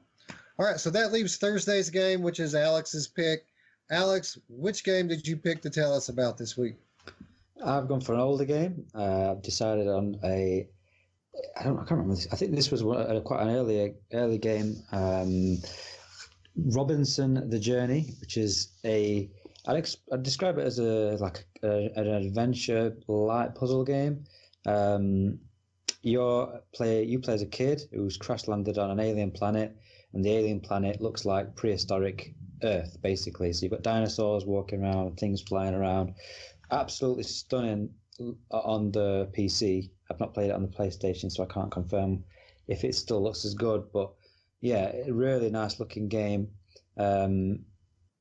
All 0.58 0.66
right, 0.66 0.80
so 0.80 0.90
that 0.90 1.12
leaves 1.12 1.38
Thursday's 1.38 1.90
game, 1.90 2.22
which 2.22 2.40
is 2.40 2.56
Alex's 2.56 3.08
pick. 3.08 3.46
Alex, 3.90 4.38
which 4.48 4.84
game 4.84 5.08
did 5.08 5.28
you 5.28 5.36
pick 5.36 5.62
to 5.62 5.70
tell 5.70 5.94
us 5.94 6.10
about 6.10 6.38
this 6.38 6.58
week? 6.58 6.76
I've 7.64 7.88
gone 7.88 8.02
for 8.02 8.14
an 8.14 8.20
older 8.20 8.46
game. 8.46 8.86
Uh, 8.96 9.32
I've 9.32 9.42
decided 9.42 9.88
on 9.88 10.18
a 10.24 10.68
I 11.58 11.64
don't. 11.64 11.76
I 11.76 11.86
can't 11.86 11.92
remember. 11.92 12.16
This. 12.16 12.28
I 12.32 12.36
think 12.36 12.56
this 12.56 12.72
was 12.72 12.82
a, 12.82 13.22
quite 13.24 13.42
an 13.42 13.50
early 13.50 13.94
early 14.14 14.38
game. 14.38 14.84
Um, 14.92 15.60
Robinson: 16.56 17.50
The 17.50 17.60
Journey, 17.60 18.14
which 18.20 18.38
is 18.38 18.70
a 18.84 19.30
I'd, 19.68 19.88
I'd 20.12 20.24
describe 20.24 20.58
it 20.58 20.66
as 20.66 20.80
a 20.80 21.18
like 21.20 21.46
a, 21.64 21.90
an 21.96 22.08
adventure 22.08 22.96
light 23.08 23.56
puzzle 23.56 23.84
game. 23.84 24.26
Um, 24.66 25.40
you 26.02 26.50
play 26.74 27.04
you 27.04 27.20
play 27.20 27.36
as 27.36 27.42
a 27.42 27.48
kid 27.48 27.84
who's 27.92 28.18
crash 28.18 28.48
landed 28.48 28.78
on 28.78 28.92
an 28.92 29.00
alien 29.00 29.32
planet, 29.32 29.76
and 30.14 30.26
the 30.26 30.32
alien 30.32 30.60
planet 30.60 31.02
looks 31.02 31.26
like 31.26 31.56
prehistoric 31.56 32.34
Earth, 32.64 32.98
basically. 33.02 33.54
So 33.54 33.64
you've 33.64 33.72
got 33.72 33.82
dinosaurs 33.82 34.46
walking 34.46 34.84
around, 34.84 35.18
things 35.18 35.42
flying 35.42 35.74
around. 35.74 36.14
Absolutely 36.70 37.24
stunning 37.24 37.90
on 38.52 38.92
the 38.92 39.30
PC. 39.38 39.90
I've 40.12 40.20
not 40.20 40.34
played 40.34 40.50
it 40.50 40.56
on 40.56 40.62
the 40.62 40.68
PlayStation, 40.68 41.32
so 41.32 41.44
I 41.44 41.54
can't 41.54 41.72
confirm 41.72 42.24
if 42.68 42.84
it 42.84 42.96
still 42.96 43.24
looks 43.24 43.46
as 43.46 43.54
good. 43.54 43.92
But 43.94 44.12
yeah, 44.60 44.92
really 45.08 45.50
nice 45.50 45.80
looking 45.80 46.10
game. 46.10 46.50
Um, 46.98 47.66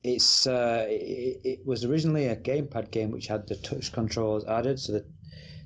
it's 0.03 0.47
uh, 0.47 0.85
it, 0.89 1.41
it, 1.43 1.65
was 1.65 1.85
originally 1.85 2.27
a 2.27 2.35
gamepad 2.35 2.89
game 2.91 3.11
which 3.11 3.27
had 3.27 3.47
the 3.47 3.55
touch 3.57 3.91
controls 3.91 4.45
added, 4.45 4.79
so 4.79 4.93
the 4.93 5.05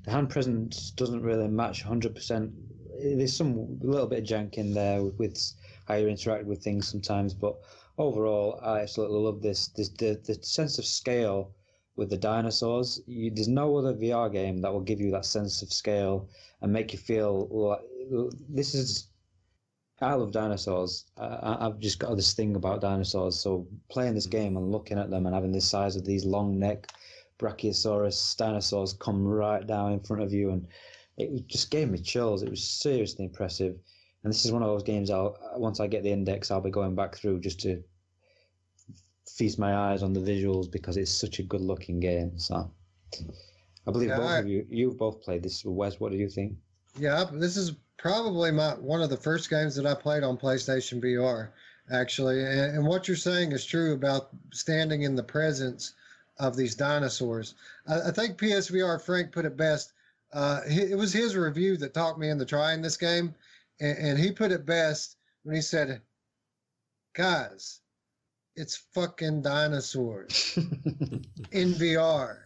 the 0.06 0.12
hand 0.12 0.30
presence 0.30 0.92
doesn't 0.92 1.22
really 1.22 1.48
match 1.48 1.84
100%. 1.84 2.52
There's 3.00 3.36
some 3.36 3.78
little 3.80 4.06
bit 4.06 4.20
of 4.20 4.24
jank 4.24 4.54
in 4.54 4.72
there 4.72 5.02
with, 5.02 5.18
with 5.18 5.52
how 5.86 5.94
you 5.94 6.08
interact 6.08 6.46
with 6.46 6.62
things 6.62 6.88
sometimes, 6.88 7.34
but 7.34 7.58
overall, 7.98 8.60
I 8.62 8.80
absolutely 8.82 9.18
love 9.18 9.42
this. 9.42 9.68
this 9.68 9.88
the, 9.88 10.20
the 10.24 10.34
sense 10.42 10.78
of 10.78 10.84
scale 10.84 11.55
with 11.96 12.10
the 12.10 12.16
dinosaurs. 12.16 13.00
You, 13.06 13.30
there's 13.30 13.48
no 13.48 13.76
other 13.76 13.94
VR 13.94 14.30
game 14.30 14.58
that 14.58 14.72
will 14.72 14.80
give 14.80 15.00
you 15.00 15.10
that 15.12 15.24
sense 15.24 15.62
of 15.62 15.72
scale 15.72 16.28
and 16.60 16.72
make 16.72 16.92
you 16.92 16.98
feel 16.98 17.48
like 17.50 17.80
this 18.48 18.74
is. 18.74 19.08
I 20.02 20.12
love 20.12 20.30
dinosaurs. 20.30 21.06
I, 21.16 21.56
I've 21.60 21.80
just 21.80 21.98
got 21.98 22.14
this 22.16 22.34
thing 22.34 22.54
about 22.54 22.82
dinosaurs. 22.82 23.40
So 23.40 23.66
playing 23.88 24.14
this 24.14 24.26
game 24.26 24.58
and 24.58 24.70
looking 24.70 24.98
at 24.98 25.10
them 25.10 25.24
and 25.24 25.34
having 25.34 25.52
the 25.52 25.60
size 25.60 25.96
of 25.96 26.04
these 26.04 26.26
long 26.26 26.58
neck 26.58 26.92
Brachiosaurus 27.38 28.36
dinosaurs 28.36 28.94
come 28.94 29.26
right 29.26 29.66
down 29.66 29.92
in 29.92 30.00
front 30.00 30.22
of 30.22 30.32
you, 30.32 30.50
and 30.50 30.66
it 31.18 31.46
just 31.46 31.70
gave 31.70 31.90
me 31.90 31.98
chills. 31.98 32.42
It 32.42 32.50
was 32.50 32.62
seriously 32.62 33.24
impressive. 33.24 33.78
And 34.22 34.32
this 34.32 34.44
is 34.44 34.52
one 34.52 34.62
of 34.62 34.68
those 34.68 34.82
games. 34.82 35.10
I'll 35.10 35.38
once 35.56 35.80
I 35.80 35.86
get 35.86 36.02
the 36.02 36.12
index, 36.12 36.50
I'll 36.50 36.60
be 36.60 36.70
going 36.70 36.94
back 36.94 37.14
through 37.14 37.40
just 37.40 37.60
to 37.60 37.82
feast 39.36 39.58
my 39.58 39.76
eyes 39.76 40.02
on 40.02 40.14
the 40.14 40.20
visuals 40.20 40.70
because 40.70 40.96
it's 40.96 41.12
such 41.12 41.38
a 41.38 41.42
good 41.42 41.60
looking 41.60 42.00
game. 42.00 42.38
So 42.38 42.70
I 43.86 43.90
believe 43.90 44.08
yeah, 44.08 44.16
both 44.16 44.30
I, 44.30 44.38
of 44.38 44.48
you 44.48 44.66
you've 44.70 44.96
both 44.96 45.20
played 45.20 45.42
this. 45.42 45.64
Wes, 45.64 46.00
what 46.00 46.10
do 46.10 46.18
you 46.18 46.28
think? 46.28 46.56
Yeah, 46.98 47.24
this 47.30 47.56
is 47.56 47.72
probably 47.98 48.50
my 48.50 48.70
one 48.74 49.02
of 49.02 49.10
the 49.10 49.16
first 49.16 49.50
games 49.50 49.76
that 49.76 49.86
I 49.86 49.94
played 49.94 50.22
on 50.22 50.38
PlayStation 50.38 51.02
VR. 51.02 51.50
Actually, 51.92 52.42
and, 52.42 52.78
and 52.78 52.86
what 52.86 53.06
you're 53.06 53.16
saying 53.16 53.52
is 53.52 53.64
true 53.64 53.92
about 53.92 54.30
standing 54.52 55.02
in 55.02 55.14
the 55.14 55.22
presence 55.22 55.94
of 56.40 56.56
these 56.56 56.74
dinosaurs. 56.74 57.54
I, 57.86 58.08
I 58.08 58.10
think 58.10 58.38
PSVR 58.38 59.00
Frank 59.00 59.30
put 59.30 59.44
it 59.44 59.56
best. 59.56 59.92
Uh, 60.32 60.62
it 60.66 60.98
was 60.98 61.12
his 61.12 61.36
review 61.36 61.76
that 61.76 61.94
talked 61.94 62.18
me 62.18 62.28
into 62.28 62.44
trying 62.44 62.82
this 62.82 62.96
game, 62.96 63.34
and, 63.78 63.96
and 63.98 64.18
he 64.18 64.32
put 64.32 64.50
it 64.50 64.66
best 64.66 65.16
when 65.44 65.54
he 65.54 65.62
said, 65.62 66.00
"Guys, 67.14 67.80
it's 68.56 68.76
fucking 68.94 69.42
dinosaurs 69.42 70.52
in 71.52 71.72
VR." 71.72 72.38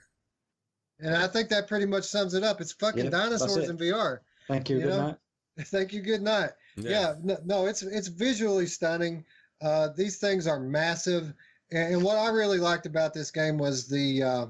And 0.98 1.16
I 1.16 1.26
think 1.26 1.48
that 1.48 1.66
pretty 1.66 1.86
much 1.86 2.04
sums 2.04 2.34
it 2.34 2.44
up. 2.44 2.60
It's 2.60 2.72
fucking 2.72 3.04
yep, 3.04 3.12
dinosaurs 3.12 3.68
in 3.70 3.78
VR. 3.78 4.18
Thank 4.48 4.68
you. 4.68 4.76
you 4.76 4.82
good 4.82 4.90
know? 4.90 5.06
night. 5.06 5.16
Thank 5.66 5.92
you. 5.92 6.02
Good 6.02 6.22
night. 6.22 6.50
Yeah. 6.76 6.90
yeah 6.90 7.14
no, 7.22 7.36
no, 7.44 7.66
it's 7.66 7.82
it's 7.82 8.08
visually 8.08 8.66
stunning. 8.66 9.24
Uh, 9.62 9.88
these 9.96 10.18
things 10.18 10.46
are 10.46 10.60
massive 10.60 11.34
and 11.72 12.02
what 12.02 12.16
I 12.16 12.28
really 12.30 12.58
liked 12.58 12.86
about 12.86 13.14
this 13.14 13.30
game 13.30 13.56
was 13.56 13.86
the 13.86 14.22
uh, 14.22 14.46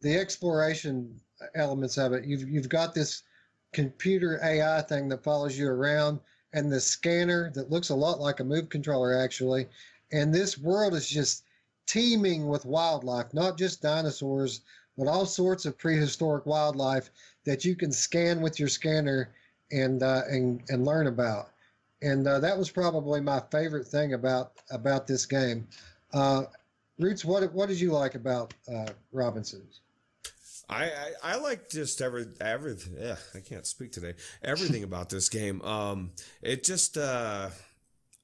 the 0.00 0.16
exploration 0.16 1.20
elements 1.54 1.98
of 1.98 2.12
it. 2.12 2.24
You've 2.24 2.48
you've 2.48 2.68
got 2.68 2.94
this 2.94 3.22
computer 3.72 4.40
AI 4.42 4.82
thing 4.82 5.08
that 5.08 5.22
follows 5.22 5.56
you 5.56 5.68
around, 5.68 6.20
and 6.52 6.70
the 6.70 6.80
scanner 6.80 7.52
that 7.54 7.70
looks 7.70 7.90
a 7.90 7.94
lot 7.94 8.20
like 8.20 8.40
a 8.40 8.44
move 8.44 8.68
controller 8.68 9.16
actually. 9.16 9.68
And 10.12 10.32
this 10.32 10.58
world 10.58 10.94
is 10.94 11.08
just 11.08 11.44
teeming 11.86 12.48
with 12.48 12.64
wildlife, 12.64 13.32
not 13.34 13.58
just 13.58 13.82
dinosaurs, 13.82 14.60
but 14.96 15.08
all 15.08 15.26
sorts 15.26 15.64
of 15.64 15.78
prehistoric 15.78 16.46
wildlife 16.46 17.10
that 17.44 17.64
you 17.64 17.74
can 17.74 17.90
scan 17.90 18.40
with 18.40 18.58
your 18.58 18.68
scanner 18.68 19.30
and 19.70 20.02
uh, 20.02 20.22
and 20.28 20.62
and 20.68 20.84
learn 20.84 21.06
about. 21.06 21.50
And 22.02 22.26
uh, 22.26 22.40
that 22.40 22.56
was 22.56 22.70
probably 22.70 23.20
my 23.20 23.40
favorite 23.50 23.86
thing 23.86 24.14
about 24.14 24.52
about 24.70 25.06
this 25.06 25.24
game. 25.24 25.66
Uh, 26.12 26.44
Roots, 26.98 27.24
what 27.24 27.50
what 27.52 27.68
did 27.68 27.80
you 27.80 27.92
like 27.92 28.14
about 28.14 28.54
uh, 28.72 28.88
Robinsons? 29.12 29.80
I, 30.68 30.84
I, 30.84 31.12
I 31.22 31.36
like 31.36 31.68
just 31.68 32.00
every 32.00 32.26
every 32.40 32.76
yeah 32.98 33.16
I 33.34 33.40
can't 33.40 33.66
speak 33.66 33.92
today 33.92 34.14
everything 34.42 34.84
about 34.90 35.08
this 35.08 35.28
game. 35.28 35.62
Um, 35.62 36.12
it 36.42 36.64
just 36.64 36.98
uh, 36.98 37.48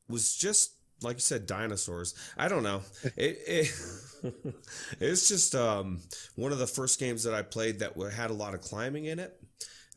was 0.08 0.36
just 0.36 0.72
like 1.02 1.16
you 1.16 1.20
said 1.20 1.46
dinosaurs. 1.46 2.14
I 2.36 2.48
don't 2.48 2.62
know. 2.62 2.82
It, 3.16 3.38
it 3.46 3.74
it's 5.00 5.28
just 5.28 5.54
um, 5.54 6.00
one 6.34 6.52
of 6.52 6.58
the 6.58 6.66
first 6.66 6.98
games 6.98 7.22
that 7.24 7.34
I 7.34 7.42
played 7.42 7.80
that 7.80 7.96
had 8.12 8.30
a 8.30 8.34
lot 8.34 8.54
of 8.54 8.60
climbing 8.60 9.06
in 9.06 9.18
it. 9.18 9.40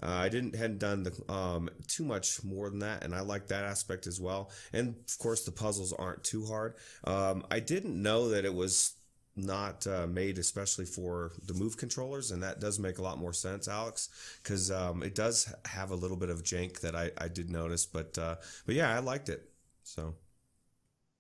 Uh, 0.03 0.07
I 0.07 0.29
didn't 0.29 0.55
hadn't 0.55 0.79
done 0.79 1.03
the, 1.03 1.31
um, 1.31 1.69
too 1.87 2.03
much 2.03 2.43
more 2.43 2.69
than 2.69 2.79
that, 2.79 3.03
and 3.03 3.13
I 3.13 3.21
like 3.21 3.47
that 3.47 3.65
aspect 3.65 4.07
as 4.07 4.19
well. 4.19 4.49
And 4.73 4.95
of 5.07 5.17
course, 5.19 5.45
the 5.45 5.51
puzzles 5.51 5.93
aren't 5.93 6.23
too 6.23 6.45
hard. 6.45 6.73
Um, 7.03 7.45
I 7.51 7.59
didn't 7.59 8.01
know 8.01 8.29
that 8.29 8.43
it 8.43 8.53
was 8.53 8.93
not 9.35 9.85
uh, 9.87 10.07
made 10.07 10.37
especially 10.39 10.85
for 10.85 11.31
the 11.45 11.53
move 11.53 11.77
controllers, 11.77 12.31
and 12.31 12.41
that 12.41 12.59
does 12.59 12.79
make 12.79 12.97
a 12.97 13.01
lot 13.01 13.19
more 13.19 13.33
sense, 13.33 13.67
Alex, 13.67 14.09
because 14.41 14.71
um, 14.71 15.03
it 15.03 15.13
does 15.13 15.53
have 15.65 15.91
a 15.91 15.95
little 15.95 16.17
bit 16.17 16.29
of 16.29 16.43
jank 16.43 16.79
that 16.81 16.95
I, 16.95 17.11
I 17.19 17.27
did 17.27 17.51
notice. 17.51 17.85
But 17.85 18.17
uh, 18.17 18.37
but 18.65 18.73
yeah, 18.73 18.95
I 18.95 18.99
liked 18.99 19.29
it. 19.29 19.49
So. 19.83 20.15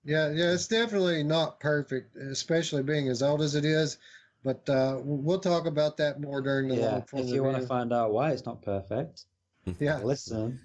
Yeah, 0.03 0.31
yeah, 0.31 0.51
it's 0.51 0.67
definitely 0.67 1.23
not 1.23 1.59
perfect, 1.59 2.15
especially 2.17 2.83
being 2.83 3.07
as 3.07 3.21
old 3.21 3.41
as 3.41 3.55
it 3.55 3.65
is. 3.65 3.97
But 4.43 4.67
uh, 4.67 4.99
we'll 5.03 5.39
talk 5.39 5.67
about 5.67 5.97
that 5.97 6.19
more 6.19 6.41
during 6.41 6.67
the 6.67 6.75
yeah. 6.75 7.01
If 7.13 7.29
you 7.29 7.43
want 7.43 7.57
to 7.57 7.67
find 7.67 7.93
out 7.93 8.11
why 8.11 8.31
it's 8.31 8.45
not 8.45 8.63
perfect, 8.63 9.25
yeah, 9.79 9.99
listen 9.99 10.59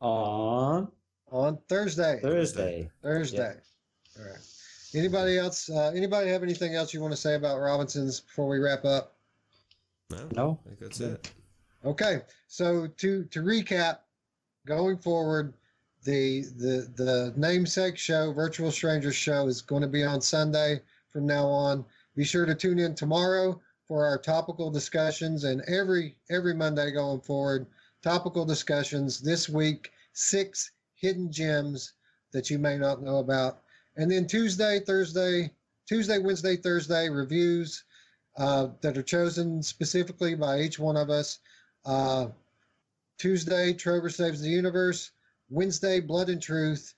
on 0.00 0.90
on 1.30 1.58
Thursday. 1.68 2.18
Thursday. 2.22 2.90
Thursday. 3.02 3.56
All 4.18 4.24
right. 4.24 4.38
Anybody 4.94 5.38
else? 5.38 5.68
Uh, 5.68 5.92
anybody 5.94 6.30
have 6.30 6.42
anything 6.42 6.74
else 6.74 6.94
you 6.94 7.00
want 7.00 7.12
to 7.12 7.20
say 7.20 7.34
about 7.34 7.58
Robinsons 7.60 8.20
before 8.20 8.48
we 8.48 8.58
wrap 8.58 8.84
up? 8.84 9.14
No, 10.10 10.28
no. 10.32 10.60
I 10.64 10.68
think 10.68 10.80
that's 10.80 11.00
it. 11.00 11.30
Okay, 11.84 12.22
so 12.48 12.86
to 12.86 13.24
to 13.24 13.40
recap, 13.40 13.98
going 14.66 14.98
forward, 14.98 15.54
the 16.04 16.42
the 16.56 16.90
the 16.96 17.32
namesake 17.36 17.98
show, 17.98 18.32
Virtual 18.32 18.70
Strangers 18.70 19.16
show, 19.16 19.46
is 19.46 19.60
going 19.60 19.82
to 19.82 19.88
be 19.88 20.04
on 20.04 20.20
Sunday 20.20 20.80
from 21.10 21.26
now 21.26 21.46
on. 21.46 21.84
Be 22.16 22.24
sure 22.24 22.46
to 22.46 22.54
tune 22.54 22.78
in 22.78 22.94
tomorrow 22.94 23.60
for 23.86 24.04
our 24.06 24.18
topical 24.18 24.70
discussions 24.70 25.44
and 25.44 25.62
every 25.62 26.16
every 26.30 26.54
Monday 26.54 26.90
going 26.90 27.20
forward, 27.20 27.66
topical 28.02 28.44
discussions. 28.44 29.20
This 29.20 29.48
week, 29.48 29.92
six 30.12 30.72
hidden 30.94 31.30
gems 31.30 31.94
that 32.32 32.50
you 32.50 32.58
may 32.58 32.78
not 32.78 33.02
know 33.02 33.18
about. 33.18 33.62
And 33.96 34.10
then 34.10 34.26
Tuesday, 34.26 34.80
Thursday, 34.80 35.50
Tuesday, 35.86 36.18
Wednesday, 36.18 36.56
Thursday 36.56 37.08
reviews 37.08 37.84
uh, 38.38 38.68
that 38.80 38.96
are 38.96 39.02
chosen 39.02 39.62
specifically 39.62 40.34
by 40.34 40.60
each 40.60 40.78
one 40.78 40.96
of 40.96 41.10
us. 41.10 41.40
Uh, 41.84 42.28
Tuesday, 43.18 43.74
Trover 43.74 44.08
Saves 44.08 44.40
the 44.40 44.48
Universe. 44.48 45.10
Wednesday, 45.50 46.00
Blood 46.00 46.28
and 46.30 46.40
Truth. 46.40 46.94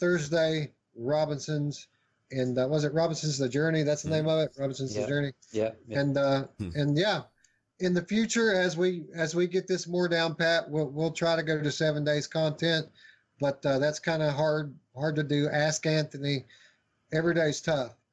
Thursday, 0.00 0.72
Robinsons 0.96 1.88
and 2.30 2.58
uh, 2.58 2.66
was 2.68 2.84
it 2.84 2.92
Robinson's 2.92 3.38
The 3.38 3.48
Journey? 3.48 3.82
That's 3.82 4.02
the 4.02 4.10
name 4.10 4.28
of 4.28 4.40
it. 4.40 4.52
Robinson's 4.58 4.94
yeah. 4.94 5.02
The 5.02 5.08
Journey. 5.08 5.32
Yeah. 5.52 5.70
yeah. 5.86 6.00
And 6.00 6.18
uh, 6.18 6.44
hmm. 6.58 6.70
and 6.74 6.98
yeah, 6.98 7.22
in 7.80 7.94
the 7.94 8.04
future, 8.04 8.52
as 8.52 8.76
we 8.76 9.04
as 9.14 9.34
we 9.34 9.46
get 9.46 9.66
this 9.66 9.86
more 9.86 10.08
down 10.08 10.34
pat, 10.34 10.68
we'll 10.68 10.88
we'll 10.88 11.12
try 11.12 11.36
to 11.36 11.42
go 11.42 11.62
to 11.62 11.70
seven 11.70 12.04
days 12.04 12.26
content, 12.26 12.86
but 13.40 13.64
uh, 13.64 13.78
that's 13.78 13.98
kind 13.98 14.22
of 14.22 14.34
hard 14.34 14.74
hard 14.96 15.16
to 15.16 15.22
do. 15.22 15.48
Ask 15.48 15.86
Anthony. 15.86 16.44
Every 17.12 17.34
day's 17.34 17.60
tough. 17.60 17.94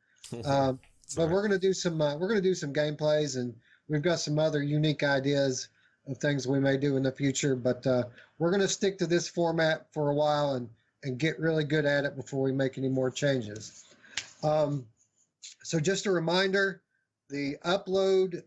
Um, 0.45 0.80
but 1.18 1.30
we're 1.30 1.41
gonna 1.41 1.59
do 1.59 1.73
some 1.73 1.99
uh, 1.99 2.15
we're 2.15 2.30
gonna 2.30 2.39
do 2.39 2.55
some 2.55 2.72
gameplays, 2.72 3.35
and 3.35 3.53
we've 3.89 4.01
got 4.01 4.22
some 4.22 4.39
other 4.39 4.63
unique 4.63 5.03
ideas 5.03 5.68
of 6.07 6.18
things 6.18 6.48
we 6.48 6.60
may 6.60 6.78
do 6.78 6.98
in 6.98 7.03
the 7.03 7.11
future. 7.11 7.56
But 7.56 7.86
uh, 7.86 8.03
we're 8.40 8.52
gonna 8.52 8.68
stick 8.68 8.98
to 8.99 9.07
this 9.07 9.28
format 9.28 9.88
for 9.94 10.10
a 10.10 10.15
while 10.15 10.53
and 10.53 10.69
and 11.03 11.18
get 11.18 11.40
really 11.40 11.64
good 11.64 11.86
at 11.86 12.06
it 12.06 12.15
before 12.15 12.41
we 12.41 12.52
make 12.52 12.78
any 12.78 12.90
more 12.90 13.10
changes. 13.10 13.86
Um, 14.44 14.86
so 15.64 15.80
just 15.80 16.06
a 16.06 16.11
reminder, 16.11 16.82
the 17.30 17.57
upload 17.65 18.44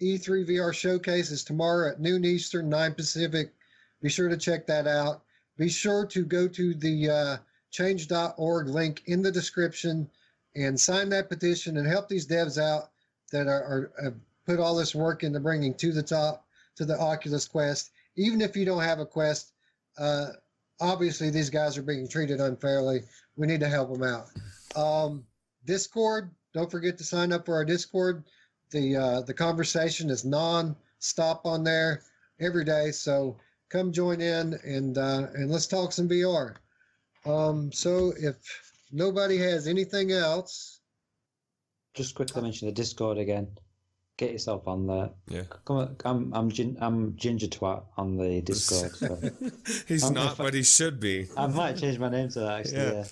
E3 0.00 0.48
VR 0.48 0.74
showcase 0.74 1.30
is 1.30 1.44
tomorrow 1.44 1.90
at 1.90 2.00
noon 2.00 2.24
Eastern, 2.24 2.68
9 2.68 2.94
Pacific. 2.94 3.52
Be 4.00 4.08
sure 4.08 4.28
to 4.28 4.36
check 4.36 4.66
that 4.66 4.86
out. 4.86 5.22
Be 5.56 5.68
sure 5.68 6.06
to 6.06 6.24
go 6.24 6.48
to 6.48 6.74
the 6.74 7.10
uh, 7.10 7.36
change.org 7.70 8.68
link 8.68 9.02
in 9.06 9.22
the 9.22 9.30
description 9.30 10.08
and 10.54 10.78
sign 10.78 11.08
that 11.10 11.28
petition 11.28 11.76
and 11.76 11.86
help 11.86 12.08
these 12.08 12.26
devs 12.26 12.60
out 12.60 12.90
that 13.30 13.46
are, 13.46 13.62
are 13.62 13.92
have 14.02 14.14
put 14.44 14.58
all 14.58 14.76
this 14.76 14.94
work 14.94 15.22
into 15.22 15.40
bringing 15.40 15.74
to 15.74 15.92
the 15.92 16.02
top 16.02 16.44
to 16.76 16.84
the 16.84 16.98
Oculus 16.98 17.46
Quest. 17.46 17.90
Even 18.16 18.40
if 18.40 18.56
you 18.56 18.64
don't 18.64 18.82
have 18.82 18.98
a 18.98 19.06
Quest, 19.06 19.52
uh, 19.98 20.28
obviously 20.80 21.30
these 21.30 21.50
guys 21.50 21.78
are 21.78 21.82
being 21.82 22.08
treated 22.08 22.40
unfairly. 22.40 23.02
We 23.36 23.46
need 23.46 23.60
to 23.60 23.68
help 23.68 23.92
them 23.92 24.02
out. 24.02 24.26
Um, 24.76 25.24
Discord, 25.64 26.30
don't 26.52 26.70
forget 26.70 26.98
to 26.98 27.04
sign 27.04 27.32
up 27.32 27.46
for 27.46 27.54
our 27.54 27.64
Discord. 27.64 28.24
The 28.70 28.96
uh, 28.96 29.20
the 29.22 29.34
conversation 29.34 30.10
is 30.10 30.24
non-stop 30.24 31.46
on 31.46 31.62
there 31.62 32.02
every 32.40 32.64
day, 32.64 32.90
so 32.90 33.36
come 33.68 33.92
join 33.92 34.20
in 34.20 34.54
and 34.64 34.98
uh, 34.98 35.28
and 35.34 35.50
let's 35.50 35.66
talk 35.66 35.92
some 35.92 36.08
VR. 36.08 36.56
Um, 37.24 37.70
so 37.70 38.12
if 38.18 38.36
nobody 38.90 39.38
has 39.38 39.68
anything 39.68 40.10
else, 40.12 40.80
just 41.94 42.14
quickly 42.14 42.42
mention 42.42 42.66
the 42.66 42.72
Discord 42.72 43.18
again. 43.18 43.48
Get 44.16 44.32
yourself 44.32 44.66
on 44.66 44.86
there. 44.86 45.10
Yeah. 45.28 45.42
Come 45.64 45.76
on, 45.76 45.96
I'm 46.04 46.34
I'm 46.34 46.50
gin, 46.50 46.76
I'm 46.80 47.16
ginger 47.16 47.46
twat 47.46 47.84
on 47.96 48.16
the 48.16 48.40
Discord. 48.42 48.94
So. 48.96 49.18
He's 49.88 50.04
I'm 50.04 50.14
not, 50.14 50.36
but 50.36 50.54
he 50.54 50.62
should 50.62 51.00
be. 51.00 51.28
I 51.36 51.46
might 51.46 51.76
change 51.76 51.98
my 51.98 52.08
name 52.08 52.28
to 52.30 52.40
that 52.40 52.60
actually. 52.60 52.76
Yeah. 52.78 52.92
yeah. 52.92 53.04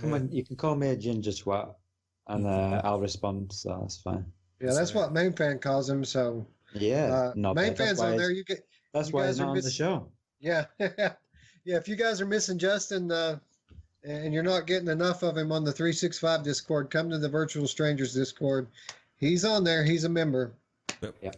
Come 0.00 0.10
yeah. 0.10 0.16
on, 0.16 0.32
you 0.32 0.44
can 0.44 0.56
call 0.56 0.74
me 0.74 0.88
a 0.88 0.96
ginger 0.96 1.30
twat, 1.30 1.74
and 2.28 2.46
uh, 2.46 2.80
I'll 2.84 3.00
respond. 3.00 3.52
So 3.52 3.78
that's 3.82 3.98
fine. 3.98 4.24
Yeah, 4.60 4.72
that's 4.72 4.94
what 4.94 5.12
main 5.12 5.32
fan 5.32 5.58
calls 5.58 5.88
him. 5.88 6.04
So 6.04 6.46
yeah, 6.74 7.12
uh, 7.12 7.32
no, 7.36 7.54
main 7.54 7.74
fans 7.74 8.00
on 8.00 8.16
there. 8.16 8.30
You 8.30 8.44
get. 8.44 8.66
That's 8.92 9.08
you 9.08 9.14
why 9.14 9.26
he's 9.26 9.38
not 9.38 9.48
on 9.48 9.60
the 9.60 9.70
show. 9.70 10.08
Yeah, 10.40 10.66
yeah. 10.78 11.12
If 11.64 11.88
you 11.88 11.96
guys 11.96 12.20
are 12.20 12.26
missing 12.26 12.58
Justin, 12.58 13.10
uh, 13.10 13.38
and 14.04 14.32
you're 14.32 14.42
not 14.42 14.66
getting 14.66 14.88
enough 14.88 15.22
of 15.22 15.36
him 15.36 15.52
on 15.52 15.64
the 15.64 15.72
365 15.72 16.42
Discord, 16.42 16.90
come 16.90 17.10
to 17.10 17.18
the 17.18 17.28
Virtual 17.28 17.66
Strangers 17.66 18.14
Discord. 18.14 18.68
He's 19.18 19.44
on 19.44 19.64
there. 19.64 19.84
He's 19.84 20.04
a 20.04 20.08
member. 20.08 20.52
Yep. 21.00 21.14
yep. 21.22 21.36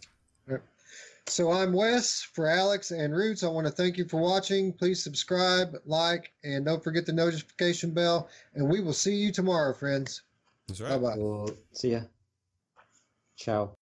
So 1.29 1.53
I'm 1.53 1.75
Wes 1.75 2.23
for 2.23 2.49
Alex 2.49 2.91
and 2.91 3.15
Roots. 3.15 3.45
I 3.45 3.49
want 3.49 3.67
to 3.67 3.73
thank 3.73 3.99
you 3.99 4.07
for 4.07 4.19
watching. 4.19 4.73
Please 4.73 5.03
subscribe, 5.03 5.77
like, 5.85 6.33
and 6.43 6.65
don't 6.65 6.83
forget 6.83 7.05
the 7.05 7.13
notification 7.13 7.91
bell. 7.91 8.31
And 8.55 8.69
we 8.69 8.81
will 8.81 8.95
see 8.95 9.15
you 9.15 9.31
tomorrow, 9.31 9.75
friends. 9.75 10.23
That's 10.69 10.81
right. 10.81 10.91
Bye 10.91 10.99
bye. 10.99 11.15
We'll 11.19 11.55
see 11.73 11.93
ya. 11.93 12.01
Ciao. 13.37 13.77